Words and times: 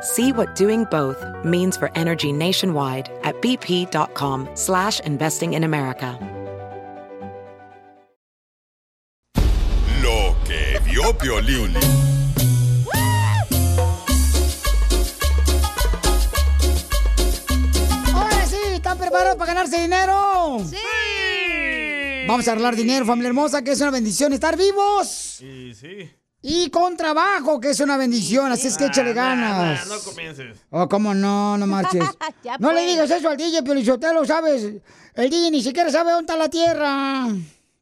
See 0.00 0.32
what 0.32 0.54
doing 0.54 0.84
both 0.84 1.24
means 1.44 1.76
for 1.76 1.90
energy 1.94 2.32
nationwide 2.32 3.10
at 3.24 3.34
bp.com 3.40 4.48
slash 4.54 5.00
investing 5.00 5.54
in 5.54 5.64
America. 5.64 6.18
Lo 10.02 10.36
que 10.44 10.78
vio 10.84 11.12
Piolín. 11.18 11.74
Ahora 18.14 18.46
sí, 18.46 18.56
¿están 18.74 18.98
preparados 18.98 19.36
para 19.36 19.52
ganarse 19.52 19.80
dinero? 19.80 20.60
¡Sí! 20.64 20.76
Vamos 22.28 22.46
a 22.46 22.52
arreglar 22.52 22.76
dinero, 22.76 23.06
familia 23.06 23.28
hermosa, 23.28 23.62
que 23.62 23.72
es 23.72 23.80
una 23.80 23.90
bendición 23.90 24.32
estar 24.32 24.56
vivos. 24.56 25.40
Y 25.40 25.74
sí. 25.74 26.10
Y 26.40 26.70
con 26.70 26.96
trabajo, 26.96 27.60
que 27.60 27.70
es 27.70 27.80
una 27.80 27.96
bendición, 27.96 28.52
así 28.52 28.68
es 28.68 28.78
que 28.78 28.86
échale 28.86 29.12
ganas. 29.12 29.88
No 29.88 29.98
comiences. 29.98 30.56
Oh, 30.70 30.88
¿cómo 30.88 31.12
no? 31.12 31.58
No 31.58 31.66
marches. 31.66 32.04
No 32.60 32.72
le 32.72 32.80
pues. 32.80 32.86
digas 32.86 33.10
eso 33.10 33.28
al 33.28 33.36
DJ, 33.36 33.62
pero 33.64 34.24
¿sabes? 34.24 34.62
El 35.14 35.30
DJ 35.30 35.50
ni 35.50 35.62
siquiera 35.62 35.90
sabe 35.90 36.12
dónde 36.12 36.32
está 36.32 36.36
la 36.36 36.48
tierra. 36.48 37.26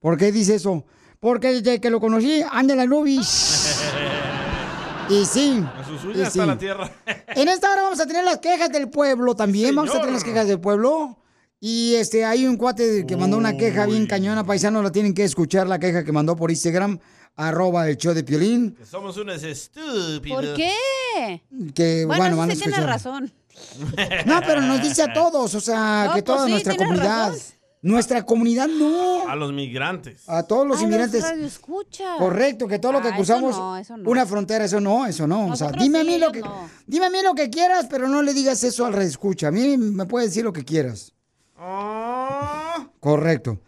¿Por 0.01 0.17
qué 0.17 0.33
dice 0.33 0.55
eso? 0.55 0.85
Porque 1.21 1.53
desde 1.53 1.81
que 1.81 1.91
lo 1.91 2.01
conocí, 2.01 2.43
anda 2.51 2.83
en 2.83 2.89
nubes. 2.89 3.83
y 5.11 5.25
sí. 5.27 5.63
En 5.79 5.85
sus 5.85 6.05
y 6.05 6.07
uñas 6.07 6.33
sí. 6.33 6.39
está 6.39 6.47
la 6.47 6.59
tierra. 6.59 6.91
En 7.37 7.48
esta 7.48 7.70
hora 7.70 7.83
vamos 7.83 8.01
a 8.01 8.07
tener 8.07 8.25
las 8.25 8.39
quejas 8.39 8.70
del 8.70 8.89
pueblo 8.89 9.37
también. 9.37 9.77
Vamos 9.77 9.95
a 9.95 9.98
tener 9.98 10.15
las 10.15 10.25
quejas 10.25 10.48
del 10.48 10.59
pueblo. 10.59 11.19
Y 11.61 11.95
este, 11.97 12.25
hay 12.25 12.47
un 12.47 12.57
cuate 12.57 13.05
que 13.07 13.17
mandó 13.17 13.37
una 13.37 13.57
queja 13.57 13.85
bien 13.87 14.07
cañona, 14.07 14.45
paisano, 14.45 14.83
la 14.83 14.93
tienen 14.93 15.13
que 15.13 15.25
escuchar, 15.25 15.67
la 15.67 15.79
queja 15.79 16.05
que 16.05 16.13
mandó 16.13 16.37
por 16.37 16.51
Instagram, 16.51 16.98
arroba 17.37 17.89
el 17.89 17.97
show 17.97 18.15
de 18.15 18.25
Piolín. 18.25 18.75
Que 18.75 18.84
somos 18.87 19.17
unos 19.17 19.42
estúpidos. 19.42 20.45
¿Por 20.45 20.55
qué? 20.55 20.73
Que, 21.75 22.05
bueno, 22.05 22.23
Bueno, 22.23 22.37
van 22.39 22.51
a 22.51 22.53
escuchar. 22.55 22.84
razón. 22.87 23.33
No, 24.27 24.41
pero 24.47 24.61
nos 24.61 24.83
dice 24.83 25.03
a 25.03 25.12
todos, 25.12 25.55
o 25.55 25.61
sea, 25.61 26.05
No, 26.09 26.14
que 26.14 26.23
pues 26.23 26.25
toda 26.25 26.45
sí, 26.47 26.51
nuestra 26.53 26.77
comunidad. 26.77 27.29
razón. 27.31 27.41
Nuestra 27.83 28.23
comunidad 28.27 28.67
no. 28.69 29.29
A 29.29 29.37
los 29.37 29.53
migrantes. 29.53 30.29
A 30.29 30.42
todos 30.42 30.67
los 30.67 30.81
A 30.81 30.83
inmigrantes. 30.83 31.23
radioescuchas. 31.23 32.19
Correcto, 32.19 32.67
que 32.67 32.79
todo 32.81 32.92
lo 32.92 33.01
que 33.01 33.09
Ah, 33.09 33.11
eso 33.11 33.17
cruzamos 33.17 33.57
no, 33.57 33.77
eso 33.77 33.97
no. 33.97 34.11
una 34.11 34.27
frontera, 34.27 34.64
eso 34.64 34.81
no, 34.81 35.07
eso 35.07 35.27
no. 35.29 35.48
O 35.48 35.57
sea, 35.57 35.70
dime 35.70 36.01
a 36.01 36.05
mí 36.05 36.19
lo 36.19 36.33
que 36.33 36.41
no. 36.41 36.69
dime 36.86 37.07
a 37.07 37.11
mí 37.11 37.18
lo 37.23 37.35
que 37.35 37.48
quieras, 37.48 37.86
pero 37.89 38.08
no 38.08 38.23
le 38.23 38.35
digas 38.35 38.64
eso 38.64 38.86
al 38.86 38.92
reescucha. 38.92 39.48
A 39.48 39.51
mí 39.53 39.77
me 39.77 40.05
puedes 40.07 40.30
decir 40.30 40.42
lo 40.45 40.53
que 40.53 40.64
quieras. 40.64 41.13
Correcto. 43.01 43.61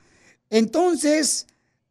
Entonces, 0.50 1.46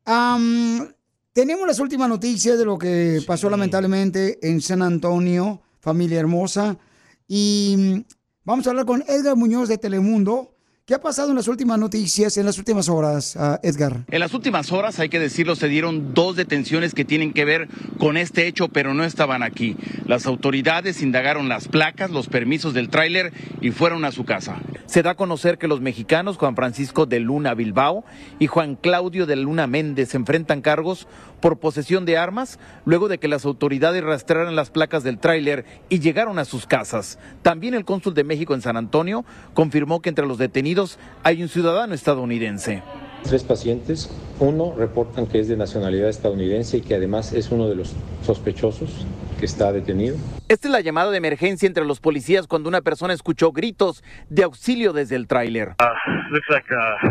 am, 0.05 0.91
tenemos 1.37 1.67
las 1.67 1.79
últimas 1.79 2.09
noticias 2.09 2.57
de 2.57 2.65
lo 2.65 2.79
que 2.79 3.21
pasó 3.27 3.47
lamentablemente 3.47 4.39
en 4.41 4.59
San 4.59 4.81
Antonio, 4.81 5.61
familia 5.79 6.19
hermosa. 6.19 6.79
Y 7.27 7.75
mm, 7.77 8.13
vamos 8.43 8.65
a 8.65 8.71
hablar 8.71 8.87
con 8.87 9.03
Edgar 9.07 9.35
Muñoz 9.35 9.69
de 9.69 9.77
Telemundo. 9.77 10.56
¿Qué 10.87 10.93
ha 10.93 11.01
pasado 11.01 11.31
en 11.31 11.35
las 11.35 11.49
últimas 11.49 11.77
noticias, 11.77 12.37
en 12.37 12.45
las 12.45 12.57
últimas 12.57 12.87
horas, 12.87 13.35
ah, 13.35 13.59
Edgar? 13.61 14.05
En 14.09 14.21
las 14.21 14.33
últimas 14.33 14.71
horas, 14.71 15.01
hay 15.01 15.09
que 15.09 15.19
decirlo, 15.19 15.57
se 15.57 15.67
dieron 15.67 16.13
dos 16.13 16.37
detenciones 16.37 16.93
que 16.93 17.03
tienen 17.03 17.33
que 17.33 17.43
ver 17.43 17.67
con 17.99 18.15
este 18.15 18.47
hecho, 18.47 18.69
pero 18.69 18.93
no 18.93 19.03
estaban 19.03 19.43
aquí. 19.43 19.75
Las 20.05 20.25
autoridades 20.27 21.01
indagaron 21.01 21.49
las 21.49 21.67
placas, 21.67 22.09
los 22.09 22.29
permisos 22.29 22.73
del 22.73 22.87
tráiler 22.87 23.33
y 23.59 23.71
fueron 23.71 24.05
a 24.05 24.13
su 24.13 24.23
casa. 24.23 24.61
Se 24.85 25.03
da 25.03 25.09
a 25.11 25.15
conocer 25.15 25.57
que 25.57 25.67
los 25.67 25.81
mexicanos 25.81 26.37
Juan 26.37 26.55
Francisco 26.55 27.05
de 27.05 27.19
Luna 27.19 27.53
Bilbao 27.53 28.05
y 28.39 28.47
Juan 28.47 28.77
Claudio 28.77 29.25
de 29.25 29.35
Luna 29.35 29.67
Méndez 29.67 30.15
enfrentan 30.15 30.61
cargos 30.61 31.09
por 31.39 31.59
posesión 31.59 32.05
de 32.05 32.17
armas 32.17 32.59
luego 32.85 33.07
de 33.07 33.17
que 33.17 33.27
las 33.27 33.45
autoridades 33.45 34.03
rastrearan 34.03 34.55
las 34.55 34.69
placas 34.69 35.03
del 35.03 35.19
tráiler 35.19 35.65
y 35.89 35.99
llegaron 35.99 36.39
a 36.39 36.45
sus 36.45 36.65
casas. 36.65 37.19
También 37.41 37.73
el 37.73 37.85
cónsul 37.85 38.13
de 38.13 38.23
México 38.23 38.53
en 38.53 38.61
San 38.61 38.77
Antonio 38.77 39.25
confirmó 39.53 40.01
que 40.01 40.09
entre 40.09 40.25
los 40.25 40.37
detenidos 40.37 40.99
hay 41.23 41.41
un 41.41 41.49
ciudadano 41.49 41.93
estadounidense. 41.93 42.83
Tres 43.23 43.43
pacientes, 43.43 44.09
uno 44.39 44.73
reportan 44.77 45.27
que 45.27 45.39
es 45.39 45.47
de 45.47 45.57
nacionalidad 45.57 46.07
estadounidense 46.07 46.77
y 46.77 46.81
que 46.81 46.95
además 46.95 47.33
es 47.33 47.51
uno 47.51 47.67
de 47.67 47.75
los 47.75 47.95
sospechosos 48.23 49.05
que 49.39 49.45
está 49.45 49.71
detenido. 49.73 50.15
Esta 50.47 50.67
es 50.67 50.71
la 50.71 50.81
llamada 50.81 51.11
de 51.11 51.17
emergencia 51.17 51.67
entre 51.67 51.83
los 51.83 51.99
policías 51.99 52.47
cuando 52.47 52.69
una 52.69 52.81
persona 52.81 53.13
escuchó 53.13 53.51
gritos 53.51 54.03
de 54.29 54.43
auxilio 54.43 54.93
desde 54.93 55.15
el 55.15 55.27
tráiler. 55.27 55.75
Uh, 55.79 56.31
looks 56.31 56.47
like 56.49 56.67
uh, 56.71 57.09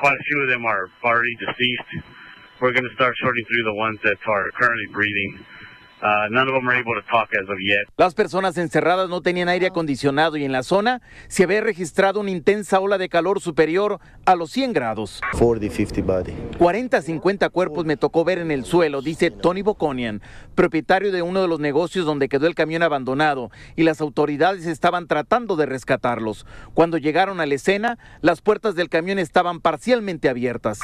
quite 0.00 0.14
a 0.14 0.24
few 0.24 0.42
of 0.42 0.48
them 0.48 0.64
are 0.64 0.88
already 1.02 1.34
deceased. 1.36 2.17
We're 2.60 2.72
going 2.72 2.88
to 2.88 2.94
start 2.94 3.14
sorting 3.22 3.44
through 3.44 3.62
the 3.64 3.74
ones 3.74 4.00
that 4.02 4.18
are 4.26 4.50
currently 4.58 4.86
breathing. 4.92 5.46
Uh, 6.00 6.28
none 6.30 6.48
of 6.48 6.54
them 6.54 6.68
are 6.68 6.74
able 6.74 6.94
to 6.94 7.02
talk 7.08 7.28
as 7.34 7.48
of 7.48 7.56
yet. 7.60 7.86
Las 7.96 8.14
personas 8.14 8.56
encerradas 8.56 9.08
no 9.08 9.20
tenían 9.20 9.48
aire 9.48 9.66
acondicionado 9.66 10.36
y 10.36 10.44
en 10.44 10.52
la 10.52 10.62
zona 10.62 11.00
se 11.28 11.44
había 11.44 11.60
registrado 11.60 12.20
una 12.20 12.30
intensa 12.30 12.78
ola 12.78 12.98
de 12.98 13.08
calor 13.08 13.40
superior 13.40 13.98
a 14.24 14.36
los 14.36 14.50
100 14.50 14.72
grados. 14.72 15.20
40, 15.38 15.70
50 15.70 16.02
body. 16.02 16.32
40 16.58 17.02
50 17.02 17.48
cuerpos 17.50 17.84
me 17.84 17.96
tocó 17.96 18.24
ver 18.24 18.38
en 18.38 18.50
el 18.50 18.64
suelo, 18.64 19.02
dice 19.02 19.30
Tony 19.30 19.62
Boconian, 19.62 20.20
propietario 20.58 21.12
de 21.12 21.22
uno 21.22 21.40
de 21.40 21.46
los 21.46 21.60
negocios 21.60 22.04
donde 22.04 22.28
quedó 22.28 22.48
el 22.48 22.56
camión 22.56 22.82
abandonado 22.82 23.52
y 23.76 23.84
las 23.84 24.00
autoridades 24.00 24.66
estaban 24.66 25.06
tratando 25.06 25.54
de 25.54 25.66
rescatarlos. 25.66 26.46
Cuando 26.74 26.98
llegaron 26.98 27.38
a 27.38 27.46
la 27.46 27.54
escena, 27.54 27.96
las 28.22 28.40
puertas 28.40 28.74
del 28.74 28.88
camión 28.88 29.20
estaban 29.20 29.60
parcialmente 29.60 30.28
abiertas. 30.28 30.80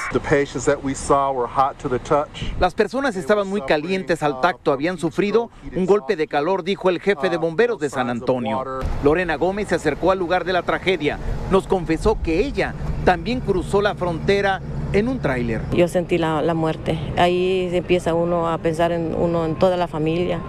Las 2.60 2.74
personas 2.74 3.16
estaban 3.16 3.48
muy 3.48 3.62
calientes 3.62 4.22
al 4.22 4.40
tacto, 4.40 4.70
habían 4.70 4.96
sufrido 4.96 5.50
un 5.74 5.86
golpe 5.86 6.14
de 6.14 6.28
calor, 6.28 6.62
dijo 6.62 6.88
el 6.88 7.00
jefe 7.00 7.28
de 7.28 7.36
bomberos 7.36 7.80
de 7.80 7.90
San 7.90 8.10
Antonio. 8.10 8.62
Lorena 9.02 9.34
Gómez 9.34 9.70
se 9.70 9.74
acercó 9.74 10.12
al 10.12 10.20
lugar 10.20 10.44
de 10.44 10.52
la 10.52 10.62
tragedia. 10.62 11.18
Nos 11.50 11.66
confesó 11.66 12.22
que 12.22 12.46
ella 12.46 12.76
también 13.04 13.40
cruzó 13.40 13.82
la 13.82 13.96
frontera 13.96 14.60
en 14.94 15.08
un 15.08 15.18
tráiler. 15.18 15.60
Yo 15.72 15.88
sentí 15.88 16.18
la, 16.18 16.40
la 16.42 16.54
muerte. 16.54 16.98
Ahí 17.16 17.68
empieza 17.72 18.14
uno 18.14 18.48
a 18.48 18.58
pensar 18.58 18.92
en 18.92 19.14
uno, 19.14 19.44
en 19.44 19.56
toda 19.56 19.76
la 19.76 19.88
familia 19.88 20.40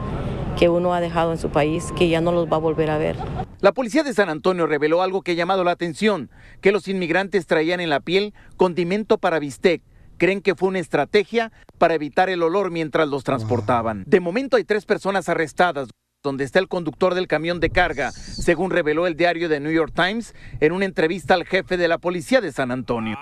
que 0.57 0.69
uno 0.69 0.94
ha 0.94 1.01
dejado 1.01 1.31
en 1.31 1.38
su 1.38 1.50
país, 1.50 1.91
que 1.97 2.07
ya 2.07 2.22
no 2.22 2.31
los 2.31 2.50
va 2.50 2.55
a 2.55 2.59
volver 2.59 2.89
a 2.89 2.97
ver. 2.97 3.17
La 3.59 3.73
policía 3.73 4.03
de 4.03 4.13
San 4.13 4.29
Antonio 4.29 4.67
reveló 4.67 5.01
algo 5.01 5.22
que 5.22 5.31
ha 5.31 5.35
llamado 5.35 5.63
la 5.63 5.72
atención, 5.72 6.29
que 6.61 6.72
los 6.72 6.88
inmigrantes 6.88 7.45
traían 7.47 7.79
en 7.79 7.89
la 7.89 8.00
piel 8.00 8.34
condimento 8.55 9.17
para 9.17 9.39
bistec. 9.39 9.81
Creen 10.17 10.41
que 10.41 10.55
fue 10.55 10.70
una 10.70 10.79
estrategia 10.79 11.52
para 11.78 11.93
evitar 11.93 12.29
el 12.29 12.41
olor 12.41 12.72
mientras 12.72 13.09
los 13.09 13.25
transportaban. 13.25 14.03
De 14.08 14.22
momento 14.22 14.55
hay 14.55 14.64
tres 14.64 14.85
personas 14.85 15.28
arrestadas 15.28 15.90
donde 16.23 16.43
está 16.43 16.59
el 16.59 16.70
conductor 16.70 17.16
del 17.16 17.28
camión 17.28 17.59
de 17.59 17.70
carga, 17.70 18.11
según 18.11 18.72
reveló 18.72 19.08
el 19.08 19.16
diario 19.16 19.49
The 19.49 19.59
New 19.59 19.72
York 19.72 19.91
Times 19.93 20.34
en 20.59 20.72
una 20.72 20.85
entrevista 20.85 21.34
al 21.34 21.46
jefe 21.46 21.78
de 21.78 21.87
la 21.87 21.97
policía 21.97 22.40
de 22.41 22.52
San 22.52 22.72
Antonio. 22.72 23.17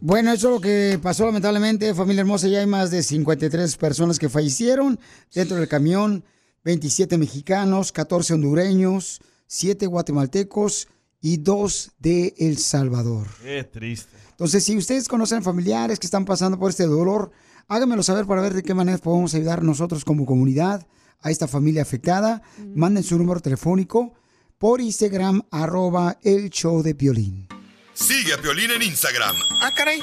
Bueno, 0.00 0.32
eso 0.32 0.48
es 0.48 0.54
lo 0.54 0.60
que 0.60 0.98
pasó 1.02 1.26
lamentablemente, 1.26 1.94
familia 1.94 2.20
hermosa. 2.20 2.48
Ya 2.48 2.60
hay 2.60 2.66
más 2.66 2.90
de 2.90 3.02
53 3.02 3.76
personas 3.76 4.18
que 4.18 4.28
fallecieron 4.28 4.98
dentro 5.34 5.56
del 5.56 5.68
camión, 5.68 6.24
27 6.64 7.18
mexicanos, 7.18 7.92
14 7.92 8.34
hondureños, 8.34 9.20
7 9.46 9.86
guatemaltecos 9.86 10.88
y 11.20 11.38
2 11.38 11.92
de 11.98 12.34
El 12.38 12.58
Salvador. 12.58 13.26
Qué 13.42 13.64
triste. 13.64 14.16
Entonces, 14.30 14.64
si 14.64 14.76
ustedes 14.76 15.08
conocen 15.08 15.42
familiares 15.42 15.98
que 15.98 16.06
están 16.06 16.24
pasando 16.24 16.58
por 16.58 16.70
este 16.70 16.86
dolor, 16.86 17.30
háganmelo 17.68 18.02
saber 18.02 18.26
para 18.26 18.42
ver 18.42 18.54
de 18.54 18.62
qué 18.62 18.74
manera 18.74 18.98
podemos 18.98 19.34
ayudar 19.34 19.62
nosotros 19.62 20.04
como 20.04 20.26
comunidad 20.26 20.86
a 21.20 21.30
esta 21.30 21.48
familia 21.48 21.82
afectada. 21.82 22.42
Manden 22.74 23.02
su 23.02 23.16
número 23.18 23.40
telefónico 23.40 24.12
por 24.58 24.80
Instagram, 24.80 25.42
arroba 25.50 26.18
el 26.22 26.50
show 26.50 26.82
de 26.82 26.92
violín. 26.92 27.48
Sigue 27.96 28.34
a 28.34 28.38
Piolín 28.38 28.70
en 28.70 28.82
Instagram, 28.82 29.34
Ah, 29.62 29.72
caray. 29.74 30.00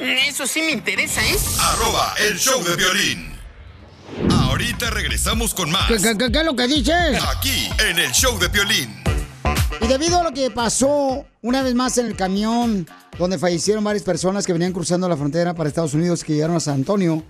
Eso 0.00 0.46
sí 0.46 0.60
me 0.62 0.70
interesa, 0.72 1.20
¿eh? 1.24 1.36
arroba 1.60 2.14
el 2.18 2.38
show 2.38 2.62
de 2.62 2.76
violín. 2.76 3.32
Ahorita 4.30 4.90
regresamos 4.90 5.52
con 5.54 5.70
más. 5.70 5.88
¿Qué, 5.88 5.96
qué- 5.96 6.16
qué- 6.16 6.30
qué 6.32 6.38
es 6.38 6.44
lo 6.44 6.54
que 6.56 6.66
dices? 6.68 7.18
Aquí, 7.36 7.68
en 7.88 7.98
el 7.98 8.12
show 8.12 8.38
de 8.38 8.48
Piolín. 8.48 8.94
Y 9.80 9.86
debido 9.88 10.20
a 10.20 10.22
lo 10.22 10.32
que 10.32 10.50
pasó 10.50 11.26
una 11.40 11.62
vez 11.62 11.74
más 11.74 11.98
en 11.98 12.06
el 12.06 12.16
camión 12.16 12.86
donde 13.18 13.38
fallecieron 13.38 13.82
varias 13.84 14.04
personas 14.04 14.46
que 14.46 14.52
venían 14.52 14.72
cruzando 14.72 15.08
la 15.08 15.16
frontera 15.16 15.54
para 15.54 15.68
Estados 15.68 15.94
Unidos 15.94 16.22
que 16.24 16.34
llegaron 16.34 16.56
a 16.56 16.60
San 16.60 16.74
Antonio, 16.74 17.24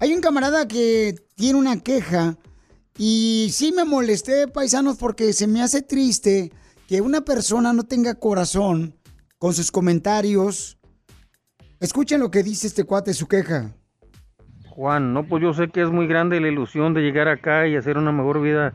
hay 0.00 0.12
un 0.12 0.20
camarada 0.20 0.66
que 0.66 1.14
tiene 1.36 1.58
una 1.58 1.78
queja 1.80 2.36
y 2.98 3.50
sí 3.54 3.72
me 3.72 3.84
molesté, 3.84 4.48
paisanos, 4.48 4.96
porque 4.96 5.32
se 5.32 5.46
me 5.46 5.62
hace 5.62 5.82
triste 5.82 6.52
que 6.88 7.00
una 7.00 7.20
persona 7.22 7.72
no 7.72 7.84
tenga 7.84 8.14
corazón 8.16 8.96
con 9.42 9.54
sus 9.54 9.72
comentarios. 9.72 10.78
Escuchen 11.80 12.20
lo 12.20 12.30
que 12.30 12.44
dice 12.44 12.68
este 12.68 12.84
cuate, 12.84 13.12
su 13.12 13.26
queja. 13.26 13.72
Juan, 14.68 15.12
no, 15.12 15.24
pues 15.24 15.42
yo 15.42 15.52
sé 15.52 15.66
que 15.66 15.82
es 15.82 15.90
muy 15.90 16.06
grande 16.06 16.40
la 16.40 16.46
ilusión 16.46 16.94
de 16.94 17.00
llegar 17.00 17.26
acá 17.26 17.66
y 17.66 17.74
hacer 17.74 17.98
una 17.98 18.12
mejor 18.12 18.40
vida. 18.40 18.72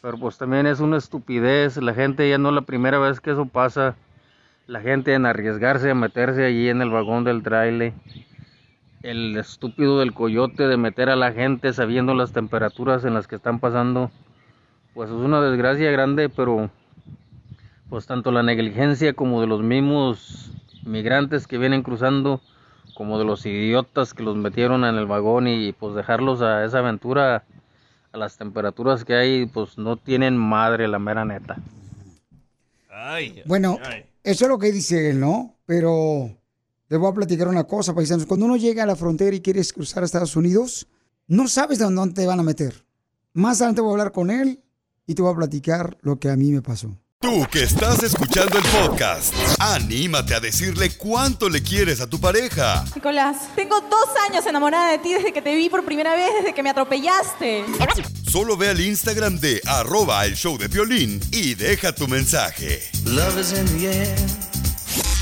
Pero 0.00 0.18
pues 0.18 0.38
también 0.38 0.68
es 0.68 0.78
una 0.78 0.98
estupidez. 0.98 1.78
La 1.78 1.94
gente 1.94 2.30
ya 2.30 2.38
no 2.38 2.50
es 2.50 2.54
la 2.54 2.60
primera 2.60 3.00
vez 3.00 3.18
que 3.18 3.32
eso 3.32 3.44
pasa. 3.46 3.96
La 4.68 4.80
gente 4.80 5.14
en 5.14 5.26
arriesgarse 5.26 5.90
a 5.90 5.96
meterse 5.96 6.44
allí 6.44 6.68
en 6.68 6.80
el 6.80 6.90
vagón 6.90 7.24
del 7.24 7.42
trailer. 7.42 7.92
El 9.02 9.36
estúpido 9.36 9.98
del 9.98 10.14
coyote 10.14 10.68
de 10.68 10.76
meter 10.76 11.10
a 11.10 11.16
la 11.16 11.32
gente 11.32 11.72
sabiendo 11.72 12.14
las 12.14 12.30
temperaturas 12.32 13.04
en 13.04 13.14
las 13.14 13.26
que 13.26 13.34
están 13.34 13.58
pasando. 13.58 14.12
Pues 14.94 15.10
es 15.10 15.16
una 15.16 15.40
desgracia 15.40 15.90
grande, 15.90 16.28
pero 16.28 16.70
pues 17.94 18.06
tanto 18.06 18.32
la 18.32 18.42
negligencia 18.42 19.12
como 19.12 19.40
de 19.40 19.46
los 19.46 19.62
mismos 19.62 20.50
migrantes 20.84 21.46
que 21.46 21.58
vienen 21.58 21.84
cruzando 21.84 22.40
como 22.92 23.20
de 23.20 23.24
los 23.24 23.46
idiotas 23.46 24.14
que 24.14 24.24
los 24.24 24.34
metieron 24.34 24.84
en 24.84 24.96
el 24.96 25.06
vagón 25.06 25.46
y 25.46 25.72
pues 25.72 25.94
dejarlos 25.94 26.42
a 26.42 26.64
esa 26.64 26.80
aventura 26.80 27.44
a 28.10 28.18
las 28.18 28.36
temperaturas 28.36 29.04
que 29.04 29.14
hay, 29.14 29.46
pues 29.46 29.78
no 29.78 29.96
tienen 29.96 30.36
madre 30.36 30.88
la 30.88 30.98
mera 30.98 31.24
neta. 31.24 31.56
Ay, 32.90 33.40
Bueno, 33.46 33.78
ay. 33.84 34.06
eso 34.24 34.46
es 34.46 34.48
lo 34.48 34.58
que 34.58 34.72
dice 34.72 35.10
él, 35.10 35.20
¿no? 35.20 35.54
Pero 35.64 36.36
les 36.88 36.98
voy 36.98 37.12
a 37.12 37.14
platicar 37.14 37.46
una 37.46 37.62
cosa, 37.62 37.94
paisanos. 37.94 38.26
Cuando 38.26 38.46
uno 38.46 38.56
llega 38.56 38.82
a 38.82 38.86
la 38.86 38.96
frontera 38.96 39.36
y 39.36 39.40
quieres 39.40 39.72
cruzar 39.72 40.02
a 40.02 40.06
Estados 40.06 40.34
Unidos, 40.34 40.88
no 41.28 41.46
sabes 41.46 41.78
de 41.78 41.84
dónde 41.84 42.12
te 42.12 42.26
van 42.26 42.40
a 42.40 42.42
meter. 42.42 42.74
Más 43.34 43.60
adelante 43.60 43.82
voy 43.82 43.90
a 43.90 43.92
hablar 43.92 44.10
con 44.10 44.32
él 44.32 44.64
y 45.06 45.14
te 45.14 45.22
voy 45.22 45.32
a 45.32 45.36
platicar 45.36 45.96
lo 46.00 46.18
que 46.18 46.28
a 46.28 46.34
mí 46.34 46.50
me 46.50 46.60
pasó. 46.60 46.98
Tú 47.24 47.46
que 47.50 47.62
estás 47.62 48.02
escuchando 48.02 48.58
el 48.58 48.64
podcast, 48.64 49.32
anímate 49.58 50.34
a 50.34 50.40
decirle 50.40 50.94
cuánto 50.94 51.48
le 51.48 51.62
quieres 51.62 52.02
a 52.02 52.06
tu 52.06 52.20
pareja. 52.20 52.84
Nicolás, 52.94 53.48
tengo 53.56 53.80
dos 53.80 54.08
años 54.28 54.44
enamorada 54.44 54.90
de 54.90 54.98
ti 54.98 55.14
desde 55.14 55.32
que 55.32 55.40
te 55.40 55.54
vi 55.54 55.70
por 55.70 55.86
primera 55.86 56.14
vez, 56.14 56.28
desde 56.36 56.52
que 56.52 56.62
me 56.62 56.68
atropellaste. 56.68 57.64
Solo 58.30 58.58
ve 58.58 58.68
al 58.68 58.78
Instagram 58.78 59.40
de 59.40 59.62
arroba 59.64 60.26
el 60.26 60.36
show 60.36 60.58
de 60.58 60.68
violín 60.68 61.18
y 61.32 61.54
deja 61.54 61.94
tu 61.94 62.06
mensaje. 62.08 62.82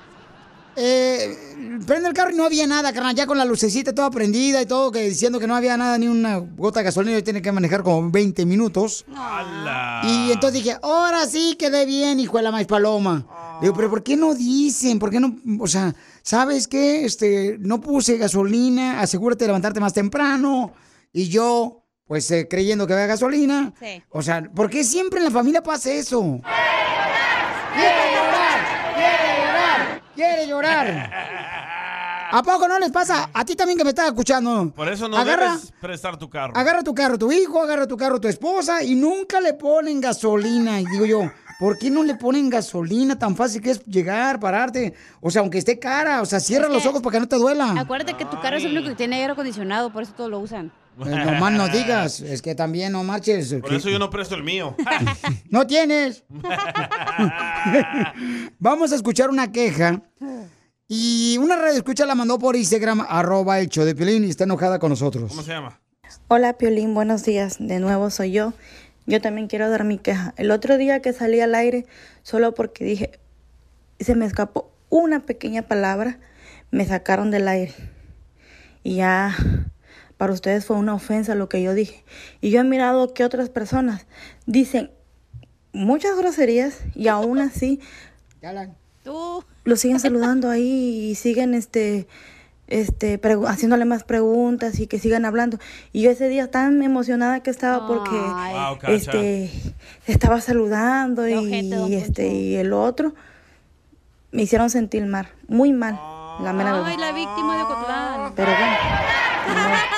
eh, 0.79 1.35
prende 1.87 2.07
el 2.07 2.13
carro 2.13 2.31
y 2.31 2.35
no 2.35 2.45
había 2.45 2.67
nada, 2.67 2.93
carnal, 2.93 3.15
ya 3.15 3.25
con 3.25 3.37
la 3.37 3.45
lucecita 3.45 3.95
toda 3.95 4.11
prendida 4.11 4.61
y 4.61 4.67
todo, 4.67 4.91
que 4.91 5.01
diciendo 5.01 5.39
que 5.39 5.47
no 5.47 5.55
había 5.55 5.75
nada, 5.75 5.97
ni 5.97 6.07
una 6.07 6.37
gota 6.37 6.81
de 6.81 6.85
gasolina, 6.85 7.17
y 7.17 7.23
tiene 7.23 7.41
que 7.41 7.51
manejar 7.51 7.81
como 7.81 8.11
20 8.11 8.45
minutos. 8.45 9.03
Y 10.03 10.31
entonces 10.31 10.63
dije, 10.63 10.77
ahora 10.83 11.25
sí 11.25 11.55
quedé 11.57 11.87
bien, 11.87 12.19
hijo 12.19 12.37
de 12.37 12.43
la 12.43 12.51
maíz 12.51 12.67
paloma. 12.67 13.25
Digo, 13.59 13.73
pero 13.73 13.89
¿por 13.89 14.03
qué 14.03 14.15
no 14.15 14.35
dicen? 14.35 14.99
¿Por 14.99 15.09
qué 15.09 15.19
no? 15.19 15.35
O 15.59 15.67
sea, 15.67 15.95
¿sabes 16.21 16.67
qué? 16.67 17.05
Este, 17.05 17.57
no 17.59 17.81
puse 17.81 18.17
gasolina, 18.17 19.01
asegúrate 19.01 19.45
de 19.45 19.47
levantarte 19.47 19.79
más 19.79 19.93
temprano. 19.93 20.73
Y 21.11 21.27
yo, 21.29 21.83
pues 22.05 22.29
eh, 22.29 22.47
creyendo 22.47 22.85
que 22.85 22.93
había 22.93 23.07
gasolina. 23.07 23.73
Sí. 23.79 24.03
O 24.09 24.21
sea, 24.21 24.43
¿por 24.43 24.69
qué 24.69 24.83
siempre 24.83 25.17
en 25.17 25.25
la 25.25 25.31
familia 25.31 25.63
pasa 25.63 25.91
eso? 25.91 26.39
¡Quiere 27.73 28.11
llorar! 28.15 28.46
¡Quiere 30.17 30.47
llorar! 30.47 31.11
¿A 32.31 32.41
poco 32.41 32.67
no 32.67 32.79
les 32.79 32.89
pasa? 32.89 33.29
A 33.31 33.45
ti 33.45 33.55
también 33.55 33.77
que 33.77 33.83
me 33.83 33.91
estás 33.91 34.07
escuchando. 34.07 34.73
Por 34.75 34.89
eso 34.89 35.07
no 35.07 35.15
agarra, 35.15 35.51
debes 35.51 35.71
prestar 35.79 36.17
tu 36.17 36.27
carro. 36.27 36.53
agarra 36.57 36.81
tu 36.81 36.95
carro 36.95 37.19
tu 37.19 37.31
hijo, 37.31 37.61
agarra 37.61 37.85
tu 37.85 37.95
carro 37.95 38.19
tu 38.19 38.27
esposa 38.27 38.83
y 38.83 38.95
nunca 38.95 39.39
le 39.39 39.53
ponen 39.53 40.01
gasolina. 40.01 40.81
Y 40.81 40.85
digo 40.87 41.05
yo, 41.05 41.31
¿por 41.59 41.77
qué 41.77 41.91
no 41.91 42.01
le 42.01 42.15
ponen 42.15 42.49
gasolina? 42.49 43.19
Tan 43.19 43.35
fácil 43.35 43.61
que 43.61 43.69
es 43.69 43.85
llegar, 43.85 44.39
pararte. 44.39 44.95
O 45.21 45.29
sea, 45.29 45.41
aunque 45.41 45.59
esté 45.59 45.77
cara, 45.77 46.23
o 46.23 46.25
sea, 46.25 46.39
cierra 46.39 46.65
Es 46.65 46.73
los 46.73 46.85
ojos 46.87 47.03
para 47.03 47.13
que 47.13 47.19
no 47.19 47.27
te 47.27 47.35
duela. 47.37 47.79
Acuérdate 47.79 48.15
que 48.15 48.25
tu 48.25 48.41
carro 48.41 48.57
es 48.57 48.65
el 48.65 48.71
único 48.71 48.89
que 48.89 48.95
tiene 48.95 49.17
aire 49.17 49.33
acondicionado, 49.33 49.93
por 49.93 50.01
eso 50.01 50.13
todos 50.17 50.31
lo 50.31 50.39
usan. 50.39 50.71
Eh, 51.05 51.25
No 51.25 51.33
más 51.39 51.53
no 51.53 51.67
digas, 51.67 52.21
es 52.21 52.41
que 52.41 52.55
también 52.55 52.93
no 52.93 53.03
marches. 53.03 53.53
Por 53.61 53.73
eso 53.73 53.89
yo 53.89 53.99
no 53.99 54.09
presto 54.09 54.35
el 54.35 54.43
mío. 54.43 54.75
No 55.49 55.65
tienes. 55.65 56.23
Vamos 58.59 58.91
a 58.91 58.95
escuchar 58.95 59.29
una 59.29 59.51
queja. 59.51 60.01
Y 60.87 61.37
una 61.39 61.55
radio 61.57 61.77
escucha 61.77 62.05
la 62.05 62.15
mandó 62.15 62.39
por 62.39 62.55
Instagram, 62.55 63.05
arroba 63.07 63.61
show 63.65 63.85
de 63.85 63.93
Piolín, 63.95 64.23
y 64.23 64.29
está 64.29 64.45
enojada 64.45 64.79
con 64.79 64.89
nosotros. 64.89 65.29
¿Cómo 65.29 65.43
se 65.43 65.51
llama? 65.51 65.79
Hola 66.29 66.57
Piolín, 66.57 66.93
buenos 66.93 67.23
días. 67.23 67.57
De 67.59 67.79
nuevo 67.79 68.09
soy 68.09 68.31
yo. 68.31 68.53
Yo 69.05 69.21
también 69.21 69.47
quiero 69.47 69.69
dar 69.69 69.83
mi 69.83 69.97
queja. 69.97 70.33
El 70.37 70.51
otro 70.51 70.77
día 70.77 71.01
que 71.01 71.13
salí 71.13 71.39
al 71.41 71.55
aire, 71.55 71.85
solo 72.23 72.53
porque 72.53 72.85
dije, 72.85 73.19
se 73.99 74.15
me 74.15 74.25
escapó 74.25 74.71
una 74.89 75.21
pequeña 75.21 75.63
palabra, 75.63 76.19
me 76.71 76.85
sacaron 76.85 77.31
del 77.31 77.47
aire. 77.47 77.73
Y 78.83 78.95
ya 78.95 79.35
para 80.17 80.33
ustedes 80.33 80.65
fue 80.65 80.75
una 80.77 80.93
ofensa 80.95 81.35
lo 81.35 81.47
que 81.49 81.61
yo 81.61 81.73
dije. 81.73 82.03
Y 82.41 82.49
yo 82.49 82.59
he 82.61 82.63
mirado 82.63 83.13
que 83.13 83.23
otras 83.23 83.49
personas 83.49 84.05
dicen 84.45 84.91
muchas 85.73 86.17
groserías 86.17 86.79
y 86.95 87.07
aún 87.07 87.39
así 87.39 87.79
Tú. 89.03 89.43
lo 89.63 89.75
siguen 89.75 89.99
saludando 89.99 90.49
ahí 90.49 91.09
y 91.11 91.15
siguen 91.15 91.53
este 91.53 92.07
este 92.67 93.19
haciéndole 93.47 93.85
más 93.85 94.03
preguntas 94.03 94.79
y 94.79 94.87
que 94.87 94.99
sigan 94.99 95.23
hablando 95.23 95.57
y 95.93 96.01
yo 96.01 96.11
ese 96.11 96.27
día 96.27 96.51
tan 96.51 96.83
emocionada 96.83 97.41
que 97.41 97.49
estaba 97.49 97.87
porque 97.87 98.15
Wow, 98.15 98.77
este 98.93 99.49
estaba 100.07 100.41
saludando 100.41 101.27
y 101.29 101.93
este 101.93 102.27
y 102.27 102.55
el 102.55 102.73
otro 102.73 103.13
me 104.31 104.41
hicieron 104.41 104.69
sentir 104.69 105.05
mal 105.05 105.29
muy 105.47 105.71
mal 105.71 105.93
la 106.41 106.51
mera 106.53 106.73
Ay, 106.73 106.81
verdad 106.97 106.99
la 106.99 107.11
víctima 107.13 107.57
de 107.57 107.63
Ocotlán. 107.63 108.33
pero 108.35 108.51
bueno 108.51 108.75
no. 109.47 109.96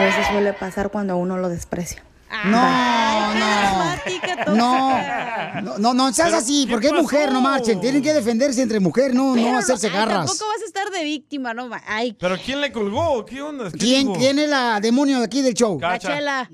A 0.00 0.04
veces 0.04 0.26
suele 0.28 0.52
pasar 0.54 0.90
cuando 0.90 1.12
a 1.12 1.16
uno 1.16 1.36
lo 1.36 1.48
desprecia 1.48 2.02
No, 2.44 3.34
no. 3.34 3.60
No, 4.54 5.60
no, 5.62 5.78
no, 5.78 5.94
no 5.94 6.12
seas 6.12 6.28
¿Pero 6.28 6.38
así, 6.38 6.64
qué 6.66 6.72
porque 6.72 6.88
es 6.88 6.92
mujer, 6.92 7.32
no 7.32 7.40
marchen. 7.40 7.80
Tienen 7.80 8.02
que 8.02 8.12
defenderse 8.12 8.62
entre 8.62 8.80
mujer, 8.80 9.14
no, 9.14 9.34
Pero 9.34 9.52
no 9.52 9.58
hacerse 9.58 9.88
ay, 9.88 9.92
garras. 9.92 10.26
Tampoco 10.26 10.48
vas 10.48 10.62
a 10.62 10.64
estar 10.64 10.90
de 10.90 11.04
víctima, 11.04 11.54
no. 11.54 11.70
Ay, 11.86 12.16
¿Pero 12.18 12.36
quién 12.44 12.60
le 12.60 12.72
colgó? 12.72 13.24
¿Qué 13.24 13.42
onda? 13.42 13.70
¿Qué 13.70 13.78
¿Quién, 13.78 14.06
dijo? 14.06 14.18
¿Quién 14.18 14.38
es 14.38 14.48
la 14.48 14.80
demonio 14.80 15.18
de 15.18 15.24
aquí 15.24 15.42
del 15.42 15.54
show? 15.54 15.78
Cachela. 15.78 16.48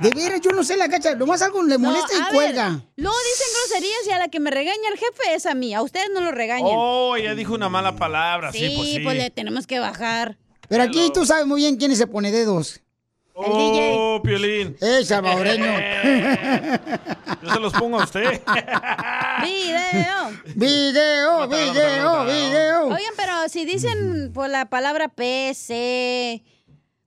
De 0.00 0.10
veras, 0.10 0.40
yo 0.40 0.50
no 0.52 0.64
sé 0.64 0.76
la 0.76 0.88
cacha. 0.88 1.14
Nomás 1.14 1.42
algo 1.42 1.62
le 1.62 1.78
molesta 1.78 2.08
No, 2.12 2.18
y 2.18 2.22
ver, 2.22 2.32
cuelga. 2.32 2.80
Luego 2.96 3.16
dicen 3.32 3.46
groserías 3.54 4.06
y 4.06 4.10
a 4.10 4.18
la 4.18 4.28
que 4.28 4.40
me 4.40 4.50
regaña 4.50 4.88
el 4.90 4.98
jefe 4.98 5.34
es 5.34 5.46
a 5.46 5.54
mí. 5.54 5.74
A 5.74 5.82
ustedes 5.82 6.08
no 6.12 6.20
lo 6.20 6.32
regañan. 6.32 6.72
Oh, 6.72 7.14
ella 7.16 7.34
dijo 7.34 7.54
una 7.54 7.68
mala 7.68 7.96
palabra. 7.96 8.52
Sí, 8.52 8.58
sí, 8.58 8.74
pues 8.76 8.88
sí. 8.88 9.00
pues 9.00 9.16
le 9.16 9.30
tenemos 9.30 9.66
que 9.66 9.78
bajar. 9.78 10.38
Pero 10.72 10.84
aquí 10.84 11.10
tú 11.12 11.26
sabes 11.26 11.46
muy 11.46 11.60
bien 11.60 11.76
quién 11.76 11.94
se 11.94 12.06
pone 12.06 12.32
dedos. 12.32 12.80
Oh, 13.34 14.18
Piolín. 14.24 14.74
Es 14.80 15.08
salvadoreño. 15.08 15.66
Yo 17.42 17.52
se 17.52 17.60
los 17.60 17.74
pongo 17.74 18.00
a 18.00 18.04
usted. 18.04 18.40
Video. 19.42 20.30
Video, 20.54 21.48
video, 21.48 22.24
video. 22.24 22.84
Oigan, 22.86 23.12
pero 23.18 23.50
si 23.50 23.66
dicen 23.66 24.32
por 24.32 24.48
la 24.48 24.70
palabra 24.70 25.08
P, 25.08 25.52
C, 25.54 26.42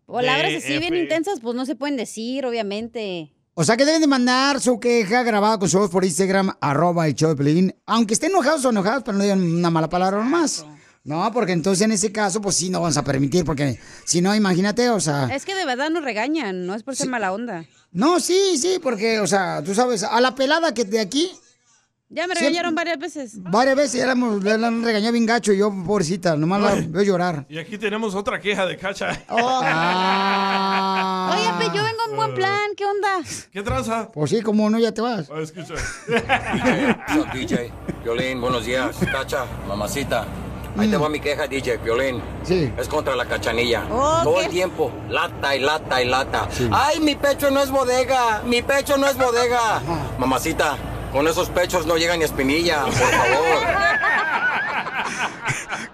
palabras 0.05 0.53
así 0.63 0.77
bien 0.77 0.93
intensas, 0.93 1.39
pues 1.39 1.55
no 1.55 1.65
se 1.65 1.75
pueden 1.75 1.97
decir, 1.97 2.45
obviamente. 2.45 3.33
O 3.55 3.63
sea 3.63 3.77
que 3.77 3.85
deben 3.85 4.01
de 4.01 4.07
mandar 4.07 4.61
su 4.61 4.79
queja 4.79 5.23
grabada 5.23 5.57
con 5.57 5.69
su 5.69 5.79
voz 5.79 5.89
por 5.89 6.05
Instagram, 6.05 6.51
arroba 6.61 7.07
el 7.07 7.15
show 7.15 7.29
de 7.29 7.35
Pelín. 7.35 7.75
Aunque 7.87 8.13
estén 8.13 8.29
enojados 8.29 8.63
o 8.65 8.69
enojados, 8.69 9.01
pero 9.03 9.17
no 9.17 9.23
digan 9.23 9.41
una 9.41 9.71
mala 9.71 9.89
palabra 9.89 10.19
nomás. 10.19 10.63
No, 11.05 11.31
porque 11.31 11.51
entonces 11.53 11.85
en 11.85 11.91
ese 11.91 12.11
caso, 12.11 12.41
pues 12.41 12.55
sí, 12.55 12.69
no 12.69 12.81
vamos 12.81 12.97
a 12.97 13.03
permitir, 13.03 13.45
porque 13.45 13.79
si 14.05 14.21
no, 14.21 14.35
imagínate, 14.35 14.89
o 14.89 14.99
sea... 14.99 15.29
Es 15.31 15.45
que 15.45 15.53
de 15.55 15.63
verdad 15.63 15.89
nos 15.91 16.03
regañan, 16.03 16.65
no 16.65 16.73
es 16.73 16.81
por 16.83 16.95
ser 16.95 17.07
mala 17.09 17.31
onda. 17.31 17.63
No, 17.91 18.19
sí, 18.19 18.57
sí, 18.57 18.79
porque, 18.81 19.19
o 19.19 19.27
sea, 19.27 19.61
tú 19.63 19.73
sabes, 19.75 20.03
a 20.03 20.19
la 20.19 20.33
pelada 20.35 20.73
que 20.73 20.83
de 20.83 20.99
aquí, 20.99 21.31
Ya 22.09 22.23
me 22.27 22.33
Siempre- 22.33 22.39
regañaron 22.41 22.75
varias 22.75 22.99
veces. 22.99 23.41
varias 23.41 23.75
veces 23.75 23.99
ya 24.01 24.07
la, 24.07 24.15
la, 24.15 24.57
la 24.57 24.67
han 24.67 24.83
regañado 24.83 25.13
bien 25.13 25.25
gacho 25.25 25.53
y 25.53 25.57
yo, 25.57 25.71
pobrecita, 25.85 26.35
nomás 26.35 26.61
la 26.61 26.75
veo 26.87 27.03
llorar. 27.03 27.45
Y 27.49 27.57
aquí 27.59 27.77
tenemos 27.77 28.15
otra 28.15 28.39
queja 28.39 28.65
de 28.65 28.77
Cacha. 28.77 29.23
Ah. 29.27 31.31
Oye, 31.35 31.49
pero 31.59 31.73
yo 31.75 31.83
vengo 31.83 31.99
en 32.09 32.15
buen 32.15 32.33
plan, 32.35 32.69
¿qué 32.77 32.85
onda? 32.85 33.19
¿Qué 33.51 33.61
tranza? 33.63 34.11
Pues 34.11 34.29
sí, 34.31 34.41
como 34.41 34.69
no, 34.69 34.77
ya 34.79 34.91
te 34.91 35.01
vas. 35.01 35.29
Ah, 35.31 35.39
escucha. 35.41 35.73
DJ? 37.33 37.71
Violín, 38.03 38.39
buenos 38.41 38.65
días. 38.65 38.95
Cacha, 39.11 39.45
mamacita. 39.67 40.25
Ahí 40.77 40.89
te 40.89 40.97
va 40.97 41.07
mi 41.09 41.19
queja, 41.19 41.47
DJ, 41.47 41.77
Violín. 41.77 42.21
Sí. 42.43 42.71
Es 42.77 42.87
contra 42.87 43.15
la 43.15 43.25
cachanilla. 43.25 43.85
Oh, 43.89 44.21
Todo 44.23 44.35
¿qué? 44.39 44.45
el 44.45 44.51
tiempo, 44.51 44.91
lata 45.09 45.55
y 45.55 45.59
lata 45.59 46.01
y 46.01 46.05
lata. 46.07 46.47
¡Ay, 46.71 46.99
mi 46.99 47.15
pecho 47.15 47.49
no 47.49 47.61
es 47.61 47.71
bodega! 47.71 48.41
¡Mi 48.45 48.61
pecho 48.61 48.97
no 48.97 49.07
es 49.07 49.17
bodega! 49.17 49.81
Mamacita, 50.17 50.75
con 51.15 51.29
esos 51.29 51.47
pechos 51.47 51.85
no 51.85 51.95
llega 51.95 52.17
ni 52.17 52.25
espinilla, 52.25 52.83
por 52.83 52.93
favor. 52.93 53.63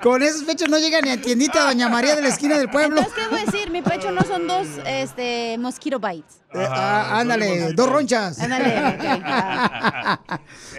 Con 0.01 0.23
esos 0.23 0.41
pechos 0.45 0.67
no 0.67 0.79
llega 0.79 0.99
ni 0.99 1.11
a 1.11 1.21
tiendita 1.21 1.63
Doña 1.63 1.89
María 1.89 2.15
de 2.15 2.23
la 2.23 2.29
esquina 2.29 2.57
del 2.57 2.71
pueblo. 2.71 3.01
Entonces, 3.01 3.23
¿qué 3.23 3.29
voy 3.29 3.41
a 3.41 3.45
decir? 3.45 3.69
Mi 3.69 3.83
pecho 3.83 4.09
no 4.11 4.23
son 4.23 4.47
dos 4.47 4.67
este, 4.83 5.59
mosquito 5.59 5.99
bites. 5.99 6.37
Eh, 6.55 6.67
ah, 6.67 7.19
ándale, 7.19 7.71
dos 7.73 7.87
ronchas. 7.87 8.39
Ándale, 8.39 8.97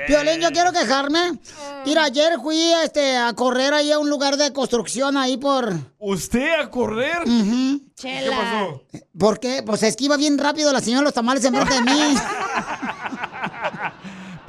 Violín, 0.08 0.40
yo 0.40 0.50
quiero 0.50 0.72
quejarme. 0.72 1.38
Mira, 1.86 2.02
ayer 2.02 2.32
fui 2.42 2.72
este, 2.84 3.16
a 3.16 3.32
correr 3.34 3.72
ahí 3.74 3.92
a 3.92 4.00
un 4.00 4.10
lugar 4.10 4.36
de 4.36 4.52
construcción 4.52 5.16
ahí 5.16 5.36
por... 5.36 5.72
¿Usted 6.00 6.60
a 6.60 6.68
correr? 6.68 7.22
Chela. 7.94 8.20
¿Qué 8.22 8.30
pasó? 8.30 8.82
¿Por 9.16 9.38
qué? 9.38 9.62
Pues 9.64 9.84
es 9.84 9.94
que 9.94 10.06
iba 10.06 10.16
bien 10.16 10.36
rápido 10.36 10.72
la 10.72 10.80
señora 10.80 11.02
de 11.02 11.04
los 11.04 11.14
tamales 11.14 11.44
enfrente 11.44 11.74
de 11.74 11.82
mí. 11.82 12.16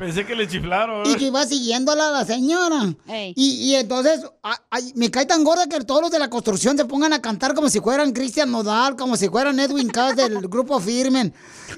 Pensé 0.06 0.26
que 0.26 0.36
le 0.36 0.48
chiflaron. 0.50 1.10
Y 1.10 1.16
que 1.16 1.28
iba 1.28 1.46
siguiéndola 1.46 2.12
la 2.12 2.26
señora. 2.26 2.94
Y, 3.36 3.70
y 3.70 3.76
entonces, 3.76 4.20
a- 4.44 4.60
me 4.96 5.10
cae 5.10 5.26
tan 5.26 5.46
gorda 5.46 5.66
que 5.68 5.80
todos 5.82 6.02
los 6.02 6.12
de 6.12 6.20
la 6.20 6.30
construcción 6.30 6.76
se 6.76 6.84
pongan 6.84 7.14
a 7.14 7.22
cantar 7.22 7.54
como 7.54 7.70
si 7.70 7.80
fueran 7.80 8.12
Cristian 8.12 8.52
Nodal, 8.52 8.98
como 8.98 9.16
si 9.16 9.30
fueran 9.30 9.58
Edwin 9.62 9.88
Cass 9.90 10.18
del 10.18 10.40
grupo 10.50 10.80
Firmen. 10.82 11.34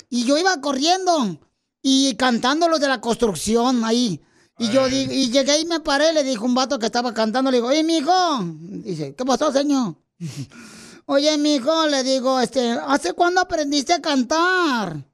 Y 0.10 0.24
yo 0.25 0.39
iba 0.39 0.60
corriendo 0.60 1.38
y 1.84 2.15
cantando 2.15 2.67
los 2.67 2.79
de 2.79 2.88
la 2.88 3.00
construcción 3.00 3.86
ahí. 3.86 4.20
Y 4.58 4.70
yo 4.70 4.88
y 4.88 5.29
llegué 5.29 5.60
y 5.60 5.65
me 5.65 5.79
paré, 5.82 6.12
le 6.12 6.24
dijo 6.24 6.46
un 6.46 6.55
vato 6.55 6.79
que 6.79 6.88
estaba 6.88 7.13
cantando, 7.13 7.51
le 7.51 7.58
digo, 7.58 7.67
oye, 7.67 7.84
mijo. 7.84 8.12
Dice, 8.60 9.13
¿qué 9.13 9.24
pasó, 9.24 9.51
señor? 9.51 9.96
Oye, 11.08 11.38
mijo, 11.38 11.86
le 11.86 12.01
digo, 12.03 12.39
este, 12.39 12.72
¿hace 12.88 13.13
cuándo 13.13 13.39
aprendiste 13.41 13.94
a 13.94 14.01
cantar? 14.01 15.05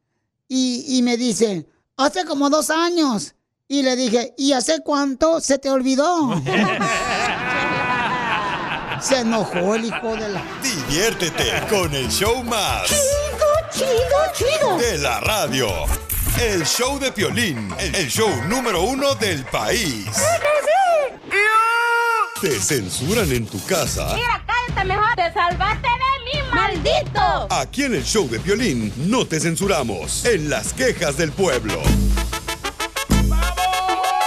Y, 0.48 0.86
y 0.98 1.01
me 1.01 1.18
dice, 1.18 1.68
hace 2.01 2.25
como 2.25 2.50
dos 2.50 2.70
años. 2.70 3.36
Y 3.67 3.84
le 3.84 3.96
dije, 3.96 4.34
¿y 4.38 4.53
hace 4.53 4.81
cuánto 4.84 5.39
se 5.39 5.58
te 5.58 5.70
olvidó? 5.70 6.41
se 9.01 9.20
enojó 9.20 9.75
el 9.75 9.86
hijo 9.86 10.15
de 10.15 10.29
la... 10.29 10.43
Diviértete 10.62 11.65
con 11.70 11.93
el 11.96 12.10
show 12.10 12.43
más. 12.43 12.89
Chido, 13.72 13.88
chido, 14.34 14.77
De 14.77 14.98
la 14.98 15.22
radio. 15.22 15.70
El 16.39 16.65
show 16.65 17.00
de 17.00 17.12
Piolín. 17.12 17.74
El 17.79 18.10
show 18.10 18.29
número 18.48 18.81
uno 18.84 19.15
del 19.15 19.46
país. 19.46 20.08
¿Te 22.41 22.60
censuran 22.60 23.31
en 23.31 23.46
tu 23.46 23.63
casa? 23.65 24.15
cállate 24.48 24.88
mejor. 24.88 25.15
Te 25.15 25.31
salvaste 25.31 25.88
de 25.88 26.11
mí, 26.31 26.39
maldito. 26.53 27.47
Aquí 27.50 27.83
en 27.83 27.95
el 27.95 28.03
show 28.03 28.27
de 28.29 28.39
Piolín 28.39 28.91
no 29.07 29.25
te 29.25 29.39
censuramos. 29.39 30.25
En 30.25 30.50
las 30.50 30.73
quejas 30.73 31.17
del 31.17 31.31
pueblo. 31.31 31.79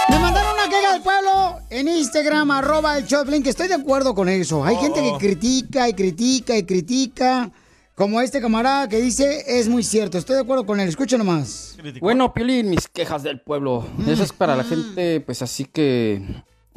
Me 0.09 0.19
mandaron 0.19 0.53
una 0.53 0.69
queja 0.69 0.93
del 0.93 1.01
pueblo 1.01 1.59
en 1.69 1.87
Instagram, 1.87 2.51
arroba 2.51 2.97
el 2.97 3.05
Choplin, 3.05 3.43
que 3.43 3.49
estoy 3.49 3.67
de 3.67 3.75
acuerdo 3.75 4.13
con 4.13 4.29
eso. 4.29 4.63
Hay 4.63 4.75
gente 4.77 5.01
que 5.01 5.17
critica 5.19 5.89
y 5.89 5.93
critica 5.93 6.55
y 6.55 6.63
critica. 6.63 7.51
Como 7.95 8.19
este 8.19 8.41
camarada 8.41 8.89
que 8.89 8.99
dice, 8.99 9.43
es 9.47 9.69
muy 9.69 9.81
cierto. 9.81 10.17
Estoy 10.17 10.35
de 10.35 10.41
acuerdo 10.41 10.65
con 10.65 10.81
él. 10.81 10.89
Escucha 10.89 11.17
nomás. 11.17 11.77
Bueno, 12.01 12.33
Piolín, 12.33 12.69
mis 12.69 12.89
quejas 12.89 13.23
del 13.23 13.39
pueblo. 13.39 13.87
Eso 14.05 14.23
es 14.23 14.33
para 14.33 14.55
la 14.55 14.65
gente, 14.65 15.21
pues 15.21 15.41
así 15.41 15.63
que, 15.63 16.21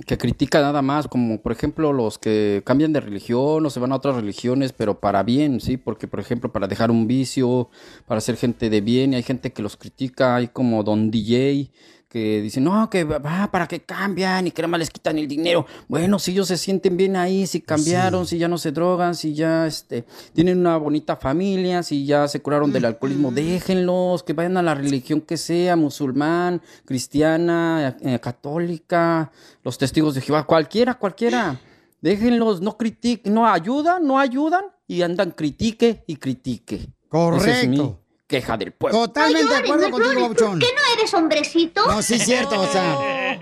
que 0.06 0.16
critica 0.16 0.60
nada 0.60 0.80
más, 0.80 1.08
como 1.08 1.42
por 1.42 1.52
ejemplo 1.52 1.92
los 1.92 2.18
que 2.18 2.62
cambian 2.64 2.92
de 2.92 3.00
religión 3.00 3.66
o 3.66 3.70
se 3.70 3.80
van 3.80 3.92
a 3.92 3.96
otras 3.96 4.14
religiones, 4.14 4.72
pero 4.72 5.00
para 5.00 5.22
bien, 5.24 5.60
¿sí? 5.60 5.76
Porque, 5.76 6.06
por 6.06 6.20
ejemplo, 6.20 6.52
para 6.52 6.68
dejar 6.68 6.90
un 6.90 7.06
vicio, 7.08 7.68
para 8.06 8.20
ser 8.20 8.36
gente 8.36 8.70
de 8.70 8.80
bien, 8.80 9.12
y 9.12 9.16
hay 9.16 9.22
gente 9.22 9.52
que 9.52 9.62
los 9.62 9.76
critica, 9.76 10.36
hay 10.36 10.48
como 10.48 10.84
Don 10.84 11.10
DJ, 11.10 11.70
que 12.08 12.40
dicen, 12.40 12.64
no, 12.64 12.88
que 12.88 13.04
va, 13.04 13.50
para 13.50 13.68
que 13.68 13.80
cambian 13.80 14.46
y 14.46 14.50
que 14.50 14.62
nada 14.62 14.70
más 14.70 14.80
les 14.80 14.90
quitan 14.90 15.18
el 15.18 15.28
dinero. 15.28 15.66
Bueno, 15.88 16.18
si 16.18 16.30
ellos 16.30 16.48
se 16.48 16.56
sienten 16.56 16.96
bien 16.96 17.16
ahí, 17.16 17.46
si 17.46 17.60
cambiaron, 17.60 18.26
si 18.26 18.38
ya 18.38 18.48
no 18.48 18.56
se 18.56 18.72
drogan, 18.72 19.14
si 19.14 19.34
ya 19.34 19.66
este, 19.66 20.06
tienen 20.32 20.58
una 20.58 20.78
bonita 20.78 21.16
familia, 21.16 21.82
si 21.82 22.06
ya 22.06 22.26
se 22.26 22.40
curaron 22.40 22.72
del 22.72 22.86
alcoholismo, 22.86 23.30
déjenlos, 23.30 24.22
que 24.22 24.32
vayan 24.32 24.56
a 24.56 24.62
la 24.62 24.74
religión 24.74 25.20
que 25.20 25.36
sea, 25.36 25.76
musulmán, 25.76 26.62
cristiana, 26.86 27.96
eh, 28.00 28.18
católica, 28.20 29.30
los 29.62 29.76
testigos 29.76 30.14
de 30.14 30.22
Jehová, 30.22 30.46
cualquiera, 30.46 30.94
cualquiera. 30.94 31.60
Déjenlos, 32.00 32.62
no 32.62 32.78
critiquen, 32.78 33.34
no 33.34 33.46
ayudan, 33.46 34.06
no 34.06 34.18
ayudan 34.18 34.64
y 34.86 35.02
andan 35.02 35.32
critique 35.32 36.04
y 36.06 36.16
critique. 36.16 36.88
Correcto. 37.08 38.00
Queja 38.28 38.58
del 38.58 38.72
pueblo. 38.72 39.00
Totalmente 39.00 39.52
de 39.52 39.58
acuerdo 39.58 39.90
contigo, 39.90 40.20
Babuchón. 40.20 40.58
¿Qué 40.60 40.66
no 40.66 41.00
eres 41.00 41.14
hombrecito? 41.14 41.86
No, 41.86 42.02
sí 42.02 42.14
es 42.14 42.24
cierto, 42.24 42.60
o 42.60 42.66
sea. 42.70 43.40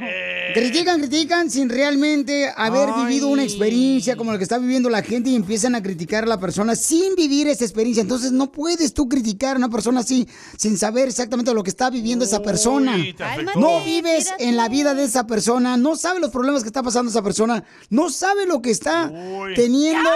Critican, 0.54 1.00
critican 1.00 1.50
sin 1.50 1.68
realmente 1.68 2.50
haber 2.56 2.88
vivido 2.94 3.28
una 3.28 3.42
experiencia 3.42 4.16
como 4.16 4.32
la 4.32 4.38
que 4.38 4.44
está 4.44 4.58
viviendo 4.58 4.88
la 4.88 5.02
gente 5.02 5.28
y 5.28 5.34
empiezan 5.34 5.74
a 5.74 5.82
criticar 5.82 6.24
a 6.24 6.26
la 6.26 6.40
persona 6.40 6.76
sin 6.76 7.14
vivir 7.14 7.48
esa 7.48 7.64
experiencia. 7.64 8.00
Entonces 8.00 8.32
no 8.32 8.50
puedes 8.52 8.94
tú 8.94 9.08
criticar 9.08 9.56
a 9.56 9.58
una 9.58 9.68
persona 9.68 10.00
así 10.00 10.26
sin 10.56 10.78
saber 10.78 11.08
exactamente 11.08 11.52
lo 11.52 11.62
que 11.62 11.70
está 11.70 11.90
viviendo 11.90 12.24
esa 12.24 12.42
persona. 12.42 12.96
No 13.56 13.82
vives 13.82 14.32
en 14.38 14.56
la 14.56 14.68
vida 14.68 14.94
de 14.94 15.04
esa 15.04 15.26
persona, 15.26 15.76
no 15.76 15.96
sabe 15.96 16.20
los 16.20 16.30
problemas 16.30 16.62
que 16.62 16.68
está 16.68 16.82
pasando 16.82 17.10
esa 17.10 17.22
persona, 17.22 17.64
no 17.90 18.08
sabe 18.08 18.46
lo 18.46 18.62
que 18.62 18.70
está 18.70 19.12
teniendo 19.56 20.08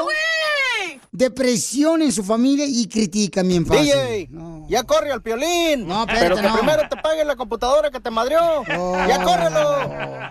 depresión 1.12 2.02
en 2.02 2.12
su 2.12 2.22
familia 2.22 2.64
y 2.68 2.86
critica 2.88 3.42
bien 3.42 3.66
fácil. 3.66 3.86
DJ, 3.86 4.28
ya 4.68 4.84
corre 4.84 5.10
al 5.12 5.22
piolín. 5.22 5.86
No, 5.86 6.06
Pero 6.06 6.18
espérate, 6.18 6.42
que 6.42 6.48
no. 6.48 6.54
primero 6.58 6.82
te 6.88 6.96
pague 6.96 7.24
la 7.24 7.36
computadora 7.36 7.90
que 7.90 8.00
te 8.00 8.10
madrió. 8.10 8.38
Ya 8.68 9.22
córrelo. 9.22 10.30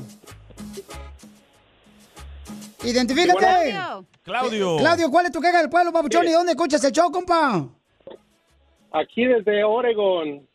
Identifícate. 2.84 3.40
Claudio. 3.40 4.06
Claudio. 4.22 4.76
Claudio, 4.76 5.10
¿cuál 5.10 5.26
es 5.26 5.32
tu 5.32 5.40
queja 5.40 5.58
del 5.58 5.68
pueblo, 5.68 5.92
papuchón? 5.92 6.28
¿Y 6.28 6.30
dónde 6.30 6.52
escuchas 6.52 6.84
el 6.84 6.92
show, 6.92 7.10
compa? 7.10 7.68
Aquí 8.92 9.24
desde 9.26 9.64
Oregon. 9.64 10.46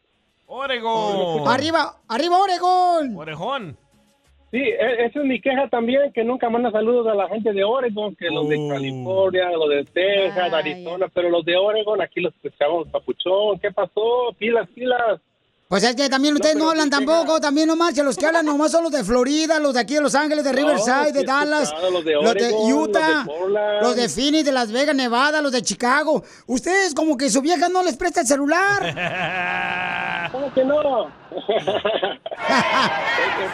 Oregon. 0.45 1.47
Arriba, 1.47 1.95
arriba, 2.07 2.37
Oregón. 2.39 3.17
Orejón. 3.17 3.77
Sí, 4.51 4.59
e- 4.59 5.05
esa 5.05 5.19
es 5.19 5.25
mi 5.25 5.41
queja 5.41 5.67
también, 5.67 6.13
que 6.13 6.23
nunca 6.23 6.49
manda 6.49 6.71
saludos 6.71 7.05
a 7.07 7.15
la 7.15 7.27
gente 7.27 7.51
de 7.51 7.63
Oregon, 7.65 8.15
que 8.15 8.29
los 8.29 8.47
de 8.47 8.55
California, 8.69 9.51
los 9.51 9.69
de 9.69 9.83
Texas, 9.85 10.53
Arizona, 10.53 11.07
pero 11.13 11.29
los 11.29 11.43
de 11.43 11.57
Oregon 11.57 12.01
aquí 12.01 12.21
los 12.21 12.33
escuchamos, 12.35 12.87
papuchón. 12.87 13.59
¿Qué 13.59 13.71
pasó? 13.71 14.33
Pilas, 14.37 14.69
pilas. 14.69 15.19
Pues 15.67 15.83
es 15.83 15.97
que 15.97 16.07
también 16.07 16.33
ustedes 16.33 16.55
no, 16.55 16.69
hablan 16.69 16.89
tampoco, 16.89 17.41
también 17.41 17.67
nomás, 17.67 17.93
que 17.93 18.01
los 18.01 18.15
que 18.15 18.25
hablan 18.25 18.45
nomás 18.45 18.71
son 18.71 18.83
los 18.83 18.91
de 18.91 19.03
Florida, 19.03 19.59
los 19.59 19.73
de 19.73 19.81
aquí 19.81 19.95
de 19.95 20.01
Los 20.01 20.15
Ángeles, 20.15 20.45
de 20.45 20.53
Riverside, 20.53 21.11
de 21.11 21.25
Dallas, 21.25 21.63
escuchado, 21.63 21.91
los 21.91 22.05
de 22.05 22.13
los 22.13 22.33
de 22.33 22.45
Oregon, 22.45 22.73
Utah, 22.73 23.25
los 23.25 23.51
de 23.51 23.81
los 23.81 23.95
de 23.97 24.07
Phoenix, 24.07 24.45
de 24.45 24.53
Las 24.53 24.71
Vegas, 24.71 24.95
Nevada, 24.95 25.41
los 25.41 25.51
de 25.51 25.61
Chicago. 25.61 26.23
Ustedes 26.45 26.93
como 26.93 27.17
que 27.17 27.29
su 27.29 27.41
vieja 27.41 27.67
no 27.67 27.83
les 27.83 27.97
presta 27.97 28.21
el 28.21 28.27
celular. 28.27 30.29
¿Cómo 30.31 30.53
que 30.53 30.63
no? 30.63 30.77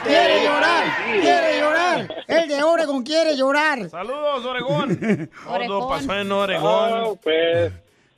quiere 0.04 0.44
llorar, 0.44 0.84
quiere 1.20 1.60
llorar. 1.60 2.16
El 2.28 2.48
de 2.48 2.62
Oregon 2.62 3.04
quiere 3.04 3.36
llorar. 3.36 3.90
Saludos, 3.90 4.46
Oregón. 4.46 5.00
Todo 5.68 5.90
pasó 5.90 6.16
en 6.16 6.32
Oregón. 6.32 6.92
Ah, 6.94 7.06
pues, 7.24 7.74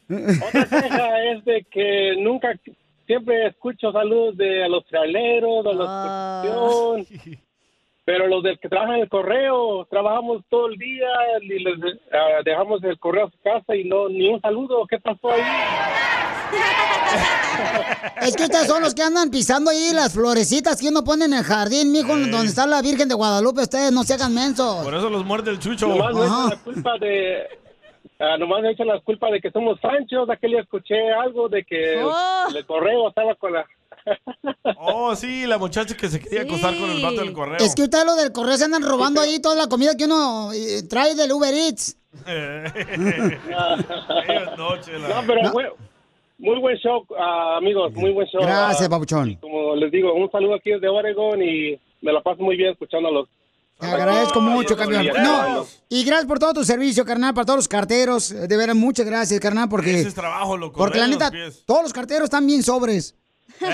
otra 0.10 0.66
queja 0.66 1.24
es 1.32 1.46
de 1.46 1.66
que 1.72 2.16
nunca, 2.20 2.50
siempre 3.06 3.48
escucho 3.48 3.92
saludos 3.92 4.38
de 4.38 4.68
los 4.70 4.86
traileros, 4.86 5.64
de 5.64 5.74
la 5.74 6.44
construcción, 6.44 7.40
pero 8.06 8.28
los 8.28 8.44
del 8.44 8.60
que 8.60 8.70
trabajan 8.70 8.96
en 8.96 9.02
el 9.02 9.10
correo, 9.10 9.86
trabajamos 9.90 10.44
todo 10.50 10.68
el 10.68 10.78
día 10.78 11.08
y 11.42 11.64
les 11.64 11.76
ah, 12.12 12.42
dejamos 12.44 12.84
el 12.84 13.00
correo 13.00 13.28
a 13.28 13.32
su 13.32 13.40
casa 13.40 13.76
y 13.76 13.84
no 13.84 14.10
ni 14.10 14.28
un 14.30 14.42
saludo. 14.42 14.86
¿Qué 14.88 15.00
pasó 15.00 15.32
ahí? 15.32 15.42
Es 18.22 18.36
que 18.36 18.44
ustedes 18.44 18.68
son 18.68 18.82
los 18.82 18.94
que 18.94 19.04
andan 19.04 19.30
pisando 19.30 19.72
ahí 19.72 19.92
las 19.94 20.14
florecitas 20.14 20.80
que 20.80 20.90
uno 20.90 21.04
pone 21.04 21.26
en 21.26 21.34
el 21.34 21.44
jardín, 21.44 21.92
mijo, 21.92 22.16
donde 22.16 22.48
está 22.48 22.66
la 22.66 22.82
Virgen 22.82 23.08
de 23.08 23.16
Guadalupe. 23.16 23.62
Ustedes 23.62 23.92
no 23.92 24.04
se 24.04 24.14
hagan 24.14 24.34
mensos. 24.34 24.84
Por 24.84 24.94
eso 24.94 25.10
los 25.10 25.26
muerde 25.26 25.52
el 25.52 25.60
chucho. 25.60 25.88
Nomás 25.88 26.14
me 26.14 26.26
echan 26.26 26.50
la 26.50 26.58
culpa 26.58 26.98
de... 27.00 27.65
ah, 28.20 28.38
nomás 28.38 28.62
me 28.62 28.72
echan 28.72 28.88
la 28.88 29.00
culpa 29.02 29.30
de 29.32 29.42
que 29.42 29.52
somos 29.52 29.80
Sanchos. 29.82 30.30
Aquel 30.30 30.52
día 30.52 30.62
escuché 30.62 31.12
algo 31.12 31.50
de 31.50 31.64
que 31.64 32.02
Oh. 32.04 32.46
el 32.56 32.66
correo 32.66 33.10
estaba 33.10 33.36
con 33.36 33.54
la... 33.54 33.66
Oh, 34.78 35.16
sí, 35.16 35.48
la 35.48 35.58
muchacha 35.58 35.96
que 35.98 36.08
se 36.08 36.20
quería 36.20 36.42
acostar 36.44 36.78
con 36.78 36.90
el 36.92 37.02
vato 37.02 37.22
del 37.22 37.34
correo. 37.34 37.58
Es 37.58 37.74
que 37.76 37.82
ustedes 37.84 38.06
los 38.06 38.18
del 38.18 38.32
correo 38.32 38.56
se 38.58 38.66
andan 38.66 38.84
robando 38.84 39.20
ahí 39.22 39.40
toda 39.42 39.56
la 39.56 39.68
comida 39.68 39.96
que 39.98 40.06
uno 40.06 40.52
eh, 40.54 40.84
trae 40.90 41.16
del 41.16 41.32
Uber 41.32 41.52
Eats. 41.54 41.98
Ellos 42.26 42.74
no, 44.58 44.78
Chela. 44.82 45.08
No, 45.10 45.24
pero 45.28 45.52
fue 45.52 45.72
muy 46.38 46.60
buen 46.60 46.78
show, 46.78 47.06
ah, 47.18 47.56
amigos, 47.58 47.94
muy 47.94 48.12
buen 48.12 48.28
show. 48.28 48.42
Gracias, 48.42 48.88
Ah, 48.88 48.90
papuchón. 48.90 49.36
como 49.36 49.76
les 49.76 49.92
digo, 49.92 50.14
un 50.14 50.30
saludo 50.32 50.56
aquí 50.56 50.72
desde 50.72 50.88
Oregon 50.90 51.42
y 51.42 51.80
me 52.02 52.12
la 52.14 52.22
paso 52.22 52.42
muy 52.44 52.56
bien 52.58 52.72
escuchándolos. 52.72 53.28
Te 53.80 53.88
agradezco 53.88 54.42
mucho, 54.42 54.76
campeón. 54.78 55.08
No, 55.22 55.66
y 55.90 56.04
gracias 56.06 56.28
por 56.28 56.40
todo 56.40 56.54
tu 56.54 56.64
servicio, 56.64 57.06
carnal, 57.06 57.34
para 57.34 57.46
todos 57.46 57.58
los 57.58 57.68
carteros. 57.68 58.30
De 58.30 58.58
veras, 58.58 58.76
muchas 58.76 59.06
gracias, 59.06 59.40
carnal, 59.40 59.70
porque... 59.70 60.00
Ese 60.00 60.10
es 60.10 60.16
trabajo, 60.16 60.58
loco. 60.58 60.78
Porque 60.78 61.00
la 61.00 61.08
neta, 61.08 61.30
los 61.30 61.66
todos 61.66 61.84
los 61.84 61.94
carteros 61.94 62.26
están 62.26 62.46
bien 62.48 62.64
sobres. 62.64 63.16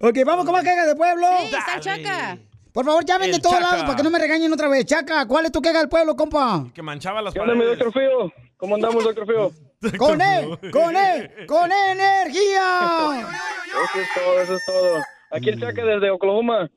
ok, 0.00 0.18
vamos 0.24 0.44
con 0.44 0.54
más 0.54 0.62
quejas 0.62 0.86
de 0.86 0.94
pueblo. 0.94 1.26
Sí, 1.40 1.54
está 1.54 1.74
el 1.74 1.80
Chaca. 1.80 2.38
Por 2.72 2.86
favor, 2.86 3.04
llamen 3.04 3.32
de 3.32 3.38
todos 3.38 3.56
Chaca. 3.56 3.70
lados 3.70 3.84
para 3.84 3.96
que 3.96 4.02
no 4.02 4.10
me 4.10 4.18
regañen 4.18 4.52
otra 4.52 4.68
vez. 4.68 4.86
Chaca, 4.86 5.26
¿cuál 5.26 5.46
es 5.46 5.52
tu 5.52 5.60
queja 5.60 5.78
del 5.78 5.88
pueblo, 5.88 6.16
compa? 6.16 6.66
Que 6.74 6.82
manchaba 6.82 7.20
las 7.20 7.34
¿Qué 7.34 7.40
onda, 7.40 7.54
mi 7.54 7.60
paredes. 7.60 7.78
doctor 7.78 8.02
Feo? 8.02 8.32
¿Cómo 8.56 8.74
andamos, 8.76 9.04
doctor 9.04 9.26
Feo? 9.26 9.52
¡Con 9.98 10.20
él! 10.20 10.58
¡Con 10.72 10.96
él! 10.96 11.46
¡Con 11.46 11.70
energía! 11.72 13.26
Eso 13.66 14.00
es 14.00 14.08
todo, 14.14 14.40
eso 14.40 14.56
es 14.56 14.62
todo. 14.64 15.02
Aquí 15.32 15.48
el 15.48 15.58
Chaca 15.60 15.84
desde 15.84 16.10
Oklahoma. 16.10 16.70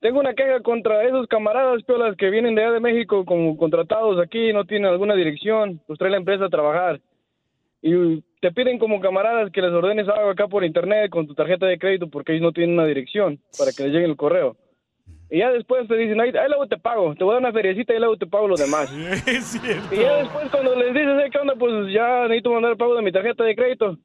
Tengo 0.00 0.20
una 0.20 0.34
queja 0.34 0.60
contra 0.60 1.02
esos 1.04 1.26
camaradas 1.26 1.82
piolas 1.82 2.16
que 2.16 2.30
vienen 2.30 2.54
de 2.54 2.62
allá 2.62 2.72
de 2.72 2.80
México 2.80 3.24
como 3.24 3.56
contratados 3.56 4.18
aquí, 4.20 4.52
no 4.52 4.64
tienen 4.64 4.88
alguna 4.90 5.14
dirección, 5.14 5.80
pues 5.86 5.98
trae 5.98 6.10
la 6.10 6.16
empresa 6.18 6.44
a 6.44 6.48
trabajar. 6.50 7.00
Y 7.82 8.20
te 8.40 8.52
piden 8.52 8.78
como 8.78 9.00
camaradas 9.00 9.50
que 9.50 9.60
les 9.60 9.72
ordenes 9.72 10.08
algo 10.08 10.30
acá 10.30 10.46
por 10.46 10.64
internet 10.64 11.10
con 11.10 11.26
tu 11.26 11.34
tarjeta 11.34 11.66
de 11.66 11.78
crédito 11.78 12.08
porque 12.08 12.32
ellos 12.32 12.42
no 12.42 12.52
tienen 12.52 12.74
una 12.74 12.86
dirección 12.86 13.40
para 13.58 13.72
que 13.72 13.84
les 13.84 13.92
llegue 13.92 14.04
el 14.06 14.16
correo. 14.16 14.56
Y 15.30 15.38
ya 15.40 15.50
después 15.50 15.86
te 15.88 15.96
dicen, 15.96 16.20
ahí, 16.20 16.30
ahí 16.30 16.48
luego 16.48 16.66
te 16.68 16.78
pago, 16.78 17.14
te 17.14 17.22
voy 17.22 17.32
a 17.32 17.34
dar 17.34 17.42
una 17.42 17.52
feriecita 17.52 17.92
y 17.94 17.98
luego 17.98 18.16
te 18.16 18.26
pago 18.26 18.48
lo 18.48 18.56
demás. 18.56 18.90
Es. 19.26 19.60
Y 19.92 19.96
ya 20.00 20.16
después 20.18 20.48
cuando 20.50 20.74
les 20.76 20.94
dices, 20.94 21.18
"Eh, 21.24 21.28
¿qué 21.30 21.38
onda? 21.38 21.54
Pues 21.58 21.92
ya 21.92 22.22
necesito 22.22 22.52
mandar 22.52 22.72
el 22.72 22.78
pago 22.78 22.94
de 22.94 23.02
mi 23.02 23.12
tarjeta 23.12 23.44
de 23.44 23.54
crédito. 23.56 23.98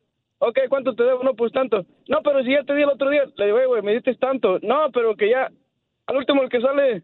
Ok, 0.46 0.60
¿cuánto 0.68 0.94
te 0.94 1.04
debo? 1.04 1.24
No, 1.24 1.34
pues 1.36 1.54
tanto. 1.54 1.86
No, 2.10 2.20
pero 2.22 2.44
si 2.44 2.52
ya 2.52 2.64
te 2.64 2.74
di 2.76 2.84
el 2.84 2.90
otro 2.90 3.10
día. 3.10 3.24
Le 3.38 3.46
digo, 3.46 3.58
"Oye, 3.58 3.66
güey, 3.68 3.82
me 3.82 3.94
diste 3.94 4.14
tanto. 4.16 4.60
No, 4.62 4.92
pero 4.94 5.16
que 5.16 5.30
ya, 5.30 5.50
al 6.08 6.16
último 6.18 6.44
el 6.44 6.50
que 6.50 6.60
sale, 6.60 7.04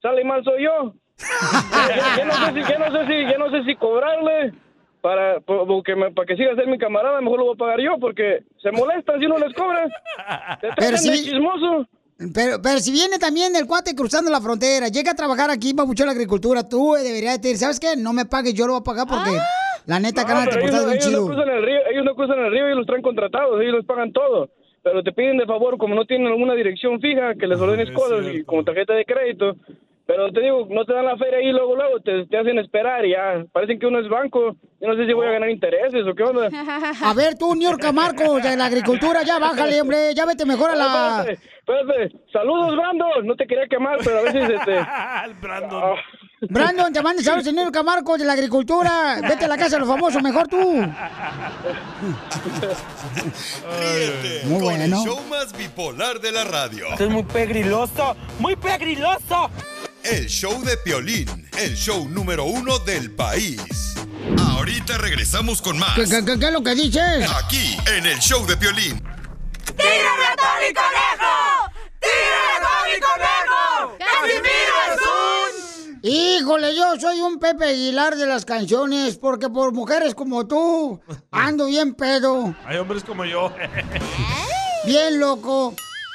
sale 0.00 0.24
mal 0.24 0.42
soy 0.42 0.64
yo. 0.64 0.94
ya, 1.16 2.16
ya 2.18 2.24
no 2.24 2.32
sé 2.34 2.52
si, 2.52 2.60
ya 2.72 2.78
no 2.78 2.90
sé 2.90 3.06
si, 3.06 3.22
ya 3.30 3.38
no 3.38 3.50
sé 3.50 3.62
si 3.64 3.76
cobrarle 3.76 4.52
para, 5.00 5.38
por- 5.40 5.66
porque 5.66 5.94
me- 5.94 6.10
para 6.10 6.26
que 6.26 6.36
siga 6.36 6.54
ser 6.56 6.66
mi 6.66 6.78
camarada, 6.78 7.20
mejor 7.20 7.38
lo 7.38 7.44
voy 7.46 7.54
a 7.54 7.58
pagar 7.58 7.80
yo 7.80 7.98
porque 8.00 8.44
se 8.60 8.72
molestan 8.72 9.20
si 9.20 9.26
uno 9.26 9.38
les 9.38 9.54
cobra. 9.54 9.86
Te 10.60 10.68
Pero 10.76 10.90
de 10.92 10.98
si- 10.98 11.24
chismoso. 11.24 11.86
Pero, 12.34 12.62
pero 12.62 12.78
si 12.78 12.92
viene 12.92 13.18
también 13.18 13.54
el 13.56 13.66
cuate 13.66 13.96
cruzando 13.96 14.30
la 14.30 14.40
frontera, 14.40 14.86
llega 14.88 15.10
a 15.10 15.14
trabajar 15.16 15.50
aquí, 15.50 15.74
papuchón, 15.74 16.06
la 16.06 16.12
agricultura, 16.12 16.68
tú 16.68 16.94
eh, 16.94 17.02
deberías 17.02 17.40
decir, 17.40 17.58
¿sabes 17.58 17.80
qué? 17.80 17.96
No 17.96 18.12
me 18.12 18.26
pagues, 18.26 18.54
yo 18.54 18.66
lo 18.66 18.74
voy 18.74 18.80
a 18.80 18.84
pagar 18.84 19.06
porque 19.08 19.30
la 19.86 20.00
neta, 20.00 20.22
No, 20.22 20.28
carnal, 20.28 20.48
te 20.48 20.58
ellos, 20.58 20.86
bien 20.86 20.98
ellos 20.98 21.12
no 21.12 21.26
cruzan 21.26 21.48
el 21.48 21.62
río, 21.62 21.80
ellos 21.90 22.04
no 22.04 22.14
cruzan 22.14 22.38
el 22.40 22.50
río 22.50 22.70
y 22.70 22.74
los 22.74 22.86
traen 22.86 23.02
contratados, 23.02 23.60
ellos 23.60 23.74
les 23.76 23.84
pagan 23.84 24.12
todo. 24.12 24.50
Pero 24.82 25.02
te 25.02 25.12
piden 25.12 25.38
de 25.38 25.46
favor, 25.46 25.78
como 25.78 25.94
no 25.94 26.04
tienen 26.04 26.26
alguna 26.26 26.54
dirección 26.54 27.00
fija, 27.00 27.34
que 27.34 27.46
les 27.46 27.60
ordenes 27.60 27.90
cosas 27.92 28.26
y 28.32 28.42
como 28.44 28.64
tarjeta 28.64 28.94
de 28.94 29.04
crédito. 29.04 29.56
Pero 30.14 30.30
te 30.30 30.42
digo, 30.42 30.66
no 30.68 30.84
te 30.84 30.92
dan 30.92 31.06
la 31.06 31.16
feria 31.16 31.38
ahí 31.38 31.50
luego, 31.52 31.74
luego, 31.74 31.98
te, 32.00 32.26
te 32.26 32.36
hacen 32.36 32.58
esperar 32.58 33.02
y 33.06 33.12
ya. 33.12 33.46
Parecen 33.50 33.78
que 33.78 33.86
uno 33.86 33.98
es 33.98 34.10
banco. 34.10 34.56
Yo 34.78 34.88
no 34.88 34.94
sé 34.94 35.06
si 35.06 35.14
voy 35.14 35.26
a 35.26 35.30
ganar 35.30 35.48
intereses 35.48 36.06
o 36.06 36.14
qué 36.14 36.22
onda. 36.22 36.50
A 37.02 37.14
ver, 37.14 37.38
tú, 37.38 37.54
New 37.54 37.62
York 37.62 37.82
Marco, 37.94 38.38
de 38.38 38.54
la 38.54 38.66
agricultura, 38.66 39.22
ya 39.22 39.38
bájale, 39.38 39.80
hombre, 39.80 40.14
ya 40.14 40.26
vete 40.26 40.44
mejor 40.44 40.72
a 40.72 40.74
la... 40.76 41.24
Espérate, 41.26 41.48
espérate. 41.60 42.30
Saludos, 42.30 42.76
Brandon. 42.76 43.26
No 43.26 43.34
te 43.36 43.46
quería 43.46 43.66
quemar, 43.68 44.00
pero 44.04 44.18
a 44.18 44.22
veces 44.22 44.50
este. 44.50 44.72
Brandon. 45.40 45.82
Ah, 45.82 45.94
Brandon, 46.42 46.92
te 46.92 47.00
mandes 47.00 47.26
a 47.26 47.40
señor 47.40 47.72
Camargo 47.72 48.18
de 48.18 48.26
la 48.26 48.34
agricultura. 48.34 49.18
Vete 49.22 49.46
a 49.46 49.48
la 49.48 49.56
casa 49.56 49.76
de 49.76 49.80
los 49.80 49.88
famosos, 49.88 50.22
mejor 50.22 50.46
tú. 50.46 50.82
Ríete 53.80 54.42
Muy 54.44 54.60
con 54.60 54.64
bueno. 54.64 54.84
el 54.84 55.04
show 55.04 55.20
más 55.30 55.56
bipolar 55.56 56.20
de 56.20 56.32
la 56.32 56.44
radio. 56.44 56.88
Esto 56.90 57.04
es 57.04 57.10
muy 57.10 57.22
pegriloso, 57.22 58.14
muy 58.40 58.56
pegriloso. 58.56 59.50
El 60.04 60.26
show 60.28 60.62
de 60.64 60.76
Piolín, 60.78 61.48
el 61.58 61.74
show 61.76 62.08
número 62.08 62.44
uno 62.44 62.78
del 62.80 63.10
país. 63.12 63.94
Ahorita 64.50 64.98
regresamos 64.98 65.62
con 65.62 65.78
más. 65.78 65.94
¿Qué, 65.94 66.04
qué, 66.04 66.24
qué- 66.24 66.38
qué 66.38 66.46
es 66.46 66.52
lo 66.52 66.62
que 66.62 66.74
dices? 66.74 67.30
Aquí, 67.42 67.76
en 67.96 68.06
el 68.06 68.18
show 68.18 68.44
de 68.46 68.56
Piolín. 68.56 68.98
¡Tírame 69.76 70.24
a 70.26 70.36
Tony 70.36 70.74
Conejo! 70.74 71.70
¡Tírame 72.00 72.56
a 72.56 72.60
Tony 72.62 73.00
Conejo! 73.00 73.98
¡Casimiro 73.98 74.76
es 74.92 75.00
un... 75.86 76.00
Híjole, 76.04 76.74
yo 76.76 77.00
soy 77.00 77.20
un 77.20 77.38
Pepe 77.38 77.66
Aguilar 77.66 78.16
de 78.16 78.26
las 78.26 78.44
canciones, 78.44 79.16
porque 79.18 79.48
por 79.48 79.72
mujeres 79.72 80.14
como 80.16 80.46
tú 80.48 81.00
ando 81.30 81.66
bien 81.66 81.94
pedo, 81.94 82.54
Hay 82.66 82.76
hombres 82.78 83.04
como 83.04 83.24
yo. 83.24 83.52
bien 84.84 85.20
loco. 85.20 85.74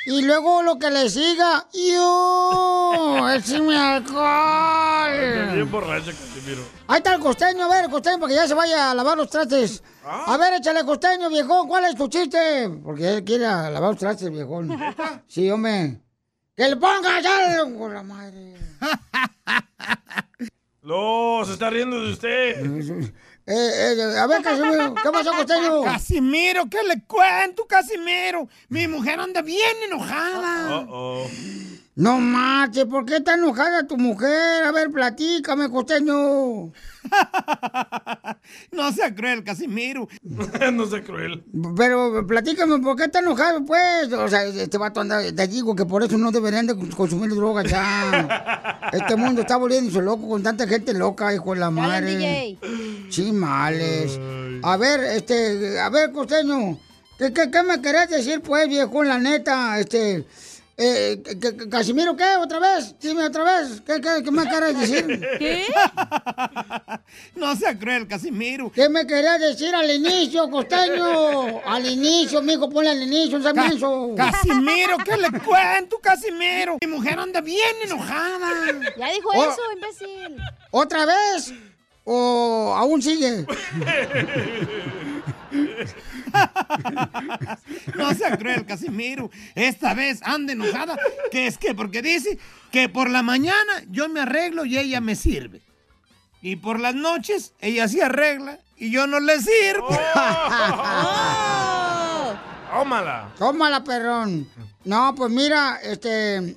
Y 0.09 0.21
luego 0.21 0.63
lo 0.63 0.79
que 0.79 0.89
le 0.89 1.09
siga, 1.09 1.67
yo, 1.73 3.29
écheme 3.35 3.75
alcohol. 3.75 5.53
Bien 5.53 5.69
borracho, 5.69 6.11
Casimiro. 6.11 6.61
Ahí 6.87 6.99
está 6.99 7.15
el 7.15 7.19
costeño, 7.19 7.65
a 7.65 7.67
ver, 7.67 7.89
costeño, 7.89 8.17
para 8.17 8.29
que 8.29 8.35
ya 8.35 8.47
se 8.47 8.53
vaya 8.53 8.91
a 8.91 8.95
lavar 8.95 9.17
los 9.17 9.29
trastes. 9.29 9.83
A 10.05 10.37
ver, 10.37 10.53
échale 10.53 10.85
costeño, 10.85 11.29
viejón, 11.29 11.67
¿cuál 11.67 11.83
es 11.83 11.95
tu 11.95 12.07
chiste? 12.07 12.69
Porque 12.85 13.15
él 13.15 13.25
quiere 13.25 13.43
lavar 13.43 13.81
los 13.81 13.97
trastes, 13.97 14.31
viejón. 14.31 14.79
Sí, 15.27 15.51
hombre. 15.51 15.99
¡Que 16.55 16.69
le 16.69 16.77
ponga 16.77 17.19
ya! 17.19 17.63
Con 17.77 17.93
la 17.93 18.03
madre. 18.03 18.55
No, 20.87 21.43
se 21.43 21.51
está 21.51 21.69
riendo 21.69 22.01
de 22.01 22.13
usted. 22.13 23.11
Eh, 23.49 23.95
eh, 23.97 24.19
a 24.19 24.27
ver, 24.27 24.41
Casimiro, 24.41 24.93
¿qué 24.93 25.09
pasó, 25.09 25.31
costeño? 25.31 25.81
Casimiro, 25.83 26.65
¿qué 26.69 26.83
le 26.83 27.01
cuento, 27.03 27.65
Casimiro? 27.65 28.49
Mi 28.67 28.89
mujer 28.89 29.21
anda 29.21 29.41
bien 29.41 29.77
enojada. 29.85 30.81
Uh-oh. 30.81 31.25
No 31.97 32.19
marches, 32.19 32.85
¿por 32.85 33.05
qué 33.05 33.15
está 33.17 33.33
enojada 33.33 33.87
tu 33.87 33.97
mujer? 33.97 34.63
A 34.63 34.71
ver, 34.71 34.91
platícame, 34.91 35.67
costeño. 35.69 36.71
No 38.71 38.91
sea 38.93 39.13
cruel, 39.13 39.43
Casimiro. 39.43 40.07
no 40.73 40.85
sea 40.85 41.03
cruel. 41.03 41.43
Pero 41.75 42.25
platícame, 42.25 42.79
¿por 42.79 42.95
qué 42.95 43.05
está 43.05 43.19
enojado, 43.19 43.65
pues? 43.65 44.13
O 44.13 44.27
sea, 44.27 44.45
este 44.45 44.77
vato 44.77 45.01
anda, 45.01 45.19
te 45.33 45.47
digo 45.47 45.75
que 45.75 45.85
por 45.85 46.03
eso 46.03 46.17
no 46.17 46.31
deberían 46.31 46.67
de 46.67 46.77
consumir 46.95 47.31
drogas 47.31 47.65
ya. 47.69 48.79
Este 48.93 49.15
mundo 49.17 49.41
está 49.41 49.57
volviéndose 49.57 50.01
loco 50.01 50.29
con 50.29 50.43
tanta 50.43 50.65
gente 50.67 50.93
loca, 50.93 51.33
hijo 51.33 51.53
de 51.53 51.59
la 51.59 51.71
madre. 51.71 52.15
DJ. 52.15 52.59
Chimales. 53.09 54.17
A 54.63 54.77
ver, 54.77 55.03
este, 55.03 55.79
a 55.79 55.89
ver, 55.89 56.11
costeño, 56.11 56.77
¿qué, 57.17 57.33
qué, 57.33 57.51
qué 57.51 57.63
me 57.63 57.81
querés 57.81 58.09
decir, 58.09 58.41
pues, 58.41 58.69
viejo, 58.69 59.03
la 59.03 59.17
neta? 59.17 59.77
Este, 59.79 60.25
eh, 60.77 61.21
Casimiro, 61.71 62.15
¿qué? 62.15 62.35
¿Otra 62.39 62.59
vez? 62.59 62.95
Dime 62.99 63.23
otra 63.25 63.43
vez. 63.43 63.81
¿Qué, 63.85 63.99
qué, 63.99 64.21
qué 64.23 64.31
me 64.31 64.43
querés 64.47 64.79
decir? 64.79 65.27
¿Qué? 65.39 65.65
No 67.35 67.55
sea 67.55 67.77
cruel, 67.77 68.07
Casimiro. 68.07 68.71
¿Qué 68.71 68.89
me 68.89 69.05
querías 69.07 69.39
decir 69.39 69.73
al 69.73 69.89
inicio, 69.89 70.49
costeño? 70.49 71.61
Al 71.65 71.85
inicio, 71.85 72.41
mijo, 72.41 72.69
ponle 72.69 72.89
al 72.89 73.01
inicio, 73.01 73.37
un 73.37 73.43
Ca- 73.43 73.53
menso. 73.53 74.13
Casimiro, 74.17 74.97
¿qué 75.05 75.15
le 75.17 75.29
cuento, 75.39 75.99
Casimiro? 75.99 76.77
Mi 76.81 76.87
mujer 76.87 77.17
anda 77.19 77.39
bien 77.41 77.75
enojada. 77.83 78.49
Ya 78.97 79.11
dijo 79.13 79.33
eso, 79.33 79.61
imbécil. 79.73 80.37
¿Otra 80.71 81.05
vez? 81.05 81.53
¿O 82.03 82.73
aún 82.75 83.01
sigue? 83.01 83.45
No 87.95 88.13
sea 88.13 88.37
cruel, 88.37 88.65
Casimiro. 88.65 89.29
Esta 89.55 89.93
vez 89.93 90.21
anda 90.23 90.53
enojada. 90.53 90.97
Que 91.31 91.47
es 91.47 91.57
que 91.57 91.73
porque 91.73 92.01
dice 92.01 92.37
que 92.71 92.89
por 92.89 93.09
la 93.09 93.23
mañana 93.23 93.83
yo 93.89 94.09
me 94.09 94.21
arreglo 94.21 94.65
y 94.65 94.77
ella 94.77 95.01
me 95.01 95.15
sirve. 95.15 95.61
Y 96.41 96.57
por 96.57 96.79
las 96.79 96.95
noches 96.95 97.53
ella 97.59 97.87
se 97.87 98.03
arregla 98.03 98.59
y 98.77 98.91
yo 98.91 99.07
no 99.07 99.19
le 99.19 99.39
sirvo. 99.39 99.89
Tómala. 102.71 103.33
Tómala, 103.37 103.83
perrón. 103.83 104.47
No, 104.83 105.15
pues 105.15 105.31
mira, 105.31 105.79
este... 105.81 106.55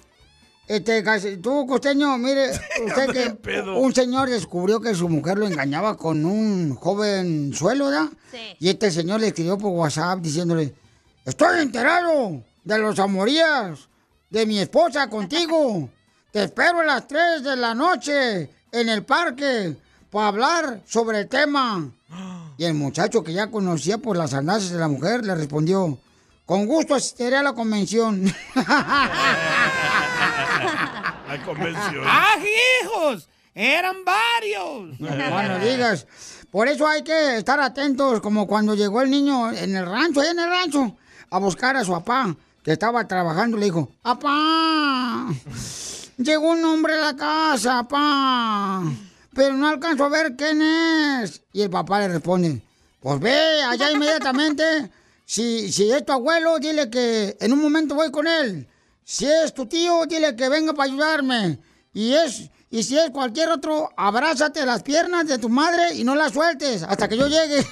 Este, 0.71 1.03
casi- 1.03 1.39
tú, 1.39 1.67
costeño, 1.67 2.17
mire, 2.17 2.51
usted 2.87 3.11
que 3.13 3.31
pedo. 3.31 3.77
un 3.79 3.93
señor 3.93 4.31
descubrió 4.31 4.81
que 4.81 4.95
su 4.95 5.09
mujer 5.09 5.37
lo 5.37 5.49
engañaba 5.49 5.97
con 5.97 6.25
un 6.25 6.77
joven 6.77 7.53
suelo, 7.53 7.87
¿verdad? 7.87 8.07
Sí. 8.31 8.39
Y 8.61 8.69
este 8.69 8.93
señor 8.93 9.19
le 9.21 9.27
escribió 9.27 9.59
por 9.59 9.73
WhatsApp 9.73 10.21
diciéndole, 10.21 10.73
estoy 11.25 11.59
enterado 11.63 12.41
de 12.63 12.79
los 12.79 12.97
amorías 13.01 13.81
de 14.31 14.47
mi 14.47 14.61
esposa 14.61 15.11
contigo. 15.11 15.89
Te 16.31 16.45
espero 16.45 16.79
a 16.79 16.85
las 16.85 17.09
3 17.09 17.43
de 17.43 17.57
la 17.57 17.75
noche 17.75 18.49
en 18.71 18.89
el 18.89 19.03
parque 19.03 19.75
para 20.09 20.29
hablar 20.29 20.83
sobre 20.87 21.19
el 21.19 21.27
tema. 21.29 21.91
Y 22.59 22.65
el 22.65 22.75
muchacho 22.75 23.25
que 23.25 23.33
ya 23.33 23.49
conocía 23.51 23.99
por 23.99 24.17
las 24.17 24.35
andanzas 24.35 24.71
de 24.71 24.79
la 24.79 24.87
mujer 24.87 25.27
le 25.27 25.35
respondió, 25.35 25.99
con 26.47 26.67
gusto 26.67 26.95
asistiré 26.95 27.37
a 27.39 27.43
la 27.43 27.55
convención. 27.55 28.25
La 31.31 31.45
convención. 31.45 32.03
¡Ah, 32.07 32.35
hijos! 32.83 33.29
¡Eran 33.55 34.05
varios! 34.05 34.99
No, 35.01 35.43
no 35.49 35.59
digas. 35.61 36.07
Por 36.51 36.67
eso 36.67 36.87
hay 36.89 37.03
que 37.03 37.37
estar 37.37 37.61
atentos, 37.61 38.21
como 38.21 38.49
cuando 38.49 38.75
llegó 38.75 39.01
el 39.03 39.11
niño 39.11 39.53
en 39.53 39.77
el 39.77 39.87
rancho, 39.87 40.21
allá 40.21 40.33
en 40.33 40.41
el 40.41 40.49
rancho, 40.51 40.97
a 41.31 41.39
buscar 41.39 41.77
a 41.77 41.85
su 41.85 41.93
papá, 41.93 42.35
que 42.65 42.73
estaba 42.73 43.07
trabajando, 43.07 43.57
le 43.57 43.67
dijo, 43.67 43.89
¡Papá! 44.03 45.29
Llegó 46.17 46.51
un 46.51 46.65
hombre 46.65 46.95
a 46.95 47.13
la 47.13 47.17
casa, 47.17 47.85
papá. 47.85 48.83
Pero 49.33 49.55
no 49.55 49.69
alcanzo 49.69 50.05
a 50.05 50.09
ver 50.09 50.35
quién 50.37 50.61
es. 50.61 51.43
Y 51.53 51.63
el 51.63 51.71
papá 51.71 52.01
le 52.01 52.09
responde, 52.09 52.61
pues 52.99 53.21
ve 53.21 53.63
allá 53.63 53.93
inmediatamente. 53.93 54.91
Si, 55.25 55.71
si 55.71 55.93
es 55.93 56.05
tu 56.05 56.13
abuelo, 56.13 56.59
dile 56.59 56.91
que 56.91 57.37
en 57.39 57.53
un 57.53 57.63
momento 57.63 57.95
voy 57.95 58.11
con 58.11 58.27
él. 58.27 58.67
Si 59.11 59.27
es 59.27 59.53
tu 59.53 59.67
tío, 59.67 60.07
dile 60.07 60.37
que 60.37 60.49
venga 60.49 60.73
para 60.73 60.89
ayudarme. 60.89 61.59
Y 61.93 62.13
es 62.13 62.49
y 62.71 62.85
si 62.85 62.97
es 62.97 63.11
cualquier 63.11 63.49
otro, 63.49 63.91
abrázate 63.97 64.65
las 64.65 64.85
piernas 64.85 65.27
de 65.27 65.37
tu 65.37 65.49
madre 65.49 65.97
y 65.97 66.05
no 66.05 66.15
las 66.15 66.33
sueltes 66.33 66.85
hasta 66.85 67.09
que 67.09 67.17
yo 67.17 67.27
llegue. 67.27 67.57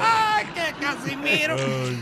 ¡Ay, 0.00 0.46
qué 0.54 0.74
Casimiro! 0.80 1.56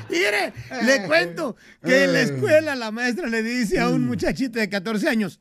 Mire, 0.09 0.53
le 0.85 1.07
cuento 1.09 1.57
que 1.83 2.05
en 2.05 2.13
la 2.13 2.21
escuela 2.21 2.77
la 2.77 2.93
maestra 2.93 3.27
le 3.27 3.43
dice 3.43 3.81
a 3.81 3.89
un 3.89 4.07
muchachito 4.07 4.61
de 4.61 4.69
14 4.69 5.09
años, 5.09 5.41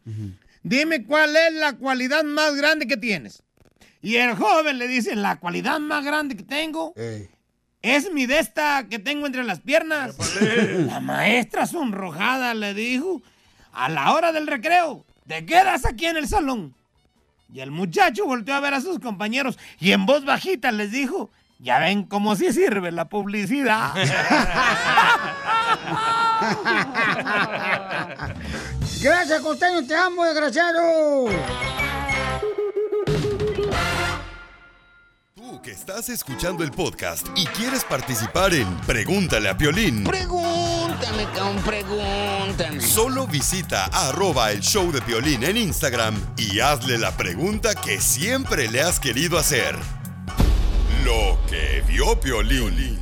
dime 0.64 1.06
cuál 1.06 1.36
es 1.36 1.54
la 1.54 1.74
cualidad 1.74 2.24
más 2.24 2.56
grande 2.56 2.88
que 2.88 2.98
tienes. 2.98 3.44
Y 4.02 4.16
el 4.16 4.34
joven 4.34 4.80
le 4.80 4.88
dice, 4.88 5.16
la 5.16 5.36
cualidad 5.36 5.78
más 5.80 6.04
grande 6.04 6.36
que 6.36 6.42
tengo 6.44 6.96
es 7.96 8.12
mi 8.12 8.26
de 8.26 8.40
esta 8.40 8.88
que 8.90 9.00
tengo 9.00 9.26
entre 9.26 9.44
las 9.44 9.60
piernas. 9.60 10.16
La 10.42 11.00
maestra 11.00 11.66
sonrojada 11.66 12.54
le 12.54 12.74
dijo, 12.74 13.22
a 13.72 13.90
la 13.90 14.14
hora 14.14 14.32
del 14.32 14.48
recreo, 14.48 15.06
te 15.28 15.46
quedas 15.46 15.86
aquí 15.86 16.06
en 16.06 16.18
el 16.18 16.28
salón. 16.28 16.76
Y 17.54 17.62
el 17.62 17.72
muchacho 17.72 18.26
volteó 18.26 18.56
a 18.56 18.60
ver 18.60 18.74
a 18.74 18.82
sus 18.82 19.00
compañeros 19.00 19.58
y 19.80 19.94
en 19.94 20.06
voz 20.06 20.26
bajita 20.26 20.72
les 20.72 20.92
dijo, 20.92 21.30
ya 21.60 21.80
ven 21.80 22.04
cómo 22.04 22.36
sí 22.36 22.52
sirve 22.52 22.92
la 22.92 23.06
publicidad. 23.06 23.94
Gracias, 29.02 29.42
costeño, 29.42 29.86
te 29.88 29.96
amo, 29.96 30.26
desgraciado. 30.26 31.30
Tú 35.50 35.62
que 35.62 35.72
estás 35.72 36.10
escuchando 36.10 36.62
el 36.62 36.72
podcast 36.72 37.26
y 37.38 37.46
quieres 37.46 37.86
participar 37.86 38.54
en 38.54 38.68
Pregúntale 38.82 39.48
a 39.48 39.58
Piolín. 39.58 40.04
Pregúntame, 40.04 41.24
cabrón, 41.34 41.64
pregúntame. 41.64 42.82
Solo 42.82 43.26
visita 43.28 43.86
arroba 43.86 44.52
el 44.52 44.60
show 44.60 44.92
de 44.92 45.02
Piolín 45.02 45.44
en 45.44 45.56
Instagram 45.56 46.16
y 46.36 46.60
hazle 46.60 46.98
la 46.98 47.16
pregunta 47.16 47.76
que 47.76 48.02
siempre 48.02 48.70
le 48.70 48.82
has 48.82 49.00
querido 49.00 49.38
hacer. 49.38 49.78
Lo 51.06 51.40
que 51.50 51.82
vio 51.88 52.20
Piolín. 52.20 53.00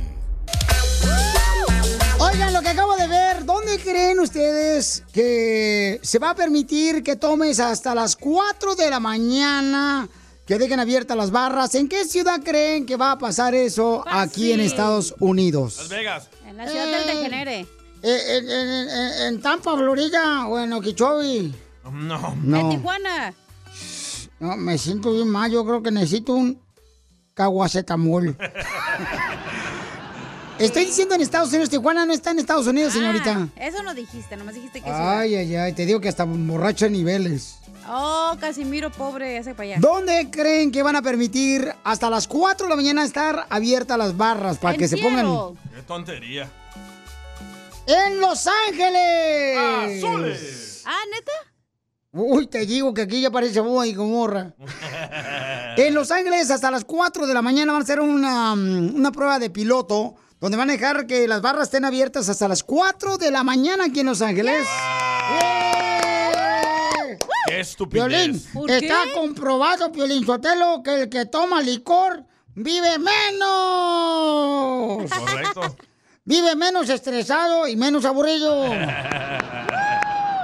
Oigan, 2.20 2.52
lo 2.52 2.62
que 2.62 2.68
acabo 2.68 2.94
de 2.94 3.08
ver, 3.08 3.44
¿dónde 3.44 3.80
creen 3.80 4.20
ustedes 4.20 5.02
que 5.12 5.98
se 6.00 6.18
va 6.20 6.30
a 6.30 6.34
permitir 6.36 7.02
que 7.02 7.16
tomes 7.16 7.58
hasta 7.58 7.92
las 7.92 8.14
4 8.14 8.76
de 8.76 8.88
la 8.88 9.00
mañana, 9.00 10.08
que 10.46 10.58
dejen 10.58 10.78
abiertas 10.80 11.16
las 11.16 11.30
barras? 11.30 11.74
¿En 11.74 11.88
qué 11.88 12.04
ciudad 12.04 12.40
creen 12.42 12.86
que 12.86 12.96
va 12.96 13.12
a 13.12 13.18
pasar 13.18 13.54
eso 13.54 14.04
aquí 14.06 14.52
en. 14.52 14.60
Estados 14.60 15.14
Unidos? 15.18 15.76
Las 15.78 15.88
Vegas. 15.88 16.28
En 16.46 16.56
la 16.56 16.68
ciudad 16.68 16.84
del 16.86 16.94
Eh, 17.08 17.14
degenere. 17.14 17.66
Eh, 18.02 18.36
en, 18.38 18.50
en- 18.50 18.88
en- 18.88 19.22
en 19.34 19.40
Tampa, 19.42 19.76
Florida, 19.76 20.46
o 20.46 20.58
en 20.58 20.72
Okeechobee. 20.72 21.52
No. 21.90 22.34
No. 22.42 22.60
En 22.60 22.70
Tijuana. 22.70 23.34
No, 24.38 24.56
me 24.56 24.76
siento 24.78 25.12
bien 25.12 25.28
mal. 25.28 25.50
Yo 25.50 25.64
creo 25.64 25.82
que 25.82 25.90
necesito 25.90 26.34
un 26.34 26.60
caguacetamol. 27.34 28.36
Estoy 30.58 30.86
diciendo 30.86 31.14
en 31.14 31.20
Estados 31.20 31.50
Unidos. 31.50 31.68
Tijuana 31.68 32.06
no 32.06 32.12
está 32.14 32.30
en 32.30 32.38
Estados 32.38 32.66
Unidos, 32.66 32.92
señorita. 32.94 33.48
Ah, 33.56 33.66
eso 33.66 33.82
no 33.82 33.92
dijiste, 33.94 34.36
nomás 34.38 34.54
dijiste 34.54 34.80
que 34.80 34.86
sí. 34.86 34.92
Ay, 34.94 35.34
ay, 35.34 35.54
ay. 35.54 35.72
Te 35.74 35.84
digo 35.84 36.00
que 36.00 36.08
hasta 36.08 36.24
borracho 36.24 36.86
a 36.86 36.88
niveles. 36.88 37.56
Oh, 37.88 38.36
Casimiro, 38.40 38.90
pobre, 38.90 39.36
ese 39.38 39.54
para 39.54 39.70
allá. 39.70 39.76
¿Dónde 39.80 40.28
creen 40.30 40.72
que 40.72 40.82
van 40.82 40.96
a 40.96 41.02
permitir 41.02 41.72
hasta 41.84 42.10
las 42.10 42.26
4 42.26 42.66
de 42.66 42.70
la 42.70 42.76
mañana 42.76 43.04
estar 43.04 43.46
abiertas 43.48 43.96
las 43.98 44.16
barras 44.16 44.58
para 44.58 44.76
que 44.76 44.88
se 44.88 44.96
pongan. 44.96 45.26
Qué 45.74 45.82
tontería. 45.82 46.50
en 47.86 48.20
Los 48.20 48.46
Ángeles? 48.68 49.58
Azules. 50.04 50.82
Ah, 50.84 50.98
¿neta? 51.12 51.32
Uy, 52.12 52.46
te 52.46 52.64
digo 52.64 52.94
que 52.94 53.02
aquí 53.02 53.20
ya 53.20 53.30
parece 53.30 53.60
boda 53.60 53.86
y 53.86 53.94
gomorra. 53.94 54.54
En 55.76 55.92
Los 55.94 56.10
Ángeles 56.10 56.50
hasta 56.50 56.70
las 56.70 56.86
4 56.86 57.26
de 57.26 57.34
la 57.34 57.42
mañana 57.42 57.72
van 57.72 57.82
a 57.82 57.84
hacer 57.84 58.00
una, 58.00 58.54
mm, 58.56 58.96
una 58.96 59.12
prueba 59.12 59.38
de 59.38 59.50
piloto 59.50 60.14
donde 60.40 60.56
van 60.56 60.70
a 60.70 60.72
dejar 60.72 61.06
que 61.06 61.28
las 61.28 61.42
barras 61.42 61.64
estén 61.64 61.84
abiertas 61.84 62.30
hasta 62.30 62.48
las 62.48 62.62
4 62.62 63.18
de 63.18 63.30
la 63.30 63.42
mañana 63.44 63.84
aquí 63.84 64.00
en 64.00 64.06
Los 64.06 64.22
Ángeles. 64.22 64.66
¡Eh! 65.42 65.55
Qué 67.46 67.60
estupidez. 67.60 68.06
Piolín, 68.06 68.42
está 68.68 69.04
comprobado, 69.14 69.92
Piolín 69.92 70.26
Sotelo, 70.26 70.82
que 70.82 71.02
el 71.02 71.08
que 71.08 71.26
toma 71.26 71.62
licor 71.62 72.24
vive 72.54 72.98
menos. 72.98 73.48
Correcto. 75.10 75.76
Vive 76.24 76.56
menos 76.56 76.88
estresado 76.88 77.68
y 77.68 77.76
menos 77.76 78.04
aburrido. 78.04 78.66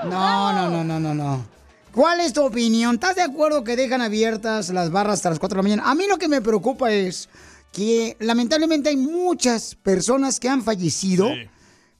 No, 0.04 0.52
no, 0.52 0.70
no, 0.70 0.84
no, 0.84 1.00
no, 1.00 1.14
no. 1.14 1.44
¿Cuál 1.92 2.20
es 2.20 2.32
tu 2.32 2.42
opinión? 2.44 2.94
¿Estás 2.94 3.16
de 3.16 3.22
acuerdo 3.22 3.64
que 3.64 3.76
dejan 3.76 4.00
abiertas 4.00 4.70
las 4.70 4.90
barras 4.90 5.14
hasta 5.14 5.30
las 5.30 5.38
4 5.38 5.56
de 5.56 5.58
la 5.58 5.62
mañana? 5.62 5.90
A 5.90 5.94
mí 5.94 6.06
lo 6.08 6.18
que 6.18 6.28
me 6.28 6.40
preocupa 6.40 6.90
es 6.90 7.28
que 7.72 8.16
lamentablemente 8.20 8.88
hay 8.88 8.96
muchas 8.96 9.74
personas 9.74 10.40
que 10.40 10.48
han 10.48 10.62
fallecido 10.62 11.28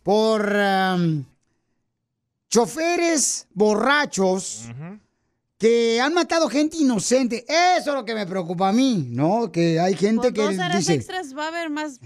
por 0.03 0.51
um, 0.55 1.25
choferes 2.53 3.49
borrachos 3.55 4.69
que 5.59 6.01
han 6.01 6.13
matado 6.13 6.49
gente 6.51 6.77
inocente. 6.77 7.47
Eso 7.49 7.91
es 7.91 7.97
lo 7.97 8.05
que 8.05 8.15
me 8.15 8.27
preocupa 8.27 8.69
a 8.69 8.73
mí, 8.73 9.07
¿no? 9.09 9.51
Que 9.51 9.81
hay 9.81 9.97
gente 9.97 10.29
Por 10.29 10.33
que 10.35 10.43
dos 10.43 10.55
horas 10.57 10.79
dice... 10.79 10.95
extras 10.95 11.37
va 11.37 11.45
a 11.47 11.49
haber 11.49 11.71
más. 11.71 11.99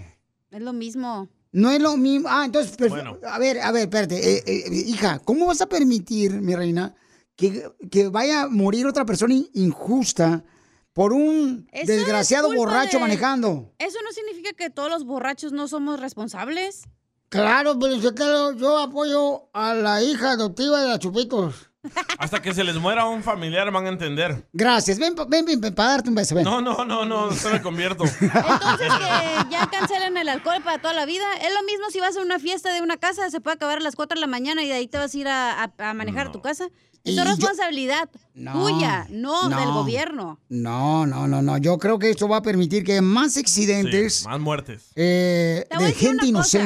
Es 0.53 0.61
lo 0.63 0.73
mismo. 0.73 1.29
No 1.51 1.71
es 1.71 1.81
lo 1.81 1.97
mismo. 1.97 2.29
Ah, 2.31 2.45
entonces, 2.45 2.77
pues, 2.79 2.91
Bueno. 2.91 3.19
a 3.27 3.39
ver, 3.39 3.59
a 3.61 3.73
ver, 3.73 3.83
espérate. 3.83 4.37
eh, 4.37 4.45
eh, 4.47 4.65
hija, 4.87 5.19
¿cómo 5.25 5.47
vas 5.47 5.61
a 5.63 5.67
permitir, 5.67 6.33
mi 6.41 6.55
reina, 6.55 6.95
que, 7.35 7.69
que 7.91 8.09
vaya 8.09 8.43
a 8.43 8.49
morir 8.49 8.87
otra 8.87 9.05
persona 9.05 9.35
in- 9.35 9.49
injusta 9.55 10.45
por 10.93 11.13
un 11.13 11.67
Eso 11.73 11.93
desgraciado 11.93 12.55
borracho 12.55 12.99
de- 12.99 13.03
manejando? 13.03 13.75
Eso 13.79 13.99
no 14.05 14.13
significa 14.13 14.53
que 14.53 14.71
todos 14.71 14.91
los 14.91 15.05
borrachos 15.05 15.53
no 15.53 15.67
somos 15.67 15.99
responsables. 15.99 16.83
Claro, 17.29 17.79
pero 17.79 17.97
yo, 17.97 18.15
te- 18.15 18.59
yo 18.59 18.79
apoyo 18.79 19.49
a 19.53 19.75
la 19.75 20.03
hija 20.03 20.33
adoptiva 20.33 20.81
de 20.83 20.89
la 20.89 20.99
Chupitos. 20.99 21.55
Hasta 22.19 22.43
que 22.43 22.53
se 22.53 22.65
les 22.65 22.77
muera 22.77 23.07
un 23.07 23.23
familiar 23.23 23.71
van 23.71 23.87
a 23.87 23.91
entender. 23.91 24.49
Gracias. 24.53 24.99
Ven, 24.99 25.15
ven, 25.29 25.45
ven, 25.45 25.61
ven, 25.61 25.75
para 25.75 25.91
darte 25.91 26.09
un 26.09 26.15
beso. 26.17 26.35
Ven. 26.35 26.43
No, 26.45 26.61
no, 26.61 26.85
no, 26.85 27.05
no, 27.05 27.31
se 27.33 27.49
me 27.51 27.63
convierto. 27.63 28.05
Entonces 28.21 28.89
que 28.99 29.51
ya 29.51 29.69
cancelen 29.71 30.17
el 30.17 30.29
alcohol 30.29 30.61
para 30.65 30.81
toda 30.81 30.95
la 30.95 31.07
vida. 31.07 31.25
Es 31.43 31.53
lo 31.55 31.63
mismo 31.65 31.89
si 31.91 32.01
vas 32.01 32.17
a 32.17 32.23
una 32.23 32.39
fiesta 32.41 32.73
de 32.73 32.81
una 32.83 32.97
casa, 32.97 33.31
se 33.31 33.41
puede 33.41 33.55
acabar 33.55 33.79
a 33.79 33.81
las 33.81 33.95
4 33.95 34.17
de 34.17 34.21
la 34.21 34.27
mañana 34.27 34.63
y 34.65 34.67
de 34.69 34.75
ahí 34.75 34.89
te 34.89 34.99
vas 34.99 35.15
a 35.15 35.19
ir 35.19 35.29
a, 35.29 35.63
a- 35.63 35.91
a 35.91 35.95
manejar 35.95 36.29
a 36.29 36.33
tu 36.33 36.41
casa. 36.43 36.69
Es 37.05 37.15
yo- 37.15 37.23
responsabilidad 37.23 38.09
No, 38.35 38.53
tuya, 38.53 39.07
no, 39.11 39.49
no. 39.49 39.57
del 39.61 39.69
gobierno. 39.71 40.41
No, 40.49 41.07
no, 41.07 41.29
no, 41.29 41.41
no. 41.41 41.57
Yo 41.59 41.79
creo 41.79 42.01
que 42.01 42.11
esto 42.11 42.27
va 42.27 42.39
a 42.39 42.43
permitir 42.43 42.83
que 42.83 42.93
haya 42.93 43.03
más 43.03 43.37
accidentes 43.37 44.15
Sí, 44.17 44.25
más 44.27 44.41
muertes. 44.41 44.91
eh, 44.97 45.69
de 45.79 45.93
gente 45.93 46.29
una 46.31 46.41
cosa. 46.41 46.59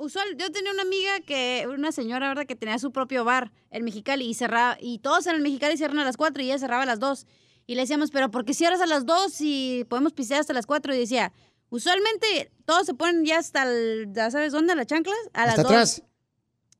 Usual, 0.00 0.34
yo 0.38 0.50
tenía 0.50 0.72
una 0.72 0.80
amiga 0.80 1.20
que, 1.20 1.68
una 1.68 1.92
señora, 1.92 2.28
¿verdad? 2.28 2.46
Que 2.46 2.56
tenía 2.56 2.78
su 2.78 2.90
propio 2.90 3.22
bar 3.22 3.52
en 3.70 3.84
Mexicali 3.84 4.24
y 4.24 4.32
cerraba, 4.32 4.78
y 4.80 4.98
todos 5.00 5.26
en 5.26 5.34
el 5.36 5.42
Mexicali 5.42 5.76
cierran 5.76 5.98
a 5.98 6.04
las 6.04 6.16
4 6.16 6.42
y 6.42 6.46
ella 6.46 6.58
cerraba 6.58 6.84
a 6.84 6.86
las 6.86 7.00
2. 7.00 7.26
Y 7.66 7.74
le 7.74 7.82
decíamos, 7.82 8.10
pero 8.10 8.30
¿por 8.30 8.46
qué 8.46 8.54
cierras 8.54 8.80
a 8.80 8.86
las 8.86 9.04
2 9.04 9.30
si 9.30 9.84
podemos 9.90 10.14
pistear 10.14 10.40
hasta 10.40 10.54
las 10.54 10.64
4? 10.64 10.94
Y 10.94 10.98
decía, 10.98 11.34
usualmente 11.68 12.50
todos 12.64 12.86
se 12.86 12.94
ponen 12.94 13.26
ya 13.26 13.38
hasta, 13.38 13.64
el, 13.64 14.08
¿ya 14.14 14.30
sabes 14.30 14.52
dónde? 14.52 14.74
¿Las 14.74 14.86
chanclas? 14.86 15.18
A 15.34 15.44
las 15.44 15.58
Hasta 15.58 15.62
2. 15.64 15.70
atrás. 15.70 16.02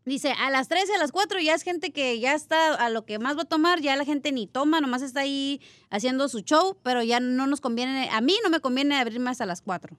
Dice, 0.06 0.32
a 0.32 0.50
las 0.50 0.68
3 0.68 0.88
y 0.88 0.92
a 0.92 0.98
las 0.98 1.12
4 1.12 1.40
ya 1.40 1.54
es 1.54 1.62
gente 1.62 1.92
que 1.92 2.18
ya 2.20 2.32
está 2.32 2.74
a 2.74 2.88
lo 2.88 3.04
que 3.04 3.18
más 3.18 3.36
va 3.36 3.42
a 3.42 3.44
tomar, 3.44 3.82
ya 3.82 3.96
la 3.96 4.06
gente 4.06 4.32
ni 4.32 4.46
toma, 4.46 4.80
nomás 4.80 5.02
está 5.02 5.20
ahí 5.20 5.60
haciendo 5.90 6.26
su 6.30 6.40
show, 6.40 6.78
pero 6.82 7.02
ya 7.02 7.20
no 7.20 7.46
nos 7.46 7.60
conviene, 7.60 8.08
a 8.10 8.22
mí 8.22 8.34
no 8.42 8.48
me 8.48 8.60
conviene 8.60 8.96
abrir 8.96 9.20
más 9.20 9.42
a 9.42 9.46
las 9.46 9.60
4. 9.60 9.98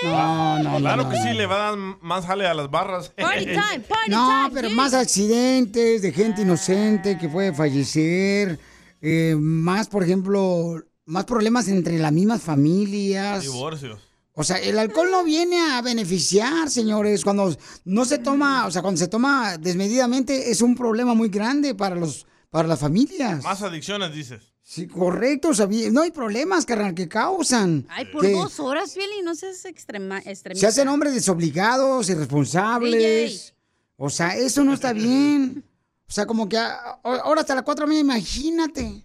No, 0.04 0.58
no. 0.62 0.78
Claro 0.78 1.04
no, 1.04 1.10
que 1.10 1.16
no. 1.16 1.22
sí, 1.22 1.32
le 1.34 1.46
va 1.46 1.54
a 1.54 1.70
dar 1.70 1.78
más 2.00 2.26
jale 2.26 2.46
a 2.46 2.54
las 2.54 2.70
barras. 2.70 3.12
No, 4.08 4.50
pero 4.52 4.70
más 4.70 4.94
accidentes 4.94 6.02
de 6.02 6.12
gente 6.12 6.42
inocente 6.42 7.18
que 7.18 7.28
puede 7.28 7.52
fallecer, 7.52 8.58
eh, 9.00 9.36
más, 9.38 9.88
por 9.88 10.02
ejemplo, 10.02 10.82
más 11.06 11.24
problemas 11.24 11.68
entre 11.68 11.98
las 11.98 12.12
mismas 12.12 12.42
familias. 12.42 13.42
Divorcios. 13.42 14.00
O 14.34 14.44
sea, 14.44 14.56
el 14.56 14.78
alcohol 14.78 15.10
no 15.10 15.24
viene 15.24 15.60
a 15.60 15.82
beneficiar, 15.82 16.70
señores. 16.70 17.22
Cuando 17.22 17.54
no 17.84 18.04
se 18.04 18.18
toma, 18.18 18.66
o 18.66 18.70
sea, 18.70 18.80
cuando 18.80 18.98
se 18.98 19.08
toma 19.08 19.58
desmedidamente 19.58 20.50
es 20.50 20.62
un 20.62 20.74
problema 20.74 21.14
muy 21.14 21.28
grande 21.28 21.74
para 21.74 21.94
los 21.94 22.26
para 22.50 22.68
las 22.68 22.80
familias. 22.80 23.42
Más 23.42 23.62
adicciones, 23.62 24.14
dices. 24.14 24.51
Sí, 24.74 24.86
correcto, 24.88 25.50
o 25.50 25.54
sea, 25.54 25.66
bien- 25.66 25.92
no 25.92 26.00
hay 26.00 26.10
problemas, 26.12 26.64
carnal, 26.64 26.94
que 26.94 27.06
causan. 27.06 27.84
Ay, 27.90 28.06
por 28.06 28.22
que 28.22 28.32
dos 28.32 28.58
horas, 28.58 28.94
Feli, 28.94 29.20
no 29.22 29.34
seas 29.34 29.62
extrema, 29.66 30.18
extremista. 30.24 30.60
se 30.60 30.66
hacen 30.66 30.88
hombres 30.88 31.12
desobligados, 31.12 32.08
irresponsables. 32.08 33.54
O 33.98 34.08
sea, 34.08 34.34
eso 34.34 34.64
no 34.64 34.72
está 34.72 34.94
bien. 34.94 35.62
O 36.08 36.10
sea, 36.10 36.24
como 36.24 36.48
que 36.48 36.56
a- 36.56 37.00
ahora 37.04 37.42
hasta 37.42 37.54
las 37.54 37.64
4 37.64 37.84
de 37.84 37.90
la 37.90 38.02
mañana, 38.02 38.14
imagínate. 38.16 39.04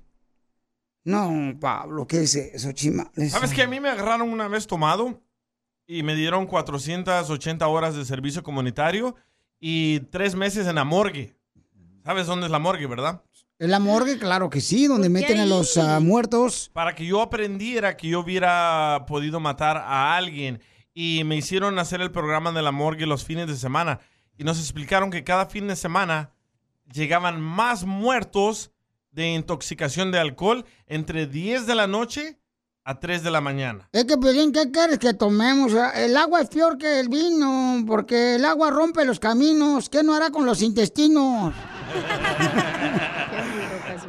No, 1.04 1.58
Pablo, 1.60 2.08
¿qué 2.08 2.22
es 2.24 2.36
eso, 2.36 2.72
chima? 2.72 3.12
¿Sabes 3.30 3.54
que 3.54 3.64
a 3.64 3.68
mí 3.68 3.82
me 3.82 3.90
agarraron 3.90 4.30
una 4.32 4.48
vez 4.48 4.68
tomado 4.68 5.22
y 5.86 6.02
me 6.02 6.16
dieron 6.16 6.48
480 6.48 7.68
horas 7.68 7.94
de 7.94 8.06
servicio 8.06 8.42
comunitario 8.42 9.18
y 9.60 10.00
tres 10.12 10.34
meses 10.34 10.66
en 10.66 10.76
la 10.76 10.86
morgue? 10.86 11.36
¿Sabes 12.06 12.26
dónde 12.26 12.46
es 12.46 12.52
la 12.54 12.60
morgue, 12.60 12.88
verdad? 12.88 13.22
En 13.60 13.72
la 13.72 13.80
morgue, 13.80 14.20
claro 14.20 14.52
que 14.52 14.62
sí, 14.62 14.86
donde 14.86 15.10
Pues 15.10 15.24
meten 15.24 15.40
a 15.40 15.46
los 15.46 15.78
ah, 15.78 16.00
muertos. 16.00 16.70
Para 16.74 16.94
que 16.94 17.06
yo 17.06 17.22
aprendiera 17.22 17.98
que 17.98 18.10
yo 18.10 18.20
hubiera 18.20 19.06
podido 19.08 19.40
matar 19.40 19.78
a 19.78 20.16
alguien 20.16 20.62
y 20.94 21.24
me 21.24 21.36
hicieron 21.36 21.80
hacer 21.80 22.02
el 22.02 22.12
programa 22.12 22.52
de 22.52 22.62
la 22.62 22.72
morgue 22.72 23.08
los 23.08 23.26
fines 23.26 23.48
de 23.48 23.56
semana. 23.56 24.00
Y 24.38 24.44
nos 24.44 24.60
explicaron 24.60 25.10
que 25.10 25.24
cada 25.24 25.48
fin 25.48 25.68
de 25.68 25.76
semana 25.76 26.32
llegaban 26.94 27.42
más 27.42 27.84
muertos 27.84 28.72
de 29.12 29.34
intoxicación 29.34 30.12
de 30.12 30.20
alcohol 30.20 30.64
entre 30.86 31.26
10 31.26 31.66
de 31.66 31.74
la 31.74 31.88
noche 31.88 32.40
a 32.84 33.00
3 33.00 33.24
de 33.24 33.32
la 33.32 33.42
mañana. 33.42 33.90
Es 33.92 34.06
que, 34.06 34.18
Pelín, 34.18 34.52
¿qué 34.52 34.72
quieres 34.72 35.00
que 35.00 35.16
tomemos? 35.16 35.74
El 35.96 36.16
agua 36.16 36.42
es 36.42 36.50
peor 36.50 36.78
que 36.78 37.00
el 37.00 37.10
vino, 37.10 37.84
porque 37.88 38.36
el 38.36 38.46
agua 38.46 38.70
rompe 38.70 39.04
los 39.04 39.20
caminos. 39.20 39.90
¿Qué 39.90 40.04
no 40.04 40.14
hará 40.14 40.30
con 40.30 40.46
los 40.46 40.62
intestinos? 40.62 41.54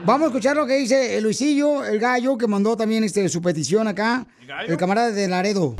Vamos 0.08 0.22
a 0.22 0.26
escuchar 0.28 0.56
lo 0.56 0.66
que 0.66 0.74
dice 0.74 1.18
el 1.18 1.24
Luisillo, 1.24 1.84
el 1.84 1.98
gallo, 1.98 2.38
que 2.38 2.46
mandó 2.46 2.78
también 2.78 3.04
este, 3.04 3.28
su 3.28 3.42
petición 3.42 3.88
acá. 3.88 4.24
¿El, 4.66 4.78
camarada 4.78 5.10
de 5.10 5.28
Laredo. 5.28 5.76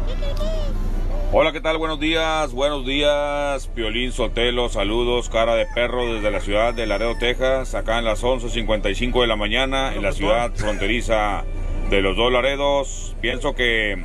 Hola, 1.33 1.51
¿qué 1.51 1.63
tal? 1.63 1.79
Buenos 1.79 1.99
días, 1.99 2.53
buenos 2.53 2.85
días. 2.85 3.69
Piolín 3.69 4.13
Sotelo, 4.13 4.69
saludos, 4.69 5.31
cara 5.31 5.55
de 5.55 5.65
perro 5.75 6.13
desde 6.13 6.31
la 6.31 6.41
ciudad 6.41 6.75
de 6.75 6.87
Laredo, 6.87 7.17
Texas, 7.19 7.75
acá 7.75 8.01
en 8.01 8.05
las 8.05 8.23
11.55 8.23 9.23
de 9.23 9.27
la 9.27 9.37
mañana, 9.37 9.95
en 9.95 10.03
la 10.03 10.13
ciudad 10.13 10.53
fronteriza 10.55 11.45
de 11.89 12.03
los 12.03 12.15
dos 12.15 12.31
Laredos. 12.31 13.17
Pienso 13.23 13.55
que 13.55 13.97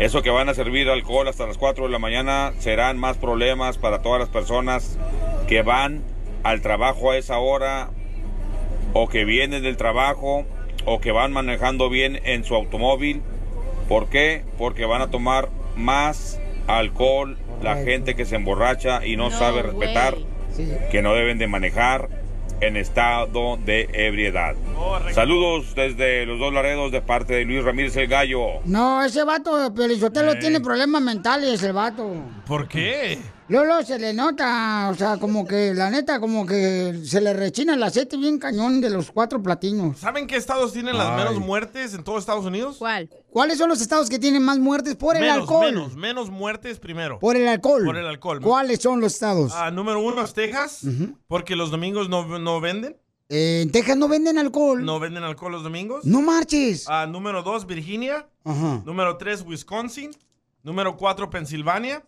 eso 0.00 0.22
que 0.22 0.30
van 0.30 0.48
a 0.48 0.54
servir 0.54 0.90
alcohol 0.90 1.28
hasta 1.28 1.46
las 1.46 1.56
4 1.56 1.84
de 1.84 1.90
la 1.92 2.00
mañana 2.00 2.52
serán 2.58 2.98
más 2.98 3.16
problemas 3.16 3.78
para 3.78 4.02
todas 4.02 4.18
las 4.18 4.28
personas 4.28 4.98
que 5.46 5.62
van 5.62 6.02
al 6.42 6.62
trabajo 6.62 7.12
a 7.12 7.16
esa 7.16 7.38
hora 7.38 7.90
o 8.92 9.08
que 9.08 9.24
vienen 9.24 9.62
del 9.62 9.76
trabajo 9.76 10.44
o 10.84 11.00
que 11.00 11.12
van 11.12 11.32
manejando 11.32 11.88
bien 11.88 12.20
en 12.24 12.44
su 12.44 12.54
automóvil. 12.54 13.22
¿Por 13.88 14.08
qué? 14.08 14.44
Porque 14.58 14.84
van 14.86 15.02
a 15.02 15.10
tomar 15.10 15.48
más 15.76 16.40
alcohol 16.66 17.36
la 17.62 17.76
gente 17.76 18.14
que 18.14 18.24
se 18.24 18.36
emborracha 18.36 19.06
y 19.06 19.16
no, 19.16 19.30
sabe 19.30 19.62
respetar 19.62 20.16
que 20.90 21.02
no 21.02 21.14
deben 21.14 21.38
de 21.38 21.46
manejar 21.46 22.08
en 22.60 22.76
estado 22.76 23.56
de 23.56 23.88
ebriedad. 23.92 24.54
Saludos 25.12 25.74
desde 25.74 26.24
los 26.26 26.38
dos 26.38 26.52
Laredos 26.52 26.92
de 26.92 27.02
parte 27.02 27.34
de 27.34 27.44
Luis 27.44 27.64
Ramírez 27.64 27.96
el 27.96 28.06
Gallo. 28.06 28.60
No, 28.64 29.02
ese 29.02 29.24
vato, 29.24 29.72
Pelizotelo, 29.74 30.38
tiene 30.38 30.60
problemas 30.60 31.02
mentales, 31.02 31.62
el 31.62 31.72
vato. 31.72 32.14
¿Por 32.46 32.68
qué? 32.68 33.18
Lolo 33.52 33.82
se 33.84 33.98
le 33.98 34.14
nota, 34.14 34.88
o 34.90 34.94
sea, 34.94 35.18
como 35.18 35.46
que, 35.46 35.74
la 35.74 35.90
neta, 35.90 36.18
como 36.20 36.46
que 36.46 37.02
se 37.04 37.20
le 37.20 37.34
rechina 37.34 37.74
el 37.74 37.82
aceite 37.82 38.16
bien 38.16 38.38
cañón 38.38 38.80
de 38.80 38.88
los 38.88 39.10
cuatro 39.10 39.42
platinos. 39.42 39.98
¿Saben 39.98 40.26
qué 40.26 40.36
estados 40.36 40.72
tienen 40.72 40.96
las 40.96 41.08
Ay. 41.08 41.16
menos 41.18 41.38
muertes 41.38 41.92
en 41.92 42.02
todos 42.02 42.20
Estados 42.20 42.46
Unidos? 42.46 42.76
¿Cuál? 42.78 43.10
¿Cuáles 43.28 43.58
son 43.58 43.68
los 43.68 43.82
estados 43.82 44.08
que 44.08 44.18
tienen 44.18 44.42
más 44.42 44.58
muertes 44.58 44.96
por 44.96 45.18
el 45.18 45.28
alcohol? 45.28 45.66
Menos, 45.66 45.96
menos 45.96 46.30
muertes 46.30 46.78
primero. 46.78 47.18
Por 47.18 47.36
el 47.36 47.46
alcohol. 47.46 47.84
Por 47.84 47.98
el 47.98 48.06
alcohol. 48.06 48.40
¿Cuáles 48.40 48.80
son 48.80 49.02
los 49.02 49.12
estados? 49.12 49.52
Ah, 49.54 49.70
número 49.70 50.00
uno 50.00 50.22
es 50.22 50.32
Texas, 50.32 50.86
porque 51.28 51.54
los 51.54 51.70
domingos 51.70 52.08
no, 52.08 52.38
no 52.38 52.58
venden. 52.58 52.96
Eh, 53.28 53.60
en 53.64 53.70
Texas 53.70 53.98
no 53.98 54.08
venden 54.08 54.38
alcohol. 54.38 54.82
No 54.82 54.98
venden 54.98 55.24
alcohol 55.24 55.52
los 55.52 55.62
domingos. 55.62 56.06
No 56.06 56.22
marches. 56.22 56.86
Ah, 56.88 57.06
número 57.06 57.42
dos, 57.42 57.66
Virginia. 57.66 58.26
Ajá. 58.44 58.80
Número 58.86 59.18
tres, 59.18 59.44
Wisconsin. 59.46 60.12
Número 60.62 60.96
cuatro, 60.96 61.28
Pensilvania. 61.28 62.02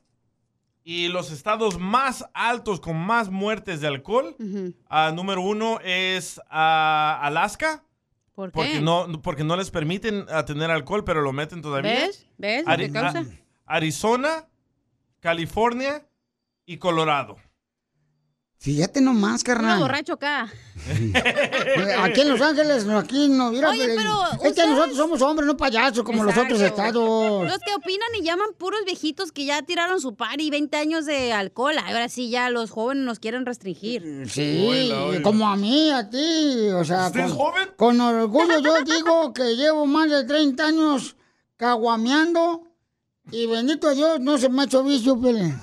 Y 0.87 1.09
los 1.09 1.31
estados 1.33 1.79
más 1.79 2.27
altos 2.35 2.79
con 2.79 2.99
más 2.99 3.31
muertes 3.31 3.81
de 3.81 3.87
alcohol. 3.88 4.37
ah, 4.88 5.12
número 5.14 5.40
uno 5.40 5.81
es 5.83 6.40
ah, 6.51 7.18
Alaska. 7.23 7.83
¿Por 8.35 8.51
qué? 8.51 8.53
Porque 8.55 8.81
no, 8.81 9.07
porque 9.23 9.44
no 9.44 9.57
les 9.57 9.70
permiten 9.70 10.27
tener 10.47 10.70
alcohol, 10.70 11.03
pero 11.05 11.23
lo 11.23 11.33
meten 11.33 11.62
todavía. 11.62 11.90
¿Ves? 11.92 12.27
¿Ves 12.37 12.66
Ari- 12.66 12.87
que 12.87 12.92
causa? 12.92 13.20
ah, 13.20 13.77
Arizona, 13.77 14.47
California 15.20 16.07
y 16.66 16.77
Colorado. 16.79 17.37
Fíjate 18.64 19.03
nomás, 19.03 19.44
carnal. 19.44 19.79
borracho 19.79 20.14
acá. 20.14 20.50
Eh, 20.88 21.94
Aquí 21.98 22.22
en 22.22 22.31
Los 22.31 22.40
Ángeles, 22.40 22.87
no, 22.87 22.96
aquí 22.98 23.29
no. 23.29 23.50
Mira, 23.50 23.68
Oye, 23.68 23.92
eh, 23.92 23.94
pero 23.94 24.42
es 24.42 24.55
que 24.55 24.66
nosotros 24.66 24.96
somos 24.96 25.20
hombres, 25.20 25.46
no 25.46 25.55
payasos 25.55 26.03
como 26.03 26.24
los 26.24 26.35
otros 26.35 26.59
estados. 26.62 27.44
Los 27.46 27.59
que 27.59 27.74
opinan 27.74 28.09
y 28.18 28.22
llaman 28.22 28.48
puros 28.57 28.81
viejitos 28.87 29.33
que 29.33 29.44
ya 29.44 29.61
tiraron 29.61 30.00
su 30.00 30.14
party 30.14 30.48
20 30.48 30.79
años 30.79 31.05
de 31.05 31.35
alcohol. 31.35 31.74
Ahora 31.77 32.09
sí 32.09 32.31
ya 32.31 32.48
los 32.48 32.70
jóvenes 32.70 33.05
nos 33.05 33.18
quieren 33.18 33.44
restringir. 33.44 34.03
Sí, 34.31 34.90
como 35.22 35.46
a 35.46 35.57
mí, 35.57 35.90
a 35.90 36.09
ti, 36.09 36.68
o 36.74 36.85
sea, 36.87 37.09
¿Usted 37.09 37.20
con, 37.20 37.29
es 37.29 37.37
joven? 37.37 37.68
con 37.77 38.00
orgullo 38.00 38.61
yo 38.61 38.81
digo 38.83 39.35
que 39.35 39.57
llevo 39.57 39.85
más 39.85 40.09
de 40.09 40.24
30 40.24 40.64
años 40.64 41.16
caguameando 41.59 42.62
y 43.31 43.46
bendito 43.46 43.94
Dios 43.94 44.20
no 44.20 44.38
se 44.38 44.48
me 44.48 44.62
ha 44.62 44.64
hecho 44.64 44.83
vicio, 44.83 45.20
pele. 45.20 45.55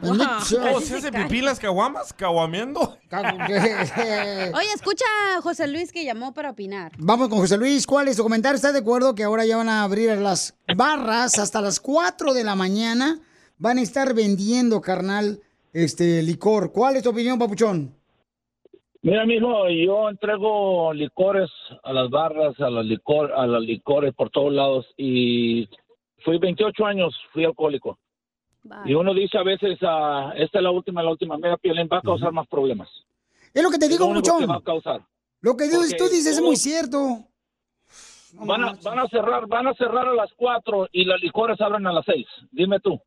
¿Cómo 0.00 0.80
se 0.80 0.96
hace 0.96 1.12
pipí 1.12 1.40
las 1.40 1.58
caguamas? 1.58 2.12
¿Caguameando? 2.12 2.80
Oye, 3.10 4.72
escucha 4.74 5.04
a 5.36 5.40
José 5.40 5.68
Luis 5.68 5.92
que 5.92 6.04
llamó 6.04 6.34
para 6.34 6.50
opinar. 6.50 6.92
Vamos 6.98 7.28
con 7.28 7.38
José 7.38 7.56
Luis, 7.56 7.86
¿cuál 7.86 8.08
es 8.08 8.16
tu 8.16 8.22
comentario? 8.22 8.56
¿Estás 8.56 8.72
de 8.72 8.80
acuerdo 8.80 9.14
que 9.14 9.24
ahora 9.24 9.44
ya 9.44 9.56
van 9.56 9.68
a 9.68 9.82
abrir 9.82 10.16
las 10.18 10.58
barras 10.76 11.38
hasta 11.38 11.60
las 11.60 11.80
4 11.80 12.34
de 12.34 12.44
la 12.44 12.54
mañana? 12.54 13.20
Van 13.58 13.78
a 13.78 13.82
estar 13.82 14.14
vendiendo, 14.14 14.80
carnal, 14.80 15.40
este 15.72 16.22
licor. 16.22 16.72
¿Cuál 16.72 16.96
es 16.96 17.02
tu 17.02 17.10
opinión, 17.10 17.38
papuchón? 17.38 17.94
Mira, 19.02 19.24
mijo, 19.24 19.68
yo 19.68 20.08
entrego 20.08 20.92
licores 20.92 21.48
a 21.84 21.92
las 21.92 22.10
barras, 22.10 22.58
a 22.60 22.68
los 22.68 22.84
licor, 22.84 23.32
a 23.32 23.46
los 23.46 23.62
licores 23.62 24.12
por 24.14 24.30
todos 24.30 24.52
lados 24.52 24.86
y 24.96 25.68
fui 26.24 26.38
28 26.38 26.84
años, 26.84 27.14
fui 27.32 27.44
alcohólico. 27.44 27.98
Y 28.84 28.94
uno 28.94 29.14
dice 29.14 29.38
a 29.38 29.42
veces, 29.42 29.78
ah, 29.82 30.32
esta 30.36 30.58
es 30.58 30.62
la 30.62 30.70
última, 30.70 31.02
la 31.02 31.10
última, 31.10 31.36
mira, 31.36 31.56
Piolín, 31.56 31.88
va 31.92 31.98
a 31.98 32.02
causar 32.02 32.32
más 32.32 32.46
problemas. 32.48 32.88
Es 33.54 33.62
lo 33.62 33.70
que 33.70 33.78
te 33.78 33.88
digo, 33.88 34.06
papuchón. 34.08 34.50
va 34.50 34.56
a 34.56 34.60
causar. 34.62 35.00
Lo 35.40 35.56
que 35.56 35.64
dices- 35.64 35.96
tú 35.96 36.04
dices 36.04 36.36
es 36.36 36.40
muy 36.42 36.56
cierto. 36.56 36.98
Van 38.32 38.64
a, 38.64 38.72
van 38.82 38.98
a 38.98 39.06
cerrar, 39.08 39.46
van 39.46 39.66
a 39.68 39.74
cerrar 39.74 40.06
a 40.08 40.12
las 40.14 40.30
4 40.36 40.88
y 40.92 41.04
las 41.04 41.20
licores 41.22 41.58
abren 41.60 41.86
a 41.86 41.92
las 41.92 42.04
6. 42.04 42.26
Dime 42.50 42.80
tú. 42.80 43.00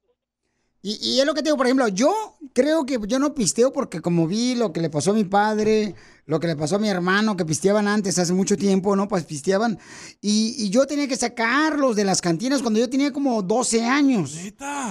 Y, 0.82 0.98
y 1.02 1.20
es 1.20 1.26
lo 1.26 1.34
que 1.34 1.42
te 1.42 1.50
digo, 1.50 1.58
por 1.58 1.66
ejemplo, 1.66 1.88
yo 1.90 2.38
creo 2.54 2.86
que 2.86 2.98
yo 3.08 3.20
no 3.20 3.34
pisteo 3.34 3.74
porque 3.74 4.02
como 4.02 4.28
vi 4.28 4.56
lo 4.56 4.72
que 4.72 4.82
le 4.82 4.90
pasó 4.90 5.12
a 5.12 5.14
mi 5.14 5.26
padre, 5.26 5.96
lo 6.26 6.40
que 6.40 6.48
le 6.48 6.56
pasó 6.56 6.78
a 6.78 6.80
mi 6.80 6.90
hermano, 6.90 7.36
que 7.36 7.46
pisteaban 7.46 7.88
antes, 7.88 8.20
hace 8.20 8.34
mucho 8.34 8.56
tiempo, 8.56 8.96
¿no? 8.96 9.08
Pues 9.08 9.26
pisteaban. 9.26 9.78
Y, 10.22 10.56
y 10.58 10.70
yo 10.70 10.86
tenía 10.86 11.08
que 11.08 11.18
sacarlos 11.18 11.96
de 11.96 12.06
las 12.06 12.22
cantinas 12.22 12.62
cuando 12.62 12.80
yo 12.80 12.90
tenía 12.90 13.12
como 13.12 13.42
12 13.42 13.84
años. 13.84 14.38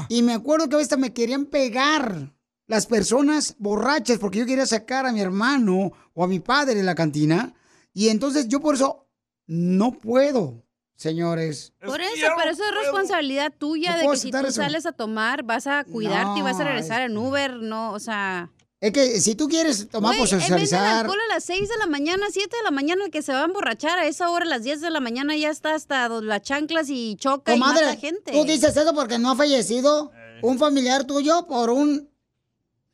Y 0.09 0.23
me 0.23 0.35
acuerdo 0.35 0.69
que 0.69 0.75
a 0.75 0.79
veces 0.79 0.99
me 0.99 1.13
querían 1.13 1.47
pegar 1.47 2.35
las 2.67 2.87
personas 2.87 3.57
borrachas 3.59 4.19
porque 4.19 4.39
yo 4.39 4.47
quería 4.47 4.67
sacar 4.67 5.07
a 5.07 5.13
mi 5.13 5.21
hermano 5.21 5.93
o 6.13 6.25
a 6.25 6.29
mi 6.29 6.39
padre 6.39 6.75
de 6.75 6.83
la 6.83 6.95
cantina. 6.95 7.55
Y 7.95 8.09
entonces 8.09 8.47
yo 8.49 8.61
por 8.61 8.75
eso 8.75 9.09
no 9.47 9.93
puedo, 9.93 10.65
señores. 10.99 11.73
Por 11.85 12.01
eso, 12.03 12.27
pero 12.37 12.51
eso 12.51 12.63
es 12.65 12.75
responsabilidad 12.83 13.53
tuya 13.57 13.93
No 13.93 13.99
de 14.03 14.09
que 14.11 14.17
si 14.19 14.31
tú 14.31 14.37
eso. 14.39 14.51
sales 14.53 14.85
a 14.85 14.93
tomar, 14.93 15.45
vas 15.45 15.67
a 15.67 15.85
cuidarte 15.85 16.41
y 16.41 16.43
vas 16.43 16.59
a 16.61 16.65
regresar 16.65 17.03
en 17.03 17.17
Uber, 17.17 17.55
no, 17.55 17.93
o 17.93 17.99
sea... 18.01 18.51
Es 18.81 18.93
que 18.93 19.21
si 19.21 19.35
tú 19.35 19.49
quieres 19.49 19.89
tomar 19.89 20.17
por 20.17 20.27
eh, 20.27 20.31
socializar. 20.31 20.99
alcohol 20.99 21.19
a 21.31 21.35
las 21.35 21.43
6 21.45 21.69
de 21.69 21.77
la 21.79 21.87
mañana, 21.87 22.27
7 22.31 22.57
de 22.59 22.63
la 22.63 22.71
mañana, 22.71 23.07
el 23.07 23.11
que 23.11 23.23
se 23.23 23.33
va 23.33 23.41
a 23.41 23.45
emborrachar 23.45 23.99
a 23.99 24.07
esa 24.07 24.31
hora, 24.31 24.45
a 24.45 24.49
las 24.49 24.63
10 24.63 24.81
de 24.81 24.91
la 24.91 25.01
mañana, 25.01 25.35
ya 25.37 25.51
está 25.51 25.75
hasta 25.75 26.09
las 26.09 26.43
chanclas 26.43 26.89
y 26.89 27.17
choca 27.17 27.55
y 27.57 27.59
Comadre, 27.59 27.87
mata 27.87 27.97
gente. 27.99 28.31
tú 28.33 28.45
dices 28.45 28.77
eso 28.77 28.95
porque 28.95 29.19
no 29.19 29.31
ha 29.33 29.37
fallecido 29.37 30.13
un 30.43 30.59
familiar 30.61 31.05
tuyo 31.05 31.47
por 31.49 31.71
un 31.71 32.09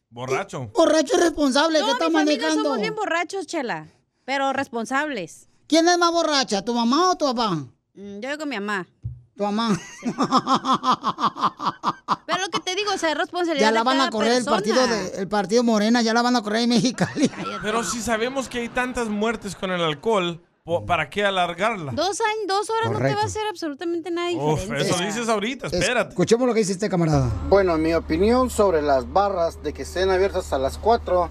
Borracho. 0.08 0.70
borracho 0.74 1.16
irresponsable 1.18 1.80
No, 1.80 1.86
que 1.86 1.92
está 1.92 2.08
mi 2.08 2.14
manejando. 2.14 2.62
somos 2.62 2.80
bien 2.80 2.94
borrachos, 2.94 3.46
Chela, 3.46 3.88
pero 4.24 4.52
responsables. 4.54 5.48
¿Quién 5.66 5.86
es 5.88 5.98
más 5.98 6.12
borracha, 6.12 6.64
tu 6.64 6.72
mamá 6.72 7.10
o 7.10 7.16
tu 7.16 7.26
papá? 7.26 7.66
Mm, 7.94 8.20
Yo 8.20 8.38
con 8.38 8.48
mi 8.48 8.56
mamá. 8.60 8.86
Tu 9.36 9.42
mamá. 9.42 9.76
Pero 12.26 12.40
lo 12.42 12.48
que 12.50 12.60
te 12.60 12.74
digo, 12.74 12.92
o 12.94 12.98
sea, 12.98 13.10
es 13.12 13.18
responsabilidad 13.18 13.68
Ya 13.68 13.72
la 13.72 13.80
de 13.80 13.84
van 13.84 14.00
a 14.00 14.10
correr 14.10 14.32
el 14.32 14.44
partido 14.44 14.86
de, 14.86 15.08
el 15.18 15.28
partido 15.28 15.62
Morena, 15.64 16.02
ya 16.02 16.14
la 16.14 16.22
van 16.22 16.36
a 16.36 16.42
correr 16.42 16.62
en 16.62 16.70
Mexicali. 16.70 17.30
Pero 17.62 17.82
si 17.84 18.00
sabemos 18.00 18.48
que 18.48 18.58
hay 18.60 18.68
tantas 18.68 19.08
muertes 19.08 19.56
con 19.56 19.70
el 19.72 19.82
alcohol, 19.82 20.40
po- 20.64 20.86
¿para 20.86 21.10
qué 21.10 21.24
alargarla? 21.24 21.92
Dos 21.92 22.20
años, 22.20 22.46
dos 22.46 22.70
horas 22.70 22.84
no 22.86 22.90
te 22.92 22.94
Correcto. 22.98 23.16
va 23.18 23.22
a 23.22 23.26
hacer 23.26 23.42
absolutamente 23.50 24.10
nada 24.10 24.30
Uf, 24.32 24.60
diferente. 24.60 24.90
eso 24.90 25.02
dices 25.02 25.28
ahorita, 25.28 25.66
espérate. 25.66 26.10
Escuchemos 26.10 26.46
lo 26.46 26.54
que 26.54 26.60
dice 26.60 26.72
este 26.72 26.88
camarada. 26.88 27.28
Bueno, 27.48 27.76
mi 27.76 27.92
opinión 27.94 28.50
sobre 28.50 28.82
las 28.82 29.12
barras 29.12 29.62
de 29.62 29.72
que 29.72 29.82
estén 29.82 30.10
abiertas 30.10 30.52
a 30.52 30.58
las 30.58 30.78
4, 30.78 31.28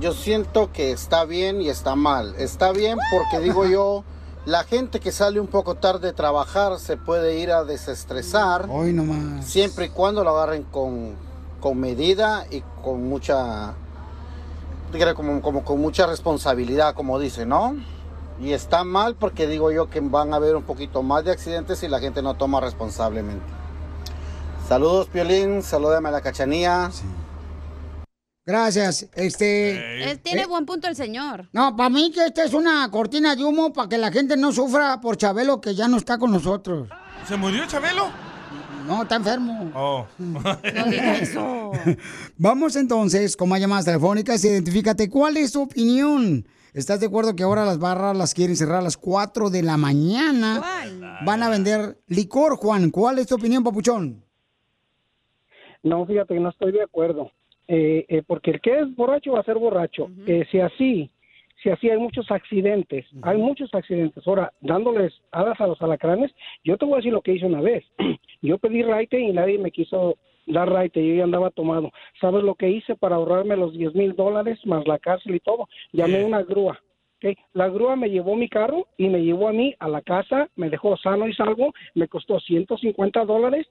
yo 0.00 0.14
siento 0.14 0.72
que 0.72 0.90
está 0.92 1.24
bien 1.26 1.60
y 1.60 1.68
está 1.68 1.96
mal. 1.96 2.34
Está 2.38 2.72
bien 2.72 2.98
porque 3.10 3.44
digo 3.44 3.66
yo, 3.66 4.04
la 4.44 4.64
gente 4.64 4.98
que 4.98 5.12
sale 5.12 5.38
un 5.38 5.46
poco 5.46 5.76
tarde 5.76 6.08
de 6.08 6.12
trabajar 6.12 6.78
se 6.78 6.96
puede 6.96 7.38
ir 7.38 7.52
a 7.52 7.64
desestresar. 7.64 8.66
Hoy 8.68 8.92
nomás. 8.92 9.46
Siempre 9.46 9.86
y 9.86 9.88
cuando 9.90 10.24
lo 10.24 10.30
agarren 10.30 10.64
con, 10.64 11.14
con 11.60 11.78
medida 11.78 12.46
y 12.50 12.62
con 12.82 13.08
mucha 13.08 13.74
como, 15.14 15.40
como 15.40 15.64
con 15.64 15.80
mucha 15.80 16.06
responsabilidad, 16.06 16.94
como 16.94 17.18
dice, 17.18 17.46
¿no? 17.46 17.76
Y 18.40 18.52
está 18.52 18.84
mal 18.84 19.14
porque 19.14 19.46
digo 19.46 19.70
yo 19.70 19.88
que 19.88 20.00
van 20.00 20.32
a 20.32 20.36
haber 20.36 20.56
un 20.56 20.64
poquito 20.64 21.02
más 21.02 21.24
de 21.24 21.30
accidentes 21.30 21.78
si 21.78 21.88
la 21.88 22.00
gente 22.00 22.22
no 22.22 22.34
toma 22.34 22.60
responsablemente. 22.60 23.44
Saludos, 24.68 25.06
Piolín. 25.08 25.62
Salúdame 25.62 26.08
a 26.08 26.12
la 26.12 26.20
cachanía. 26.20 26.90
Gracias. 28.44 29.08
Este. 29.14 30.10
Él 30.10 30.18
tiene 30.20 30.46
buen 30.46 30.66
punto 30.66 30.88
el 30.88 30.96
señor. 30.96 31.48
No, 31.52 31.76
para 31.76 31.88
mí 31.90 32.10
que 32.12 32.24
esta 32.26 32.44
es 32.44 32.54
una 32.54 32.90
cortina 32.90 33.36
de 33.36 33.44
humo 33.44 33.72
para 33.72 33.88
que 33.88 33.98
la 33.98 34.10
gente 34.10 34.36
no 34.36 34.52
sufra 34.52 35.00
por 35.00 35.16
Chabelo 35.16 35.60
que 35.60 35.74
ya 35.74 35.86
no 35.86 35.96
está 35.96 36.18
con 36.18 36.32
nosotros. 36.32 36.88
¿Se 37.26 37.36
murió 37.36 37.66
Chabelo? 37.66 38.08
No, 38.86 39.02
está 39.02 39.16
enfermo. 39.16 39.70
Oh. 39.74 40.06
No 40.18 40.84
diga 40.90 41.16
eso. 41.18 41.70
Vamos 42.36 42.74
entonces 42.74 43.36
con 43.36 43.48
más 43.48 43.60
llamadas 43.60 43.84
telefónicas. 43.84 44.44
Identifícate. 44.44 45.08
¿Cuál 45.08 45.36
es 45.36 45.52
tu 45.52 45.62
opinión? 45.62 46.44
¿Estás 46.74 47.00
de 47.00 47.06
acuerdo 47.06 47.36
que 47.36 47.42
ahora 47.44 47.64
las 47.64 47.78
barras 47.78 48.16
las 48.16 48.34
quieren 48.34 48.56
cerrar 48.56 48.78
a 48.78 48.82
las 48.82 48.96
4 48.96 49.50
de 49.50 49.62
la 49.62 49.76
mañana? 49.76 50.62
Van 51.24 51.42
a 51.42 51.48
vender 51.50 51.98
licor, 52.08 52.56
Juan. 52.56 52.90
¿Cuál 52.90 53.18
es 53.18 53.28
tu 53.28 53.36
opinión, 53.36 53.62
papuchón? 53.62 54.24
No, 55.82 56.06
fíjate 56.06 56.34
que 56.34 56.40
no 56.40 56.48
estoy 56.48 56.72
de 56.72 56.82
acuerdo. 56.82 57.30
Eh, 57.74 58.04
eh, 58.06 58.22
porque 58.26 58.50
el 58.50 58.60
que 58.60 58.80
es 58.80 58.94
borracho 58.94 59.32
va 59.32 59.40
a 59.40 59.44
ser 59.44 59.56
borracho. 59.56 60.10
Eh, 60.26 60.44
si 60.50 60.60
así, 60.60 61.10
si 61.62 61.70
así 61.70 61.88
hay 61.88 61.96
muchos 61.96 62.30
accidentes, 62.30 63.06
hay 63.22 63.38
muchos 63.38 63.74
accidentes. 63.74 64.28
Ahora, 64.28 64.52
dándoles 64.60 65.14
alas 65.30 65.58
a 65.58 65.68
los 65.68 65.80
alacranes, 65.80 66.30
yo 66.64 66.76
te 66.76 66.84
voy 66.84 66.92
a 66.92 66.96
decir 66.98 67.14
lo 67.14 67.22
que 67.22 67.32
hice 67.32 67.46
una 67.46 67.62
vez. 67.62 67.82
yo 68.42 68.58
pedí 68.58 68.82
raite 68.82 69.18
y 69.18 69.32
nadie 69.32 69.56
me 69.56 69.70
quiso 69.70 70.18
dar 70.46 70.68
raite, 70.68 71.02
yo 71.02 71.14
ya 71.14 71.24
andaba 71.24 71.48
tomado. 71.48 71.90
¿Sabes 72.20 72.44
lo 72.44 72.56
que 72.56 72.68
hice 72.68 72.94
para 72.94 73.16
ahorrarme 73.16 73.56
los 73.56 73.72
10 73.72 73.94
mil 73.94 74.14
dólares 74.14 74.58
más 74.66 74.86
la 74.86 74.98
cárcel 74.98 75.34
y 75.34 75.40
todo? 75.40 75.66
Llamé 75.92 76.20
a 76.20 76.26
una 76.26 76.42
grúa. 76.42 76.78
La 77.54 77.70
grúa 77.70 77.96
me 77.96 78.10
llevó 78.10 78.36
mi 78.36 78.50
carro 78.50 78.86
y 78.98 79.08
me 79.08 79.24
llevó 79.24 79.48
a 79.48 79.52
mí 79.52 79.74
a 79.78 79.88
la 79.88 80.02
casa, 80.02 80.50
me 80.56 80.68
dejó 80.68 80.98
sano 80.98 81.26
y 81.26 81.32
salvo, 81.32 81.72
me 81.94 82.06
costó 82.06 82.38
150 82.38 83.24
dólares 83.24 83.66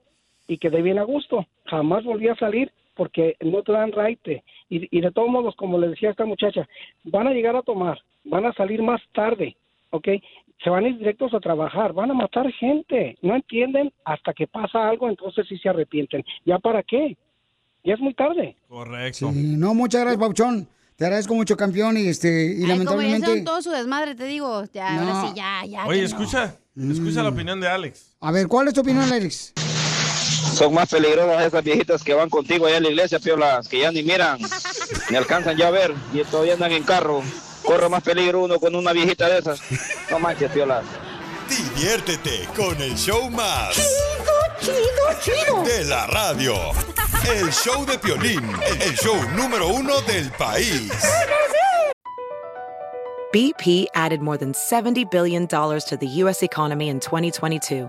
y 0.48 0.58
quedé 0.58 0.82
bien 0.82 0.98
a 0.98 1.04
gusto. 1.04 1.46
Jamás 1.66 2.02
volví 2.02 2.26
a 2.26 2.34
salir 2.34 2.72
porque 2.94 3.36
no 3.40 3.62
te 3.62 3.72
dan 3.72 3.92
raite. 3.92 4.42
Y, 4.68 4.86
y 4.96 5.00
de 5.00 5.10
todos 5.12 5.28
modos, 5.28 5.54
como 5.56 5.78
le 5.78 5.88
decía 5.88 6.08
a 6.08 6.12
esta 6.12 6.24
muchacha, 6.24 6.66
van 7.04 7.26
a 7.26 7.32
llegar 7.32 7.56
a 7.56 7.62
tomar, 7.62 7.98
van 8.24 8.46
a 8.46 8.52
salir 8.52 8.82
más 8.82 9.00
tarde, 9.14 9.56
¿ok? 9.90 10.08
Se 10.62 10.70
van 10.70 10.84
a 10.84 10.88
ir 10.88 10.98
directos 10.98 11.34
a 11.34 11.40
trabajar, 11.40 11.92
van 11.92 12.10
a 12.10 12.14
matar 12.14 12.50
gente. 12.52 13.16
No 13.22 13.34
entienden 13.34 13.92
hasta 14.04 14.32
que 14.32 14.46
pasa 14.46 14.88
algo, 14.88 15.08
entonces 15.08 15.46
sí 15.48 15.58
se 15.58 15.68
arrepienten. 15.68 16.24
¿Ya 16.44 16.58
para 16.58 16.82
qué? 16.84 17.16
Ya 17.84 17.94
es 17.94 18.00
muy 18.00 18.14
tarde. 18.14 18.56
Correcto. 18.68 19.32
Sí, 19.32 19.56
no, 19.56 19.74
muchas 19.74 20.02
gracias, 20.02 20.20
Papuchón. 20.20 20.68
Te 20.94 21.06
agradezco 21.06 21.34
mucho, 21.34 21.56
campeón, 21.56 21.96
y 21.96 22.06
este, 22.06 22.28
y 22.28 22.48
Ay, 22.48 22.54
como 22.54 22.60
ya 22.60 22.68
lamentablemente. 22.74 23.18
hicieron 23.26 23.44
todo 23.44 23.60
su 23.62 23.70
desmadre, 23.70 24.14
te 24.14 24.24
digo. 24.26 24.62
Ya, 24.72 25.00
ahora 25.00 25.12
No. 25.14 25.26
sí, 25.28 25.32
ya, 25.34 25.62
ya. 25.66 25.86
Oye, 25.86 26.00
no. 26.00 26.06
escucha, 26.06 26.54
escucha 26.76 27.22
la 27.24 27.30
opinión 27.30 27.60
de 27.60 27.66
Alex. 27.66 28.16
A 28.20 28.30
ver, 28.30 28.46
¿cuál 28.46 28.68
es 28.68 28.74
tu 28.74 28.82
opinión, 28.82 29.10
Alex? 29.10 29.52
Son 30.42 30.74
más 30.74 30.88
peligrosas 30.88 31.46
esas 31.46 31.64
viejitas 31.64 32.02
que 32.02 32.14
van 32.14 32.28
contigo 32.28 32.66
allá 32.66 32.76
a 32.76 32.80
la 32.80 32.88
iglesia, 32.88 33.18
Piola, 33.18 33.62
que 33.68 33.80
ya 33.80 33.90
ni 33.90 34.02
miran, 34.02 34.38
ni 35.08 35.16
alcanzan 35.16 35.56
ya 35.56 35.68
a 35.68 35.70
ver 35.70 35.94
y 36.12 36.22
todavía 36.24 36.54
andan 36.54 36.72
en 36.72 36.82
carro. 36.82 37.22
Corre 37.62 37.88
más 37.88 38.02
peligro 38.02 38.42
uno 38.42 38.58
con 38.58 38.74
una 38.74 38.92
viejita 38.92 39.28
de 39.28 39.38
esas. 39.38 39.60
No 40.10 40.18
manches, 40.18 40.50
Piola. 40.50 40.82
Diviértete 41.48 42.48
con 42.56 42.80
el 42.82 42.94
show 42.96 43.30
más. 43.30 43.74
Chido, 44.60 44.72
chido, 45.20 45.44
chido. 45.44 45.62
De 45.62 45.84
la 45.84 46.06
radio. 46.06 46.54
El 47.28 47.52
show 47.52 47.86
de 47.86 47.98
Piolín, 47.98 48.42
el 48.80 48.96
show 48.96 49.16
número 49.36 49.68
uno 49.68 50.00
del 50.02 50.30
país. 50.32 50.90
BP 53.32 53.86
added 53.94 54.20
more 54.20 54.36
than 54.36 54.52
$70 54.52 55.10
billion 55.10 55.46
to 55.46 55.96
the 55.98 56.06
U.S. 56.06 56.42
economy 56.42 56.88
in 56.88 57.00
2022 57.00 57.88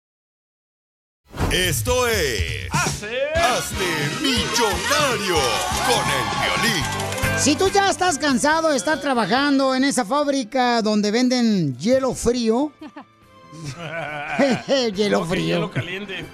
Esto 1.51 2.07
es. 2.07 2.71
Hazte 2.71 3.85
millonario 4.21 5.35
con 5.85 6.05
el 6.07 6.63
violín. 6.63 6.85
Si 7.37 7.55
tú 7.57 7.67
ya 7.67 7.89
estás 7.89 8.17
cansado 8.17 8.69
de 8.69 8.77
estar 8.77 9.01
trabajando 9.01 9.75
en 9.75 9.83
esa 9.83 10.05
fábrica 10.05 10.81
donde 10.81 11.11
venden 11.11 11.77
hielo 11.77 12.15
frío, 12.15 12.71
hielo 14.95 15.19
¿Cómo 15.19 15.29
que 15.29 15.35
frío. 15.35 15.55
Hielo 15.55 15.71
caliente. 15.71 16.25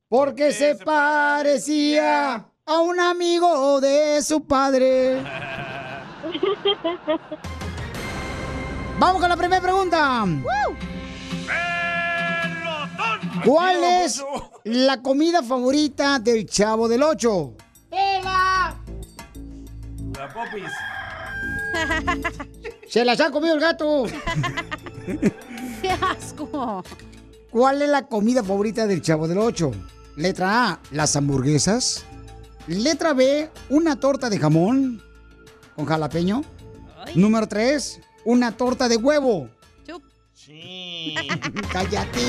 Porque 0.08 0.52
se 0.52 0.76
parecía 0.76 2.46
a 2.64 2.78
un 2.78 3.00
amigo 3.00 3.80
de 3.80 4.22
su 4.22 4.46
padre. 4.46 5.22
Vamos 8.98 9.20
con 9.20 9.28
la 9.28 9.36
primera 9.36 9.60
pregunta. 9.60 10.24
¿Cuál 13.44 13.84
es 13.84 14.24
la 14.64 15.02
comida 15.02 15.42
favorita 15.42 16.18
del 16.18 16.46
Chavo 16.46 16.88
del 16.88 17.02
Ocho? 17.02 17.52
La 20.18 20.32
popis. 20.32 20.72
Se 22.88 23.04
las 23.04 23.20
ha 23.20 23.30
comido 23.30 23.54
el 23.54 23.60
gato. 23.60 24.04
¡Qué 25.82 25.90
asco! 25.90 26.82
¿Cuál 27.50 27.82
es 27.82 27.88
la 27.88 28.06
comida 28.06 28.42
favorita 28.44 28.86
del 28.86 29.02
Chavo 29.02 29.26
del 29.28 29.38
Ocho? 29.38 29.72
Letra 30.16 30.70
A, 30.72 30.80
las 30.90 31.16
hamburguesas. 31.16 32.04
Letra 32.66 33.12
B, 33.12 33.50
una 33.70 33.96
torta 34.00 34.28
de 34.30 34.38
jamón 34.38 35.02
con 35.74 35.84
jalapeño. 35.86 36.42
Número 37.14 37.46
3, 37.46 38.00
una 38.24 38.52
torta 38.56 38.88
de 38.88 38.96
huevo. 38.96 39.48
Cállate. 41.72 42.20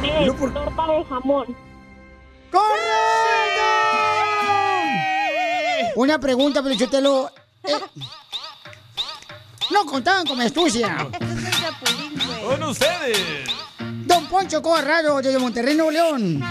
B, 0.00 0.26
No, 0.26 0.36
por- 0.36 0.52
torta 0.52 0.86
de 0.92 1.04
jamón. 1.04 1.46
¡Correcto! 2.50 3.62
Una 5.96 6.18
pregunta, 6.18 6.62
Pelichotelo. 6.62 7.30
Eh, 7.64 7.72
no 9.72 9.84
contaban 9.86 10.26
con 10.26 10.38
mi 10.38 10.44
astucia. 10.44 11.08
Con 12.44 12.62
ustedes. 12.64 13.46
Don 14.04 14.26
Poncho 14.26 14.60
Corrado 14.60 15.22
desde 15.22 15.38
Monterrey, 15.38 15.74
Nuevo 15.76 15.90
León. 15.92 16.42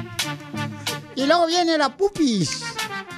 Y 1.16 1.26
luego 1.26 1.48
viene 1.48 1.78
la 1.78 1.96
pupis. 1.96 2.64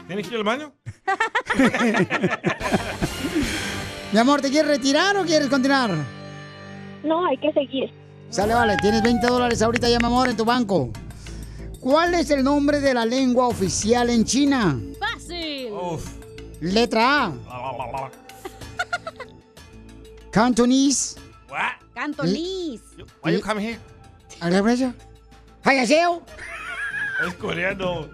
¿Tienes 0.08 0.28
que 0.28 0.34
ir 0.34 0.39
al 0.39 0.43
baño? 0.43 0.74
Mi 4.12 4.20
amor, 4.20 4.41
¿te 4.41 4.49
quieres 4.49 4.70
retirar 4.70 5.16
o 5.18 5.24
quieres 5.24 5.47
continuar? 5.49 5.91
No, 7.04 7.26
hay 7.26 7.38
que 7.38 7.54
seguir. 7.54 7.91
Sale, 8.30 8.54
vale, 8.54 8.76
tienes 8.82 9.04
20 9.04 9.28
dólares 9.28 9.62
ahorita 9.62 9.88
ya, 9.89 9.99
mi 9.99 10.06
amor, 10.08 10.30
en 10.30 10.38
tu 10.38 10.45
banco. 10.45 10.89
¿Cuál 11.80 12.16
es 12.16 12.32
el 12.32 12.43
nombre 12.43 12.80
de 12.80 12.93
la 12.93 13.06
lengua 13.06 13.47
oficial 13.47 14.10
en 14.10 14.26
China? 14.26 14.80
¡Fácil! 14.99 15.70
Letra 16.62 17.26
A. 17.26 17.34
Cantonese. 20.34 21.16
Cantonís. 21.94 22.82
Why 23.22 23.34
you 23.34 23.42
come 23.42 23.60
here? 23.60 23.80
¡Hayaseo! 25.64 26.24
Es 27.24 27.34
coreano. 27.36 28.10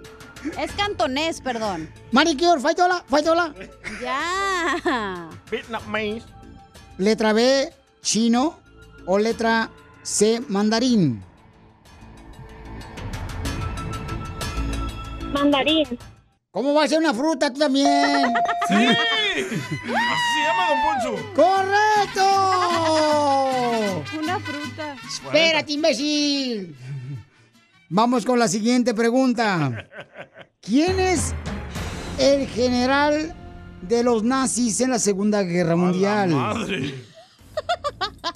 Es 0.59 0.71
cantonés, 0.73 1.39
perdón. 1.39 1.89
Manicure, 2.11 2.59
faitola, 2.59 3.05
faitola. 3.07 3.55
Ya. 4.01 5.29
Vietnamese. 5.49 6.25
Letra 6.97 7.31
B, 7.31 7.73
chino. 8.01 8.59
O 9.05 9.17
letra 9.17 9.71
C, 10.03 10.41
mandarín. 10.49 11.23
Mandarín. 15.31 15.97
¿Cómo 16.59 16.73
va 16.73 16.83
a 16.83 16.87
ser 16.89 16.99
una 16.99 17.13
fruta 17.13 17.53
tú 17.53 17.59
también? 17.59 17.87
¡Sí! 18.67 18.73
Así 18.73 19.45
se 19.47 20.41
llama, 20.43 20.67
don 20.67 20.79
Poncho. 20.83 21.15
¡Correcto! 21.33 22.25
Una 24.21 24.37
fruta. 24.41 24.97
Espérate, 25.07 25.71
imbécil. 25.71 26.75
Vamos 27.87 28.25
con 28.25 28.37
la 28.37 28.49
siguiente 28.49 28.93
pregunta. 28.93 29.87
¿Quién 30.59 30.99
es 30.99 31.33
el 32.17 32.45
general 32.47 33.33
de 33.81 34.03
los 34.03 34.23
nazis 34.23 34.81
en 34.81 34.89
la 34.89 34.99
Segunda 34.99 35.43
Guerra 35.43 35.77
Mundial? 35.77 36.31
Madre. 36.31 36.93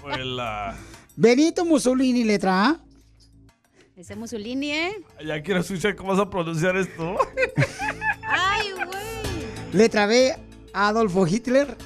Pues 0.01 0.25
la... 0.25 0.77
Benito 1.17 1.65
Mussolini, 1.65 2.23
letra 2.23 2.69
A. 2.69 2.79
Ese 3.95 4.15
Mussolini, 4.15 4.71
¿eh? 4.71 5.05
Ya 5.23 5.41
quiero 5.43 5.59
escuchar 5.59 5.95
cómo 5.95 6.09
vas 6.09 6.19
a 6.19 6.29
pronunciar 6.29 6.75
esto. 6.75 7.15
¡Ay, 8.27 8.71
güey! 8.71 9.71
Letra 9.71 10.07
B, 10.07 10.35
Adolfo 10.73 11.27
Hitler. 11.27 11.77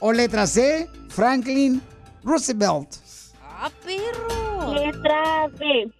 O 0.00 0.12
letra 0.12 0.46
C, 0.46 0.88
Franklin 1.08 1.80
Roosevelt. 2.22 2.96
¡Ah, 3.40 3.70
perro! 3.84 4.74
Letra 4.74 5.48
B. 5.48 5.90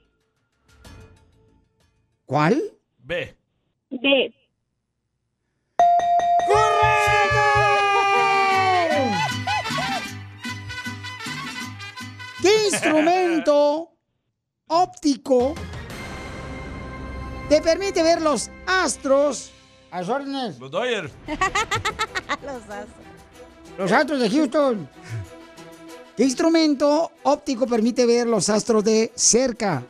¿Cuál? 2.26 2.62
B. 2.98 3.34
B. 3.90 4.34
¿Qué 12.42 12.64
instrumento 12.64 13.91
óptico 14.72 15.54
te 17.48 17.60
permite 17.60 18.02
ver 18.02 18.22
los 18.22 18.50
astros? 18.66 19.50
A 19.90 20.00
sus 20.00 20.08
órdenes. 20.08 20.58
Los 20.58 20.70
Dodgers. 20.70 21.12
Los 22.42 22.62
astros. 22.62 22.86
Los 23.76 23.92
astros 23.92 24.20
de 24.20 24.30
Houston. 24.30 24.88
¿Qué 26.16 26.24
instrumento 26.24 27.10
óptico 27.22 27.66
permite 27.66 28.04
ver 28.04 28.26
los 28.26 28.48
astros 28.48 28.84
de 28.84 29.12
cerca? 29.14 29.82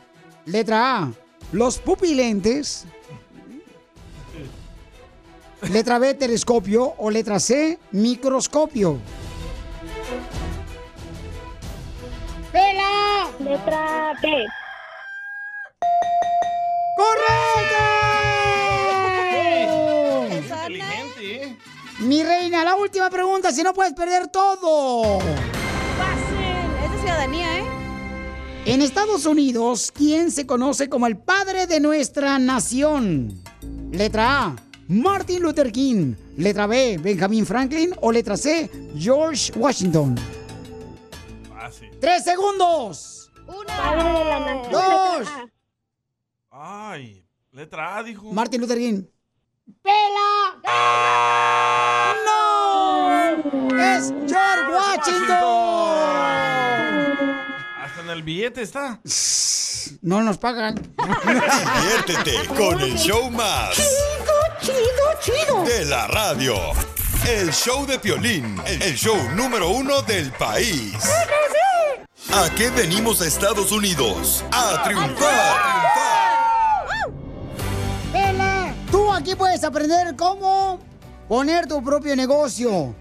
Letra 0.45 0.97
A, 0.97 1.11
los 1.51 1.79
pupilentes. 1.79 2.85
Letra 5.69 5.99
B, 5.99 6.13
telescopio. 6.13 6.93
O 6.97 7.09
letra 7.09 7.39
C, 7.39 7.79
microscopio. 7.91 8.99
¡Pela! 12.51 13.29
Letra 13.39 14.13
B. 14.21 14.45
¡Correcto! 16.95 17.83
Inteligente, 20.35 21.43
¿eh? 21.43 21.57
Mi 21.99 22.23
reina, 22.23 22.63
la 22.63 22.75
última 22.75 23.09
pregunta, 23.09 23.51
si 23.51 23.63
no 23.63 23.73
puedes 23.73 23.93
perder 23.93 24.27
todo. 24.27 25.19
Fácil. 25.19 26.83
Es 26.83 26.91
de 26.91 26.97
ciudadanía, 26.99 27.59
¿eh? 27.59 27.63
En 28.65 28.81
Estados 28.81 29.25
Unidos, 29.25 29.91
¿quién 29.93 30.31
se 30.31 30.45
conoce 30.47 30.87
como 30.87 31.05
el 31.07 31.17
padre 31.17 31.67
de 31.67 31.79
nuestra 31.79 32.39
nación? 32.39 33.43
Letra 33.91 34.45
A, 34.45 34.55
Martin 34.87 35.41
Luther 35.41 35.71
King. 35.71 36.15
Letra 36.37 36.65
B, 36.67 36.97
Benjamin 36.97 37.45
Franklin. 37.45 37.93
O 38.01 38.11
letra 38.11 38.37
C, 38.37 38.69
George 38.97 39.51
Washington. 39.55 40.15
Fácil. 41.49 41.89
¡Tres 41.99 42.23
segundos! 42.23 43.31
Padre 43.67 44.19
de 44.19 44.25
la 44.25 44.39
nación. 44.39 44.71
¡Dos! 44.71 45.27
A. 46.55 46.91
Ay, 46.91 47.25
letra 47.51 47.97
A, 47.97 48.03
dijo. 48.03 48.31
Martin 48.31 48.61
Luther 48.61 48.77
King. 48.77 49.05
¡Pela! 49.81 50.59
¡No! 52.25 53.11
¡Es 53.81 54.13
George 54.27 54.71
Washington! 54.71 55.33
Hasta 57.81 58.01
en 58.01 58.09
el 58.09 58.21
billete 58.21 58.61
está. 58.61 59.01
No 60.01 60.21
nos 60.21 60.37
pagan. 60.37 60.75
Diviértete 61.75 62.47
con 62.55 62.79
el 62.81 62.97
show 62.99 63.31
más. 63.31 63.75
Chido, 63.75 64.35
chido, 64.61 65.13
chido. 65.21 65.63
De 65.63 65.85
la 65.85 66.05
radio. 66.07 66.55
El 67.27 67.51
show 67.51 67.87
de 67.87 67.97
Piolín. 67.97 68.61
El 68.65 68.95
show 68.95 69.17
número 69.31 69.69
uno 69.69 70.03
del 70.03 70.31
país. 70.33 70.93
¿A 72.31 72.49
qué 72.55 72.69
venimos 72.69 73.21
a 73.21 73.27
Estados 73.27 73.71
Unidos? 73.71 74.43
A 74.51 74.83
triunfar. 74.83 75.17
Pela, 75.17 76.22
aquí 79.33 79.39
puedes 79.39 79.63
aprender 79.63 80.15
cómo 80.15 80.79
poner 81.27 81.67
tu 81.67 81.83
propio 81.83 82.15
negocio. 82.15 82.95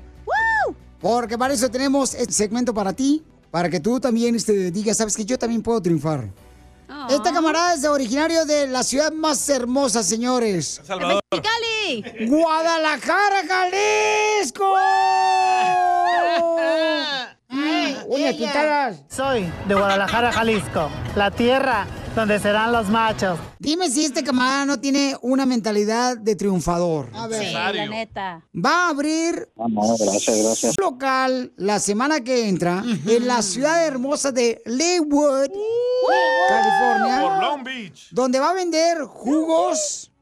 Porque 1.00 1.36
para 1.36 1.52
eso 1.52 1.70
tenemos 1.70 2.14
este 2.14 2.32
segmento 2.32 2.72
para 2.72 2.92
ti, 2.94 3.22
para 3.50 3.68
que 3.68 3.80
tú 3.80 4.00
también 4.00 4.34
este, 4.34 4.70
digas, 4.70 4.96
sabes 4.96 5.14
que 5.16 5.26
yo 5.26 5.38
también 5.38 5.62
puedo 5.62 5.82
triunfar. 5.82 6.30
Esta 7.10 7.32
camarada 7.32 7.74
es 7.74 7.84
originario 7.84 8.46
de 8.46 8.68
la 8.68 8.82
ciudad 8.82 9.12
más 9.12 9.46
hermosa, 9.48 10.02
señores. 10.02 10.80
Salvador. 10.84 11.20
¡Cali! 11.30 12.28
Guadalajara, 12.28 13.42
Jalisco. 13.48 14.74
Uñas 18.06 18.34
pintadas. 18.34 19.02
Soy 19.08 19.50
de 19.68 19.74
Guadalajara, 19.74 20.32
Jalisco, 20.32 20.88
la 21.16 21.30
tierra 21.30 21.86
donde 22.14 22.38
serán 22.38 22.72
los 22.72 22.88
machos. 22.90 23.38
Dime 23.58 23.88
si 23.88 24.04
este 24.04 24.22
camarada 24.22 24.66
no 24.66 24.78
tiene 24.78 25.16
una 25.22 25.46
mentalidad 25.46 26.16
de 26.18 26.36
triunfador. 26.36 27.08
A 27.14 27.26
Sí, 27.30 27.52
la 27.52 27.86
neta. 27.86 28.42
Va 28.54 28.86
a 28.86 28.88
abrir 28.90 29.48
Ah, 29.58 29.64
no, 29.68 29.96
gracias, 29.96 30.38
gracias. 30.44 30.74
un 30.78 30.84
local 30.84 31.52
la 31.56 31.78
semana 31.78 32.20
que 32.22 32.48
entra 32.48 32.82
en 33.06 33.26
la 33.26 33.40
ciudad 33.42 33.86
hermosa 33.86 34.30
de 34.30 34.60
Leywood, 34.66 35.48
California, 36.48 37.20
Por 37.22 37.42
Long 37.42 37.64
Beach. 37.64 38.08
donde 38.10 38.38
va 38.40 38.50
a 38.50 38.54
vender 38.54 39.02
jugos 39.04 40.12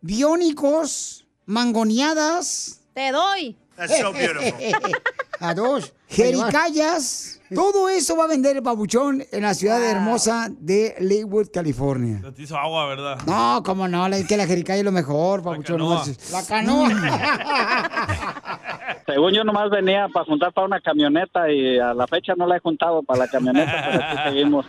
biónicos, 0.00 1.26
mangoneadas. 1.44 2.80
Te 2.92 3.12
doy. 3.12 3.56
A 5.40 5.54
dos. 5.54 5.92
Jericayas. 6.08 7.32
Todo 7.54 7.88
eso 7.88 8.16
va 8.16 8.24
a 8.24 8.26
vender 8.26 8.56
el 8.56 8.62
papuchón 8.62 9.22
en 9.30 9.42
la 9.42 9.54
ciudad 9.54 9.80
hermosa 9.84 10.48
de 10.50 10.96
Lakewood, 10.98 11.46
California. 11.52 12.20
Te 12.34 12.42
hizo 12.42 12.56
agua, 12.56 12.86
¿verdad? 12.86 13.18
No, 13.24 13.62
cómo 13.64 13.86
no, 13.86 14.08
la- 14.08 14.20
que 14.24 14.36
la 14.36 14.46
jericaya 14.46 14.80
es 14.80 14.84
lo 14.84 14.90
mejor, 14.90 15.44
papuchón. 15.44 15.78
no 15.78 15.84
canoa. 15.84 15.96
marches. 15.98 16.30
La 16.32 16.44
canoa. 16.44 16.88
Según 19.06 19.32
yo 19.32 19.44
nomás 19.44 19.70
venía 19.70 20.08
para 20.12 20.26
juntar 20.26 20.52
para 20.52 20.66
una 20.66 20.80
camioneta 20.80 21.48
y 21.50 21.78
a 21.78 21.94
la 21.94 22.06
fecha 22.08 22.34
no 22.36 22.46
la 22.48 22.56
he 22.56 22.60
juntado 22.60 23.02
para 23.04 23.20
la 23.20 23.28
camioneta, 23.28 23.72
pero 23.92 24.04
aquí 24.04 24.18
seguimos. 24.30 24.66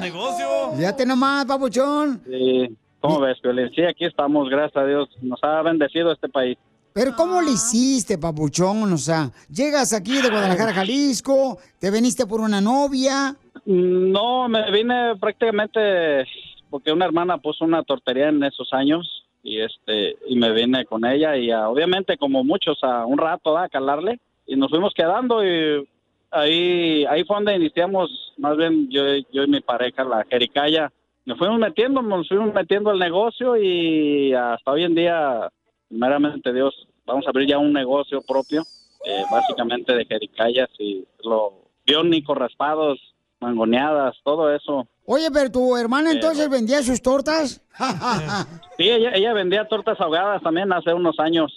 negocio? 0.00 0.48
Fíjate 0.76 1.06
nomás, 1.06 1.44
papuchón. 1.46 2.20
Sí. 2.26 2.76
¿Cómo 3.00 3.20
ves, 3.20 3.38
Piolín? 3.40 3.70
Sí, 3.74 3.82
aquí 3.84 4.04
estamos, 4.06 4.48
gracias 4.48 4.76
a 4.82 4.86
Dios. 4.86 5.08
Nos 5.22 5.38
ha 5.44 5.62
bendecido 5.62 6.10
este 6.12 6.28
país. 6.28 6.58
Pero 6.96 7.14
¿cómo 7.14 7.42
le 7.42 7.50
hiciste, 7.50 8.16
papuchón? 8.16 8.90
O 8.90 8.96
sea, 8.96 9.30
llegas 9.50 9.92
aquí 9.92 10.14
de 10.22 10.30
Guadalajara, 10.30 10.72
Jalisco, 10.72 11.58
te 11.78 11.90
veniste 11.90 12.24
por 12.24 12.40
una 12.40 12.62
novia. 12.62 13.36
No, 13.66 14.48
me 14.48 14.70
vine 14.70 15.14
prácticamente 15.20 16.24
porque 16.70 16.92
una 16.92 17.04
hermana 17.04 17.36
puso 17.36 17.66
una 17.66 17.82
tortería 17.82 18.30
en 18.30 18.42
esos 18.42 18.72
años 18.72 19.26
y 19.42 19.60
este 19.60 20.16
y 20.26 20.36
me 20.36 20.50
vine 20.52 20.86
con 20.86 21.04
ella 21.04 21.36
y 21.36 21.50
ah, 21.50 21.68
obviamente 21.68 22.16
como 22.16 22.42
muchos 22.42 22.78
a 22.82 23.04
un 23.04 23.18
rato 23.18 23.58
a 23.58 23.68
calarle 23.68 24.18
y 24.46 24.56
nos 24.56 24.70
fuimos 24.70 24.94
quedando 24.94 25.44
y 25.44 25.86
ahí 26.30 27.04
ahí 27.10 27.24
fue 27.24 27.36
donde 27.36 27.56
iniciamos 27.56 28.32
más 28.38 28.56
bien 28.56 28.88
yo 28.88 29.02
yo 29.32 29.44
y 29.44 29.48
mi 29.48 29.60
pareja 29.60 30.02
la 30.02 30.24
Jericaya 30.28 30.90
nos 31.26 31.38
fuimos 31.38 31.60
metiendo 31.60 32.02
nos 32.02 32.26
fuimos 32.26 32.52
metiendo 32.54 32.90
al 32.90 32.98
negocio 32.98 33.56
y 33.56 34.32
hasta 34.32 34.72
hoy 34.72 34.84
en 34.84 34.94
día 34.96 35.50
primeramente 35.88 36.52
Dios 36.52 36.74
vamos 37.04 37.26
a 37.26 37.30
abrir 37.30 37.48
ya 37.48 37.58
un 37.58 37.72
negocio 37.72 38.20
propio 38.22 38.62
eh, 39.04 39.22
básicamente 39.30 39.94
de 39.94 40.04
jericayas 40.04 40.68
y 40.78 41.04
lo 41.24 41.54
biónicos 41.86 42.36
raspados 42.36 42.98
mangoneadas 43.40 44.16
todo 44.24 44.52
eso 44.54 44.88
Oye, 45.08 45.30
pero 45.32 45.52
tu 45.52 45.76
hermana 45.76 46.10
entonces 46.10 46.50
vendía 46.50 46.82
sus 46.82 47.00
tortas. 47.00 47.62
Sí, 48.76 48.90
ella, 48.90 49.12
ella 49.14 49.32
vendía 49.34 49.68
tortas 49.68 50.00
ahogadas 50.00 50.42
también 50.42 50.72
hace 50.72 50.92
unos 50.92 51.18
años. 51.20 51.52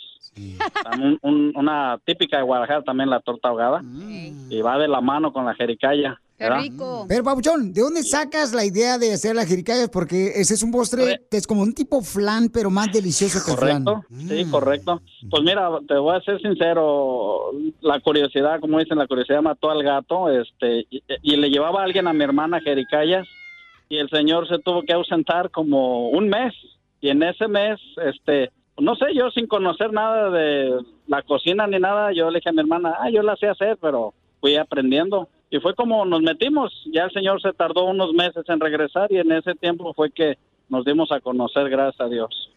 Un- 0.96 1.18
un- 1.24 1.52
una 1.56 2.00
típica 2.06 2.38
de 2.38 2.44
Guadalajara 2.44 2.84
también 2.84 3.10
la 3.10 3.20
torta 3.22 3.50
ahogada. 3.50 3.82
Y 4.50 4.62
va 4.62 4.78
de 4.78 4.88
la 4.88 5.02
mano 5.02 5.34
con 5.34 5.46
la 5.46 5.56
jericaya. 5.56 6.22
¿Verdad? 6.40 7.06
Pero, 7.08 7.24
Papuchón, 7.24 7.74
¿de 7.74 7.82
dónde 7.82 8.04
sacas 8.04 8.54
la 8.54 8.66
idea 8.66 8.98
de 8.98 9.14
hacer 9.14 9.36
las 9.36 9.48
jericayas? 9.48 9.90
Porque 9.90 10.34
ese 10.36 10.54
es 10.54 10.64
un 10.64 10.72
postre 10.72 11.22
que 11.30 11.38
es 11.38 11.46
como 11.46 11.62
un 11.62 11.74
tipo 11.74 12.02
flan, 12.02 12.50
pero 12.50 12.70
más 12.70 12.92
delicioso 12.92 13.40
que 13.46 13.52
el 13.52 13.58
flan. 13.58 13.84
Correcto, 13.84 14.08
sí, 14.28 14.46
correcto. 14.50 15.02
Pues 15.30 15.44
mira, 15.44 15.70
te 15.88 15.96
voy 15.96 16.16
a 16.16 16.22
ser 16.22 16.42
sincero, 16.42 17.52
la 17.82 18.00
curiosidad, 18.00 18.60
como 18.60 18.80
dicen, 18.80 18.98
la 18.98 19.08
curiosidad 19.08 19.42
mató 19.42 19.70
al 19.70 19.84
gato, 19.84 20.30
este, 20.30 20.88
y, 20.90 21.04
y 21.22 21.36
le 21.36 21.50
llevaba 21.50 21.82
a 21.82 21.84
alguien 21.84 22.08
a 22.08 22.14
mi 22.14 22.24
hermana 22.24 22.62
Jericayas, 22.62 23.28
y 23.90 23.98
el 23.98 24.10
señor 24.10 24.48
se 24.48 24.60
tuvo 24.60 24.84
que 24.84 24.94
ausentar 24.94 25.52
como 25.52 26.10
un 26.10 26.30
mes, 26.30 26.54
y 27.02 27.10
en 27.10 27.24
ese 27.24 27.48
mes, 27.48 27.80
este, 28.06 28.52
no 28.78 28.96
sé, 28.96 29.08
yo 29.14 29.30
sin 29.32 29.48
conocer 29.48 29.92
nada 29.92 30.30
de 30.30 30.80
la 31.08 31.22
cocina 31.24 31.68
ni 31.68 31.80
nada, 31.80 32.14
yo 32.14 32.30
le 32.30 32.40
dije 32.40 32.50
a 32.50 32.54
mi 32.54 32.60
hermana, 32.60 32.96
ah, 33.00 33.10
yo 33.10 33.22
la 33.24 33.36
sé 33.36 33.48
hacer, 33.48 33.78
pero 33.82 34.14
fui 34.40 34.56
aprendiendo. 34.56 35.28
Y 35.50 35.60
fue 35.60 35.74
como 35.76 36.06
nos 36.06 36.22
metimos, 36.22 36.72
ya 36.94 37.04
el 37.06 37.12
señor 37.12 37.42
se 37.42 37.52
tardó 37.54 37.86
unos 37.86 38.14
meses 38.14 38.44
en 38.48 38.60
regresar 38.60 39.12
y 39.12 39.18
en 39.18 39.32
ese 39.32 39.56
tiempo 39.56 39.94
fue 39.96 40.12
que 40.12 40.38
nos 40.70 40.86
dimos 40.86 41.12
a 41.12 41.20
conocer, 41.20 41.68
gracias 41.70 42.00
a 42.00 42.08
Dios. 42.08 42.52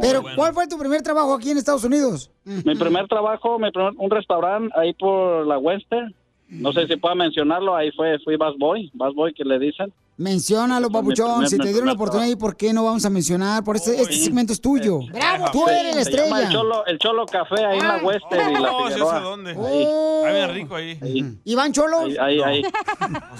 Pero, 0.00 0.22
¿cuál 0.34 0.54
fue 0.54 0.66
tu 0.66 0.78
primer 0.78 1.02
trabajo 1.02 1.34
aquí 1.34 1.50
en 1.50 1.58
Estados 1.58 1.84
Unidos? 1.84 2.30
Mi 2.44 2.74
primer 2.74 3.06
trabajo, 3.08 3.58
mi 3.58 3.70
primer- 3.70 3.92
un 3.98 4.10
restaurante 4.10 4.72
ahí 4.78 4.94
por 4.94 5.46
la 5.46 5.58
Western. 5.58 6.14
No 6.48 6.72
sé 6.72 6.86
si 6.86 6.96
pueda 6.96 7.14
mencionarlo, 7.16 7.74
ahí 7.74 7.90
fue, 7.92 8.18
fui 8.24 8.36
Bass 8.36 8.54
Boy, 8.58 8.90
Bass 8.94 9.14
Boy 9.14 9.34
que 9.34 9.44
le 9.44 9.58
dicen. 9.58 9.92
Menciónalo, 10.18 10.88
papuchón. 10.88 11.46
Si 11.46 11.58
te 11.58 11.68
dieron 11.68 11.86
la 11.86 11.92
oportunidad, 11.92 12.28
¿y 12.30 12.36
por 12.36 12.56
qué 12.56 12.72
no 12.72 12.84
vamos 12.84 13.04
a 13.04 13.10
mencionar? 13.10 13.62
Por 13.64 13.76
este, 13.76 14.00
este 14.00 14.14
segmento 14.14 14.52
es 14.54 14.60
tuyo. 14.62 15.00
¡Bravo! 15.12 15.46
Tú 15.52 15.64
Sí, 15.66 15.74
eres 15.78 15.96
la 15.96 16.04
se 16.04 16.10
llama 16.12 16.22
estrella. 16.24 16.46
el 16.46 16.52
Cholo, 16.52 16.86
el 16.86 16.98
Cholo 16.98 17.26
Café 17.26 17.64
ahí 17.66 17.78
en 17.78 17.86
la 17.88 17.96
Western 17.98 18.50
y 18.50 18.54
la 18.62 18.72
Oh, 18.72 18.86
sí, 18.86 18.92
Figueroa. 18.94 19.20
dónde. 19.20 19.50
Ahí, 19.50 19.86
Ahí 20.24 20.34
bien 20.34 20.54
rico 20.54 20.74
ahí. 20.76 21.38
¿Iván 21.44 21.72
Cholo? 21.72 21.98
ahí, 21.98 22.16
ahí, 22.18 22.40
ahí. 22.40 22.62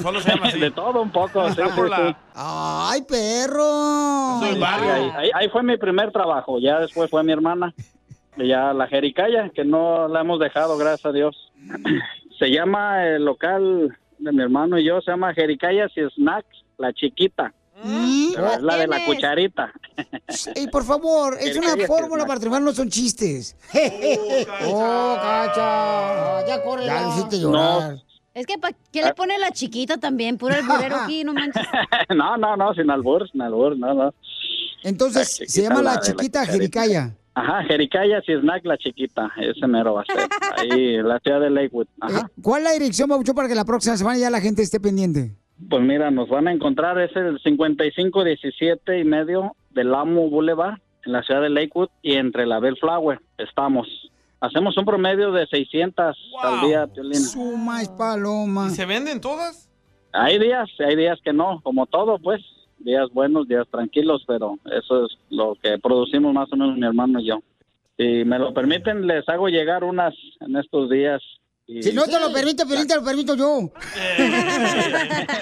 Solo 0.02 0.20
se 0.20 0.30
llama 0.30 0.48
así. 0.48 0.59
De 0.59 0.70
todo 0.72 1.00
un 1.00 1.11
poco, 1.11 1.48
sí, 1.48 1.54
sí, 1.54 1.62
sí. 1.96 2.14
¡Ay, 2.34 3.02
perro! 3.09 4.40
Ahí, 4.42 4.61
ahí, 4.62 5.11
ahí- 5.16 5.30
ahí 5.32 5.48
fue 5.48 5.62
mi 5.62 5.78
primer 5.78 6.11
trabajo, 6.12 6.59
ya 6.59 6.80
después 6.80 7.09
fue 7.11 7.22
mi 7.24 7.32
hermana, 7.32 7.72
y 8.36 8.48
ya 8.48 8.74
la 8.74 8.86
Jericaya, 8.86 9.48
que 9.48 9.64
no 9.64 10.09
la 10.09 10.20
hemos 10.20 10.38
dejado, 10.40 10.76
gracias 10.76 11.07
a 11.07 11.12
Dios. 11.12 11.50
Se 12.39 12.51
llama 12.51 13.07
el 13.07 13.24
local 13.24 13.97
de 14.18 14.32
mi 14.32 14.43
hermano 14.43 14.78
y 14.78 14.84
yo, 14.84 15.01
se 15.01 15.11
llama 15.11 15.34
Jericayas 15.34 15.91
y 15.97 16.01
Snacks, 16.14 16.64
la 16.78 16.93
chiquita. 16.93 17.53
Pero 17.82 18.53
es 18.53 18.62
la 18.62 18.76
de 18.76 18.87
la 18.87 19.05
cucharita. 19.05 19.72
Y 20.55 20.66
por 20.68 20.84
favor, 20.84 21.37
es 21.39 21.57
una 21.57 21.76
fórmula 21.87 22.26
para 22.26 22.41
triunfar, 22.41 22.62
no 22.62 22.72
son 22.72 22.89
chistes. 22.89 23.57
¡Oh, 24.66 25.16
cacha! 25.20 26.47
Ya 26.47 26.62
corre, 26.62 26.87
ya 26.87 27.09
hiciste 27.09 27.39
llorar. 27.39 27.99
Es 28.34 28.47
que, 28.47 28.59
¿para 28.59 28.76
qué 28.93 29.03
le 29.03 29.14
pone 29.14 29.39
la 29.39 29.51
chiquita 29.51 29.97
también? 29.97 30.37
Puro 30.37 30.55
alburero 30.55 30.97
aquí, 31.05 31.24
no 31.24 31.32
manches. 31.32 31.66
no, 32.14 32.37
no, 32.37 32.57
no, 32.57 32.74
sin 32.74 32.91
albur, 32.91 33.28
sin 33.30 33.41
albur, 33.41 33.78
no, 33.78 33.95
no. 33.95 34.14
Entonces, 34.82 35.43
se 35.47 35.62
llama 35.62 35.82
la 35.82 36.01
chiquita. 36.01 36.45
Jericaya. 36.45 37.16
Ajá, 37.39 37.64
Jericayas 37.64 38.24
y 38.26 38.32
Snack, 38.32 38.64
la 38.64 38.78
chiquita, 38.78 39.30
ese 39.37 39.66
mero 39.66 39.93
va 39.93 40.01
a 40.01 40.05
ser. 40.07 40.26
Ahí, 40.57 40.95
en 40.95 41.07
la 41.07 41.18
ciudad 41.18 41.39
de 41.39 41.51
Lakewood. 41.51 41.87
Ajá. 42.01 42.30
¿Cuál 42.41 42.62
es 42.62 42.64
la 42.64 42.72
dirección, 42.72 43.11
Pabuchón, 43.11 43.34
para 43.34 43.47
que 43.47 43.55
la 43.55 43.66
próxima 43.66 43.95
semana 43.99 44.16
ya 44.16 44.30
la 44.30 44.41
gente 44.41 44.62
esté 44.62 44.80
pendiente? 44.80 45.37
Pues 45.68 45.82
mira, 45.82 46.11
nos 46.11 46.30
van 46.30 46.49
a 46.49 46.53
encontrar, 46.53 46.99
es 46.99 47.14
el 47.14 47.39
5517 47.39 49.01
y 49.01 49.05
medio 49.05 49.55
del 49.68 49.95
Amo 49.95 50.30
Boulevard, 50.30 50.78
en 51.05 51.12
la 51.12 51.22
ciudad 51.24 51.43
de 51.43 51.51
Lakewood, 51.51 51.91
y 52.01 52.14
entre 52.14 52.47
la 52.47 52.59
Bellflower 52.59 53.20
estamos. 53.37 53.87
Hacemos 54.41 54.74
un 54.78 54.87
promedio 54.87 55.30
de 55.32 55.47
600 55.47 56.16
al 56.43 56.61
día, 56.62 56.87
Piolín. 56.87 57.20
Suma 57.20 57.82
es 57.82 57.91
paloma. 57.91 58.68
¿Y 58.68 58.70
se 58.70 58.87
venden 58.87 59.20
todas? 59.20 59.68
Hay 60.14 60.39
días, 60.39 60.70
hay 60.78 60.97
días 60.97 61.18
que 61.22 61.34
no, 61.34 61.61
como 61.62 61.84
todo, 61.84 62.18
pues. 62.18 62.41
Días 62.79 63.11
buenos, 63.12 63.49
días 63.49 63.66
tranquilos, 63.70 64.24
pero 64.27 64.59
eso 64.70 65.07
es 65.07 65.18
lo 65.31 65.57
que 65.62 65.79
producimos 65.79 66.33
más 66.33 66.53
o 66.53 66.57
menos 66.57 66.77
mi 66.77 66.87
hermano 66.87 67.20
y 67.20 67.27
yo. 67.27 67.41
Si 67.97 68.24
me 68.24 68.39
lo 68.39 68.53
permiten, 68.53 69.07
les 69.07 69.29
hago 69.29 69.49
llegar 69.49 69.83
unas 69.83 70.14
en 70.41 70.57
estos 70.57 70.91
días. 70.91 71.22
Y- 71.66 71.82
Si 71.82 71.92
no 71.92 72.04
te 72.04 72.18
lo 72.20 72.32
permite, 72.32 72.64
Piolín, 72.66 72.86
te 72.86 72.94
lo 72.96 73.02
permito 73.04 73.34
yo. 73.34 73.70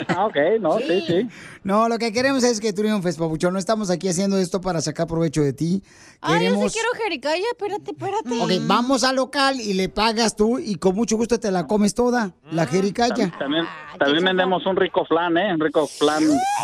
Ah, 0.08 0.26
ok, 0.26 0.36
no, 0.60 0.78
sí, 0.78 1.04
sí. 1.06 1.28
No, 1.62 1.88
lo 1.88 1.98
que 1.98 2.12
queremos 2.12 2.42
es 2.44 2.60
que 2.60 2.72
triunfes, 2.72 3.16
Papuchón. 3.16 3.52
No 3.52 3.58
estamos 3.58 3.90
aquí 3.90 4.08
haciendo 4.08 4.38
esto 4.38 4.60
para 4.60 4.80
sacar 4.80 5.06
provecho 5.06 5.42
de 5.42 5.52
ti. 5.52 5.82
Ay, 6.20 6.46
yo 6.46 6.52
sí 6.68 6.72
quiero 6.72 6.88
jericaya, 7.02 7.44
espérate, 7.52 7.90
espérate. 7.92 8.40
Ok, 8.40 8.66
vamos 8.66 9.04
al 9.04 9.16
local 9.16 9.60
y 9.60 9.74
le 9.74 9.88
pagas 9.88 10.36
tú 10.36 10.58
y 10.58 10.76
con 10.76 10.94
mucho 10.94 11.16
gusto 11.16 11.38
te 11.38 11.50
la 11.50 11.66
comes 11.66 11.94
toda, 11.94 12.32
la 12.50 12.66
jericaya. 12.66 13.30
También, 13.38 13.64
también 13.98 14.24
vendemos 14.24 14.64
un 14.66 14.76
rico 14.76 15.04
flan, 15.04 15.36
¿eh? 15.36 15.52
Un 15.54 15.60
rico 15.60 15.86
flan 15.86 16.22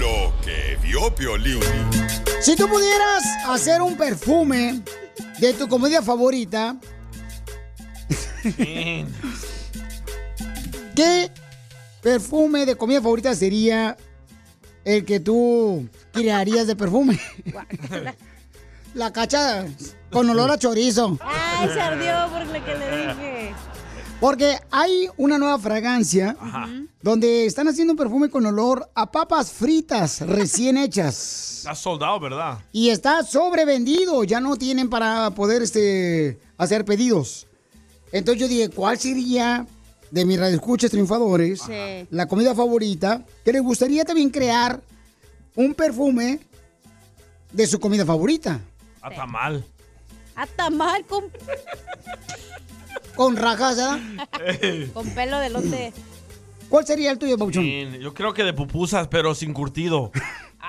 Lo 0.00 0.32
que 0.40 0.78
vio 0.82 1.10
Piolín. 1.14 1.60
Si 2.40 2.54
tú 2.54 2.68
pudieras 2.68 3.24
hacer 3.46 3.82
un 3.82 3.96
perfume 3.96 4.82
de 5.40 5.52
tu 5.52 5.68
comida 5.68 6.00
favorita, 6.00 6.76
¿qué 10.94 11.30
perfume 12.02 12.66
de 12.66 12.76
comida 12.76 13.00
favorita 13.00 13.34
sería 13.34 13.96
el 14.84 15.04
que 15.04 15.20
tú 15.20 15.88
crearías 16.12 16.66
de 16.66 16.76
perfume? 16.76 17.20
La 18.94 19.12
cacha 19.12 19.66
con 20.10 20.28
olor 20.30 20.50
a 20.50 20.58
chorizo. 20.58 21.18
Ay, 21.20 21.68
se 21.68 21.80
ardió 21.80 22.30
por 22.32 22.46
lo 22.46 22.64
que 22.64 22.74
le 22.74 22.96
dije. 22.96 23.54
Porque 24.20 24.58
hay 24.70 25.08
una 25.16 25.38
nueva 25.38 25.58
fragancia 25.58 26.36
donde 27.02 27.46
están 27.46 27.68
haciendo 27.68 27.92
un 27.92 27.96
perfume 27.96 28.28
con 28.28 28.44
olor 28.46 28.90
a 28.94 29.12
papas 29.12 29.52
fritas 29.52 30.20
recién 30.22 30.76
hechas. 30.76 31.58
Está 31.58 31.74
soldado, 31.76 32.18
¿verdad? 32.18 32.58
Y 32.72 32.88
está 32.90 33.22
sobrevendido, 33.22 34.24
ya 34.24 34.40
no 34.40 34.56
tienen 34.56 34.90
para 34.90 35.30
poder 35.30 35.62
este, 35.62 36.40
hacer 36.56 36.84
pedidos. 36.84 37.47
Entonces 38.12 38.40
yo 38.40 38.48
dije, 38.48 38.68
¿cuál 38.70 38.98
sería 38.98 39.66
de 40.10 40.24
mis 40.24 40.38
radioescuchas 40.38 40.90
triunfadores 40.90 41.60
Sí. 41.62 42.06
la 42.10 42.26
comida 42.26 42.54
favorita 42.54 43.24
que 43.44 43.52
les 43.52 43.62
gustaría 43.62 44.04
también 44.04 44.30
crear 44.30 44.80
un 45.54 45.74
perfume 45.74 46.40
de 47.52 47.66
su 47.66 47.78
comida 47.78 48.04
favorita? 48.06 48.60
A 49.02 49.10
tamal. 49.10 49.64
A 50.34 50.46
tamal 50.46 51.04
con, 51.06 51.24
Con 53.16 53.36
rajas, 53.36 53.78
¿ah? 53.80 53.98
con 54.94 55.08
pelo 55.10 55.38
de 55.38 55.50
lote. 55.50 55.92
¿Cuál 56.68 56.86
sería 56.86 57.10
el 57.10 57.18
tuyo, 57.18 57.36
Pauchón? 57.38 57.64
Sí, 57.64 57.86
Yo 58.00 58.14
creo 58.14 58.32
que 58.34 58.44
de 58.44 58.52
pupusas, 58.52 59.08
pero 59.08 59.34
sin 59.34 59.52
curtido. 59.52 60.12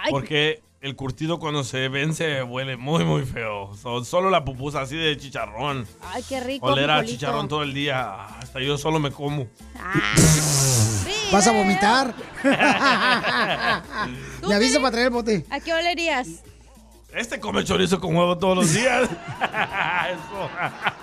Porque 0.09 0.61
el 0.81 0.95
curtido 0.95 1.39
cuando 1.39 1.63
se 1.63 1.89
vence 1.89 2.41
huele 2.43 2.77
muy, 2.77 3.03
muy 3.03 3.23
feo. 3.25 3.75
So- 3.75 4.05
solo 4.05 4.29
la 4.29 4.45
pupusa 4.45 4.81
así 4.81 4.95
de 4.95 5.17
chicharrón. 5.17 5.85
Ay, 6.01 6.23
qué 6.27 6.39
rico. 6.39 6.65
Oler 6.67 6.89
a 6.89 7.03
chicharrón 7.05 7.47
todo 7.47 7.63
el 7.63 7.73
día. 7.73 8.25
Hasta 8.39 8.59
yo 8.61 8.77
solo 8.77 8.99
me 8.99 9.11
como. 9.11 9.47
¿Vas 11.31 11.47
a 11.47 11.51
vomitar? 11.51 12.13
¿Tú 14.41 14.47
Me 14.49 14.55
avisa 14.55 14.79
para 14.79 14.91
traer 14.91 15.07
el 15.07 15.13
bote. 15.13 15.45
¿A 15.49 15.59
qué 15.59 15.73
olerías? 15.73 16.27
Este 17.13 17.39
come 17.39 17.63
chorizo 17.63 17.99
con 17.99 18.15
huevo 18.15 18.37
todos 18.37 18.55
los 18.55 18.73
días. 18.73 19.03
Eso. 19.09 20.49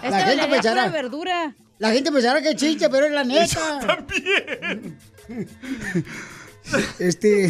Este 0.02 0.10
La 0.10 0.24
gente 0.24 0.46
pensará- 0.48 0.88
verdura. 0.88 1.54
La 1.78 1.92
gente 1.92 2.10
pensará 2.10 2.40
que 2.40 2.50
es 2.52 2.88
pero 2.90 3.06
es 3.06 3.12
la 3.12 3.24
neta. 3.24 3.80
también. 3.80 4.98
Este. 6.98 7.48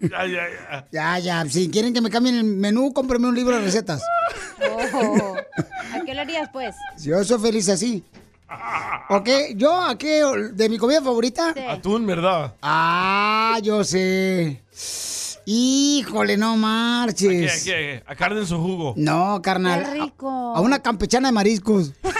Ya, 0.00 0.26
ya, 0.26 0.42
ya. 0.48 0.86
Ya, 0.92 1.18
ya. 1.18 1.44
Si 1.48 1.68
quieren 1.70 1.92
que 1.92 2.00
me 2.00 2.10
cambien 2.10 2.36
el 2.36 2.44
menú, 2.44 2.92
cómprenme 2.92 3.28
un 3.28 3.34
libro 3.34 3.56
de 3.56 3.62
recetas. 3.62 4.02
Oh. 4.94 5.34
¿A 5.94 6.04
qué 6.04 6.12
olerías, 6.12 6.48
pues? 6.52 6.74
Yo 7.02 7.22
soy 7.24 7.40
feliz 7.40 7.68
así. 7.68 8.04
Ok, 9.08 9.28
yo 9.56 9.80
a 9.80 9.96
qué 9.96 10.22
de 10.52 10.68
mi 10.68 10.78
comida 10.78 11.00
favorita. 11.02 11.54
Atún, 11.68 12.06
¿verdad? 12.06 12.54
Ah, 12.62 13.58
yo 13.62 13.82
sé. 13.84 14.62
Híjole, 15.44 16.36
no 16.36 16.52
¿A 16.52 16.54
qué, 16.54 16.60
marches. 16.60 17.62
a 17.62 17.64
qué? 17.64 18.02
A 18.06 18.14
carne 18.14 18.40
en 18.40 18.46
su 18.46 18.58
jugo. 18.58 18.94
No, 18.96 19.40
carnal. 19.42 19.82
Qué 19.84 19.90
rico. 20.02 20.28
A 20.54 20.60
una 20.60 20.78
campechana 20.80 21.28
de 21.28 21.32
mariscos. 21.32 21.92
Ay, 22.04 22.12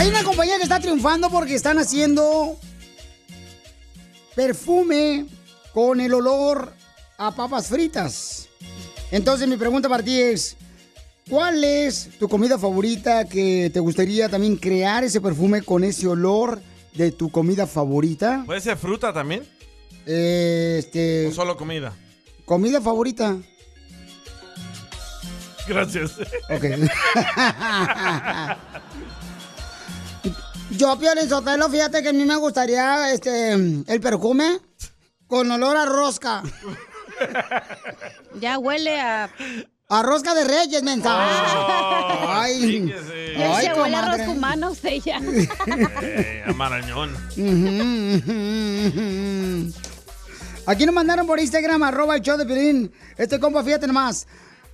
Hay 0.00 0.08
una 0.08 0.24
compañía 0.24 0.56
que 0.56 0.62
está 0.62 0.80
triunfando 0.80 1.28
porque 1.28 1.54
están 1.54 1.78
haciendo 1.78 2.56
perfume 4.34 5.26
con 5.74 6.00
el 6.00 6.14
olor 6.14 6.72
a 7.18 7.36
papas 7.36 7.66
fritas. 7.66 8.48
Entonces 9.10 9.46
mi 9.46 9.58
pregunta 9.58 9.90
para 9.90 10.02
ti 10.02 10.18
es, 10.18 10.56
¿cuál 11.28 11.62
es 11.62 12.08
tu 12.18 12.30
comida 12.30 12.58
favorita 12.58 13.26
que 13.26 13.70
te 13.74 13.78
gustaría 13.78 14.30
también 14.30 14.56
crear 14.56 15.04
ese 15.04 15.20
perfume 15.20 15.60
con 15.60 15.84
ese 15.84 16.06
olor 16.06 16.62
de 16.94 17.12
tu 17.12 17.30
comida 17.30 17.66
favorita? 17.66 18.44
¿Puede 18.46 18.62
ser 18.62 18.78
fruta 18.78 19.12
también? 19.12 19.46
Este, 20.06 21.26
¿O 21.26 21.32
solo 21.32 21.58
comida? 21.58 21.92
comida 22.46 22.80
favorita. 22.80 23.36
Gracias. 25.68 26.12
Ok. 26.48 26.64
Yo, 30.80 30.98
Piolín 30.98 31.28
Sotelo, 31.28 31.68
fíjate 31.68 32.02
que 32.02 32.08
a 32.08 32.12
mí 32.14 32.24
me 32.24 32.36
gustaría 32.36 33.12
este, 33.12 33.52
el 33.52 34.00
perfume 34.00 34.60
con 35.26 35.50
olor 35.50 35.76
a 35.76 35.84
rosca. 35.84 36.42
Ya 38.40 38.56
huele 38.58 38.98
a 38.98 39.28
A 39.90 40.02
rosca 40.02 40.32
de 40.34 40.44
reyes, 40.44 40.82
mensa. 40.82 41.10
Ay, 42.40 42.88
Ya 42.88 43.56
ay, 43.58 43.66
se 43.66 43.74
huele 43.74 43.94
a 43.94 44.00
comadre. 44.00 44.22
arroz 44.22 44.28
humano 44.34 44.70
usted 44.70 45.02
ya. 45.04 45.20
Eh, 46.00 46.44
a 46.46 46.52
Marañón. 46.54 47.14
Aquí 50.64 50.86
nos 50.86 50.94
mandaron 50.94 51.26
por 51.26 51.38
Instagram, 51.40 51.82
arroba 51.82 52.16
el 52.16 52.22
show 52.22 52.38
de 52.38 52.46
Piolín. 52.46 52.90
Este 53.18 53.38
compa, 53.38 53.62
fíjate 53.62 53.86
nomás. 53.86 54.26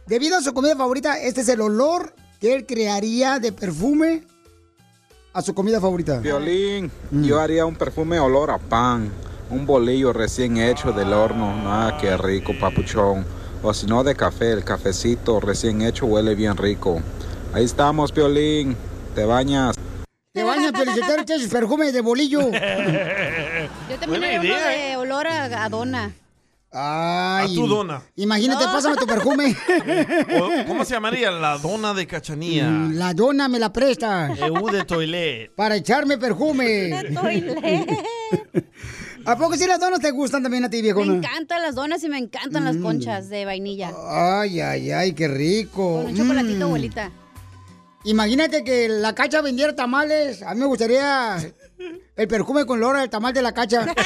Debido 0.07 0.37
a 0.39 0.41
su 0.41 0.55
comida 0.55 0.77
favorita, 0.77 1.19
este 1.19 1.41
es 1.41 1.49
el 1.49 1.61
olor 1.63 2.15
que 2.41 2.55
él 2.55 2.65
crearía 2.65 3.41
de 3.41 3.51
perfume 3.51 4.23
a 5.37 5.43
su 5.43 5.53
comida 5.53 5.79
favorita. 5.83 6.19
Violín, 6.21 6.91
yo 7.11 7.39
haría 7.39 7.67
un 7.67 7.77
perfume 7.77 8.19
olor 8.19 8.51
a 8.51 8.57
pan, 8.57 9.13
un 9.51 9.67
bolillo 9.67 10.15
recién 10.15 10.57
hecho 10.57 10.93
del 10.93 11.13
horno, 11.13 11.53
ah, 11.67 11.99
qué 12.01 12.17
rico, 12.17 12.55
papuchón. 12.59 13.27
O 13.63 13.75
si 13.75 13.85
no 13.87 14.03
de 14.03 14.15
café, 14.15 14.53
el 14.53 14.65
cafecito 14.65 15.39
recién 15.39 15.83
hecho 15.83 16.07
huele 16.07 16.35
bien 16.35 16.57
rico. 16.57 17.03
Ahí 17.53 17.65
estamos, 17.67 18.15
Violín, 18.15 18.79
te 19.15 19.27
bañas. 19.27 19.77
Te 20.33 20.43
bañas, 20.43 20.73
Piolichotero, 20.73 21.21
echas 21.21 21.43
perfume 21.49 21.93
de 21.93 22.01
bolillo. 22.01 22.41
Yo 22.51 23.99
también 24.01 24.09
Buena 24.09 24.27
haría 24.39 24.41
uno 24.41 24.57
de 24.57 24.97
olor 24.97 25.27
a, 25.27 25.65
a 25.65 25.69
dona. 25.69 26.15
Ay, 26.79 27.53
A 27.53 27.55
tu 27.55 27.67
dona. 27.67 28.03
Imagínate, 28.17 28.67
No. 28.67 28.73
pásame 28.73 28.97
tu 28.97 29.07
perfume. 29.07 29.57
¿Cómo 30.67 30.85
se 30.85 30.93
llamaría? 30.93 31.31
La 31.31 31.57
dona 31.57 31.95
de 31.95 32.07
cachanía. 32.07 32.69
Mm, 32.69 32.93
La 32.99 33.15
dona 33.15 33.49
me 33.49 33.59
la 33.59 33.73
presta. 33.73 34.29
EU 34.37 34.69
de 34.71 34.85
toilet. 34.85 35.55
Para 35.55 35.77
echarme 35.77 36.19
perfume. 36.19 36.91
¿A 39.25 39.37
poco 39.37 39.57
sí 39.57 39.67
las 39.67 39.81
donas 39.81 40.01
te 40.01 40.11
gustan 40.11 40.43
también 40.43 40.65
a 40.65 40.71
ti, 40.71 40.77
Me 40.77 40.83
viejona? 40.83 41.15
encantan 41.15 41.63
las 41.63 41.75
donas 41.75 42.05
y 42.05 42.09
me 42.11 42.19
encantan 42.19 42.65
las 42.65 42.77
Mm. 42.77 42.83
conchas 42.83 43.29
de 43.31 43.45
vainilla. 43.47 43.91
Ay, 44.09 44.61
ay, 44.61 44.91
ay, 44.93 45.13
qué 45.15 45.29
rico. 45.29 46.03
Con 46.03 46.07
un 46.11 46.17
chocolatito, 46.17 46.59
Mm. 46.59 46.63
abuelita. 46.69 47.11
Imagínate 48.05 48.63
que 48.63 48.89
la 48.89 49.15
cacha 49.17 49.41
vendiera 49.41 49.75
tamales. 49.75 50.43
A 50.43 50.55
mí 50.55 50.61
me 50.61 50.67
gustaría 50.67 51.39
el 52.17 52.29
perfume 52.29 52.65
con 52.65 52.79
olor 52.79 52.95
al 52.97 53.11
tamal 53.11 53.33
de 53.35 53.43
la 53.43 53.53
cacha. 53.53 53.85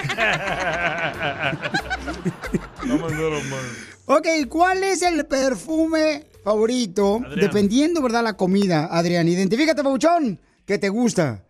ok, 4.07 4.27
¿cuál 4.49 4.85
es 4.85 5.03
el 5.03 5.27
perfume 5.27 6.27
favorito? 6.45 7.16
Adrián. 7.16 7.41
Dependiendo, 7.41 8.03
¿verdad? 8.03 8.25
La 8.25 8.37
comida, 8.37 8.89
Adrián. 8.91 9.29
Identifícate, 9.29 9.83
Pabuchón, 9.83 10.41
que 10.66 10.79
te 10.79 10.89
gusta. 10.89 11.45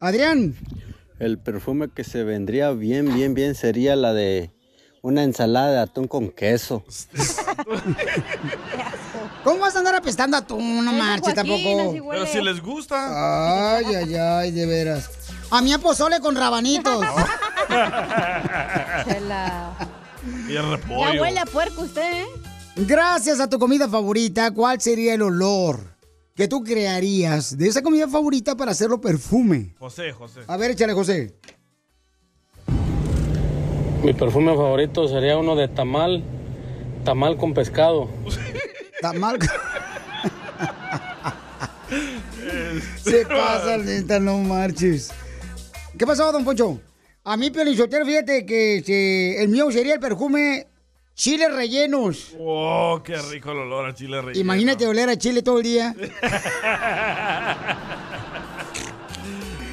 Adrián. 0.00 0.54
El 1.18 1.38
perfume 1.38 1.88
que 1.94 2.04
se 2.04 2.24
vendría 2.24 2.72
bien, 2.72 3.14
bien, 3.14 3.34
bien 3.34 3.54
sería 3.54 3.94
la 3.94 4.12
de 4.12 4.50
una 5.02 5.22
ensalada 5.22 5.70
de 5.70 5.78
atún 5.80 6.08
con 6.08 6.30
queso. 6.30 6.84
¿Cómo 9.44 9.60
vas 9.60 9.74
a 9.74 9.80
andar 9.80 9.96
apestando 9.96 10.36
a 10.36 10.46
tú? 10.46 10.60
No 10.60 10.92
marches 10.92 11.34
tampoco. 11.34 11.94
Pero 12.10 12.26
si 12.26 12.40
les 12.40 12.60
gusta. 12.60 13.76
Ay, 13.76 13.86
ay, 13.86 14.14
ay, 14.14 14.50
de 14.52 14.66
veras. 14.66 15.10
A 15.50 15.60
mí 15.60 15.72
a 15.72 15.78
pozole 15.78 16.20
con 16.20 16.34
rabanitos. 16.34 17.04
Y 20.48 20.56
el 20.56 20.64
Ya 20.88 21.20
huele 21.20 21.40
a 21.40 21.46
puerco 21.46 21.82
usted, 21.82 22.22
¿eh? 22.22 22.26
Gracias 22.76 23.40
a 23.40 23.48
tu 23.48 23.58
comida 23.58 23.88
favorita, 23.88 24.50
¿cuál 24.52 24.80
sería 24.80 25.14
el 25.14 25.22
olor 25.22 25.96
que 26.34 26.48
tú 26.48 26.62
crearías 26.62 27.58
de 27.58 27.68
esa 27.68 27.82
comida 27.82 28.08
favorita 28.08 28.56
para 28.56 28.70
hacerlo 28.70 29.00
perfume? 29.00 29.74
José, 29.78 30.12
José. 30.12 30.40
A 30.46 30.56
ver, 30.56 30.70
échale, 30.70 30.94
José. 30.94 31.34
Mi 34.02 34.14
perfume 34.14 34.54
favorito 34.56 35.06
sería 35.06 35.36
uno 35.36 35.54
de 35.54 35.68
tamal, 35.68 36.24
tamal 37.04 37.36
con 37.36 37.52
pescado. 37.54 38.08
Tamal. 39.00 39.38
Se 43.02 43.26
pasa, 43.26 43.76
neta, 43.76 44.18
no 44.20 44.38
marches. 44.38 45.10
¿Qué 45.98 46.06
pasó, 46.06 46.30
don 46.32 46.44
Poncho? 46.44 46.80
A 47.24 47.36
mí, 47.36 47.50
Pelizotero, 47.50 48.04
fíjate 48.04 48.44
que 48.44 48.78
este, 48.78 49.42
el 49.42 49.48
mío 49.48 49.70
sería 49.70 49.94
el 49.94 50.00
perfume 50.00 50.66
chiles 51.14 51.54
rellenos. 51.54 52.34
Oh, 52.40 53.00
qué 53.04 53.16
rico 53.16 53.52
el 53.52 53.58
olor 53.58 53.88
a 53.88 53.94
chile 53.94 54.20
relleno. 54.20 54.40
Imagínate 54.40 54.86
oler 54.88 55.08
a 55.08 55.16
chile 55.16 55.42
todo 55.42 55.58
el 55.58 55.62
día. 55.64 55.94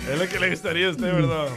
Es 0.10 0.18
lo 0.18 0.28
que 0.28 0.40
le 0.40 0.50
gustaría 0.50 0.88
a 0.88 0.90
usted, 0.90 1.14
¿verdad? 1.14 1.48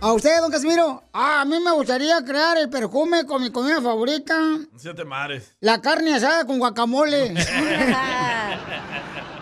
¿A 0.00 0.12
usted, 0.12 0.38
don 0.38 0.52
Casimiro? 0.52 1.02
Ah, 1.12 1.40
a 1.40 1.44
mí 1.44 1.58
me 1.58 1.72
gustaría 1.72 2.24
crear 2.24 2.56
el 2.58 2.70
perfume 2.70 3.26
con 3.26 3.42
mi 3.42 3.50
comida 3.50 3.82
favorita. 3.82 4.38
No 4.38 4.78
se 4.78 4.94
te 4.94 5.04
mares. 5.04 5.56
La 5.58 5.80
carne 5.82 6.14
asada 6.14 6.44
con 6.46 6.60
guacamole. 6.60 7.34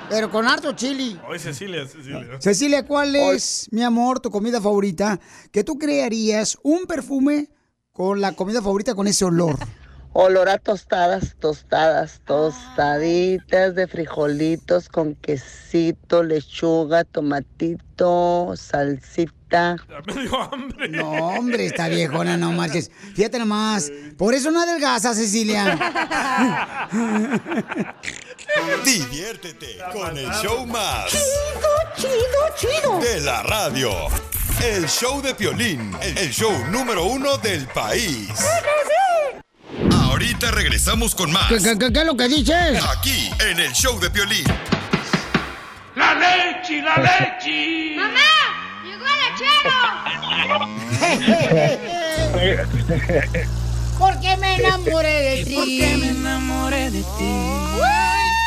Pero 0.09 0.31
con 0.31 0.47
harto 0.47 0.73
chili. 0.73 1.21
Hoy 1.29 1.39
Cecilia, 1.39 1.87
Cecilia. 1.87 2.41
Cecilia, 2.41 2.87
¿cuál 2.87 3.15
es, 3.15 3.69
mi 3.71 3.83
amor, 3.83 4.21
tu 4.21 4.31
comida 4.31 4.61
favorita? 4.61 5.21
Que 5.53 5.65
tú 5.65 5.79
crearías 5.79 6.57
un 6.63 6.87
perfume 6.87 7.51
con 7.93 8.21
la 8.21 8.33
comida 8.33 8.63
favorita 8.63 8.95
con 8.95 9.07
ese 9.07 9.25
olor. 9.25 9.57
Olor 10.15 10.49
a 10.49 10.59
tostadas, 10.59 11.37
tostadas, 11.39 12.23
tostaditas 12.25 13.75
de 13.75 13.87
frijolitos 13.87 14.89
con 14.89 15.15
quesito, 15.15 16.23
lechuga, 16.23 17.05
tomatito, 17.05 18.55
salsita. 18.57 19.38
Me 19.51 20.23
dio 20.23 20.43
hambre. 20.53 20.89
No, 20.89 21.11
hombre, 21.11 21.67
está 21.67 21.89
viejona, 21.89 22.37
no 22.37 22.53
marches. 22.53 22.91
Fíjate 23.15 23.39
nomás. 23.39 23.91
Por 24.17 24.35
eso 24.35 24.51
no 24.51 24.61
adelgaza, 24.61 25.15
Cecilia. 25.15 25.79
Diviértete 28.85 29.79
con 29.93 30.17
el 30.17 30.31
show 30.43 30.67
más. 30.67 31.07
Chido, 31.11 31.71
chido, 31.97 32.81
chido. 32.83 32.99
De 33.01 33.21
la 33.21 33.43
radio. 33.43 33.91
El 34.63 34.87
show 34.89 35.23
de 35.23 35.35
Piolín, 35.35 35.97
el 36.03 36.31
show 36.33 36.53
número 36.71 37.05
uno 37.05 37.37
del 37.39 37.67
país. 37.69 38.29
Ahorita 39.93 40.51
regresamos 40.51 41.15
con 41.15 41.31
más. 41.33 41.47
¿Qué, 41.49 41.59
qué, 41.63 41.79
qué- 41.79 41.93
qué 41.93 42.01
es 42.01 42.07
lo 42.07 42.17
que 42.17 42.29
dices? 42.29 42.85
Aquí, 42.99 43.31
en 43.49 43.61
el 43.61 43.73
show 43.73 43.99
de 44.01 44.11
Piolín. 44.11 44.45
¡La 45.95 46.15
leche, 46.15 46.81
la 46.83 46.97
leche! 46.97 47.97
¡Mamá! 47.97 48.19
¡Llegó 48.85 49.05
el 49.05 49.21
lechero! 49.33 50.38
¿Por 53.99 54.19
qué 54.21 54.37
me 54.37 54.57
enamoré 54.57 55.37
de 55.37 55.45
ti? 55.45 55.55
¿Por 55.55 55.65
qué 55.67 55.97
me 55.99 56.09
enamoré 56.11 56.91
de 56.91 57.01
ti? 57.03 57.33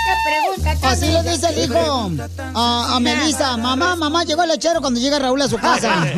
¿Qué 0.06 0.14
pregunta 0.26 0.72
Así 0.90 1.08
le 1.12 1.22
dice 1.24 1.50
el 1.50 1.60
hijo 1.66 2.12
a, 2.56 2.96
a 2.96 3.00
Melissa. 3.00 3.58
Mamá, 3.58 3.96
mamá, 3.96 4.24
llegó 4.24 4.44
el 4.44 4.50
lechero 4.50 4.82
cuando 4.82 5.00
llega 5.00 5.20
Raúl 5.20 5.42
a 5.42 5.48
su 5.48 5.58
casa. 5.58 6.06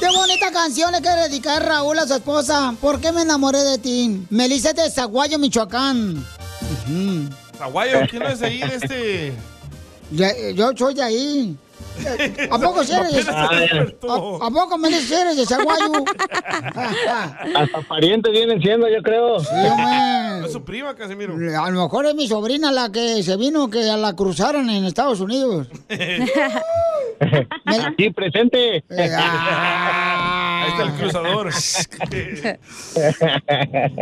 Qué 0.00 0.08
bonita 0.08 0.50
canción 0.52 0.92
le 0.92 1.00
quiere 1.00 1.22
dedicar 1.28 1.64
Raúl 1.64 1.98
a 1.98 2.06
su 2.06 2.14
esposa. 2.14 2.74
¿Por 2.80 3.00
qué 3.00 3.12
me 3.12 3.22
enamoré 3.22 3.58
de 3.60 3.78
ti? 3.78 4.26
Melissa 4.30 4.70
es 4.70 4.76
de 4.76 4.90
Zaguayo, 4.90 5.38
Michoacán. 5.38 6.16
Ujú. 6.16 7.28
Aguayo, 7.60 8.00
¿quién 8.10 8.22
es 8.22 8.40
de 8.40 8.46
ahí 8.46 8.58
de 8.60 8.74
este? 8.76 9.32
Ya- 10.10 10.50
yo 10.54 10.72
soy 10.76 10.94
de 10.94 11.02
ahí. 11.02 11.56
¿A 12.50 12.58
poco 12.58 12.82
si 12.84 12.92
eres? 12.92 13.28
¿A, 13.28 13.44
a 13.46 14.50
poco 14.50 14.78
me 14.78 14.88
dices 14.88 15.10
eres 15.12 15.36
de 15.36 15.46
Zaguayo? 15.46 15.92
Hasta 17.54 17.80
parientes 17.88 18.32
vienen 18.32 18.60
siendo, 18.60 18.88
yo 18.88 19.02
creo. 19.02 19.40
Sí, 19.40 19.46
hombre. 19.52 20.46
Es 20.46 20.52
su 20.52 20.64
prima, 20.64 20.94
Casimiro. 20.94 21.34
A 21.62 21.70
lo 21.70 21.82
mejor 21.84 22.06
es 22.06 22.14
mi 22.14 22.26
sobrina 22.26 22.72
la 22.72 22.90
que 22.90 23.22
se 23.22 23.36
vino 23.36 23.68
que 23.70 23.82
la 23.84 24.14
cruzaron 24.16 24.68
en 24.70 24.84
Estados 24.84 25.20
Unidos. 25.20 25.68
Aquí 27.66 28.10
presente. 28.10 28.84
Ahí 28.90 30.70
está 30.70 30.82
el 30.82 30.92
cruzador. 30.94 31.50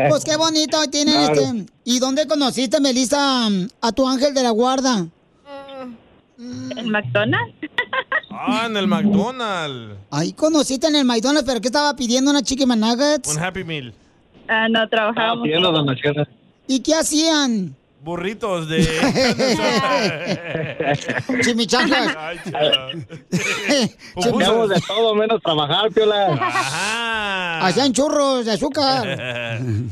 Pues 0.09 0.25
qué 0.25 0.37
bonito 0.37 0.79
tienen 0.91 1.15
Claro. 1.17 1.33
este. 1.41 1.67
¿Y 1.85 1.99
dónde 1.99 2.27
conociste, 2.27 2.81
Melissa, 2.81 3.49
a 3.81 3.93
tu 3.93 4.09
ángel 4.09 4.33
de 4.35 4.43
la 4.43 4.51
guarda? 4.51 5.07
¿En 6.41 6.91
McDonald's? 6.91 7.55
Ah, 8.31 8.65
en 8.67 8.77
el 8.77 8.87
McDonald's. 8.87 9.99
Ahí 10.11 10.33
conociste 10.33 10.87
en 10.87 10.97
el 10.97 11.05
McDonald's, 11.05 11.47
pero 11.47 11.61
¿qué 11.61 11.69
estaba 11.69 11.95
pidiendo 11.95 12.31
una 12.31 12.43
chicken 12.43 12.81
nuggets? 12.81 13.35
Un 13.35 13.43
Happy 13.43 13.63
Meal. 13.65 13.93
Ah, 14.49 14.69
no, 14.69 14.89
trabajábamos. 14.89 15.45
Pidiendo 15.45 15.71
donaciones. 15.71 16.29
¿Y 16.67 16.81
qué 16.81 16.95
hacían? 16.95 17.77
Burritos 18.03 18.67
de... 18.69 18.83
Chimichangas. 21.43 22.17
Hacíamos 24.17 24.71
de 24.71 24.81
todo 24.87 25.15
menos 25.15 25.43
trabajar, 25.43 25.91
piola. 25.93 27.59
Hacían 27.61 27.93
churros 27.93 28.47
de 28.47 28.53
azúcar. 28.53 29.07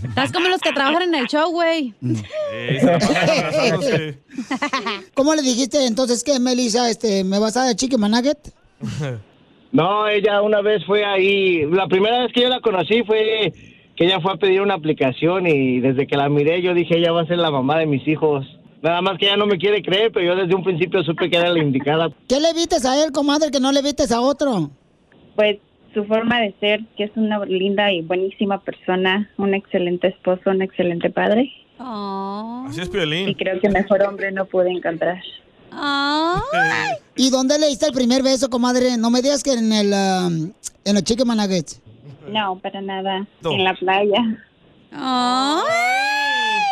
Estás 0.09 0.33
como 0.33 0.49
los 0.49 0.59
que 0.61 0.73
trabajan 0.73 1.03
en 1.03 1.15
el 1.17 1.27
show, 1.27 1.51
güey. 1.51 1.93
Abrazándose. 2.83 4.19
¿Cómo 5.13 5.35
le 5.35 5.43
dijiste 5.43 5.85
entonces 5.87 6.25
que, 6.25 6.41
Melissa, 6.41 6.89
este, 6.89 7.25
me 7.25 7.39
vas 7.39 7.59
a 7.59 7.67
dar 7.67 7.77
chicken 7.77 8.01
nugget? 8.01 8.39
No, 9.71 10.09
ella 10.09 10.41
una 10.41 10.63
vez 10.63 10.83
fue 10.87 11.05
ahí. 11.05 11.67
La 11.71 11.87
primera 11.89 12.23
vez 12.23 12.33
que 12.33 12.41
yo 12.41 12.49
la 12.49 12.61
conocí 12.61 13.03
fue 13.03 13.53
que 13.99 14.05
ella 14.05 14.21
fue 14.21 14.33
a 14.33 14.37
pedir 14.37 14.61
una 14.61 14.75
aplicación 14.75 15.49
y 15.49 15.81
desde 15.81 16.07
que 16.07 16.17
la 16.17 16.29
miré 16.29 16.63
yo 16.63 16.73
dije, 16.73 16.97
ella 16.97 17.11
va 17.11 17.23
a 17.23 17.27
ser 17.27 17.39
la 17.39 17.51
mamá 17.51 17.79
de 17.81 17.87
mis 17.87 18.07
hijos. 18.07 18.47
Nada 18.81 19.03
más 19.03 19.19
que 19.19 19.27
ella 19.27 19.37
no 19.37 19.47
me 19.47 19.59
quiere 19.59 19.83
creer, 19.83 20.13
pero 20.13 20.25
yo 20.25 20.37
desde 20.41 20.55
un 20.55 20.63
principio 20.63 21.03
supe 21.03 21.29
que 21.29 21.37
era 21.37 21.51
la 21.51 21.59
indicada. 21.59 22.09
¿Qué 22.29 22.39
le 22.39 22.55
vistes 22.55 22.85
a 22.85 23.03
él, 23.03 23.11
comadre, 23.11 23.51
que 23.51 23.59
no 23.59 23.73
le 23.73 23.83
vistes 23.83 24.13
a 24.13 24.21
otro? 24.21 24.71
Pues 25.35 25.59
su 25.93 26.05
forma 26.05 26.41
de 26.41 26.55
ser, 26.61 26.81
que 26.97 27.05
es 27.05 27.11
una 27.17 27.45
linda 27.45 27.93
y 27.93 28.03
buenísima 28.03 28.61
persona, 28.61 29.29
un 29.37 29.53
excelente 29.55 30.07
esposo, 30.07 30.51
un 30.51 30.63
excelente 30.63 31.11
padre. 31.11 31.51
Así 31.81 32.81
es 32.81 32.89
Piolín. 32.89 33.29
Y 33.29 33.35
creo 33.35 33.61
que 33.61 33.69
mejor 33.69 34.03
hombre 34.05 34.31
no 34.31 34.45
pude 34.45 34.71
encontrar. 34.71 35.21
¿Y 37.17 37.31
dónde 37.31 37.59
le 37.59 37.67
diste 37.67 37.87
el 37.87 37.93
primer 37.93 38.23
beso, 38.23 38.49
comadre? 38.49 38.97
No 38.97 39.11
me 39.11 39.23
digas 39.23 39.43
que 39.43 39.55
en 39.55 39.73
el 39.73 39.93
um, 39.93 40.53
en 40.85 40.95
los 40.95 41.03
chicken 41.03 41.27
nuggets. 41.27 41.83
No, 42.29 42.59
para 42.59 42.81
nada. 42.81 43.27
No. 43.43 43.53
En 43.53 43.65
la 43.65 43.75
playa. 43.75 44.45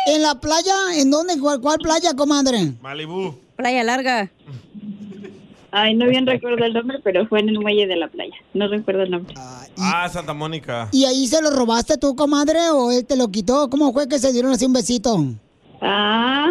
¿En 0.07 0.21
la 0.21 0.35
playa? 0.35 0.75
¿En 0.95 1.11
dónde? 1.11 1.39
¿Cuál, 1.39 1.59
cuál 1.61 1.77
playa, 1.79 2.13
comadre? 2.15 2.73
Malibú. 2.81 3.35
Playa 3.55 3.83
larga. 3.83 4.31
Ay, 5.71 5.95
no 5.95 6.07
bien 6.07 6.25
recuerdo 6.25 6.63
el 6.63 6.73
nombre, 6.73 6.99
pero 7.03 7.27
fue 7.27 7.39
en 7.41 7.49
el 7.49 7.59
muelle 7.59 7.87
de 7.87 7.97
la 7.97 8.07
playa. 8.07 8.35
No 8.53 8.67
recuerdo 8.67 9.03
el 9.03 9.11
nombre. 9.11 9.35
Ah, 9.77 10.07
Santa 10.09 10.33
Mónica. 10.33 10.87
¿Y 10.91 11.05
ahí 11.05 11.27
se 11.27 11.41
lo 11.41 11.51
robaste 11.51 11.97
tú, 11.97 12.15
comadre, 12.15 12.69
o 12.71 12.91
él 12.91 13.05
te 13.05 13.17
lo 13.17 13.27
quitó? 13.29 13.69
¿Cómo 13.69 13.91
fue 13.91 14.07
que 14.07 14.17
se 14.17 14.31
dieron 14.31 14.51
así 14.51 14.65
un 14.65 14.73
besito? 14.73 15.25
Ah, 15.81 16.47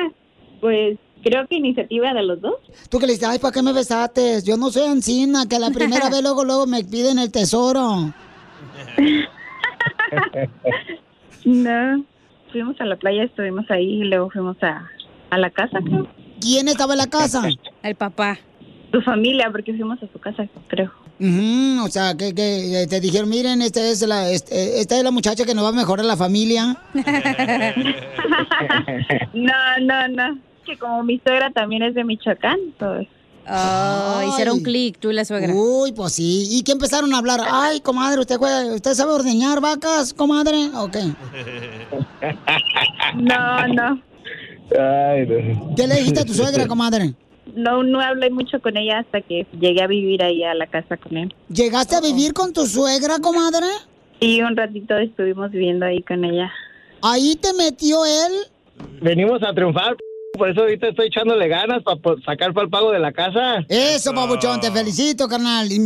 pues 0.60 0.98
creo 1.22 1.46
que 1.46 1.56
iniciativa 1.56 2.12
de 2.12 2.22
los 2.24 2.40
dos. 2.40 2.54
Tú 2.90 2.98
que 2.98 3.06
le 3.06 3.12
dices, 3.12 3.28
ay, 3.28 3.38
¿para 3.38 3.52
qué 3.52 3.62
me 3.62 3.72
besaste? 3.72 4.42
Yo 4.42 4.56
no 4.56 4.70
soy 4.70 4.88
ancina, 4.88 5.46
que 5.46 5.58
la 5.58 5.70
primera 5.70 6.08
vez 6.10 6.20
luego, 6.20 6.44
luego 6.44 6.66
me 6.66 6.82
piden 6.84 7.18
el 7.20 7.30
tesoro. 7.30 8.12
No. 11.44 12.04
Fuimos 12.52 12.80
a 12.80 12.84
la 12.86 12.96
playa, 12.96 13.24
estuvimos 13.24 13.70
ahí 13.70 14.00
y 14.02 14.04
luego 14.04 14.30
fuimos 14.30 14.56
a, 14.62 14.88
a 15.30 15.38
la 15.38 15.50
casa. 15.50 15.78
¿Quién 16.40 16.68
estaba 16.68 16.94
en 16.94 16.98
la 16.98 17.06
casa? 17.08 17.42
El 17.82 17.94
papá. 17.94 18.38
Tu 18.90 19.02
familia, 19.02 19.50
porque 19.50 19.74
fuimos 19.74 20.02
a 20.02 20.06
su 20.10 20.18
casa, 20.18 20.46
creo. 20.68 20.90
Ujú, 21.20 21.84
o 21.84 21.88
sea, 21.88 22.14
que, 22.16 22.32
que, 22.34 22.82
eh, 22.82 22.86
te 22.86 23.00
dijeron, 23.00 23.28
miren, 23.28 23.60
esta 23.60 23.80
es, 23.86 24.00
la, 24.06 24.30
este- 24.30 24.80
esta 24.80 24.96
es 24.96 25.04
la 25.04 25.10
muchacha 25.10 25.44
que 25.44 25.54
nos 25.54 25.64
va 25.64 25.68
a 25.70 25.72
mejorar 25.72 26.06
la 26.06 26.16
familia. 26.16 26.76
No, 29.34 29.52
no, 29.82 30.08
no. 30.08 30.38
Que 30.64 30.76
como 30.78 31.02
mi 31.02 31.18
suegra 31.24 31.50
también 31.50 31.82
es 31.82 31.94
de 31.94 32.04
Michoacán, 32.04 32.58
pues. 32.78 33.08
Oh, 33.50 34.22
hicieron 34.28 34.58
un 34.58 34.62
clic, 34.62 34.98
tú 34.98 35.10
y 35.10 35.14
la 35.14 35.24
suegra. 35.24 35.52
Uy, 35.54 35.92
pues 35.92 36.12
sí. 36.14 36.46
¿Y 36.50 36.62
qué 36.62 36.72
empezaron 36.72 37.12
a 37.14 37.18
hablar? 37.18 37.40
Ay, 37.50 37.80
comadre, 37.80 38.20
¿usted, 38.20 38.36
juega- 38.36 38.66
¿usted 38.74 38.94
sabe 38.94 39.12
ordeñar 39.12 39.60
vacas, 39.60 40.12
comadre? 40.14 40.70
¿O 40.74 40.88
qué? 40.90 41.00
No, 43.16 43.66
no. 43.68 44.02
¿Qué 44.70 45.86
le 45.86 45.94
dijiste 45.96 46.20
a 46.20 46.24
tu 46.24 46.34
suegra, 46.34 46.66
comadre? 46.68 47.14
No, 47.54 47.82
no 47.82 48.00
hablé 48.00 48.30
mucho 48.30 48.60
con 48.60 48.76
ella 48.76 48.98
hasta 48.98 49.22
que 49.22 49.46
llegué 49.58 49.82
a 49.82 49.86
vivir 49.86 50.22
ahí 50.22 50.44
a 50.44 50.54
la 50.54 50.66
casa 50.66 50.96
con 50.96 51.16
él. 51.16 51.34
¿Llegaste 51.48 51.96
a 51.96 52.00
vivir 52.00 52.34
con 52.34 52.52
tu 52.52 52.66
suegra, 52.66 53.18
comadre? 53.18 53.66
Sí, 54.20 54.42
un 54.42 54.56
ratito 54.56 54.96
estuvimos 54.98 55.50
viviendo 55.50 55.86
ahí 55.86 56.02
con 56.02 56.24
ella. 56.24 56.50
¿Ahí 57.02 57.36
te 57.36 57.52
metió 57.54 58.04
él? 58.04 58.32
Venimos 59.00 59.42
a 59.42 59.54
triunfar, 59.54 59.96
por 60.32 60.50
eso 60.50 60.60
ahorita 60.60 60.88
estoy 60.88 61.06
echándole 61.08 61.48
ganas 61.48 61.82
para 61.82 61.98
sacar 62.24 62.52
para 62.52 62.64
el 62.64 62.70
pago 62.70 62.92
de 62.92 62.98
la 62.98 63.12
casa. 63.12 63.64
Eso, 63.68 64.14
papuchón, 64.14 64.60
te 64.60 64.70
felicito, 64.70 65.28
carnal. 65.28 65.70
Y, 65.70 65.78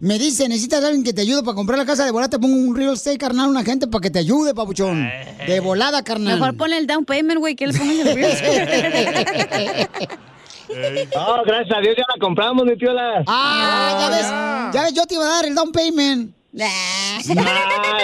me 0.00 0.18
dice, 0.18 0.48
necesitas 0.48 0.82
a 0.82 0.86
alguien 0.86 1.04
que 1.04 1.12
te 1.12 1.22
ayude 1.22 1.42
para 1.42 1.54
comprar 1.54 1.78
la 1.78 1.84
casa 1.84 2.04
de 2.04 2.10
volada, 2.10 2.30
te 2.30 2.38
pongo 2.38 2.54
un 2.54 2.74
real 2.74 2.94
estate, 2.94 3.18
carnal, 3.18 3.48
una 3.48 3.64
gente 3.64 3.86
para 3.86 4.02
que 4.02 4.10
te 4.10 4.18
ayude, 4.18 4.54
papuchón. 4.54 5.10
De 5.46 5.60
volada, 5.60 6.02
carnal. 6.02 6.38
Mejor 6.38 6.56
ponle 6.56 6.78
el 6.78 6.86
down 6.86 7.04
payment, 7.04 7.40
güey, 7.40 7.56
que 7.56 7.66
le 7.66 7.78
pongas 7.78 7.98
el 7.98 8.14
real 8.14 8.30
estate. 8.30 9.88
No, 11.14 11.42
gracias 11.46 11.76
a 11.76 11.80
Dios 11.80 11.96
ya 11.96 12.04
la 12.08 12.20
compramos, 12.20 12.64
mi 12.64 12.76
piola. 12.76 13.24
Ah, 13.26 13.96
ya 14.00 14.08
ves, 14.08 14.74
ya 14.74 14.82
ves, 14.82 14.94
yo 14.94 15.06
te 15.06 15.14
iba 15.14 15.24
a 15.24 15.28
dar 15.28 15.44
el 15.46 15.54
down 15.54 15.72
payment. 15.72 16.34
Ah, 16.58 17.18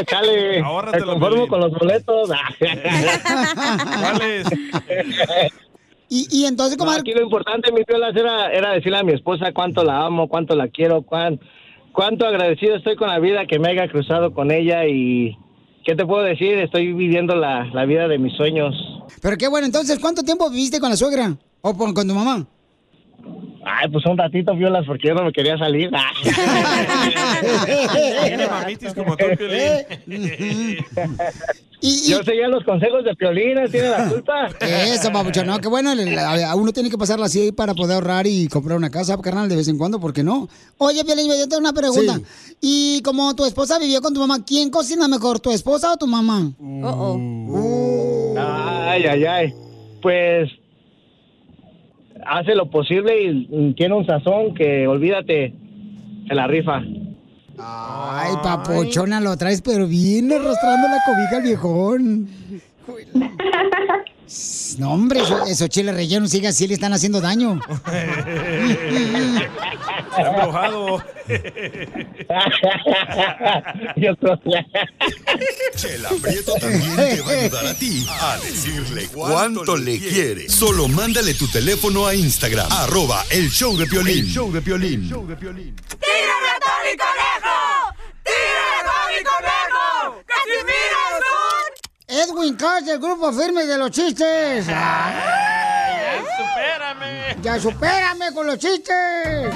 chale. 0.07 0.63
Me 0.63 1.03
conformo 1.03 1.49
con 1.49 1.61
los 1.61 1.73
boletos. 1.73 2.31
¿Cuáles? 4.01 4.47
Y, 6.09 6.27
y 6.31 6.47
entonces, 6.47 6.77
como 6.77 6.93
aquí 6.93 7.13
lo 7.13 7.23
importante, 7.23 7.73
mi 7.73 7.85
piola, 7.85 8.11
era, 8.11 8.53
era 8.53 8.73
decirle 8.73 8.99
a 8.99 9.03
mi 9.03 9.13
esposa 9.13 9.53
cuánto 9.53 9.83
la 9.85 10.07
amo, 10.07 10.29
cuánto 10.29 10.55
la 10.55 10.69
quiero, 10.69 11.03
cuán, 11.03 11.41
cuánto 11.93 12.27
agradecido 12.27 12.77
estoy 12.77 12.97
con 12.97 13.09
la 13.09 13.19
vida 13.19 13.47
que 13.47 13.59
me 13.59 13.69
haya 13.69 13.89
cruzado 13.89 14.33
con 14.33 14.51
ella 14.51 14.87
y... 14.87 15.37
¿Qué 15.85 15.95
te 15.95 16.05
puedo 16.05 16.25
decir? 16.25 16.59
Estoy 16.59 16.93
viviendo 16.93 17.37
la, 17.37 17.67
la 17.73 17.85
vida 17.85 18.09
de 18.09 18.19
mis 18.19 18.37
sueños. 18.37 18.75
Pero 19.23 19.37
qué 19.37 19.47
bueno, 19.47 19.67
entonces, 19.67 20.01
¿cuánto 20.01 20.25
tiempo 20.25 20.51
viviste 20.51 20.81
con 20.81 20.91
la 20.91 20.97
suegra? 20.97 21.37
¿O 21.61 21.77
con, 21.77 21.95
con 21.95 22.09
tu 22.09 22.13
mamá? 22.13 22.45
Ay, 23.69 23.89
pues 23.91 24.07
un 24.07 24.17
ratito, 24.17 24.55
violas, 24.55 24.87
porque 24.87 25.09
yo 25.09 25.15
no 25.15 25.25
me 25.25 25.33
quería 25.33 25.59
salir. 25.59 25.91
Tiene 28.23 28.47
mamitis 28.51 28.95
como 28.95 29.17
tú, 29.17 29.25
Piolín. 29.37 30.77
Yo 31.83 32.23
seguía 32.23 32.47
los 32.47 32.63
consejos 32.63 33.03
de 33.05 33.17
Piolín, 33.17 33.57
tiene 33.73 33.89
la 33.89 34.09
culpa. 34.09 34.47
Eso, 34.61 35.11
papuchón, 35.11 35.49
no, 35.49 35.59
qué 35.59 35.67
bueno, 35.67 35.91
a 35.91 36.55
uno 36.55 36.73
tiene 36.73 36.91
que 36.91 36.97
pasarla 36.97 37.27
así 37.27 37.51
para 37.51 37.75
poder 37.75 37.97
ahorrar 37.97 38.29
y 38.29 38.47
comprar 38.47 38.77
una 38.77 38.89
casa, 38.89 39.21
carnal, 39.21 39.49
de 39.49 39.57
vez 39.57 39.67
en 39.67 39.79
cuando, 39.79 39.99
¿por 39.99 40.13
qué 40.13 40.23
no? 40.23 40.49
Oye, 40.79 41.05
Piolín, 41.05 41.27
yo 41.27 41.49
tengo 41.49 41.59
una 41.59 41.73
pregunta. 41.73 42.21
Y 42.61 43.03
como 43.03 43.35
tu 43.35 43.45
esposa 43.45 43.81
vivió 43.81 44.01
con 44.01 44.15
tu 44.15 44.21
mamá, 44.21 44.45
¿quién 44.47 44.71
cocina 44.71 45.09
mejor, 45.09 45.41
tu 45.41 45.51
esposa 45.51 45.93
o 45.93 45.97
tu 45.97 46.07
mamá? 46.07 46.53
Ay, 48.39 49.07
ay, 49.07 49.25
ay. 49.25 49.55
Pues 50.01 50.53
hace 52.29 52.55
lo 52.55 52.71
posible 52.71 53.21
y 53.23 53.75
tiene 53.75 53.95
un 53.95 54.07
sazón 54.07 54.55
que 54.55 54.87
olvídate, 54.87 55.55
se 56.29 56.35
la 56.35 56.47
rifa. 56.47 56.83
Ay, 57.59 58.35
papuchona, 58.43 59.21
lo 59.21 59.37
traes, 59.37 59.63
pero 59.63 59.87
bien 59.87 60.33
arrastrando 60.33 60.89
la 60.89 60.99
cobija 61.07 61.37
al 61.37 61.43
viejón. 61.43 62.29
No, 64.79 64.93
hombre, 64.93 65.21
eso- 65.21 65.45
esos 65.47 65.69
chiles 65.69 65.95
rellenos, 65.95 66.31
sigue 66.31 66.49
así, 66.49 66.67
le 66.67 66.75
están 66.75 66.93
haciendo 66.93 67.21
daño. 67.21 67.61
Está 70.17 70.31
embrujado. 70.31 71.03
Chela 75.77 76.09
Prieto 76.23 76.55
también 76.61 76.97
te 76.97 77.21
va 77.23 77.31
a 77.31 77.33
ayudar 77.41 77.67
a 77.67 77.75
ti 77.75 78.07
a 78.09 78.37
decirle 78.39 79.09
cuánto 79.13 79.77
le 79.77 79.99
quiere. 79.99 80.49
Solo 80.49 80.87
mándale 80.89 81.35
tu 81.35 81.47
teléfono 81.49 82.07
a 82.07 82.15
Instagram, 82.15 82.67
arroba 82.71 83.25
el 83.31 83.51
show 83.51 83.77
de 83.77 83.87
Piolín. 83.87 84.25
El 84.25 84.31
show 84.33 84.51
de 84.53 84.61
Piolín. 84.63 85.07
¡Tírame 85.09 85.29
a 85.29 85.37
Tony 86.61 86.97
Conejo! 86.97 87.93
¡Tírame 88.25 88.79
a 88.79 88.85
Tony 88.85 89.21
Conejo! 89.25 90.23
¡Casimiro 90.27 91.03
es 92.09 92.15
un... 92.15 92.16
Edwin 92.29 92.57
Cass, 92.57 92.85
del 92.85 92.99
grupo 92.99 93.33
firme 93.33 93.67
de 93.67 93.79
los 93.79 93.91
chistes. 93.91 94.67
Ay, 94.75 96.23
¡Supérame! 96.37 97.37
¡Ya 97.43 97.61
supérame 97.61 98.33
con 98.35 98.47
los 98.47 98.59
chistes! 98.59 99.55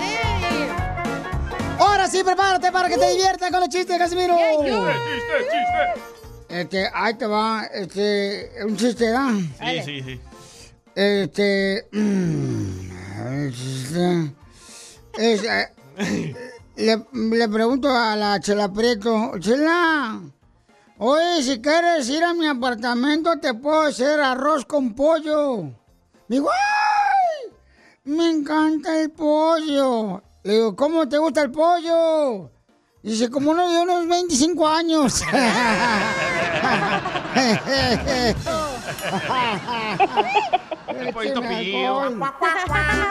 Ahora 1.79 2.07
sí, 2.07 2.23
prepárate 2.23 2.71
para 2.71 2.89
que 2.89 2.99
te 2.99 3.11
diviertas 3.11 3.51
con 3.51 3.61
los 3.61 3.69
chistes, 3.69 3.99
Casimiro. 3.99 4.37
¡Chiste, 4.37 4.79
chiste! 5.43 6.21
Este, 6.49 6.91
ahí 6.93 7.15
te 7.15 7.27
va, 7.27 7.65
este, 7.73 8.51
un 8.65 8.77
chiste, 8.77 9.11
¿da? 9.11 9.31
Sí, 9.31 9.83
sí, 9.85 10.03
sí. 10.03 10.21
Este, 10.95 11.89
mm, 11.93 12.91
este, 13.31 14.33
eh, 15.19 15.69
le, 16.77 17.05
le 17.13 17.49
pregunto 17.49 17.89
a 17.89 18.17
la 18.17 18.41
Chela 18.41 18.73
Prieto, 18.73 19.33
Chela, 19.39 20.21
oye, 21.01 21.43
si 21.43 21.61
quieres 21.61 22.09
ir 22.09 22.23
a 22.23 22.33
mi 22.33 22.47
apartamento, 22.47 23.41
te 23.41 23.55
puedo 23.55 23.81
hacer 23.81 24.21
arroz 24.21 24.65
con 24.65 24.95
pollo. 24.95 25.73
Digo, 26.29 26.49
¡ay! 26.51 27.53
Me 28.05 28.31
encanta 28.31 29.01
el 29.01 29.11
pollo. 29.11 30.23
Le 30.45 30.53
digo, 30.55 30.77
¿cómo 30.77 31.09
te 31.09 31.19
gusta 31.19 31.43
el 31.43 31.51
pollo? 31.51 32.53
Dice, 33.03 33.29
como 33.31 33.51
uno 33.51 33.69
de 33.71 33.81
unos 33.81 34.07
25 34.07 34.69
años. 34.69 35.25
El 40.99 41.13
pollito 41.13 41.41
pillo. 41.41 41.99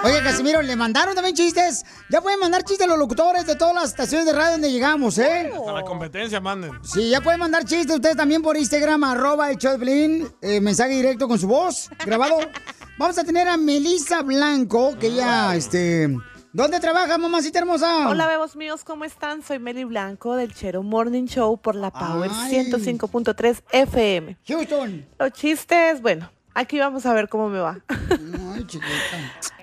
Oye, 0.04 0.24
Casimiro, 0.24 0.62
le 0.62 0.76
mandaron 0.76 1.16
también 1.16 1.36
chistes. 1.36 1.86
Ya 2.10 2.22
pueden 2.22 2.40
mandar 2.40 2.64
chistes 2.64 2.88
los 2.88 2.98
locutores 2.98 3.46
de 3.46 3.56
todas 3.56 3.76
las 3.76 3.86
estaciones 3.86 4.26
de 4.26 4.34
radio 4.34 4.54
donde 4.54 4.72
llegamos, 4.72 5.18
¿eh? 5.18 5.52
Hasta 5.54 5.72
la 5.72 5.84
competencia 5.84 6.40
manden. 6.40 6.72
Sí, 6.84 7.10
ya 7.10 7.22
pueden 7.22 7.40
mandar 7.40 7.66
chistes 7.66 7.96
ustedes 7.96 8.18
también 8.18 8.42
por 8.42 8.58
Instagram, 8.58 9.04
arroba 9.04 9.50
el 9.50 9.58
Piolín, 9.58 10.28
eh, 10.42 10.60
mensaje 10.62 10.94
directo 10.94 11.28
con 11.28 11.40
su 11.40 11.48
voz 11.48 11.90
grabado. 12.06 12.38
Vamos 12.98 13.18
a 13.18 13.24
tener 13.24 13.48
a 13.48 13.56
Melissa 13.56 14.22
Blanco, 14.24 14.98
que 15.00 15.08
ella, 15.08 15.56
este, 15.56 16.10
¿Dónde 16.52 16.80
trabaja, 16.80 17.18
mamacita 17.20 17.60
hermosa? 17.60 18.10
Hola, 18.10 18.26
bebos 18.26 18.56
míos, 18.56 18.84
¿cómo 18.84 19.06
están? 19.06 19.44
Soy 19.44 19.60
Meli 19.60 19.84
Blanco 19.84 20.36
del 20.36 20.52
Chero 20.52 20.82
Morning 20.82 21.26
Show 21.26 21.62
por 21.62 21.76
la 21.76 21.92
Power 21.92 22.32
Ay. 22.34 22.66
105.3 22.72 23.62
FM. 23.72 24.36
Houston. 24.48 25.06
Los 25.20 25.32
chistes, 25.34 26.02
bueno, 26.02 26.32
aquí 26.60 26.80
vamos 26.80 27.06
a 27.06 27.14
ver 27.14 27.30
cómo 27.30 27.50
me 27.50 27.60
va. 27.60 27.80
Ay, 27.88 28.66
chiquita. 28.68 28.90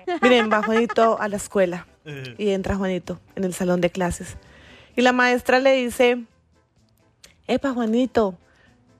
Miren, 0.21 0.49
va 0.51 0.63
Juanito 0.63 1.19
a 1.19 1.27
la 1.27 1.37
escuela 1.37 1.87
y 2.37 2.49
entra 2.49 2.75
Juanito 2.75 3.19
en 3.35 3.43
el 3.43 3.53
salón 3.53 3.81
de 3.81 3.89
clases. 3.89 4.37
Y 4.95 5.01
la 5.01 5.11
maestra 5.11 5.59
le 5.59 5.73
dice, 5.73 6.23
Epa, 7.47 7.73
Juanito, 7.73 8.35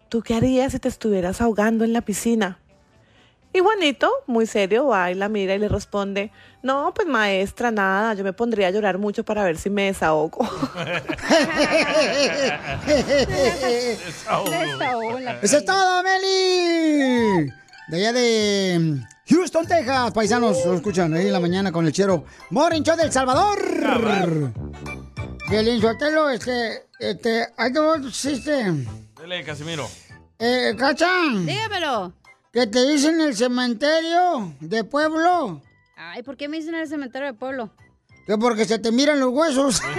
¿tú 0.09 0.21
qué 0.21 0.35
harías 0.35 0.73
si 0.73 0.79
te 0.79 0.89
estuvieras 0.89 1.41
ahogando 1.41 1.85
en 1.85 1.93
la 1.93 2.01
piscina? 2.01 2.59
Y 3.53 3.59
Juanito, 3.59 4.11
muy 4.27 4.45
serio, 4.45 4.87
va 4.87 5.09
y 5.09 5.15
la 5.15 5.29
mira 5.29 5.55
y 5.55 5.59
le 5.59 5.69
responde, 5.69 6.31
no, 6.61 6.93
pues 6.93 7.07
maestra, 7.07 7.71
nada, 7.71 8.13
yo 8.13 8.25
me 8.25 8.33
pondría 8.33 8.67
a 8.67 8.71
llorar 8.71 8.97
mucho 8.97 9.23
para 9.23 9.43
ver 9.43 9.57
si 9.57 9.69
me 9.69 9.85
desahogo. 9.85 10.43
Eso 15.41 15.57
es 15.57 15.65
todo, 15.65 16.03
Meli. 16.03 17.53
De 17.88 17.97
allá 17.97 18.11
de 18.11 18.77
mm, 18.79 19.07
Houston, 19.29 19.65
Texas, 19.65 20.11
paisanos, 20.11 20.65
lo 20.65 20.73
escuchan 20.73 21.13
ahí 21.13 21.27
en 21.27 21.33
la 21.33 21.39
mañana 21.39 21.71
con 21.71 21.85
el 21.85 21.93
chero. 21.93 22.25
Morning 22.49 22.81
Show 22.81 22.97
del 22.97 23.11
Salvador. 23.13 23.57
Violín 25.49 25.79
Sotelo, 25.79 26.29
este, 26.29 26.88
este, 26.99 27.47
hay 27.55 27.71
dos 27.71 28.11
chistes. 28.11 28.73
Dele, 29.17 29.43
Casimiro. 29.45 29.88
Eh, 30.38 30.75
Cachan. 30.77 31.45
Dígamelo. 31.45 32.11
¿Qué 32.51 32.67
te 32.67 32.85
dicen 32.91 33.21
en 33.21 33.27
el 33.27 33.35
cementerio 33.38 34.53
de 34.59 34.83
pueblo? 34.83 35.61
Ay, 35.95 36.23
¿por 36.23 36.35
qué 36.35 36.49
me 36.49 36.57
dicen 36.57 36.75
en 36.75 36.81
el 36.81 36.89
cementerio 36.89 37.27
de 37.27 37.33
pueblo? 37.33 37.71
Que 38.25 38.38
porque 38.38 38.65
se 38.65 38.79
te 38.79 38.91
miran 38.91 39.21
los 39.21 39.29
huesos. 39.29 39.81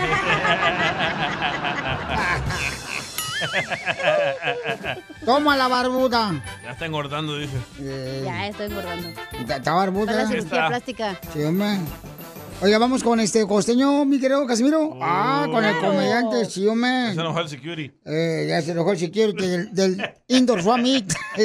Toma 5.24 5.56
la 5.56 5.68
barbuda. 5.68 6.42
Ya 6.64 6.72
está 6.72 6.86
engordando, 6.86 7.38
dice. 7.38 7.56
Ya 8.24 8.48
estoy 8.48 8.66
engordando. 8.66 9.08
Está, 9.38 9.56
está 9.56 9.72
barbuda. 9.72 10.06
Para 10.06 10.22
la 10.24 10.28
cirugía 10.28 10.68
plástica. 10.68 11.20
Sí, 11.32 11.42
hombre. 11.42 11.78
Oiga, 12.60 12.78
vamos 12.78 13.04
con 13.04 13.20
este 13.20 13.46
costeño, 13.46 14.04
mi 14.04 14.18
querido 14.18 14.44
Casimiro. 14.44 14.98
ah, 15.00 15.46
con 15.48 15.64
el 15.64 15.78
comediante, 15.78 16.44
sí, 16.46 16.66
hombre. 16.66 16.90
Ya 16.90 17.14
se 17.14 17.20
enojó 17.20 17.40
el 17.40 17.48
security. 17.48 17.92
Eh, 18.04 18.46
ya 18.48 18.62
se 18.62 18.72
enojó 18.72 18.92
el 18.92 18.98
security 18.98 19.46
del, 19.46 19.72
del 19.74 20.14
Indoor 20.26 20.62
Summit. 20.62 21.12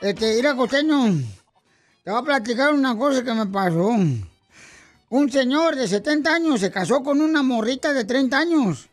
este, 0.00 0.36
mira, 0.36 0.54
costeño, 0.56 1.12
te 2.04 2.10
voy 2.10 2.20
a 2.20 2.22
platicar 2.22 2.72
una 2.72 2.96
cosa 2.96 3.22
que 3.22 3.34
me 3.34 3.46
pasó. 3.46 3.90
Un 5.10 5.30
señor 5.30 5.76
de 5.76 5.86
70 5.86 6.34
años 6.34 6.60
se 6.60 6.70
casó 6.70 7.02
con 7.02 7.20
una 7.20 7.42
morrita 7.42 7.92
de 7.92 8.04
30 8.04 8.38
años. 8.38 8.87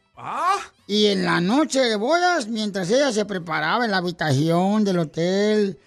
Y 0.88 1.08
en 1.08 1.26
la 1.26 1.42
noche 1.42 1.80
de 1.82 1.96
bodas, 1.96 2.48
mientras 2.48 2.90
ella 2.90 3.12
se 3.12 3.26
preparaba 3.26 3.86
en 3.86 3.92
la 3.92 3.98
habitación 3.98 4.84
del 4.84 5.00
hotel, 5.00 5.78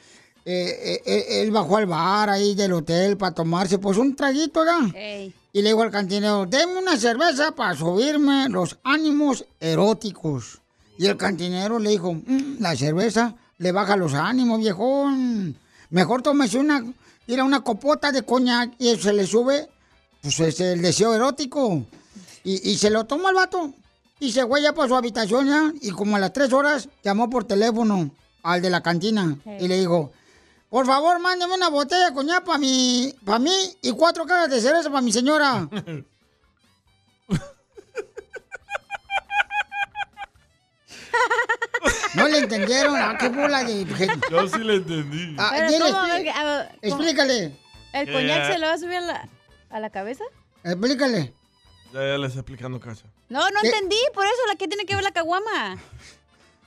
eh, 0.44 0.80
eh, 0.82 1.02
eh, 1.06 1.42
él 1.42 1.50
bajó 1.50 1.76
al 1.76 1.86
bar 1.86 2.30
ahí 2.30 2.54
del 2.54 2.72
hotel 2.72 3.16
para 3.16 3.34
tomarse 3.34 3.78
pues 3.78 3.96
un 3.96 4.14
traguito, 4.16 4.60
¿verdad? 4.60 4.94
Ey. 4.94 5.34
Y 5.52 5.62
le 5.62 5.70
dijo 5.70 5.82
al 5.82 5.90
cantinero, 5.90 6.46
deme 6.46 6.76
una 6.76 6.96
cerveza 6.96 7.52
para 7.52 7.74
subirme 7.74 8.48
los 8.48 8.78
ánimos 8.84 9.44
eróticos. 9.60 10.60
Y 10.98 11.06
el 11.06 11.16
cantinero 11.16 11.78
le 11.78 11.90
dijo, 11.90 12.12
"Mm, 12.12 12.56
la 12.60 12.76
cerveza 12.76 13.34
le 13.58 13.72
baja 13.72 13.96
los 13.96 14.14
ánimos, 14.14 14.58
viejón. 14.58 15.56
Mejor 15.90 16.22
tómese 16.22 16.58
una, 16.58 16.84
ir 17.26 17.40
a 17.40 17.44
una 17.44 17.60
copota 17.60 18.12
de 18.12 18.22
coñac 18.22 18.72
y 18.78 18.94
se 18.96 19.12
le 19.12 19.26
sube, 19.26 19.68
pues 20.22 20.38
es 20.40 20.60
el 20.60 20.82
deseo 20.82 21.14
erótico. 21.14 21.84
Y, 22.44 22.70
y 22.70 22.76
se 22.76 22.90
lo 22.90 23.04
toma 23.04 23.30
el 23.30 23.36
vato. 23.36 23.72
Y 24.20 24.32
se 24.32 24.46
fue 24.46 24.62
ya 24.62 24.72
para 24.72 24.88
su 24.88 24.96
habitación 24.96 25.46
ya. 25.46 25.72
Y 25.80 25.90
como 25.90 26.16
a 26.16 26.18
las 26.18 26.32
tres 26.32 26.52
horas 26.52 26.88
llamó 27.02 27.30
por 27.30 27.44
teléfono 27.44 28.10
al 28.42 28.62
de 28.62 28.70
la 28.70 28.82
cantina. 28.82 29.36
Y 29.60 29.68
le 29.68 29.78
dijo, 29.78 30.12
por 30.68 30.86
favor, 30.86 31.18
mándeme 31.20 31.54
una 31.54 31.68
botella 31.68 32.08
de 32.10 32.14
coñac 32.14 32.44
para 32.44 32.58
mí, 32.58 33.14
para 33.24 33.38
mí 33.38 33.52
y 33.82 33.92
cuatro 33.92 34.26
cajas 34.26 34.50
de 34.50 34.60
cerveza 34.60 34.90
para 34.90 35.00
mi 35.02 35.12
señora. 35.12 35.68
No 42.14 42.28
le 42.28 42.38
entendieron. 42.38 42.96
Ah, 42.96 43.16
qué 43.18 43.28
bola 43.28 43.64
de 43.64 43.86
gente. 43.86 44.26
Yo 44.30 44.48
sí 44.48 44.58
le 44.58 44.76
entendí. 44.76 45.36
Ah, 45.38 45.52
Pero. 45.68 45.86
A 45.86 46.60
a 46.60 46.62
explícale. 46.82 47.56
¿El 47.92 48.12
coñac 48.12 48.38
ya. 48.38 48.52
se 48.52 48.58
le 48.58 48.66
va 48.66 48.72
a 48.72 48.78
subir 48.78 48.96
a 48.96 49.00
la, 49.00 49.28
a 49.70 49.80
la 49.80 49.90
cabeza? 49.90 50.24
Explícale. 50.64 51.32
Ya, 51.92 52.00
ya 52.00 52.18
le 52.18 52.26
está 52.26 52.40
explicando 52.40 52.80
Cacha. 52.80 53.04
No, 53.28 53.40
no 53.50 53.60
¿Qué? 53.62 53.68
entendí. 53.68 53.96
Por 54.14 54.24
eso, 54.26 54.36
¿la 54.48 54.56
que 54.56 54.68
tiene 54.68 54.84
que 54.86 54.94
ver 54.94 55.04
la 55.04 55.10
caguama? 55.12 55.76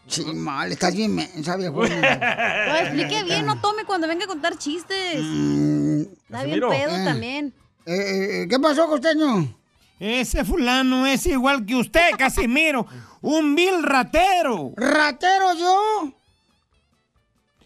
Sí, 0.08 0.24
mal, 0.26 0.72
estás 0.72 0.94
bien 0.96 1.16
mensa, 1.16 1.56
viejona. 1.56 2.66
No, 2.68 2.76
explique 2.82 3.24
bien, 3.24 3.46
no 3.46 3.60
tome 3.62 3.86
cuando 3.86 4.08
venga 4.08 4.26
a 4.26 4.28
contar 4.28 4.58
chistes. 4.58 5.22
Mm, 5.22 6.02
Está 6.26 6.44
bien 6.44 6.60
pedo 6.60 6.96
Eh. 6.98 7.06
también. 7.06 7.54
Eh, 7.86 8.44
eh, 8.44 8.48
¿Qué 8.50 8.60
pasó, 8.60 8.88
costeño? 8.88 9.56
Ese 10.00 10.44
fulano 10.44 11.06
es 11.08 11.26
igual 11.28 11.66
que 11.66 11.76
usted, 11.76 12.12
Casimiro. 12.18 12.86
Un 13.22 13.56
vil 13.56 13.84
ratero. 13.84 14.74
¿Ratero 14.76 15.54
yo? 15.56 16.14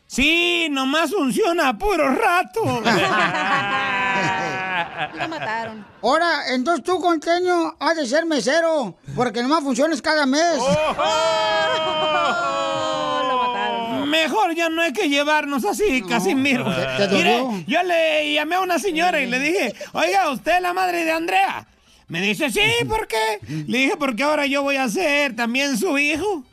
Sí, 0.08 0.68
nomás 0.70 1.12
funciona 1.12 1.70
a 1.70 1.78
puro 1.78 2.10
rato. 2.14 2.62
Lo 5.14 5.28
mataron. 5.30 5.86
Ahora, 6.02 6.54
entonces 6.54 6.84
tú, 6.84 7.00
costeño, 7.00 7.76
has 7.80 7.96
de 7.96 8.06
ser 8.08 8.26
mesero, 8.26 8.96
porque 9.16 9.42
nomás 9.42 9.64
funciones 9.64 10.02
cada 10.02 10.26
mes. 10.26 10.58
Mejor 14.08 14.56
ya 14.56 14.70
no 14.70 14.82
hay 14.82 14.94
que 14.94 15.10
llevarnos 15.10 15.66
así, 15.66 16.02
Casimiro. 16.08 16.66
¿Te- 16.98 17.08
te 17.08 17.16
Mire, 17.16 17.44
yo 17.68 17.84
le 17.84 18.34
llamé 18.34 18.56
a 18.56 18.62
una 18.62 18.80
señora 18.80 19.20
y 19.22 19.26
le 19.26 19.40
dije, 19.40 19.74
oiga, 19.94 20.30
¿usted 20.32 20.56
es 20.58 20.62
la 20.62 20.74
madre 20.74 21.04
de 21.06 21.12
Andrea? 21.12 21.68
Me 22.08 22.22
dice, 22.22 22.50
sí, 22.50 22.62
¿por 22.88 23.08
qué? 23.08 23.40
Le 23.68 23.78
dije, 23.80 23.98
porque 23.98 24.24
ahora 24.24 24.46
yo 24.46 24.64
voy 24.64 24.78
a 24.78 24.88
ser 24.90 25.36
también 25.36 25.78
su 25.78 25.98
hijo. 25.98 26.44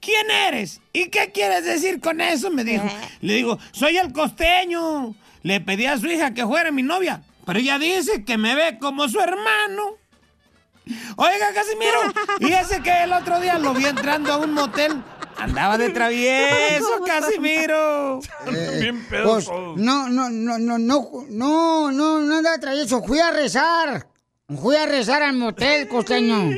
¿Quién 0.00 0.30
eres? 0.30 0.80
¿Y 0.92 1.08
qué 1.08 1.32
quieres 1.32 1.64
decir 1.64 2.00
con 2.00 2.20
eso? 2.20 2.50
Me 2.50 2.64
dijo. 2.64 2.84
Le 3.20 3.34
digo, 3.34 3.58
soy 3.72 3.96
el 3.98 4.12
costeño. 4.12 5.14
Le 5.42 5.60
pedí 5.60 5.86
a 5.86 5.98
su 5.98 6.06
hija 6.06 6.32
que 6.34 6.44
fuera 6.46 6.70
mi 6.72 6.82
novia, 6.82 7.22
pero 7.46 7.60
ella 7.60 7.78
dice 7.78 8.24
que 8.24 8.36
me 8.36 8.56
ve 8.56 8.78
como 8.78 9.08
su 9.08 9.20
hermano. 9.20 9.94
Oiga, 11.16 11.52
Casimiro, 11.54 11.98
y 12.40 12.52
ese 12.52 12.82
que 12.82 13.04
el 13.04 13.12
otro 13.12 13.40
día 13.40 13.58
lo 13.58 13.72
vi 13.72 13.86
entrando 13.86 14.32
a 14.32 14.36
un 14.38 14.52
motel, 14.52 15.02
andaba 15.36 15.78
de 15.78 15.90
travieso, 15.90 17.00
Casimiro. 17.06 18.20
Eh, 18.52 18.92
pues, 19.24 19.48
no, 19.48 20.08
no, 20.08 20.28
no, 20.28 20.58
no, 20.58 20.78
no, 20.78 20.78
no, 21.28 21.90
no, 21.90 22.20
no 22.20 22.36
anda 22.36 22.58
travieso. 22.58 23.02
Fui 23.02 23.20
a 23.20 23.30
rezar. 23.30 24.08
Fui 24.60 24.76
a 24.76 24.86
rezar 24.86 25.22
al 25.22 25.36
motel, 25.36 25.88
costeño. 25.88 26.50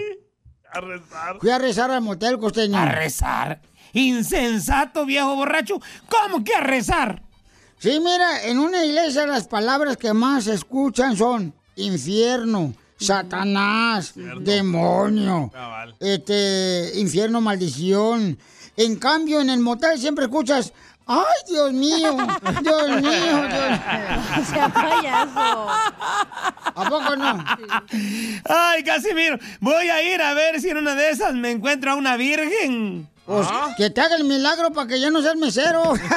A 0.73 0.81
rezar. 0.81 1.39
Fui 1.41 1.51
a 1.51 1.59
rezar 1.59 1.91
al 1.91 2.03
motel, 2.03 2.39
costeño. 2.39 2.79
¿A 2.79 2.87
rezar? 2.87 3.61
Insensato, 3.93 5.05
viejo 5.07 5.35
borracho. 5.37 5.81
¿Cómo 6.09 6.45
que 6.45 6.55
a 6.55 6.61
rezar? 6.61 7.28
Sí, 7.79 8.01
mira, 8.01 8.43
en 8.45 8.59
una 8.59 8.85
iglesia 8.85 9.25
las 9.27 9.47
palabras 9.47 9.97
que 9.97 10.13
más 10.13 10.45
se 10.45 10.55
escuchan 10.55 11.17
son 11.17 11.55
infierno, 11.77 12.75
Satanás, 12.99 14.15
demonio, 14.41 15.53
este, 16.01 16.91
infierno, 16.97 17.41
maldición. 17.41 18.37
En 18.77 18.97
cambio, 18.97 19.41
en 19.41 19.51
el 19.51 19.61
motel 19.61 19.97
siempre 19.97 20.25
escuchas, 20.25 20.73
ay, 21.07 21.25
Dios 21.49 21.73
mío, 21.73 22.17
Dios 22.63 22.89
mío, 22.89 23.43
Dios 23.49 24.49
Sea 24.49 24.69
payaso. 24.69 25.69
¿A 26.75 26.89
poco 26.89 27.15
no? 27.15 27.45
Ay, 28.49 28.83
Casimiro, 28.83 29.39
voy 29.61 29.89
a 29.89 30.03
ir 30.03 30.21
a 30.21 30.35
ver 30.35 30.61
si 30.61 30.71
en 30.71 30.79
una 30.79 30.97
de 30.97 31.11
esas 31.11 31.33
me 31.35 31.53
encuentro 31.53 31.93
a 31.93 31.95
una 31.95 32.17
virgen. 32.17 33.09
Pues, 33.29 33.47
que 33.77 33.91
te 33.91 34.01
haga 34.01 34.17
el 34.17 34.25
milagro 34.25 34.73
para 34.73 34.89
que 34.89 34.99
ya 34.99 35.11
no 35.11 35.21
seas 35.21 35.37
mesero. 35.37 35.93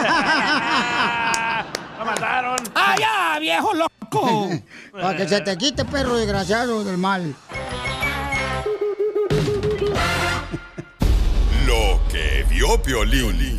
¡La 2.01 2.05
mataron! 2.05 2.57
¡Ah, 2.73 2.95
ya, 2.97 3.37
viejo 3.51 3.73
loco! 3.73 4.49
para 4.91 5.17
que 5.17 5.27
se 5.27 5.41
te 5.41 5.57
quite, 5.57 5.85
perro 5.85 6.15
desgraciado 6.15 6.83
del 6.83 6.97
mal. 6.97 7.35
Lo 11.67 11.99
que 12.09 12.45
vio 12.49 12.81
Piolín. 12.81 13.57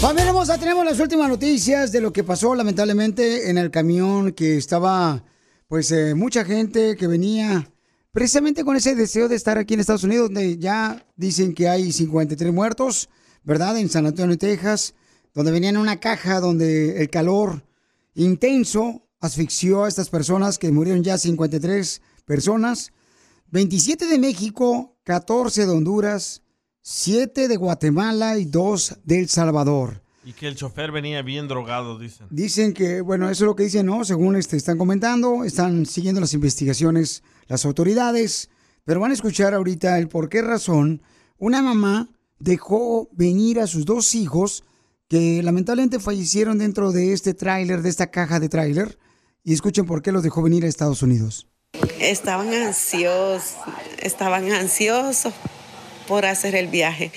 Familia 0.00 0.28
hermosa, 0.28 0.56
tenemos 0.56 0.84
las 0.84 0.98
últimas 0.98 1.28
noticias 1.28 1.92
de 1.92 2.00
lo 2.00 2.10
que 2.10 2.24
pasó 2.24 2.54
lamentablemente 2.54 3.50
en 3.50 3.58
el 3.58 3.70
camión 3.70 4.32
que 4.32 4.56
estaba, 4.56 5.22
pues, 5.68 5.92
eh, 5.92 6.14
mucha 6.14 6.42
gente 6.44 6.96
que 6.96 7.06
venía 7.06 7.70
precisamente 8.10 8.64
con 8.64 8.76
ese 8.76 8.94
deseo 8.94 9.28
de 9.28 9.36
estar 9.36 9.58
aquí 9.58 9.74
en 9.74 9.80
Estados 9.80 10.04
Unidos, 10.04 10.28
donde 10.28 10.56
ya 10.56 11.04
dicen 11.16 11.52
que 11.54 11.68
hay 11.68 11.92
53 11.92 12.50
muertos, 12.50 13.10
¿verdad? 13.44 13.76
En 13.76 13.90
San 13.90 14.06
Antonio, 14.06 14.38
Texas, 14.38 14.94
donde 15.34 15.52
venían 15.52 15.76
en 15.76 15.80
una 15.80 16.00
caja 16.00 16.40
donde 16.40 17.00
el 17.00 17.10
calor 17.10 17.64
intenso 18.14 19.06
asfixió 19.20 19.84
a 19.84 19.88
estas 19.88 20.08
personas 20.08 20.58
que 20.58 20.72
murieron 20.72 21.02
ya 21.02 21.18
53 21.18 22.02
personas, 22.24 22.92
27 23.50 24.06
de 24.06 24.18
México, 24.18 24.96
14 25.04 25.66
de 25.66 25.72
Honduras, 25.72 26.42
7 26.82 27.48
de 27.48 27.56
Guatemala 27.56 28.38
y 28.38 28.46
2 28.46 28.98
de 29.04 29.20
El 29.20 29.28
Salvador. 29.28 30.02
Y 30.24 30.32
que 30.32 30.48
el 30.48 30.54
chofer 30.54 30.92
venía 30.92 31.22
bien 31.22 31.48
drogado, 31.48 31.98
dicen. 31.98 32.26
Dicen 32.30 32.74
que, 32.74 33.00
bueno, 33.00 33.30
eso 33.30 33.44
es 33.44 33.46
lo 33.46 33.56
que 33.56 33.64
dicen, 33.64 33.86
¿no? 33.86 34.04
Según 34.04 34.36
este, 34.36 34.56
están 34.56 34.78
comentando, 34.78 35.44
están 35.44 35.86
siguiendo 35.86 36.20
las 36.20 36.34
investigaciones 36.34 37.22
las 37.48 37.64
autoridades, 37.64 38.48
pero 38.84 39.00
van 39.00 39.10
a 39.10 39.14
escuchar 39.14 39.54
ahorita 39.54 39.98
el 39.98 40.08
por 40.08 40.28
qué 40.28 40.42
razón 40.42 41.02
una 41.36 41.62
mamá 41.62 42.08
dejó 42.38 43.08
venir 43.12 43.60
a 43.60 43.66
sus 43.66 43.84
dos 43.84 44.14
hijos 44.14 44.62
que 45.10 45.42
lamentablemente 45.42 45.98
fallecieron 45.98 46.58
dentro 46.58 46.92
de 46.92 47.12
este 47.12 47.34
tráiler, 47.34 47.82
de 47.82 47.88
esta 47.88 48.12
caja 48.12 48.38
de 48.38 48.48
tráiler, 48.48 48.96
y 49.42 49.52
escuchen 49.52 49.84
por 49.84 50.02
qué 50.02 50.12
los 50.12 50.22
dejó 50.22 50.40
venir 50.40 50.64
a 50.64 50.68
Estados 50.68 51.02
Unidos. 51.02 51.48
Estaban 51.98 52.54
ansiosos, 52.54 53.56
estaban 54.00 54.52
ansiosos 54.52 55.34
por 56.06 56.26
hacer 56.26 56.54
el 56.54 56.68
viaje. 56.68 57.10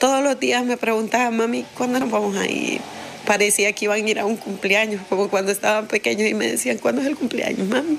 Todos 0.00 0.24
los 0.24 0.40
días 0.40 0.64
me 0.64 0.78
preguntaban, 0.78 1.36
mami, 1.36 1.66
¿cuándo 1.76 2.00
nos 2.00 2.10
vamos 2.10 2.36
a 2.36 2.46
ir? 2.46 2.80
Parecía 3.26 3.70
que 3.74 3.84
iban 3.84 4.02
a 4.02 4.08
ir 4.08 4.18
a 4.18 4.24
un 4.24 4.38
cumpleaños, 4.38 5.02
como 5.10 5.28
cuando 5.28 5.52
estaban 5.52 5.86
pequeños 5.88 6.26
y 6.26 6.32
me 6.32 6.50
decían, 6.52 6.78
¿cuándo 6.78 7.02
es 7.02 7.06
el 7.06 7.16
cumpleaños, 7.16 7.68
mami? 7.68 7.98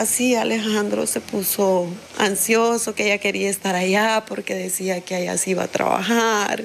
Así 0.00 0.34
Alejandro 0.34 1.06
se 1.06 1.20
puso 1.20 1.88
ansioso, 2.18 2.94
que 2.94 3.06
ella 3.06 3.18
quería 3.18 3.48
estar 3.48 3.74
allá 3.74 4.24
porque 4.26 4.54
decía 4.54 5.00
que 5.00 5.14
allá 5.14 5.38
se 5.38 5.50
iba 5.50 5.64
a 5.64 5.68
trabajar. 5.68 6.64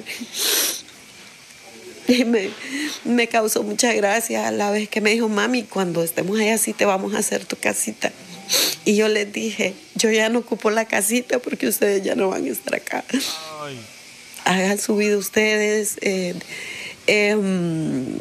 Y 2.08 2.24
me, 2.24 2.50
me 3.04 3.28
causó 3.28 3.62
mucha 3.62 3.92
gracia 3.92 4.48
a 4.48 4.50
la 4.50 4.72
vez 4.72 4.88
que 4.88 5.00
me 5.00 5.10
dijo, 5.10 5.28
mami, 5.28 5.62
cuando 5.62 6.02
estemos 6.02 6.40
allá 6.40 6.58
sí 6.58 6.72
te 6.72 6.84
vamos 6.84 7.14
a 7.14 7.18
hacer 7.18 7.44
tu 7.44 7.56
casita. 7.56 8.10
Y 8.84 8.96
yo 8.96 9.06
les 9.06 9.32
dije, 9.32 9.74
yo 9.94 10.10
ya 10.10 10.28
no 10.28 10.40
ocupo 10.40 10.70
la 10.70 10.86
casita 10.86 11.38
porque 11.38 11.68
ustedes 11.68 12.02
ya 12.02 12.16
no 12.16 12.28
van 12.28 12.46
a 12.46 12.48
estar 12.48 12.74
acá. 12.74 13.04
Hagan 14.44 14.78
su 14.78 14.96
vida 14.96 15.16
ustedes. 15.16 15.98
eh, 16.00 16.34
em, 17.06 18.20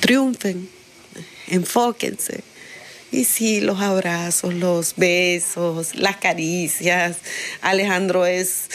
triunfen, 0.00 0.68
enfóquense. 1.48 2.42
Y 3.12 3.24
sí, 3.24 3.60
los 3.60 3.80
abrazos, 3.80 4.54
los 4.54 4.94
besos, 4.96 5.94
las 5.94 6.16
caricias. 6.16 7.18
Alejandro 7.62 8.26
es 8.26 8.68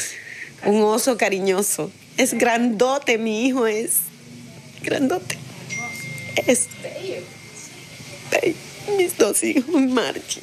un 0.65 0.81
oso 0.81 1.17
cariñoso. 1.17 1.91
Es 2.17 2.33
grandote, 2.33 3.17
mi 3.17 3.45
hijo 3.45 3.67
es 3.67 3.97
grandote. 4.83 5.37
Es 6.47 6.67
bello. 6.81 7.21
Mis 8.97 9.17
dos 9.17 9.43
hijos, 9.43 9.81
Marchi. 9.81 10.41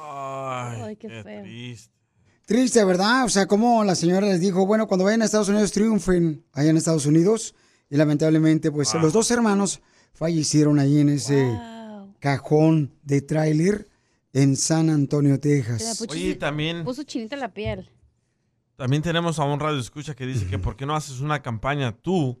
Ay, 0.00 0.96
qué 0.96 1.08
feo. 1.08 1.42
triste. 1.42 1.98
Triste, 2.46 2.82
¿verdad? 2.84 3.24
O 3.26 3.28
sea, 3.28 3.46
como 3.46 3.84
la 3.84 3.94
señora 3.94 4.26
les 4.26 4.40
dijo, 4.40 4.64
bueno, 4.64 4.88
cuando 4.88 5.04
vayan 5.04 5.20
a 5.20 5.26
Estados 5.26 5.48
Unidos, 5.50 5.70
triunfen 5.72 6.44
allá 6.52 6.70
en 6.70 6.78
Estados 6.78 7.04
Unidos. 7.04 7.54
Y 7.90 7.96
lamentablemente, 7.96 8.70
pues 8.70 8.94
los 8.94 9.12
dos 9.12 9.30
hermanos 9.30 9.80
fallecieron 10.18 10.78
ahí 10.78 10.98
en 11.00 11.08
ese 11.10 11.48
cajón 12.18 12.92
de 13.02 13.20
tráiler 13.22 13.88
en 14.32 14.56
San 14.56 14.90
Antonio, 14.90 15.38
Texas. 15.40 16.04
Oye, 16.10 16.34
también, 16.34 16.84
Puso 16.84 17.02
chinita 17.04 17.36
la 17.36 17.48
piel. 17.54 17.88
también 18.76 19.02
tenemos 19.02 19.38
a 19.38 19.44
un 19.44 19.60
radio 19.60 19.78
escucha 19.78 20.14
que 20.14 20.26
dice 20.26 20.46
que 20.48 20.58
por 20.58 20.76
qué 20.76 20.86
no 20.86 20.94
haces 20.96 21.20
una 21.20 21.40
campaña 21.40 21.92
tú 21.92 22.38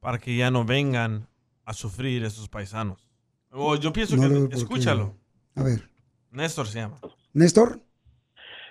para 0.00 0.18
que 0.18 0.36
ya 0.36 0.50
no 0.50 0.64
vengan 0.64 1.28
a 1.64 1.72
sufrir 1.72 2.24
esos 2.24 2.48
paisanos. 2.48 3.08
O 3.52 3.76
yo 3.76 3.92
pienso 3.92 4.16
No 4.16 4.28
que, 4.28 4.48
qué. 4.48 4.56
escúchalo. 4.56 5.14
A 5.54 5.62
ver, 5.62 5.88
Néstor 6.32 6.66
se 6.66 6.80
llama. 6.80 6.98
Néstor, 7.32 7.80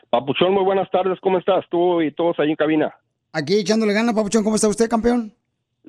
Papuchón, 0.09 0.53
muy 0.53 0.63
buenas 0.63 0.89
tardes, 0.91 1.17
¿cómo 1.21 1.37
estás? 1.39 1.63
Tú 1.71 2.01
y 2.01 2.13
todos 2.13 2.37
ahí 2.39 2.49
en 2.49 2.55
cabina. 2.57 2.93
aquí 3.31 3.55
echándole 3.59 3.93
ganas, 3.93 4.13
Papuchón, 4.13 4.43
¿cómo 4.43 4.55
está 4.57 4.67
usted, 4.67 4.89
campeón? 4.89 5.33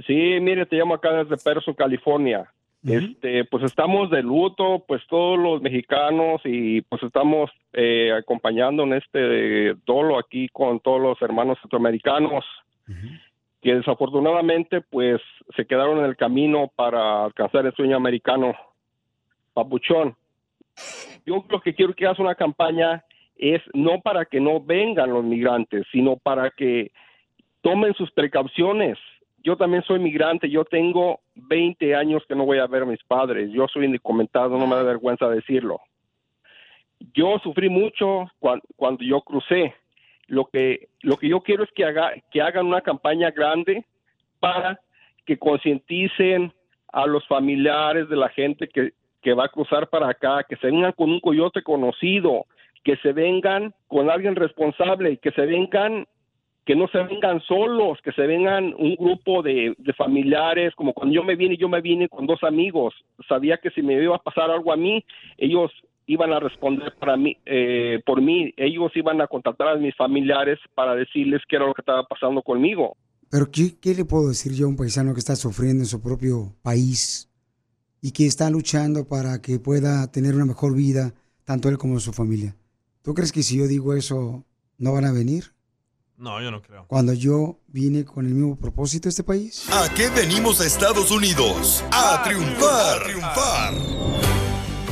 Sí, 0.07 0.39
mire, 0.41 0.67
te 0.67 0.77
llamo 0.77 0.95
acá 0.95 1.13
desde 1.25 1.43
Perso, 1.43 1.75
California. 1.75 2.51
Este, 2.85 3.45
pues 3.45 3.63
estamos 3.63 4.11
de 4.11 4.25
luto, 4.25 4.85
pues 4.89 5.03
todos 5.09 5.39
los 5.39 5.63
mexicanos 5.63 6.41
y 6.45 6.81
pues 6.81 7.01
estamos 7.05 7.49
eh, 7.73 8.13
acompañando 8.13 8.83
en 8.83 8.95
este 8.95 9.75
dolo 9.87 10.19
aquí 10.19 10.49
con 10.49 10.81
todos 10.81 11.01
los 11.01 11.23
hermanos 11.23 11.59
centroamericanos 11.61 12.45
que 13.63 13.77
desafortunadamente 13.77 14.81
pues 14.81 15.21
se 15.55 15.65
quedaron 15.65 15.99
en 15.99 16.07
el 16.07 16.17
camino 16.17 16.73
para 16.75 17.25
alcanzar 17.25 17.65
el 17.65 17.75
sueño 17.75 17.97
americano. 17.97 18.53
Papuchón, 19.55 20.17
yo 21.25 21.45
lo 21.49 21.61
que 21.61 21.75
quiero 21.75 21.95
que 21.95 22.07
hagas 22.07 22.19
una 22.19 22.35
campaña 22.35 23.05
es 23.37 23.63
no 23.75 24.01
para 24.01 24.25
que 24.25 24.41
no 24.41 24.61
vengan 24.61 25.11
los 25.11 25.25
migrantes, 25.25 25.87
sino 25.93 26.17
para 26.17 26.51
que 26.51 26.91
tomen 27.61 27.95
sus 27.95 28.11
precauciones. 28.11 28.99
Yo 29.45 29.57
también 29.57 29.83
soy 29.83 29.99
migrante, 29.99 30.49
yo 30.49 30.65
tengo 30.65 31.21
20 31.35 31.95
años 31.95 32.23
que 32.29 32.35
no 32.37 32.45
voy 32.45 32.59
a 32.59 32.67
ver 32.67 32.83
a 32.83 32.87
mis 32.87 33.03
padres, 33.05 33.51
yo 33.53 33.67
soy 33.69 33.87
indocumentado, 33.87 34.57
no 34.57 34.67
me 34.67 34.77
da 34.77 34.83
vergüenza 34.83 35.29
decirlo. 35.29 35.81
Yo 37.15 37.39
sufrí 37.43 37.69
mucho 37.69 38.31
cuan- 38.39 38.63
cuando, 38.77 39.03
yo 39.05 39.21
crucé. 39.23 39.75
Lo 40.29 40.45
que, 40.47 40.89
lo 41.03 41.17
que 41.17 41.29
yo 41.29 41.41
quiero 41.41 41.65
es 41.65 41.71
que, 41.73 41.85
haga, 41.85 42.13
que 42.31 42.41
hagan 42.41 42.67
una 42.67 42.81
campaña 42.81 43.31
grande 43.33 43.85
para 44.39 44.79
que 45.27 45.37
concienticen 45.39 46.53
a 46.93 47.07
los 47.07 47.27
familiares 47.27 48.09
de 48.09 48.17
la 48.17 48.29
gente 48.29 48.69
que, 48.69 48.93
que 49.21 49.35
va 49.35 49.47
a 49.47 49.49
cruzar 49.49 49.89
para 49.89 50.09
acá, 50.09 50.45
que 50.49 50.57
se 50.57 50.69
vengan 50.69 50.93
con 50.93 51.11
un 51.11 51.21
coyote 51.21 51.63
conocido, 51.63 52.47
que 52.85 52.97
se 52.99 53.13
vengan 53.13 53.75
con 53.89 54.11
alguien 54.11 54.37
responsable, 54.37 55.17
que 55.19 55.33
se 55.33 55.47
vengan 55.47 56.07
que 56.65 56.77
no 56.77 56.87
se 56.89 57.03
vengan 57.03 57.41
solos, 57.41 57.99
que 58.05 58.13
se 58.13 58.23
vengan 58.23 58.75
un 58.79 58.95
grupo 58.95 59.43
de, 59.43 59.75
familiares, 59.97 60.75
como 60.77 60.93
cuando 60.93 61.15
yo 61.15 61.25
me 61.25 61.35
vine, 61.35 61.57
yo 61.57 61.69
me 61.69 61.81
vine 61.81 62.09
con 62.09 62.27
dos 62.27 62.43
amigos, 62.45 62.95
sabía 63.29 63.59
que 63.59 63.71
si 63.71 63.83
me 63.83 64.01
iba 64.01 64.17
a 64.17 64.23
pasar 64.23 64.51
algo 64.51 64.73
a 64.73 64.77
mí, 64.77 65.05
ellos 65.39 65.71
iban 66.07 66.33
a 66.33 66.41
responder 66.41 66.95
para 66.99 67.17
mí, 67.17 67.37
eh, 67.47 68.01
por 68.07 68.21
mí, 68.21 68.53
ellos 68.57 68.93
iban 68.95 69.21
a 69.21 69.27
contactar 69.27 69.69
a 69.69 69.77
mis 69.77 69.97
familiares 69.97 70.59
para 70.75 70.95
decirles 70.95 71.43
qué 71.49 71.57
era 71.57 71.67
lo 71.67 71.75
que 71.75 71.83
estaba 71.83 72.05
pasando 72.05 72.43
conmigo. 72.43 72.97
Pero 73.31 73.51
¿qué, 73.51 73.79
qué 73.81 73.95
le 73.95 74.05
puedo 74.05 74.29
decir 74.29 74.53
yo 74.53 74.67
a 74.67 74.69
un 74.69 74.77
paisano 74.77 75.15
que 75.15 75.21
está 75.21 75.37
sufriendo 75.37 75.83
en 75.83 75.87
su 75.87 76.03
propio 76.03 76.55
país 76.63 77.29
y 78.01 78.13
que 78.13 78.27
está 78.27 78.51
luchando 78.51 79.09
para 79.09 79.41
que 79.41 79.59
pueda 79.59 80.11
tener 80.13 80.35
una 80.35 80.45
mejor 80.45 80.77
vida, 80.77 81.13
tanto 81.45 81.69
él 81.69 81.79
como 81.79 81.99
su 81.99 82.13
familia? 82.13 82.55
¿Tú 83.03 83.15
crees 83.15 83.33
que 83.33 83.43
si 83.43 83.59
yo 83.59 83.67
digo 83.67 83.95
eso, 83.95 84.45
no 84.79 84.93
van 84.93 85.07
a 85.07 85.13
venir? 85.13 85.45
No, 86.17 86.41
yo 86.41 86.51
no 86.51 86.63
creo. 86.63 86.85
Cuando 86.87 87.13
yo 87.13 87.59
vine 87.69 88.05
con 88.05 88.27
el 88.27 88.35
mismo 88.35 88.57
propósito 88.57 89.09
a 89.09 89.11
este 89.11 89.25
país. 89.25 89.69
¿A 89.73 89.93
qué 89.95 90.09
venimos 90.11 90.61
a 90.61 90.67
Estados 90.67 91.11
Unidos? 91.11 91.85
A 91.91 92.23
triunfar. 92.23 93.01
A 93.01 93.05
triunfar. 93.05 93.75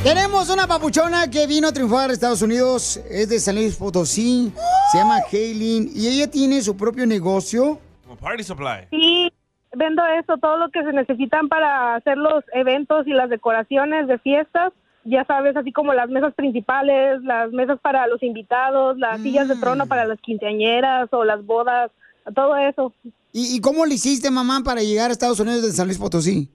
Tenemos 0.03 0.49
una 0.49 0.65
papuchona 0.65 1.29
que 1.29 1.45
vino 1.45 1.67
a 1.67 1.71
triunfar 1.71 2.09
a 2.09 2.13
Estados 2.13 2.41
Unidos, 2.41 2.97
es 3.07 3.29
de 3.29 3.39
San 3.39 3.53
Luis 3.53 3.75
Potosí, 3.75 4.51
se 4.91 4.97
llama 4.97 5.19
Haylin 5.31 5.91
y 5.93 6.07
ella 6.07 6.29
tiene 6.29 6.61
su 6.63 6.75
propio 6.75 7.05
negocio. 7.05 7.79
Como 8.03 8.17
Party 8.17 8.43
Supply. 8.43 8.87
Sí, 8.89 9.31
vendo 9.75 10.01
eso, 10.19 10.37
todo 10.37 10.57
lo 10.57 10.71
que 10.71 10.83
se 10.83 10.91
necesitan 10.91 11.47
para 11.49 11.93
hacer 11.95 12.17
los 12.17 12.43
eventos 12.51 13.05
y 13.05 13.11
las 13.11 13.29
decoraciones 13.29 14.07
de 14.07 14.17
fiestas. 14.17 14.73
Ya 15.03 15.25
sabes, 15.25 15.55
así 15.55 15.71
como 15.71 15.93
las 15.93 16.09
mesas 16.09 16.33
principales, 16.35 17.21
las 17.23 17.51
mesas 17.51 17.79
para 17.81 18.05
los 18.07 18.21
invitados, 18.21 18.97
las 18.97 19.21
sillas 19.21 19.47
de 19.47 19.55
trono 19.55 19.87
para 19.87 20.05
las 20.05 20.19
quinceañeras 20.21 21.09
o 21.11 21.23
las 21.23 21.43
bodas, 21.45 21.91
todo 22.35 22.55
eso. 22.55 22.93
¿Y, 23.33 23.55
y 23.55 23.61
cómo 23.61 23.85
le 23.85 23.95
hiciste, 23.95 24.29
mamá, 24.29 24.61
para 24.63 24.81
llegar 24.81 25.09
a 25.09 25.13
Estados 25.13 25.39
Unidos 25.39 25.63
de 25.63 25.71
San 25.71 25.87
Luis 25.87 25.97
Potosí? 25.97 26.49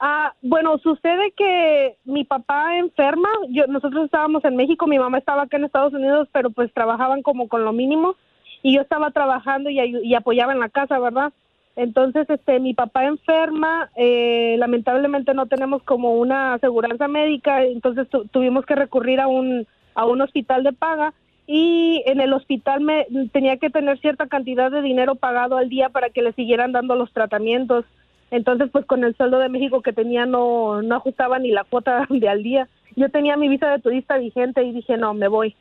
Ah, 0.00 0.32
bueno, 0.42 0.78
sucede 0.78 1.32
que 1.36 1.96
mi 2.04 2.24
papá 2.24 2.78
enferma, 2.78 3.28
yo, 3.48 3.66
nosotros 3.66 4.04
estábamos 4.04 4.44
en 4.44 4.54
México, 4.54 4.86
mi 4.86 4.98
mamá 4.98 5.18
estaba 5.18 5.42
acá 5.42 5.56
en 5.56 5.64
Estados 5.64 5.92
Unidos, 5.92 6.28
pero 6.32 6.50
pues 6.50 6.72
trabajaban 6.72 7.22
como 7.22 7.48
con 7.48 7.64
lo 7.64 7.72
mínimo 7.72 8.14
y 8.62 8.76
yo 8.76 8.82
estaba 8.82 9.10
trabajando 9.10 9.70
y 9.70 10.14
apoyaba 10.14 10.52
en 10.52 10.60
la 10.60 10.68
casa, 10.68 10.98
¿verdad? 11.00 11.32
Entonces, 11.78 12.28
este, 12.28 12.58
mi 12.58 12.74
papá 12.74 13.04
enferma, 13.04 13.88
eh, 13.94 14.56
lamentablemente 14.58 15.32
no 15.32 15.46
tenemos 15.46 15.80
como 15.84 16.14
una 16.18 16.54
aseguranza 16.54 17.06
médica, 17.06 17.62
entonces 17.62 18.08
tu- 18.08 18.24
tuvimos 18.26 18.66
que 18.66 18.74
recurrir 18.74 19.20
a 19.20 19.28
un, 19.28 19.64
a 19.94 20.04
un 20.04 20.20
hospital 20.20 20.64
de 20.64 20.72
paga 20.72 21.14
y 21.46 22.02
en 22.06 22.20
el 22.20 22.32
hospital 22.32 22.80
me 22.80 23.06
tenía 23.32 23.58
que 23.58 23.70
tener 23.70 23.96
cierta 24.00 24.26
cantidad 24.26 24.72
de 24.72 24.82
dinero 24.82 25.14
pagado 25.14 25.56
al 25.56 25.68
día 25.68 25.88
para 25.88 26.10
que 26.10 26.20
le 26.20 26.32
siguieran 26.32 26.72
dando 26.72 26.96
los 26.96 27.12
tratamientos. 27.12 27.84
Entonces, 28.32 28.70
pues 28.72 28.84
con 28.84 29.04
el 29.04 29.14
sueldo 29.14 29.38
de 29.38 29.48
México 29.48 29.80
que 29.80 29.92
tenía 29.92 30.26
no, 30.26 30.82
no 30.82 30.96
ajustaba 30.96 31.38
ni 31.38 31.52
la 31.52 31.62
cuota 31.62 32.06
de 32.10 32.28
al 32.28 32.42
día. 32.42 32.66
Yo 32.96 33.08
tenía 33.08 33.36
mi 33.36 33.48
visa 33.48 33.70
de 33.70 33.78
turista 33.78 34.18
vigente 34.18 34.64
y 34.64 34.72
dije, 34.72 34.96
no, 34.96 35.14
me 35.14 35.28
voy. 35.28 35.54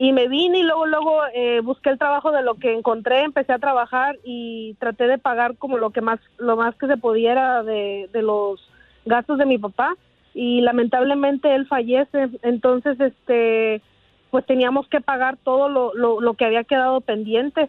Y 0.00 0.12
me 0.12 0.28
vine 0.28 0.60
y 0.60 0.62
luego, 0.62 0.86
luego 0.86 1.22
eh, 1.34 1.60
busqué 1.60 1.90
el 1.90 1.98
trabajo 1.98 2.30
de 2.30 2.42
lo 2.42 2.54
que 2.54 2.72
encontré, 2.72 3.22
empecé 3.22 3.52
a 3.52 3.58
trabajar 3.58 4.16
y 4.22 4.74
traté 4.74 5.08
de 5.08 5.18
pagar 5.18 5.56
como 5.56 5.76
lo 5.76 5.90
que 5.90 6.00
más, 6.00 6.20
lo 6.38 6.56
más 6.56 6.76
que 6.76 6.86
se 6.86 6.96
pudiera 6.96 7.64
de, 7.64 8.08
de 8.12 8.22
los 8.22 8.60
gastos 9.04 9.38
de 9.38 9.46
mi 9.46 9.58
papá. 9.58 9.96
Y 10.34 10.60
lamentablemente 10.60 11.52
él 11.52 11.66
fallece, 11.66 12.28
entonces 12.42 13.00
este, 13.00 13.82
pues 14.30 14.46
teníamos 14.46 14.86
que 14.86 15.00
pagar 15.00 15.36
todo 15.36 15.68
lo, 15.68 15.92
lo, 15.94 16.20
lo 16.20 16.34
que 16.34 16.44
había 16.44 16.62
quedado 16.62 17.00
pendiente. 17.00 17.68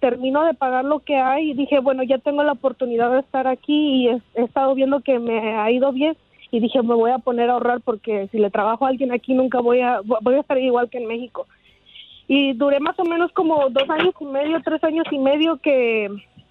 Termino 0.00 0.44
de 0.44 0.54
pagar 0.54 0.86
lo 0.86 1.00
que 1.00 1.16
hay 1.16 1.50
y 1.50 1.54
dije, 1.54 1.80
bueno, 1.80 2.02
ya 2.04 2.16
tengo 2.16 2.42
la 2.42 2.52
oportunidad 2.52 3.12
de 3.12 3.20
estar 3.20 3.46
aquí 3.46 3.74
y 3.74 4.08
he, 4.08 4.22
he 4.34 4.44
estado 4.44 4.74
viendo 4.74 5.00
que 5.00 5.18
me 5.18 5.56
ha 5.56 5.70
ido 5.70 5.92
bien 5.92 6.16
y 6.50 6.60
dije, 6.60 6.80
me 6.80 6.94
voy 6.94 7.10
a 7.10 7.18
poner 7.18 7.50
a 7.50 7.54
ahorrar 7.54 7.82
porque 7.82 8.28
si 8.32 8.38
le 8.38 8.50
trabajo 8.50 8.86
a 8.86 8.88
alguien 8.88 9.12
aquí 9.12 9.34
nunca 9.34 9.60
voy 9.60 9.80
a, 9.82 10.00
voy 10.00 10.34
a 10.36 10.40
estar 10.40 10.56
igual 10.56 10.88
que 10.88 10.98
en 10.98 11.06
México 11.06 11.46
y 12.28 12.52
duré 12.54 12.80
más 12.80 12.98
o 12.98 13.04
menos 13.04 13.30
como 13.32 13.68
dos 13.70 13.88
años 13.88 14.14
y 14.20 14.24
medio, 14.24 14.60
tres 14.64 14.82
años 14.84 15.06
y 15.10 15.18
medio 15.18 15.58
que, 15.58 16.08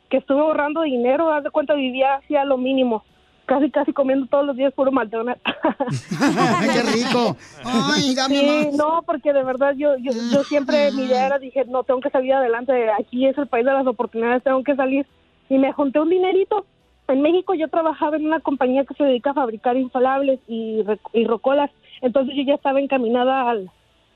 que 0.09 0.17
estuve 0.17 0.39
ahorrando 0.39 0.81
dinero, 0.83 1.31
haz 1.31 1.43
de 1.43 1.51
cuenta 1.51 1.73
vivía 1.73 2.15
hacía 2.15 2.45
lo 2.45 2.57
mínimo, 2.57 3.03
casi 3.45 3.69
casi 3.71 3.91
comiendo 3.91 4.25
todos 4.27 4.45
los 4.45 4.55
días 4.55 4.73
puro 4.73 4.91
McDonald's. 4.91 5.41
¡Qué 6.73 6.81
rico! 6.81 7.35
¡Ay, 7.63 8.15
dame 8.15 8.35
Sí, 8.35 8.45
más! 8.67 8.75
no, 8.77 9.01
porque 9.05 9.33
de 9.33 9.43
verdad 9.43 9.73
yo, 9.77 9.97
yo, 9.97 10.11
yo 10.31 10.43
siempre 10.43 10.91
mi 10.93 11.03
idea 11.03 11.27
era, 11.27 11.39
dije, 11.39 11.65
no, 11.65 11.83
tengo 11.83 11.99
que 11.99 12.09
salir 12.09 12.33
adelante, 12.33 12.89
aquí 12.91 13.25
es 13.25 13.37
el 13.37 13.47
país 13.47 13.65
de 13.65 13.73
las 13.73 13.87
oportunidades, 13.87 14.43
tengo 14.43 14.63
que 14.63 14.75
salir. 14.75 15.05
Y 15.49 15.57
me 15.59 15.71
junté 15.73 15.99
un 15.99 16.09
dinerito. 16.09 16.65
En 17.07 17.21
México 17.21 17.53
yo 17.53 17.67
trabajaba 17.67 18.15
en 18.15 18.25
una 18.25 18.39
compañía 18.39 18.83
que 18.83 18.95
se 18.95 19.03
dedica 19.03 19.29
a 19.31 19.35
fabricar 19.35 19.77
inflables 19.77 20.39
y, 20.47 20.83
y 21.13 21.25
rocolas, 21.25 21.69
entonces 22.01 22.35
yo 22.35 22.41
ya 22.43 22.55
estaba 22.55 22.79
encaminada 22.79 23.47
al, 23.49 23.69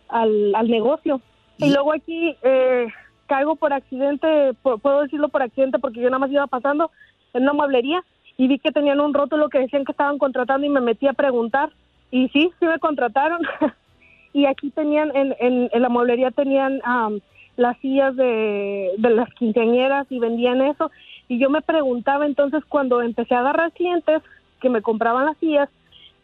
al, 0.07 0.55
al 0.55 0.67
negocio. 0.69 1.21
Y 1.59 1.69
luego 1.71 1.93
aquí 1.93 2.35
eh, 2.41 2.87
caigo 3.27 3.55
por 3.55 3.73
accidente, 3.73 4.53
pu- 4.63 4.79
puedo 4.81 5.01
decirlo 5.01 5.29
por 5.29 5.41
accidente 5.43 5.79
porque 5.79 5.99
yo 5.99 6.09
nada 6.09 6.19
más 6.19 6.31
iba 6.31 6.47
pasando 6.47 6.91
en 7.33 7.43
una 7.43 7.53
mueblería 7.53 8.03
y 8.37 8.47
vi 8.47 8.59
que 8.59 8.71
tenían 8.71 8.99
un 9.01 9.13
rótulo 9.13 9.49
que 9.49 9.59
decían 9.59 9.83
que 9.85 9.91
estaban 9.91 10.17
contratando 10.17 10.65
y 10.65 10.69
me 10.69 10.81
metí 10.81 11.07
a 11.07 11.13
preguntar. 11.13 11.71
Y 12.11 12.29
sí, 12.29 12.49
sí 12.59 12.65
me 12.65 12.79
contrataron. 12.79 13.41
y 14.33 14.45
aquí 14.45 14.69
tenían, 14.71 15.15
en, 15.15 15.35
en, 15.39 15.69
en 15.71 15.81
la 15.81 15.89
mueblería 15.89 16.31
tenían 16.31 16.79
am, 16.83 17.19
las 17.57 17.77
sillas 17.79 18.15
de, 18.15 18.91
de 18.97 19.09
las 19.09 19.29
quinceañeras 19.33 20.07
y 20.09 20.19
vendían 20.19 20.61
eso. 20.61 20.89
Y 21.27 21.37
yo 21.39 21.49
me 21.49 21.61
preguntaba 21.61 22.25
entonces 22.25 22.63
cuando 22.65 23.01
empecé 23.01 23.35
a 23.35 23.39
agarrar 23.39 23.71
clientes 23.73 24.21
que 24.61 24.69
me 24.69 24.81
compraban 24.81 25.25
las 25.25 25.37
sillas, 25.37 25.69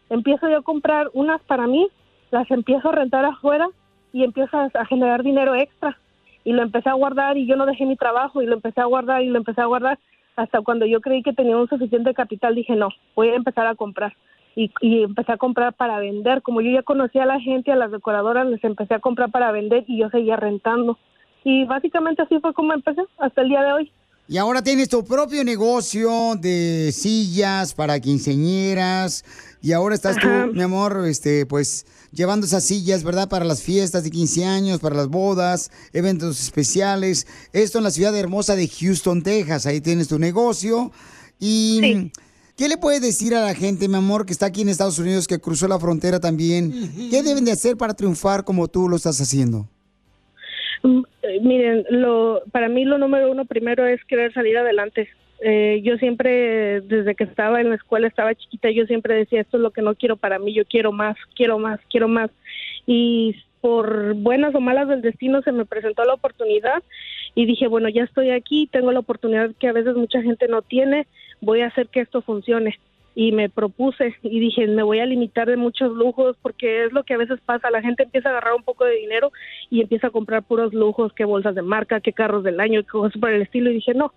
empiezo 0.09 0.49
yo 0.49 0.59
a 0.59 0.63
comprar 0.63 1.09
unas 1.13 1.41
para 1.43 1.67
mí, 1.67 1.87
las 2.31 2.49
empiezo 2.49 2.89
a 2.89 2.93
rentar 2.93 3.25
afuera 3.25 3.67
y 4.15 4.23
empiezo 4.23 4.57
a, 4.57 4.85
generar 4.85 5.23
dinero 5.23 5.55
extra. 5.55 5.97
Y 6.45 6.53
lo 6.53 6.61
empecé 6.61 6.87
a 6.89 6.93
guardar 6.93 7.37
y 7.37 7.45
yo 7.47 7.57
no 7.57 7.65
dejé 7.65 7.85
mi 7.85 7.97
trabajo 7.97 8.41
y 8.41 8.45
lo 8.45 8.53
empecé 8.53 8.79
a 8.79 8.85
guardar 8.85 9.21
y 9.21 9.27
lo 9.27 9.37
empecé 9.37 9.59
a 9.59 9.65
guardar 9.65 9.99
hasta 10.37 10.61
cuando 10.61 10.85
yo 10.85 11.01
creí 11.01 11.21
que 11.21 11.33
tenía 11.33 11.57
un 11.57 11.67
suficiente 11.67 12.13
capital 12.13 12.55
dije 12.55 12.75
no, 12.75 12.89
voy 13.13 13.27
a 13.27 13.35
empezar 13.35 13.67
a 13.67 13.75
comprar. 13.75 14.15
Y, 14.55 14.71
y 14.79 15.03
empecé 15.03 15.33
a 15.33 15.37
comprar 15.37 15.73
para 15.73 15.99
vender. 15.99 16.41
Como 16.43 16.61
yo 16.61 16.71
ya 16.71 16.81
conocía 16.81 17.23
a 17.23 17.25
la 17.25 17.41
gente, 17.41 17.73
a 17.73 17.75
las 17.75 17.91
decoradoras, 17.91 18.47
les 18.47 18.63
empecé 18.63 18.93
a 18.93 18.99
comprar 18.99 19.31
para 19.31 19.51
vender 19.51 19.83
y 19.85 19.99
yo 19.99 20.09
seguía 20.09 20.37
rentando. 20.37 20.97
Y 21.43 21.65
básicamente 21.65 22.21
así 22.21 22.39
fue 22.39 22.53
como 22.53 22.71
empecé 22.71 23.01
hasta 23.17 23.41
el 23.41 23.49
día 23.49 23.63
de 23.63 23.73
hoy. 23.73 23.91
Y 24.27 24.37
ahora 24.37 24.63
tienes 24.63 24.89
tu 24.89 25.05
propio 25.05 25.43
negocio 25.43 26.35
de 26.39 26.91
sillas 26.91 27.75
para 27.75 27.99
quinceñeras. 27.99 29.23
Y 29.61 29.71
ahora 29.71 29.93
estás 29.93 30.17
tú, 30.19 30.27
Ajá. 30.27 30.47
mi 30.47 30.63
amor, 30.63 31.03
este, 31.05 31.45
pues, 31.45 31.85
llevando 32.15 32.45
esas 32.45 32.63
sillas, 32.63 33.03
¿verdad? 33.03 33.29
Para 33.29 33.45
las 33.45 33.61
fiestas 33.61 34.03
de 34.03 34.09
15 34.09 34.45
años, 34.45 34.79
para 34.79 34.95
las 34.95 35.09
bodas, 35.09 35.71
eventos 35.93 36.41
especiales. 36.41 37.27
Esto 37.53 37.77
en 37.77 37.83
la 37.83 37.91
ciudad 37.91 38.17
hermosa 38.17 38.55
de 38.55 38.67
Houston, 38.67 39.21
Texas. 39.21 39.65
Ahí 39.65 39.81
tienes 39.81 40.07
tu 40.07 40.17
negocio. 40.17 40.91
Y, 41.39 42.11
¿qué 42.57 42.69
le 42.69 42.77
puedes 42.77 43.01
decir 43.01 43.35
a 43.35 43.41
la 43.41 43.53
gente, 43.53 43.87
mi 43.87 43.97
amor, 43.97 44.25
que 44.25 44.33
está 44.33 44.47
aquí 44.47 44.61
en 44.61 44.69
Estados 44.69 44.97
Unidos, 44.97 45.27
que 45.27 45.39
cruzó 45.39 45.67
la 45.67 45.79
frontera 45.79 46.19
también? 46.19 46.71
¿Qué 47.11 47.21
deben 47.21 47.45
de 47.45 47.51
hacer 47.51 47.75
para 47.77 47.93
triunfar 47.93 48.45
como 48.45 48.67
tú 48.67 48.87
lo 48.87 48.95
estás 48.95 49.19
haciendo? 49.19 49.67
Mm, 50.83 51.01
eh, 51.23 51.39
Miren, 51.41 51.85
lo, 51.89 52.41
para 52.51 52.69
mí 52.69 52.85
lo 52.85 52.97
número 52.97 53.29
uno 53.31 53.45
primero 53.45 53.85
es 53.85 54.03
querer 54.05 54.33
salir 54.33 54.57
adelante. 54.57 55.09
Eh, 55.41 55.81
yo 55.83 55.97
siempre, 55.97 56.81
desde 56.81 57.15
que 57.15 57.25
estaba 57.25 57.61
en 57.61 57.69
la 57.69 57.75
escuela, 57.75 58.07
estaba 58.07 58.35
chiquita, 58.35 58.69
yo 58.71 58.85
siempre 58.85 59.15
decía, 59.15 59.41
esto 59.41 59.57
es 59.57 59.63
lo 59.63 59.71
que 59.71 59.81
no 59.81 59.95
quiero 59.95 60.15
para 60.15 60.39
mí, 60.39 60.53
yo 60.53 60.65
quiero 60.65 60.91
más, 60.91 61.17
quiero 61.35 61.59
más, 61.59 61.79
quiero 61.89 62.07
más. 62.07 62.31
Y 62.85 63.35
por 63.61 64.13
buenas 64.13 64.53
o 64.53 64.59
malas 64.59 64.87
del 64.87 65.01
destino 65.01 65.41
se 65.41 65.51
me 65.51 65.65
presentó 65.65 66.03
la 66.05 66.13
oportunidad 66.13 66.83
y 67.33 67.45
dije, 67.45 67.67
bueno, 67.67 67.89
ya 67.89 68.03
estoy 68.03 68.29
aquí, 68.29 68.69
tengo 68.71 68.91
la 68.91 68.99
oportunidad 68.99 69.55
que 69.59 69.67
a 69.67 69.73
veces 69.73 69.95
mucha 69.95 70.21
gente 70.21 70.47
no 70.47 70.61
tiene, 70.61 71.07
voy 71.41 71.61
a 71.61 71.67
hacer 71.67 71.87
que 71.87 72.01
esto 72.01 72.21
funcione. 72.21 72.77
Y 73.17 73.31
me 73.31 73.49
propuse 73.49 74.13
y 74.23 74.39
dije, 74.41 74.67
me 74.67 74.83
voy 74.83 74.99
a 74.99 75.05
limitar 75.05 75.47
de 75.47 75.55
muchos 75.55 75.93
lujos 75.93 76.35
porque 76.41 76.83
es 76.83 76.91
lo 76.91 77.03
que 77.03 77.13
a 77.13 77.17
veces 77.17 77.39
pasa, 77.45 77.71
la 77.71 77.81
gente 77.81 78.03
empieza 78.03 78.27
a 78.27 78.31
agarrar 78.33 78.55
un 78.55 78.63
poco 78.63 78.83
de 78.83 78.97
dinero 78.97 79.31
y 79.69 79.81
empieza 79.81 80.07
a 80.07 80.11
comprar 80.11 80.43
puros 80.43 80.73
lujos, 80.73 81.13
que 81.13 81.23
bolsas 81.23 81.55
de 81.55 81.61
marca, 81.61 82.01
que 82.01 82.13
carros 82.13 82.43
del 82.43 82.59
año, 82.59 82.83
que 82.83 82.89
cosas 82.89 83.19
por 83.19 83.31
el 83.31 83.41
estilo. 83.41 83.71
Y 83.71 83.75
dije, 83.75 83.93
no, 83.93 84.13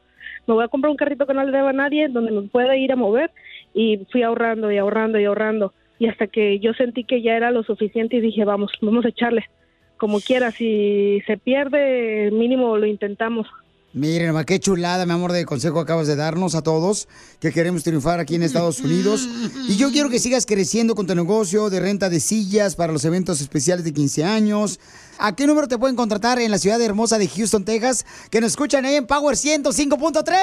me 0.48 0.54
voy 0.54 0.64
a 0.64 0.68
comprar 0.68 0.90
un 0.90 0.96
carrito 0.96 1.26
que 1.26 1.34
no 1.34 1.44
le 1.44 1.52
deba 1.52 1.70
a 1.70 1.74
nadie, 1.74 2.08
donde 2.08 2.32
me 2.32 2.42
pueda 2.48 2.76
ir 2.76 2.90
a 2.90 2.96
mover. 2.96 3.30
Y 3.74 3.98
fui 4.10 4.22
ahorrando 4.22 4.72
y 4.72 4.78
ahorrando 4.78 5.20
y 5.20 5.26
ahorrando. 5.26 5.74
Y 5.98 6.08
hasta 6.08 6.26
que 6.26 6.58
yo 6.58 6.72
sentí 6.72 7.04
que 7.04 7.22
ya 7.22 7.36
era 7.36 7.50
lo 7.50 7.62
suficiente 7.62 8.16
y 8.16 8.20
dije, 8.20 8.44
vamos, 8.44 8.72
vamos 8.80 9.04
a 9.04 9.10
echarle. 9.10 9.44
Como 9.98 10.20
quiera, 10.20 10.50
si 10.50 11.20
se 11.26 11.36
pierde, 11.36 12.30
mínimo 12.32 12.78
lo 12.78 12.86
intentamos. 12.86 13.46
Miren, 13.98 14.32
ma, 14.32 14.44
qué 14.44 14.60
chulada, 14.60 15.04
mi 15.06 15.12
amor, 15.12 15.32
de 15.32 15.44
consejo 15.44 15.80
acabas 15.80 16.06
de 16.06 16.14
darnos 16.14 16.54
a 16.54 16.62
todos 16.62 17.08
que 17.40 17.50
queremos 17.50 17.82
triunfar 17.82 18.20
aquí 18.20 18.36
en 18.36 18.44
Estados 18.44 18.78
Unidos. 18.78 19.28
Y 19.68 19.76
yo 19.76 19.90
quiero 19.90 20.08
que 20.08 20.20
sigas 20.20 20.46
creciendo 20.46 20.94
con 20.94 21.08
tu 21.08 21.16
negocio 21.16 21.68
de 21.68 21.80
renta 21.80 22.08
de 22.08 22.20
sillas 22.20 22.76
para 22.76 22.92
los 22.92 23.04
eventos 23.04 23.40
especiales 23.40 23.84
de 23.84 23.92
15 23.92 24.22
años. 24.22 24.78
¿A 25.18 25.34
qué 25.34 25.48
número 25.48 25.66
te 25.66 25.78
pueden 25.78 25.96
contratar 25.96 26.38
en 26.38 26.52
la 26.52 26.58
ciudad 26.58 26.80
hermosa 26.80 27.18
de 27.18 27.26
Houston, 27.26 27.64
Texas? 27.64 28.06
Que 28.30 28.40
nos 28.40 28.52
escuchan 28.52 28.84
ahí 28.84 28.94
en 28.94 29.08
Power 29.08 29.34
105.3. 29.34 30.36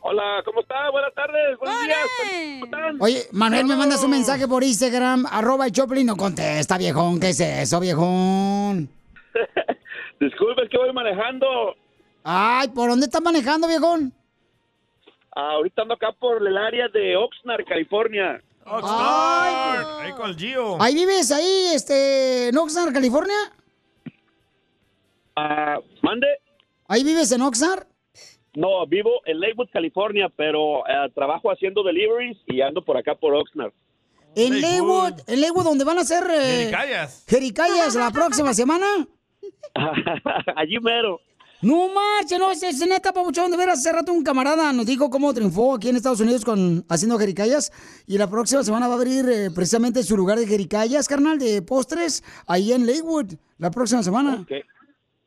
Hola, 0.02 0.42
¿cómo 0.46 0.60
está? 0.60 0.90
Buenas 0.90 1.14
tardes, 1.14 1.58
buenos 1.58 1.84
días. 1.84 1.98
¿Cómo 2.60 2.64
están? 2.64 2.96
Oye, 3.00 3.26
Manuel, 3.32 3.66
me 3.66 3.76
mandas 3.76 4.02
un 4.02 4.10
mensaje 4.10 4.48
por 4.48 4.64
Instagram, 4.64 5.26
arroba 5.30 5.66
el 5.66 5.72
Choplin, 5.72 6.06
no 6.06 6.16
contesta, 6.16 6.78
viejón. 6.78 7.20
¿Qué 7.20 7.30
es 7.30 7.40
eso, 7.40 7.80
viejón? 7.80 8.88
Disculpe, 10.20 10.64
es 10.64 10.70
que 10.70 10.78
voy 10.78 10.92
manejando. 10.94 11.76
Ay, 12.24 12.68
¿por 12.68 12.88
dónde 12.88 13.06
estás 13.06 13.20
manejando, 13.20 13.68
viejón? 13.68 14.12
Ah, 15.36 15.52
ahorita 15.52 15.82
ando 15.82 15.94
acá 15.94 16.12
por 16.12 16.46
el 16.46 16.56
área 16.56 16.88
de 16.88 17.16
Oxnard, 17.16 17.64
California. 17.66 18.42
Oxnard. 18.64 20.00
Ahí 20.00 20.12
con 20.12 20.30
el 20.30 20.36
Gio. 20.36 20.80
¿Ahí 20.80 20.94
vives, 20.94 21.30
ahí, 21.30 21.72
este, 21.74 22.48
en 22.48 22.56
Oxnard, 22.56 22.92
California? 22.94 23.36
Ah, 25.36 25.78
¿Mande? 26.02 26.26
¿Ahí 26.88 27.04
vives 27.04 27.30
en 27.32 27.42
Oxnard? 27.42 27.89
No, 28.54 28.86
vivo 28.86 29.10
en 29.26 29.40
Lakewood, 29.40 29.68
California, 29.72 30.28
pero 30.34 30.86
eh, 30.88 31.10
trabajo 31.14 31.50
haciendo 31.50 31.82
deliveries 31.82 32.36
y 32.46 32.60
ando 32.60 32.84
por 32.84 32.96
acá 32.96 33.14
por 33.14 33.34
Oxnard. 33.34 33.72
En 34.34 34.60
Lakewood, 34.60 35.20
en 35.26 35.40
Lakewood, 35.40 35.64
donde 35.64 35.84
van 35.84 35.98
a 35.98 36.00
hacer... 36.02 36.24
Eh, 36.30 36.56
Jericayas. 36.58 37.24
Jericayas 37.28 37.94
la 37.94 38.10
próxima 38.10 38.54
semana. 38.54 38.86
Allí 40.56 40.78
mero. 40.80 41.20
No 41.62 41.88
marche, 41.88 42.38
no, 42.38 42.50
es, 42.50 42.62
es 42.62 42.80
neta, 42.86 43.12
papuchón. 43.12 43.50
De 43.50 43.56
veras, 43.56 43.80
hace 43.80 43.92
rato 43.92 44.12
un 44.12 44.24
camarada 44.24 44.72
nos 44.72 44.86
dijo 44.86 45.10
cómo 45.10 45.34
triunfó 45.34 45.74
aquí 45.74 45.90
en 45.90 45.96
Estados 45.96 46.20
Unidos 46.20 46.42
con 46.42 46.86
haciendo 46.88 47.18
jericayas. 47.18 47.70
Y 48.06 48.16
la 48.16 48.30
próxima 48.30 48.62
semana 48.64 48.88
va 48.88 48.94
a 48.94 48.96
abrir 48.96 49.28
eh, 49.28 49.50
precisamente 49.54 50.02
su 50.02 50.16
lugar 50.16 50.38
de 50.38 50.46
jericayas, 50.46 51.06
carnal, 51.06 51.38
de 51.38 51.60
postres, 51.60 52.24
ahí 52.46 52.72
en 52.72 52.86
Lakewood, 52.86 53.34
la 53.58 53.70
próxima 53.70 54.02
semana. 54.02 54.46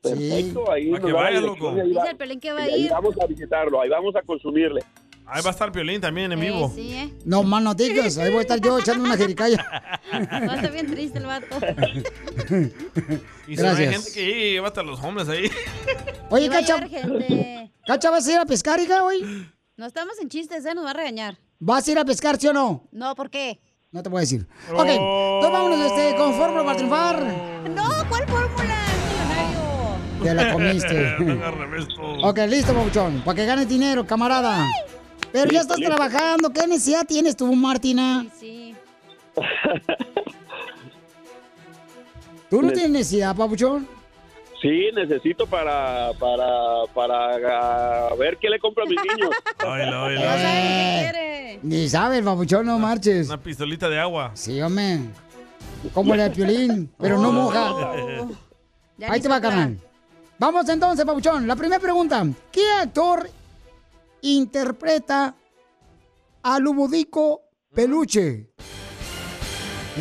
Perfecto, 0.03 0.71
ahí 0.71 0.91
que 0.93 1.07
la 1.07 1.13
vaya, 1.13 1.39
loco. 1.41 1.69
ahí 1.69 1.89
Dice 1.89 2.09
el 2.09 2.17
Pelín 2.17 2.39
que 2.39 2.51
va 2.51 2.61
a 2.63 2.69
y 2.69 2.73
ahí 2.73 2.81
ir. 2.85 2.91
vamos 2.91 3.15
a 3.19 3.25
visitarlo, 3.25 3.81
ahí 3.81 3.89
vamos 3.89 4.15
a 4.15 4.21
consumirle. 4.21 4.83
Ahí 5.25 5.41
va 5.41 5.49
a 5.49 5.53
estar 5.53 5.71
Piolín 5.71 6.01
también 6.01 6.29
en 6.33 6.39
vivo. 6.41 6.69
Sí, 6.75 6.93
¿eh? 6.93 7.09
No 7.23 7.43
más 7.43 7.63
noticias, 7.63 8.17
ahí 8.17 8.29
voy 8.29 8.39
a 8.39 8.41
estar 8.41 8.59
yo 8.59 8.77
echando 8.77 9.05
una 9.05 9.15
jericaya. 9.15 9.65
Va 10.13 10.51
a 10.51 10.55
estar 10.55 10.71
bien 10.73 10.87
triste 10.91 11.17
el 11.19 11.25
vato. 11.25 11.55
Y 13.47 13.55
se 13.57 13.61
ve 13.63 13.67
Gracias. 13.69 13.93
gente 13.93 14.11
que 14.13 14.51
lleva 14.51 14.67
hasta 14.67 14.83
los 14.83 15.01
hombres 15.03 15.27
ahí. 15.29 15.49
Oye, 16.29 16.45
Sí 16.45 16.49
Cacha. 16.51 16.87
Cacha, 17.85 18.09
¿vas 18.11 18.27
a 18.27 18.31
ir 18.33 18.37
a 18.39 18.45
pescar, 18.45 18.79
hija, 18.79 19.03
hoy? 19.03 19.47
No 19.77 19.85
estamos 19.85 20.19
en 20.21 20.29
chistes, 20.29 20.65
¿eh? 20.65 20.73
Nos 20.75 20.85
va 20.85 20.91
a 20.91 20.93
regañar. 20.93 21.37
¿Vas 21.59 21.87
a 21.87 21.91
ir 21.91 21.99
a 21.99 22.05
pescar, 22.05 22.37
sí 22.39 22.47
o 22.47 22.53
no? 22.53 22.87
No, 22.91 23.15
¿por 23.15 23.29
qué? 23.29 23.59
No 23.91 24.01
te 24.03 24.09
voy 24.09 24.19
a 24.19 24.21
decir. 24.21 24.47
Ok, 24.71 24.85
entonces 24.87 25.51
vámonos 25.51 25.79
este, 25.91 26.15
con 26.15 26.33
fórmula 26.33 26.63
para 26.63 26.75
triunfar. 26.77 27.23
No, 27.69 27.87
¿cuál 28.09 28.27
fórmula? 28.27 28.82
Ya 30.23 30.33
la 30.33 30.51
comiste. 30.53 31.15
Ok, 32.23 32.37
listo, 32.47 32.73
Pabuchón. 32.73 33.21
Para 33.25 33.35
que 33.35 33.45
ganes 33.45 33.67
dinero, 33.67 34.05
camarada. 34.05 34.67
Pero 35.31 35.51
ya 35.51 35.61
estás 35.61 35.77
trabajando. 35.79 36.49
¿Qué 36.51 36.65
necesidad 36.67 37.05
tienes 37.05 37.35
tú, 37.35 37.53
Martina? 37.55 38.25
Sí. 38.39 38.75
¿Tú 42.49 42.61
no 42.61 42.67
Ne- 42.67 42.73
tienes 42.73 42.91
necesidad, 42.91 43.35
Pabuchón? 43.35 43.87
Sí, 44.61 44.89
necesito 44.95 45.45
para, 45.47 46.11
para, 46.19 46.47
para 46.93 48.15
ver 48.17 48.37
qué 48.37 48.49
le 48.49 48.59
compro 48.59 48.83
a 48.83 48.87
mis 48.87 48.97
niños. 49.01 49.29
Oílo, 49.67 50.03
oílo. 50.05 50.21
Eh, 50.23 51.59
Ni 51.63 51.89
sabes, 51.89 52.21
Pabuchón, 52.23 52.65
no 52.65 52.79
marches. 52.79 53.27
Una 53.27 53.39
pistolita 53.41 53.89
de 53.89 53.99
agua. 53.99 54.31
Sí, 54.35 54.61
hombre. 54.61 54.99
Como 55.93 56.15
la 56.15 56.25
de 56.25 56.29
Piolín, 56.29 56.89
pero 56.97 57.17
no 57.19 57.31
moja. 57.33 57.73
Ya 58.97 59.11
Ahí 59.11 59.19
te 59.19 59.27
va, 59.27 59.41
carnal. 59.41 59.77
Vamos 60.39 60.67
entonces, 60.69 61.05
Pabuchón. 61.05 61.47
La 61.47 61.55
primera 61.55 61.79
pregunta. 61.79 62.25
¿Qué 62.51 62.69
actor 62.71 63.29
interpreta 64.21 65.35
a 66.41 66.59
Lubudico 66.59 67.41
Peluche? 67.73 68.49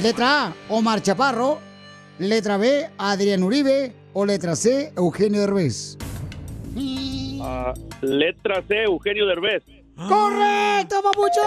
Letra 0.02 0.46
A, 0.46 0.54
Omar 0.70 1.02
Chaparro. 1.02 1.58
Letra 2.18 2.56
B, 2.56 2.90
Adrián 2.98 3.42
Uribe. 3.42 3.94
O 4.14 4.26
letra 4.26 4.56
C, 4.56 4.92
Eugenio 4.96 5.40
Derbez. 5.40 5.96
Ah, 7.40 7.72
letra 8.02 8.62
C, 8.68 8.82
Eugenio 8.84 9.26
Derbez. 9.26 9.62
¡Correcto, 9.96 11.02
papuchón! 11.02 11.44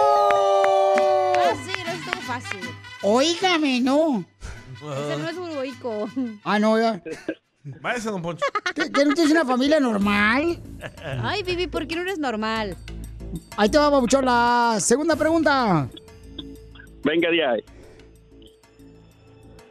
Fácil, 1.36 1.82
eso 1.82 1.91
estuvo 1.91 2.22
fácil. 2.22 2.60
Oígame, 3.02 3.82
no. 3.82 4.26
Ese 4.76 5.18
no 5.18 5.30
es 5.30 5.38
uruguaico. 5.38 6.10
Ah, 6.44 6.60
no, 6.60 6.80
ya. 6.80 7.02
Váyase, 7.65 8.11
don 8.11 8.21
Poncho. 8.21 8.45
¿Qué, 8.75 8.91
qué 8.91 9.05
no 9.05 9.13
tienes 9.13 9.31
una 9.31 9.43
familia 9.43 9.79
normal? 9.79 10.59
Ay, 11.23 11.41
Vivi, 11.43 11.67
¿por 11.67 11.87
qué 11.87 11.95
no 11.95 12.03
eres 12.03 12.19
normal? 12.19 12.77
Ahí 13.57 13.69
te 13.69 13.77
va, 13.77 13.89
papuchón, 13.89 14.25
la 14.25 14.77
segunda 14.79 15.15
pregunta. 15.15 15.89
Venga 17.03 17.29
de 17.31 17.45
ahí. 17.45 17.63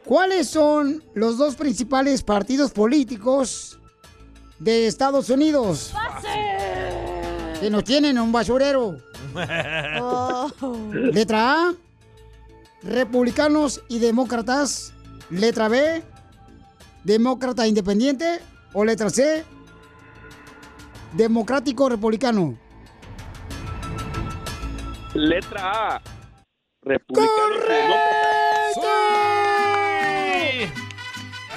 ¿Cuáles 0.03 0.49
son 0.49 1.03
los 1.13 1.37
dos 1.37 1.55
principales 1.55 2.21
partidos 2.21 2.71
políticos 2.71 3.79
de 4.59 4.87
Estados 4.87 5.29
Unidos? 5.29 5.93
Que 7.59 7.69
nos 7.69 7.83
tienen 7.85 8.17
en 8.17 8.23
un 8.23 8.31
basurero. 8.31 8.97
Oh. 10.01 10.51
Letra 10.91 11.69
A, 11.69 11.73
republicanos 12.83 13.81
y 13.87 13.99
demócratas. 13.99 14.93
Letra 15.29 15.69
B, 15.69 16.03
demócrata 17.05 17.65
independiente. 17.65 18.41
O 18.73 18.83
letra 18.83 19.09
C, 19.09 19.45
democrático 21.13 21.87
republicano. 21.87 22.57
Letra 25.13 25.95
A. 25.95 26.01
Ya 26.83 26.97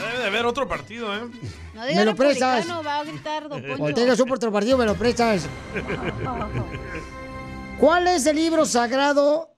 debe 0.07 0.19
de 0.19 0.27
haber 0.27 0.47
otro 0.47 0.69
partido, 0.69 1.13
¿eh? 1.13 1.29
No 1.75 1.81
Me 1.85 2.05
lo 2.05 2.15
prestas. 2.15 2.67
republicano, 2.67 2.85
va 2.85 3.01
a 3.01 3.05
gritar 3.05 3.49
Don 3.49 3.61
Poncho. 3.63 4.27
Por 4.27 4.37
otro 4.37 4.53
partido, 4.53 4.79
me 4.79 4.87
lo 4.87 4.95
prestas. 4.95 5.49
¿Cuál 7.81 8.07
es 8.09 8.27
el 8.27 8.37
libro 8.37 8.65
sagrado? 8.65 9.51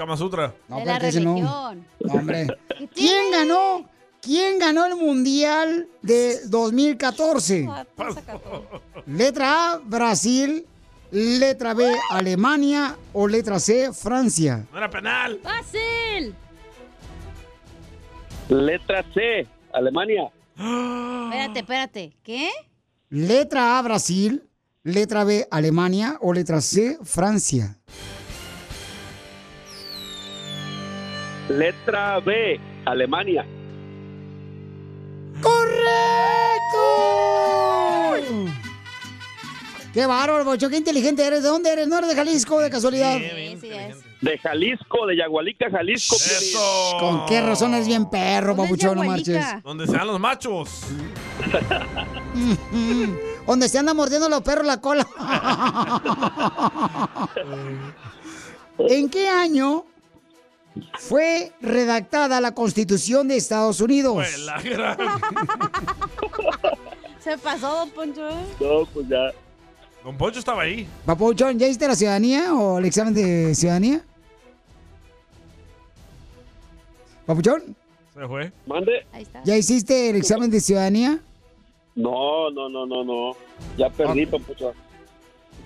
Kama 0.00 0.16
Sutra. 0.16 0.54
No, 0.66 0.78
de 0.78 0.86
la 0.86 0.96
ese 0.96 1.20
no. 1.20 1.34
religión. 1.34 1.86
No, 2.00 2.14
hombre. 2.14 2.46
¿Quién 2.94 3.30
ganó? 3.30 3.86
¿Quién 4.22 4.58
ganó 4.58 4.86
el 4.86 4.96
Mundial 4.96 5.88
de 6.00 6.38
2014? 6.46 7.68
Letra 9.06 9.72
A, 9.72 9.76
Brasil. 9.76 10.66
Letra 11.10 11.74
B, 11.74 11.94
Alemania. 12.12 12.96
O 13.12 13.28
letra 13.28 13.58
C, 13.60 13.92
Francia. 13.92 14.64
No 14.72 14.78
era 14.78 14.88
penal. 14.88 15.38
¡Fácil! 15.42 16.34
Letra 18.48 19.04
C, 19.12 19.46
Alemania. 19.70 20.30
Espérate, 20.56 21.58
espérate. 21.58 22.16
¿Qué? 22.22 22.48
Letra 23.10 23.78
A, 23.78 23.82
Brasil. 23.82 24.48
Letra 24.82 25.24
B, 25.24 25.46
Alemania. 25.50 26.16
O 26.22 26.32
letra 26.32 26.62
C, 26.62 26.96
Francia. 27.04 27.76
Letra 31.50 32.20
B, 32.20 32.60
Alemania. 32.84 33.44
¡Correcto! 35.40 35.80
¡Qué 39.92 40.06
bárbaro, 40.06 40.44
Bocho! 40.44 40.70
¡Qué 40.70 40.76
inteligente 40.76 41.26
eres! 41.26 41.42
¿De 41.42 41.48
dónde 41.48 41.72
eres? 41.72 41.88
¿No 41.88 41.98
eres 41.98 42.10
de 42.10 42.14
Jalisco, 42.14 42.60
de 42.60 42.70
casualidad? 42.70 43.18
Sí, 43.18 43.58
sí 43.60 43.70
es. 43.72 43.96
De 44.20 44.38
Jalisco, 44.38 45.06
de 45.06 45.16
Yagualica, 45.16 45.68
Jalisco. 45.68 46.14
Eso. 46.14 46.96
¿Con 47.00 47.26
qué 47.26 47.40
razón 47.40 47.74
eres 47.74 47.88
bien 47.88 48.08
perro, 48.08 48.54
¿Dónde 48.54 48.62
es 48.62 48.70
papuchón? 48.70 48.98
No 48.98 49.04
marches. 49.04 49.44
Donde 49.64 49.88
sean 49.88 50.06
los 50.06 50.20
machos. 50.20 50.82
Donde 53.46 53.68
se 53.68 53.78
anda 53.78 53.92
mordiendo 53.92 54.28
los 54.28 54.42
perros 54.42 54.66
la 54.66 54.80
cola. 54.80 55.04
¿En 58.78 59.10
qué 59.10 59.28
año 59.28 59.86
fue 60.98 61.52
redactada 61.60 62.40
la 62.40 62.54
Constitución 62.54 63.28
de 63.28 63.36
Estados 63.36 63.80
Unidos? 63.80 64.26
Se 67.20 67.36
pasó, 67.38 67.74
Don 67.76 67.90
Poncho. 67.90 68.28
No, 68.60 68.86
pues 68.92 69.08
ya. 69.08 69.32
Don 70.04 70.16
Poncho 70.16 70.38
estaba 70.38 70.62
ahí. 70.62 70.88
Papuchón, 71.04 71.58
¿ya 71.58 71.66
hiciste 71.66 71.86
la 71.86 71.94
ciudadanía 71.94 72.54
o 72.54 72.78
el 72.78 72.86
examen 72.86 73.12
de 73.12 73.54
ciudadanía? 73.54 74.00
Papuchón, 77.26 77.76
Se 78.14 78.26
fue. 78.26 78.50
Mande. 78.66 79.06
Ahí 79.12 79.22
está. 79.22 79.42
¿ya 79.44 79.56
hiciste 79.56 80.10
el 80.10 80.16
examen 80.16 80.50
de 80.50 80.60
ciudadanía? 80.60 81.20
No, 81.94 82.50
no, 82.50 82.68
no, 82.68 82.86
no, 82.86 83.04
no. 83.04 83.36
Ya 83.76 83.90
perdí, 83.90 84.24
Papucho. 84.26 84.72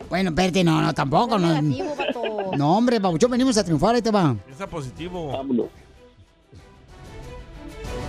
Bueno, 0.08 0.30
espérate, 0.30 0.62
no, 0.64 0.80
no, 0.80 0.92
tampoco. 0.94 1.38
No, 1.38 1.60
Negativo, 1.62 1.96
vato. 1.96 2.56
no 2.56 2.76
hombre, 2.76 3.00
Papuchón, 3.00 3.30
venimos 3.30 3.56
a 3.56 3.64
triunfar, 3.64 3.94
ahí 3.94 4.02
te 4.02 4.10
va. 4.10 4.36
Está 4.50 4.66
positivo. 4.68 5.28
Vámonos. 5.28 5.66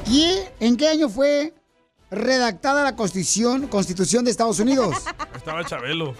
¿Y 0.07 0.35
en 0.59 0.77
qué 0.77 0.87
año 0.87 1.09
fue 1.09 1.53
redactada 2.11 2.83
la 2.83 2.95
Constitución, 2.95 3.67
Constitución 3.67 4.23
de 4.25 4.31
Estados 4.31 4.59
Unidos? 4.59 4.95
Estaba 5.35 5.63
Chabelo. 5.65 6.13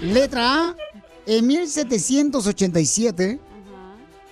Letra 0.00 0.68
A, 0.70 0.76
en 1.26 1.46
1787. 1.46 3.38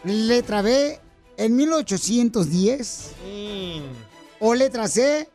Letra 0.04 0.62
B, 0.62 0.98
en 1.36 1.56
1810. 1.56 3.12
O 4.40 4.54
letra 4.54 4.88
C, 4.88 5.28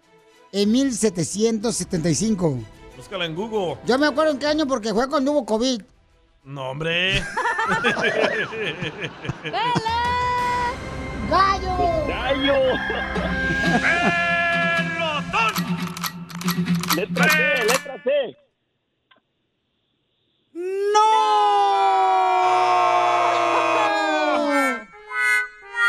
en 0.51 0.71
1775. 0.71 2.59
Búscala 3.05 3.25
en 3.25 3.35
Google. 3.35 3.77
Yo 3.85 3.99
me 3.99 4.07
acuerdo 4.07 4.31
en 4.31 4.39
qué 4.39 4.47
año 4.47 4.65
porque 4.65 4.91
fue 4.91 5.07
cuando 5.07 5.31
hubo 5.31 5.45
COVID. 5.45 5.79
No, 6.45 6.71
hombre. 6.71 7.13
¡Gallo! 11.29 12.07
¡Gallo! 12.07 12.55
Letra 16.95 17.29
C, 17.29 17.63
letra 17.65 18.01
C. 18.03 18.35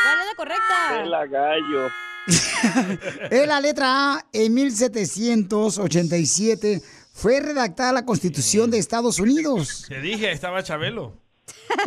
¿Cuál 0.03 0.19
es 0.21 0.27
la 0.27 0.35
correcta? 0.37 1.05
La 1.07 1.25
gallo. 1.27 1.89
Es 3.31 3.47
la 3.47 3.61
letra 3.61 4.15
A, 4.15 4.27
en 4.33 4.53
1787 4.53 6.83
fue 7.17 7.41
redactada 7.41 7.95
la 7.95 8.05
Constitución 8.05 8.71
de 8.71 8.77
Estados 8.77 9.19
Unidos. 9.19 9.87
Te 9.89 10.03
dije, 10.03 10.31
estaba 10.31 10.63
Chabelo. 10.63 11.17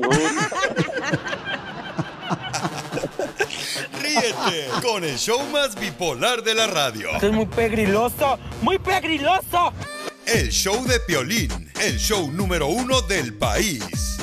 Ríete 4.02 4.70
con 4.82 5.04
el 5.04 5.20
show 5.20 5.40
más 5.52 5.80
bipolar 5.80 6.42
de 6.44 6.56
la 6.56 6.66
radio. 6.66 7.10
es 7.22 7.32
muy 7.32 7.46
pegriloso, 7.46 8.40
muy 8.64 8.80
pegriloso. 8.80 9.72
El 10.26 10.50
show 10.50 10.84
de 10.86 11.00
Piolín, 11.02 11.72
el 11.80 12.00
show 12.00 12.32
número 12.32 12.66
uno 12.66 13.02
del 13.02 13.36
país. 13.36 14.18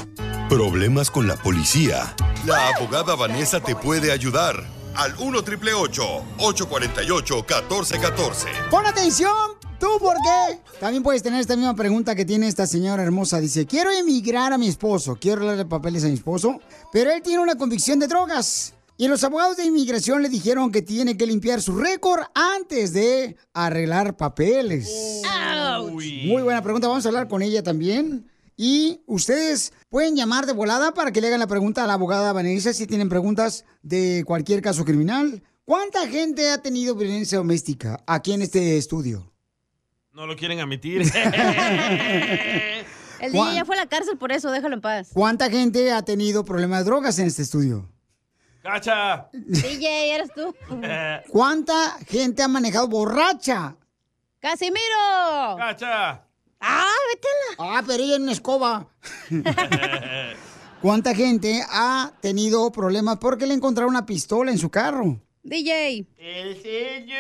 Problemas 0.48 1.12
con 1.12 1.28
la 1.28 1.36
policía. 1.36 2.16
La 2.44 2.66
abogada 2.68 3.14
Vanessa 3.14 3.60
te 3.60 3.76
puede 3.76 4.10
ayudar. 4.10 4.64
Al 4.96 5.14
1 5.18 5.42
triple 5.42 5.74
848 5.74 7.34
1414. 7.34 8.48
Pon 8.70 8.86
atención, 8.86 9.30
¿tú 9.78 9.88
por 10.00 10.16
qué? 10.16 10.58
También 10.80 11.02
puedes 11.02 11.22
tener 11.22 11.38
esta 11.38 11.54
misma 11.54 11.74
pregunta 11.74 12.14
que 12.14 12.24
tiene 12.24 12.48
esta 12.48 12.66
señora 12.66 13.02
hermosa. 13.02 13.38
Dice, 13.38 13.66
quiero 13.66 13.90
emigrar 13.90 14.54
a 14.54 14.58
mi 14.58 14.68
esposo, 14.68 15.18
quiero 15.20 15.44
darle 15.44 15.66
papeles 15.66 16.02
a 16.04 16.06
mi 16.08 16.14
esposo, 16.14 16.60
pero 16.92 17.10
él 17.10 17.20
tiene 17.20 17.42
una 17.42 17.56
convicción 17.56 17.98
de 17.98 18.08
drogas. 18.08 18.72
Y 18.96 19.08
los 19.08 19.22
abogados 19.22 19.58
de 19.58 19.66
inmigración 19.66 20.22
le 20.22 20.30
dijeron 20.30 20.72
que 20.72 20.80
tiene 20.80 21.18
que 21.18 21.26
limpiar 21.26 21.60
su 21.60 21.76
récord 21.76 22.22
antes 22.34 22.94
de 22.94 23.36
arreglar 23.52 24.16
papeles. 24.16 25.20
Muy 25.90 26.42
buena 26.42 26.62
pregunta, 26.62 26.88
vamos 26.88 27.04
a 27.04 27.08
hablar 27.10 27.28
con 27.28 27.42
ella 27.42 27.62
también. 27.62 28.30
Y 28.56 29.02
ustedes 29.06 29.72
pueden 29.90 30.16
llamar 30.16 30.46
de 30.46 30.54
volada 30.54 30.94
para 30.94 31.12
que 31.12 31.20
le 31.20 31.26
hagan 31.28 31.40
la 31.40 31.46
pregunta 31.46 31.84
a 31.84 31.86
la 31.86 31.92
abogada 31.94 32.32
Vanessa 32.32 32.72
si 32.72 32.86
tienen 32.86 33.08
preguntas 33.10 33.66
de 33.82 34.24
cualquier 34.26 34.62
caso 34.62 34.84
criminal. 34.84 35.42
¿Cuánta 35.66 36.06
gente 36.08 36.50
ha 36.50 36.62
tenido 36.62 36.94
violencia 36.94 37.38
doméstica 37.38 38.02
aquí 38.06 38.32
en 38.32 38.42
este 38.42 38.78
estudio? 38.78 39.32
No 40.12 40.26
lo 40.26 40.36
quieren 40.36 40.60
admitir. 40.60 41.02
El 43.20 43.32
DJ 43.32 43.54
ya 43.54 43.64
fue 43.64 43.76
a 43.76 43.80
la 43.80 43.86
cárcel 43.86 44.16
por 44.16 44.32
eso, 44.32 44.50
déjalo 44.50 44.74
en 44.74 44.80
paz. 44.80 45.10
¿Cuánta 45.12 45.50
gente 45.50 45.92
ha 45.92 46.02
tenido 46.02 46.44
problemas 46.44 46.80
de 46.80 46.84
drogas 46.84 47.18
en 47.18 47.26
este 47.26 47.42
estudio? 47.42 47.90
¡Cacha! 48.62 49.28
DJ, 49.32 50.14
eres 50.14 50.30
tú. 50.34 50.54
¿Cuánta 51.30 51.98
gente 52.06 52.42
ha 52.42 52.48
manejado 52.48 52.88
borracha? 52.88 53.76
¡Casimiro! 54.40 55.56
¡Cacha! 55.56 56.25
¡Ah, 56.60 56.92
vete 57.12 57.28
Ah, 57.58 57.82
pero 57.86 58.02
ella 58.02 58.16
en 58.16 58.22
una 58.22 58.32
escoba. 58.32 58.88
¿Cuánta 60.82 61.14
gente 61.14 61.64
ha 61.68 62.12
tenido 62.20 62.70
problemas 62.70 63.18
porque 63.18 63.46
le 63.46 63.54
encontraron 63.54 63.90
una 63.90 64.06
pistola 64.06 64.50
en 64.50 64.58
su 64.58 64.70
carro? 64.70 65.20
DJ. 65.42 66.06
El 66.18 66.60
sello. 66.60 67.14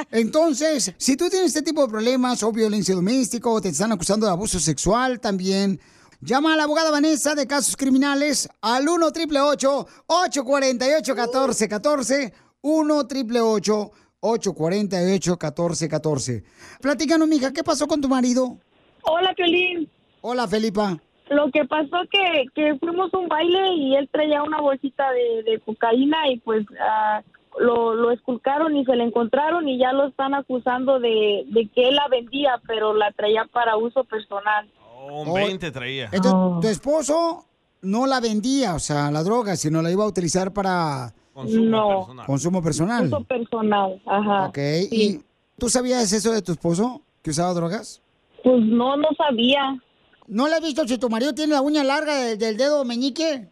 Entonces, 0.10 0.94
si 0.96 1.16
tú 1.16 1.28
tienes 1.28 1.48
este 1.48 1.62
tipo 1.62 1.82
de 1.82 1.88
problemas 1.88 2.42
o 2.42 2.52
violencia 2.52 2.94
doméstica 2.94 3.48
o 3.50 3.60
te 3.60 3.68
están 3.68 3.92
acusando 3.92 4.26
de 4.26 4.32
abuso 4.32 4.58
sexual 4.58 5.20
también, 5.20 5.78
llama 6.20 6.54
a 6.54 6.56
la 6.56 6.64
abogada 6.64 6.90
Vanessa 6.90 7.34
de 7.34 7.46
casos 7.46 7.76
criminales 7.76 8.48
al 8.62 8.88
1 8.88 9.06
888 9.06 9.86
848 10.06 11.14
1414 11.14 12.32
1 12.62 12.96
888 12.96 13.92
848 14.24 15.32
1414 15.32 16.44
Platícanos, 16.80 17.26
mija, 17.26 17.52
¿qué 17.52 17.64
pasó 17.64 17.86
con 17.88 18.00
tu 18.00 18.08
marido? 18.08 18.56
Hola, 19.02 19.34
Piolín. 19.34 19.90
Hola, 20.20 20.46
Felipa. 20.46 20.98
Lo 21.28 21.50
que 21.50 21.64
pasó 21.64 21.96
que, 22.10 22.44
que 22.54 22.78
fuimos 22.78 23.12
a 23.12 23.18
un 23.18 23.28
baile 23.28 23.74
y 23.74 23.96
él 23.96 24.08
traía 24.12 24.42
una 24.42 24.60
bolsita 24.60 25.10
de, 25.10 25.42
de 25.50 25.60
cocaína 25.60 26.30
y 26.30 26.38
pues 26.38 26.64
ah, 26.80 27.22
lo, 27.58 27.94
lo 27.94 28.12
esculcaron 28.12 28.76
y 28.76 28.84
se 28.84 28.94
le 28.94 29.04
encontraron 29.04 29.68
y 29.68 29.78
ya 29.78 29.92
lo 29.92 30.06
están 30.06 30.34
acusando 30.34 31.00
de, 31.00 31.44
de 31.48 31.68
que 31.74 31.88
él 31.88 31.96
la 31.96 32.06
vendía, 32.08 32.60
pero 32.66 32.94
la 32.94 33.10
traía 33.12 33.44
para 33.52 33.76
uso 33.76 34.04
personal. 34.04 34.70
Oh, 34.94 35.22
un 35.22 35.34
20 35.34 35.70
traía. 35.72 36.08
Entonces, 36.12 36.60
tu 36.60 36.68
esposo 36.68 37.46
no 37.80 38.06
la 38.06 38.20
vendía, 38.20 38.74
o 38.74 38.78
sea, 38.78 39.10
la 39.10 39.24
droga, 39.24 39.56
sino 39.56 39.82
la 39.82 39.90
iba 39.90 40.04
a 40.04 40.08
utilizar 40.08 40.52
para 40.52 41.12
Consumo 41.32 41.64
No. 41.70 41.98
personal. 41.98 42.26
consumo 42.26 42.62
personal. 42.62 43.06
Uso 43.06 43.24
personal, 43.24 44.02
ajá. 44.06 44.46
Ok, 44.48 44.58
¿y 44.90 45.20
tú 45.58 45.68
sabías 45.70 46.12
eso 46.12 46.30
de 46.32 46.42
tu 46.42 46.52
esposo, 46.52 47.00
que 47.22 47.30
usaba 47.30 47.54
drogas? 47.54 48.02
Pues 48.44 48.60
no, 48.64 48.96
no 48.96 49.08
sabía. 49.16 49.80
¿No 50.26 50.46
le 50.48 50.54
has 50.56 50.60
visto 50.62 50.86
si 50.86 50.98
tu 50.98 51.08
marido 51.08 51.34
tiene 51.34 51.54
la 51.54 51.62
uña 51.62 51.82
larga 51.84 52.14
de- 52.16 52.36
del 52.36 52.56
dedo 52.56 52.84
meñique? 52.84 53.48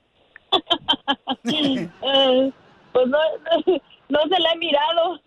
Eh, 1.45 2.53
pues 2.93 3.07
no, 3.09 3.19
no 4.09 4.19
se 4.23 4.41
la 4.41 4.53
he 4.53 4.59
mirado. 4.59 5.21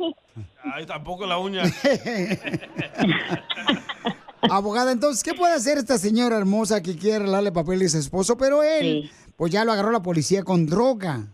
Ay, 0.76 0.86
tampoco 0.86 1.26
la 1.26 1.38
uña. 1.40 1.64
Abogada, 4.50 4.92
entonces, 4.92 5.24
¿qué 5.24 5.34
puede 5.34 5.54
hacer 5.54 5.78
esta 5.78 5.98
señora 5.98 6.38
hermosa 6.38 6.82
que 6.82 6.96
quiere 6.98 7.16
arreglarle 7.18 7.52
papeles 7.52 7.94
a 7.96 7.98
su 7.98 8.04
esposo? 8.04 8.38
Pero 8.38 8.62
él, 8.62 9.10
pues 9.38 9.52
ya 9.52 9.64
lo 9.64 9.72
agarró 9.72 9.92
la 9.92 10.02
policía 10.04 10.44
con 10.44 10.66
droga. 10.66 11.28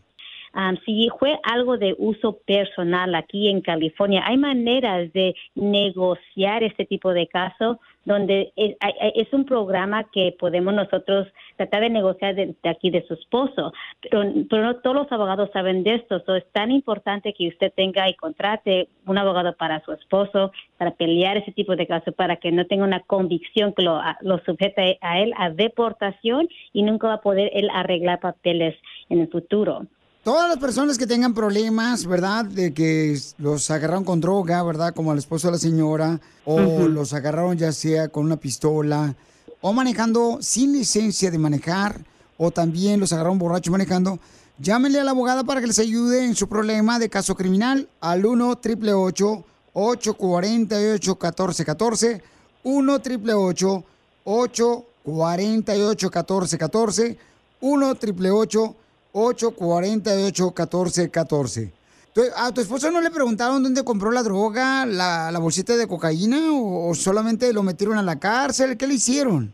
Am, 0.54 0.78
si 0.86 1.10
fue 1.20 1.40
algo 1.44 1.78
de 1.78 1.96
uso 1.98 2.40
personal 2.46 3.16
aquí 3.16 3.50
en 3.50 3.62
California, 3.62 4.24
hay 4.26 4.38
maneras 4.38 5.12
de 5.14 5.36
negociar 5.56 6.64
este 6.64 6.86
tipo 6.86 7.14
de 7.14 7.28
caso 7.28 7.80
donde 8.06 8.52
es, 8.56 9.34
un 9.34 9.46
programa 9.46 10.06
que 10.12 10.36
podemos 10.40 10.74
nosotros 10.74 11.28
tratar 11.58 11.82
de 11.82 11.90
negociar 11.92 12.34
de, 12.34 12.56
aquí 12.64 12.90
de 12.90 13.06
su 13.06 13.14
esposo, 13.14 13.72
pero, 14.02 14.24
pero 14.50 14.64
no 14.64 14.76
todos 14.78 14.96
los 14.96 15.12
abogados 15.12 15.52
saben 15.54 15.84
de 15.84 15.96
esto, 15.96 16.20
so, 16.26 16.36
es 16.36 16.46
tan 16.52 16.72
importante 16.72 17.34
que 17.34 17.50
usted 17.50 17.72
tenga 17.76 18.10
y 18.10 18.16
contrate 18.16 18.88
un 19.06 19.20
abogado 19.20 19.56
para 19.56 19.84
su 19.86 19.92
esposo, 19.92 20.52
para 20.78 20.92
pelear 20.92 21.38
ese 21.38 21.52
tipo 21.52 21.76
de 21.76 21.86
casos, 21.86 22.16
para 22.16 22.38
que 22.38 22.52
no 22.52 22.66
tenga 22.66 22.84
una 22.84 23.02
convicción 23.02 23.74
que 23.74 23.84
lo, 23.84 24.02
lo 24.22 24.40
sujete 24.40 24.98
a 25.02 25.20
él 25.20 25.32
a 25.38 25.52
deportación 25.52 26.48
y 26.74 26.82
nunca 26.82 27.10
va 27.10 27.14
a 27.16 27.22
poder 27.22 27.52
él 27.54 27.70
arreglar 27.72 28.20
papeles 28.20 28.76
en 29.10 29.20
el 29.20 29.28
futuro. 29.28 29.86
Todas 30.24 30.50
las 30.50 30.58
personas 30.58 30.98
que 30.98 31.08
tengan 31.08 31.34
problemas, 31.34 32.06
¿verdad? 32.06 32.44
De 32.44 32.74
que 32.74 33.18
los 33.38 33.72
agarraron 33.72 34.04
con 34.04 34.20
droga, 34.20 34.62
¿verdad? 34.64 34.94
Como 34.94 35.12
al 35.14 35.18
esposo 35.18 35.48
de 35.48 35.54
la 35.54 35.60
señora, 35.60 36.20
o 36.44 36.60
los 36.60 37.14
agarraron 37.14 37.58
ya 37.58 37.72
sea 37.72 38.10
con 38.10 38.26
una 38.26 38.36
pistola, 38.36 39.16
o 39.62 39.72
manejando 39.72 40.40
sin 40.41 40.74
licencia 40.74 41.32
de 41.32 41.38
manejar, 41.38 42.04
o 42.38 42.52
también 42.52 43.00
los 43.00 43.14
agarraron 43.14 43.40
borrachos 43.40 43.72
manejando, 43.72 44.20
llámenle 44.60 45.00
a 45.00 45.06
la 45.06 45.12
abogada 45.12 45.46
para 45.46 45.62
que 45.62 45.68
les 45.68 45.80
ayude 45.80 46.26
en 46.26 46.36
su 46.36 46.50
problema 46.50 47.00
de 47.00 47.10
caso 47.10 47.34
criminal 47.34 47.88
al 48.02 48.26
1 48.26 48.50
888 48.50 49.46
848 49.74 51.12
1414 51.12 52.24
1 52.64 52.94
888 52.94 53.84
848 54.26 56.08
1414 56.08 57.18
1 57.62 57.90
888 57.90 58.76
848-1414. 59.14 61.72
¿Tu- 62.14 62.22
¿A 62.36 62.52
tu 62.53 62.61
esposo 62.61 62.91
no 62.91 63.02
le 63.02 63.11
preguntaron 63.11 63.61
dónde 63.64 63.84
compró 63.84 64.11
la 64.11 64.23
droga, 64.23 64.86
la, 64.86 65.31
la 65.31 65.40
bolsita 65.40 65.76
de 65.77 65.88
cocaína 65.88 66.38
o, 66.52 66.90
o 66.90 66.95
solamente 66.95 67.53
lo 67.53 67.64
metieron 67.64 67.98
a 67.98 68.03
la 68.03 68.19
cárcel? 68.19 68.77
¿Qué 68.77 68.88
le 68.88 68.95
hicieron? 68.95 69.53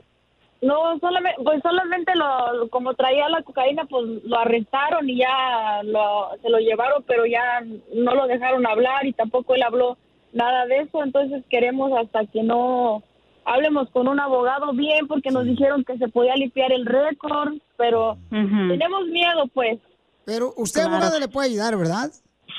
No, 0.61 0.97
solamente, 0.99 1.41
pues 1.43 1.61
solamente 1.61 2.13
lo, 2.15 2.69
como 2.69 2.93
traía 2.95 3.27
la 3.29 3.43
cocaína, 3.43 3.85
pues 3.85 4.03
lo 4.23 4.37
arrestaron 4.39 5.07
y 5.09 5.17
ya 5.19 5.83
lo, 5.83 6.29
se 6.41 6.49
lo 6.49 6.57
llevaron, 6.59 7.03
pero 7.05 7.25
ya 7.25 7.61
no 7.93 8.15
lo 8.15 8.25
dejaron 8.25 8.65
hablar 8.65 9.05
y 9.05 9.11
tampoco 9.13 9.53
él 9.53 9.61
habló 9.63 9.97
nada 10.33 10.65
de 10.65 10.79
eso. 10.79 11.03
Entonces 11.03 11.43
queremos 11.49 11.91
hasta 11.99 12.25
que 12.25 12.41
no 12.41 13.03
hablemos 13.45 13.89
con 13.91 14.07
un 14.07 14.19
abogado 14.19 14.73
bien, 14.73 15.07
porque 15.07 15.31
nos 15.31 15.45
dijeron 15.45 15.83
que 15.83 15.97
se 15.97 16.07
podía 16.07 16.35
limpiar 16.35 16.71
el 16.71 16.85
récord, 16.85 17.53
pero 17.77 18.17
tenemos 18.29 19.07
miedo, 19.07 19.47
pues. 19.53 19.79
Pero 20.25 20.53
usted, 20.57 20.81
abogado, 20.81 21.19
le 21.19 21.27
puede 21.27 21.49
ayudar, 21.49 21.77
¿verdad? 21.77 22.11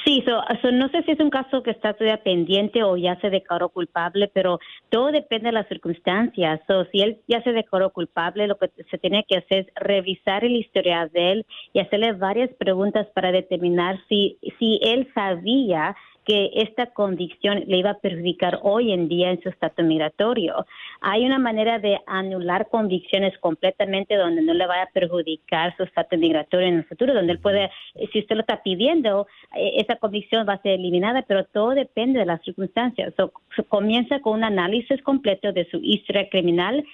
Sí, 0.05 0.23
so, 0.25 0.41
so 0.63 0.71
no 0.71 0.89
sé 0.91 1.03
si 1.03 1.13
es 1.13 1.21
un 1.21 1.31
caso 1.31 1.65
que 1.65 1.73
está 1.73 1.93
todavía 1.93 2.23
pendiente 2.23 2.85
o 2.85 2.97
ya 2.97 3.19
se 3.21 3.29
declaró 3.29 3.71
culpable, 3.71 4.31
pero 4.33 4.61
todo 4.89 5.11
depende 5.11 5.47
de 5.47 5.53
las 5.53 5.67
circunstancias. 5.67 6.61
So, 6.69 6.85
si 6.93 7.01
él 7.01 7.19
ya 7.27 7.43
se 7.43 7.51
declaró 7.51 7.91
culpable, 7.91 8.47
lo 8.47 8.57
que 8.57 8.71
se 8.89 8.99
tiene 8.99 9.25
que 9.29 9.39
hacer 9.39 9.67
es 9.67 9.75
revisar 9.75 10.45
el 10.45 10.55
historial 10.55 11.11
de 11.13 11.33
él 11.33 11.47
y 11.73 11.81
hacerle 11.81 12.13
varias 12.13 12.51
preguntas 12.55 13.09
para 13.15 13.33
determinar 13.33 13.99
si, 14.09 14.39
si 14.61 14.79
él 14.83 15.11
sabía 15.13 15.97
que 16.27 16.51
esta 16.55 16.87
convicción 16.87 17.63
le 17.69 17.79
iba 17.79 17.91
a 17.91 17.99
perjudicar 17.99 18.59
hoy 18.63 18.93
en 18.93 19.09
día 19.09 19.31
en 19.31 19.41
su 19.43 19.49
estatus 19.49 19.85
migratorio. 19.85 20.67
Hay 21.01 21.25
una 21.25 21.39
manera 21.39 21.79
de 21.79 22.01
anular 22.07 22.69
convicciones 22.69 23.39
completamente 23.39 24.17
donde 24.17 24.43
no 24.43 24.53
le 24.53 24.67
vaya 24.67 24.83
a 24.83 24.91
perjudicar 24.93 25.77
su 25.77 25.85
estatus 25.85 26.19
migratorio 26.19 26.67
en 26.67 26.79
el 26.79 26.85
futuro, 26.85 27.15
donde 27.15 27.33
él 27.33 27.39
puede, 27.39 27.71
si 28.13 28.19
usted 28.19 28.35
lo 28.35 28.41
está 28.41 28.61
pidiendo, 28.63 29.29
eh, 29.55 29.75
esa 29.77 29.97
convicción 29.97 30.47
va 30.49 30.55
a 30.55 30.63
ser 30.63 30.73
eliminada, 30.73 31.23
pero 31.23 31.45
todo 31.45 31.71
depende 31.71 32.19
de 32.19 32.27
las 32.27 32.43
circunstancias. 32.43 33.15
So, 33.17 33.33
comienza 33.69 34.19
con 34.19 34.39
un 34.39 34.45
análisis 34.45 35.01
completo 35.03 35.53
de 35.53 35.71
su 35.71 35.77
historia 35.77 36.29
criminal, 36.29 36.85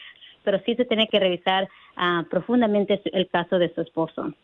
pero 0.44 0.60
sí 0.66 0.74
se 0.74 0.84
tiene 0.84 1.08
que 1.08 1.18
revisar 1.18 1.68
ah, 1.96 2.24
profundamente 2.30 3.00
el 3.12 3.28
caso 3.28 3.58
de 3.58 3.72
su 3.72 3.80
esposo. 3.80 4.34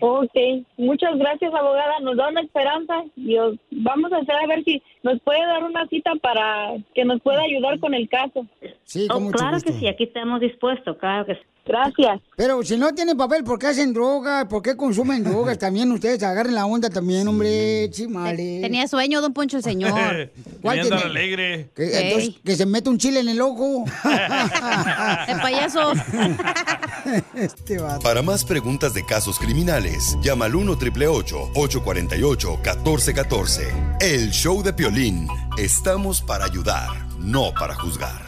Ok, 0.00 0.34
muchas 0.76 1.16
gracias 1.18 1.52
abogada, 1.52 1.98
nos 2.00 2.16
da 2.16 2.28
una 2.28 2.40
esperanza 2.42 3.04
y 3.16 3.36
os- 3.36 3.56
vamos 3.70 4.12
a 4.12 4.18
hacer 4.18 4.34
a 4.36 4.46
ver 4.46 4.62
si 4.64 4.82
nos 5.02 5.20
puede 5.20 5.40
dar 5.44 5.64
una 5.64 5.86
cita 5.88 6.12
para 6.22 6.76
que 6.94 7.04
nos 7.04 7.20
pueda 7.20 7.42
ayudar 7.42 7.78
con 7.80 7.94
el 7.94 8.08
caso. 8.08 8.46
Sí, 8.84 9.06
Oh, 9.10 9.30
claro 9.30 9.58
que 9.60 9.72
sí, 9.72 9.86
aquí 9.88 10.04
estamos 10.04 10.40
dispuestos, 10.40 10.96
claro 10.98 11.26
que 11.26 11.34
sí. 11.34 11.40
Gracias. 11.68 12.20
Pero 12.34 12.62
si 12.62 12.78
no 12.78 12.94
tienen 12.94 13.16
papel, 13.16 13.44
¿por 13.44 13.58
qué 13.58 13.66
hacen 13.66 13.92
drogas? 13.92 14.46
¿Por 14.46 14.62
qué 14.62 14.74
consumen 14.74 15.22
drogas? 15.30 15.58
También 15.58 15.92
ustedes 15.92 16.22
agarren 16.22 16.54
la 16.54 16.64
onda 16.64 16.88
también, 16.88 17.28
hombre, 17.28 17.90
chimales. 17.90 18.62
Tenía 18.62 18.88
sueño, 18.88 19.20
don 19.20 19.34
Poncho, 19.34 19.58
el 19.58 19.62
señor. 19.62 19.92
¿Cuál 20.62 20.80
tiene? 20.80 20.96
alegre. 20.96 21.70
Que, 21.76 22.08
entonces, 22.08 22.40
que 22.42 22.56
se 22.56 22.64
mete 22.64 22.88
un 22.88 22.96
chile 22.98 23.20
en 23.20 23.28
el 23.28 23.40
ojo. 23.40 23.84
El 25.28 25.40
payaso. 25.40 25.92
este 27.34 27.78
vato. 27.78 28.00
Para 28.00 28.22
más 28.22 28.44
preguntas 28.44 28.94
de 28.94 29.04
casos 29.04 29.38
criminales, 29.38 30.16
llama 30.22 30.46
al 30.46 30.54
1 30.54 30.72
848 30.72 32.60
1414 32.64 33.68
El 34.00 34.30
show 34.30 34.62
de 34.62 34.72
Piolín. 34.72 35.28
Estamos 35.58 36.22
para 36.22 36.46
ayudar, 36.46 36.88
no 37.18 37.52
para 37.52 37.74
juzgar. 37.74 38.27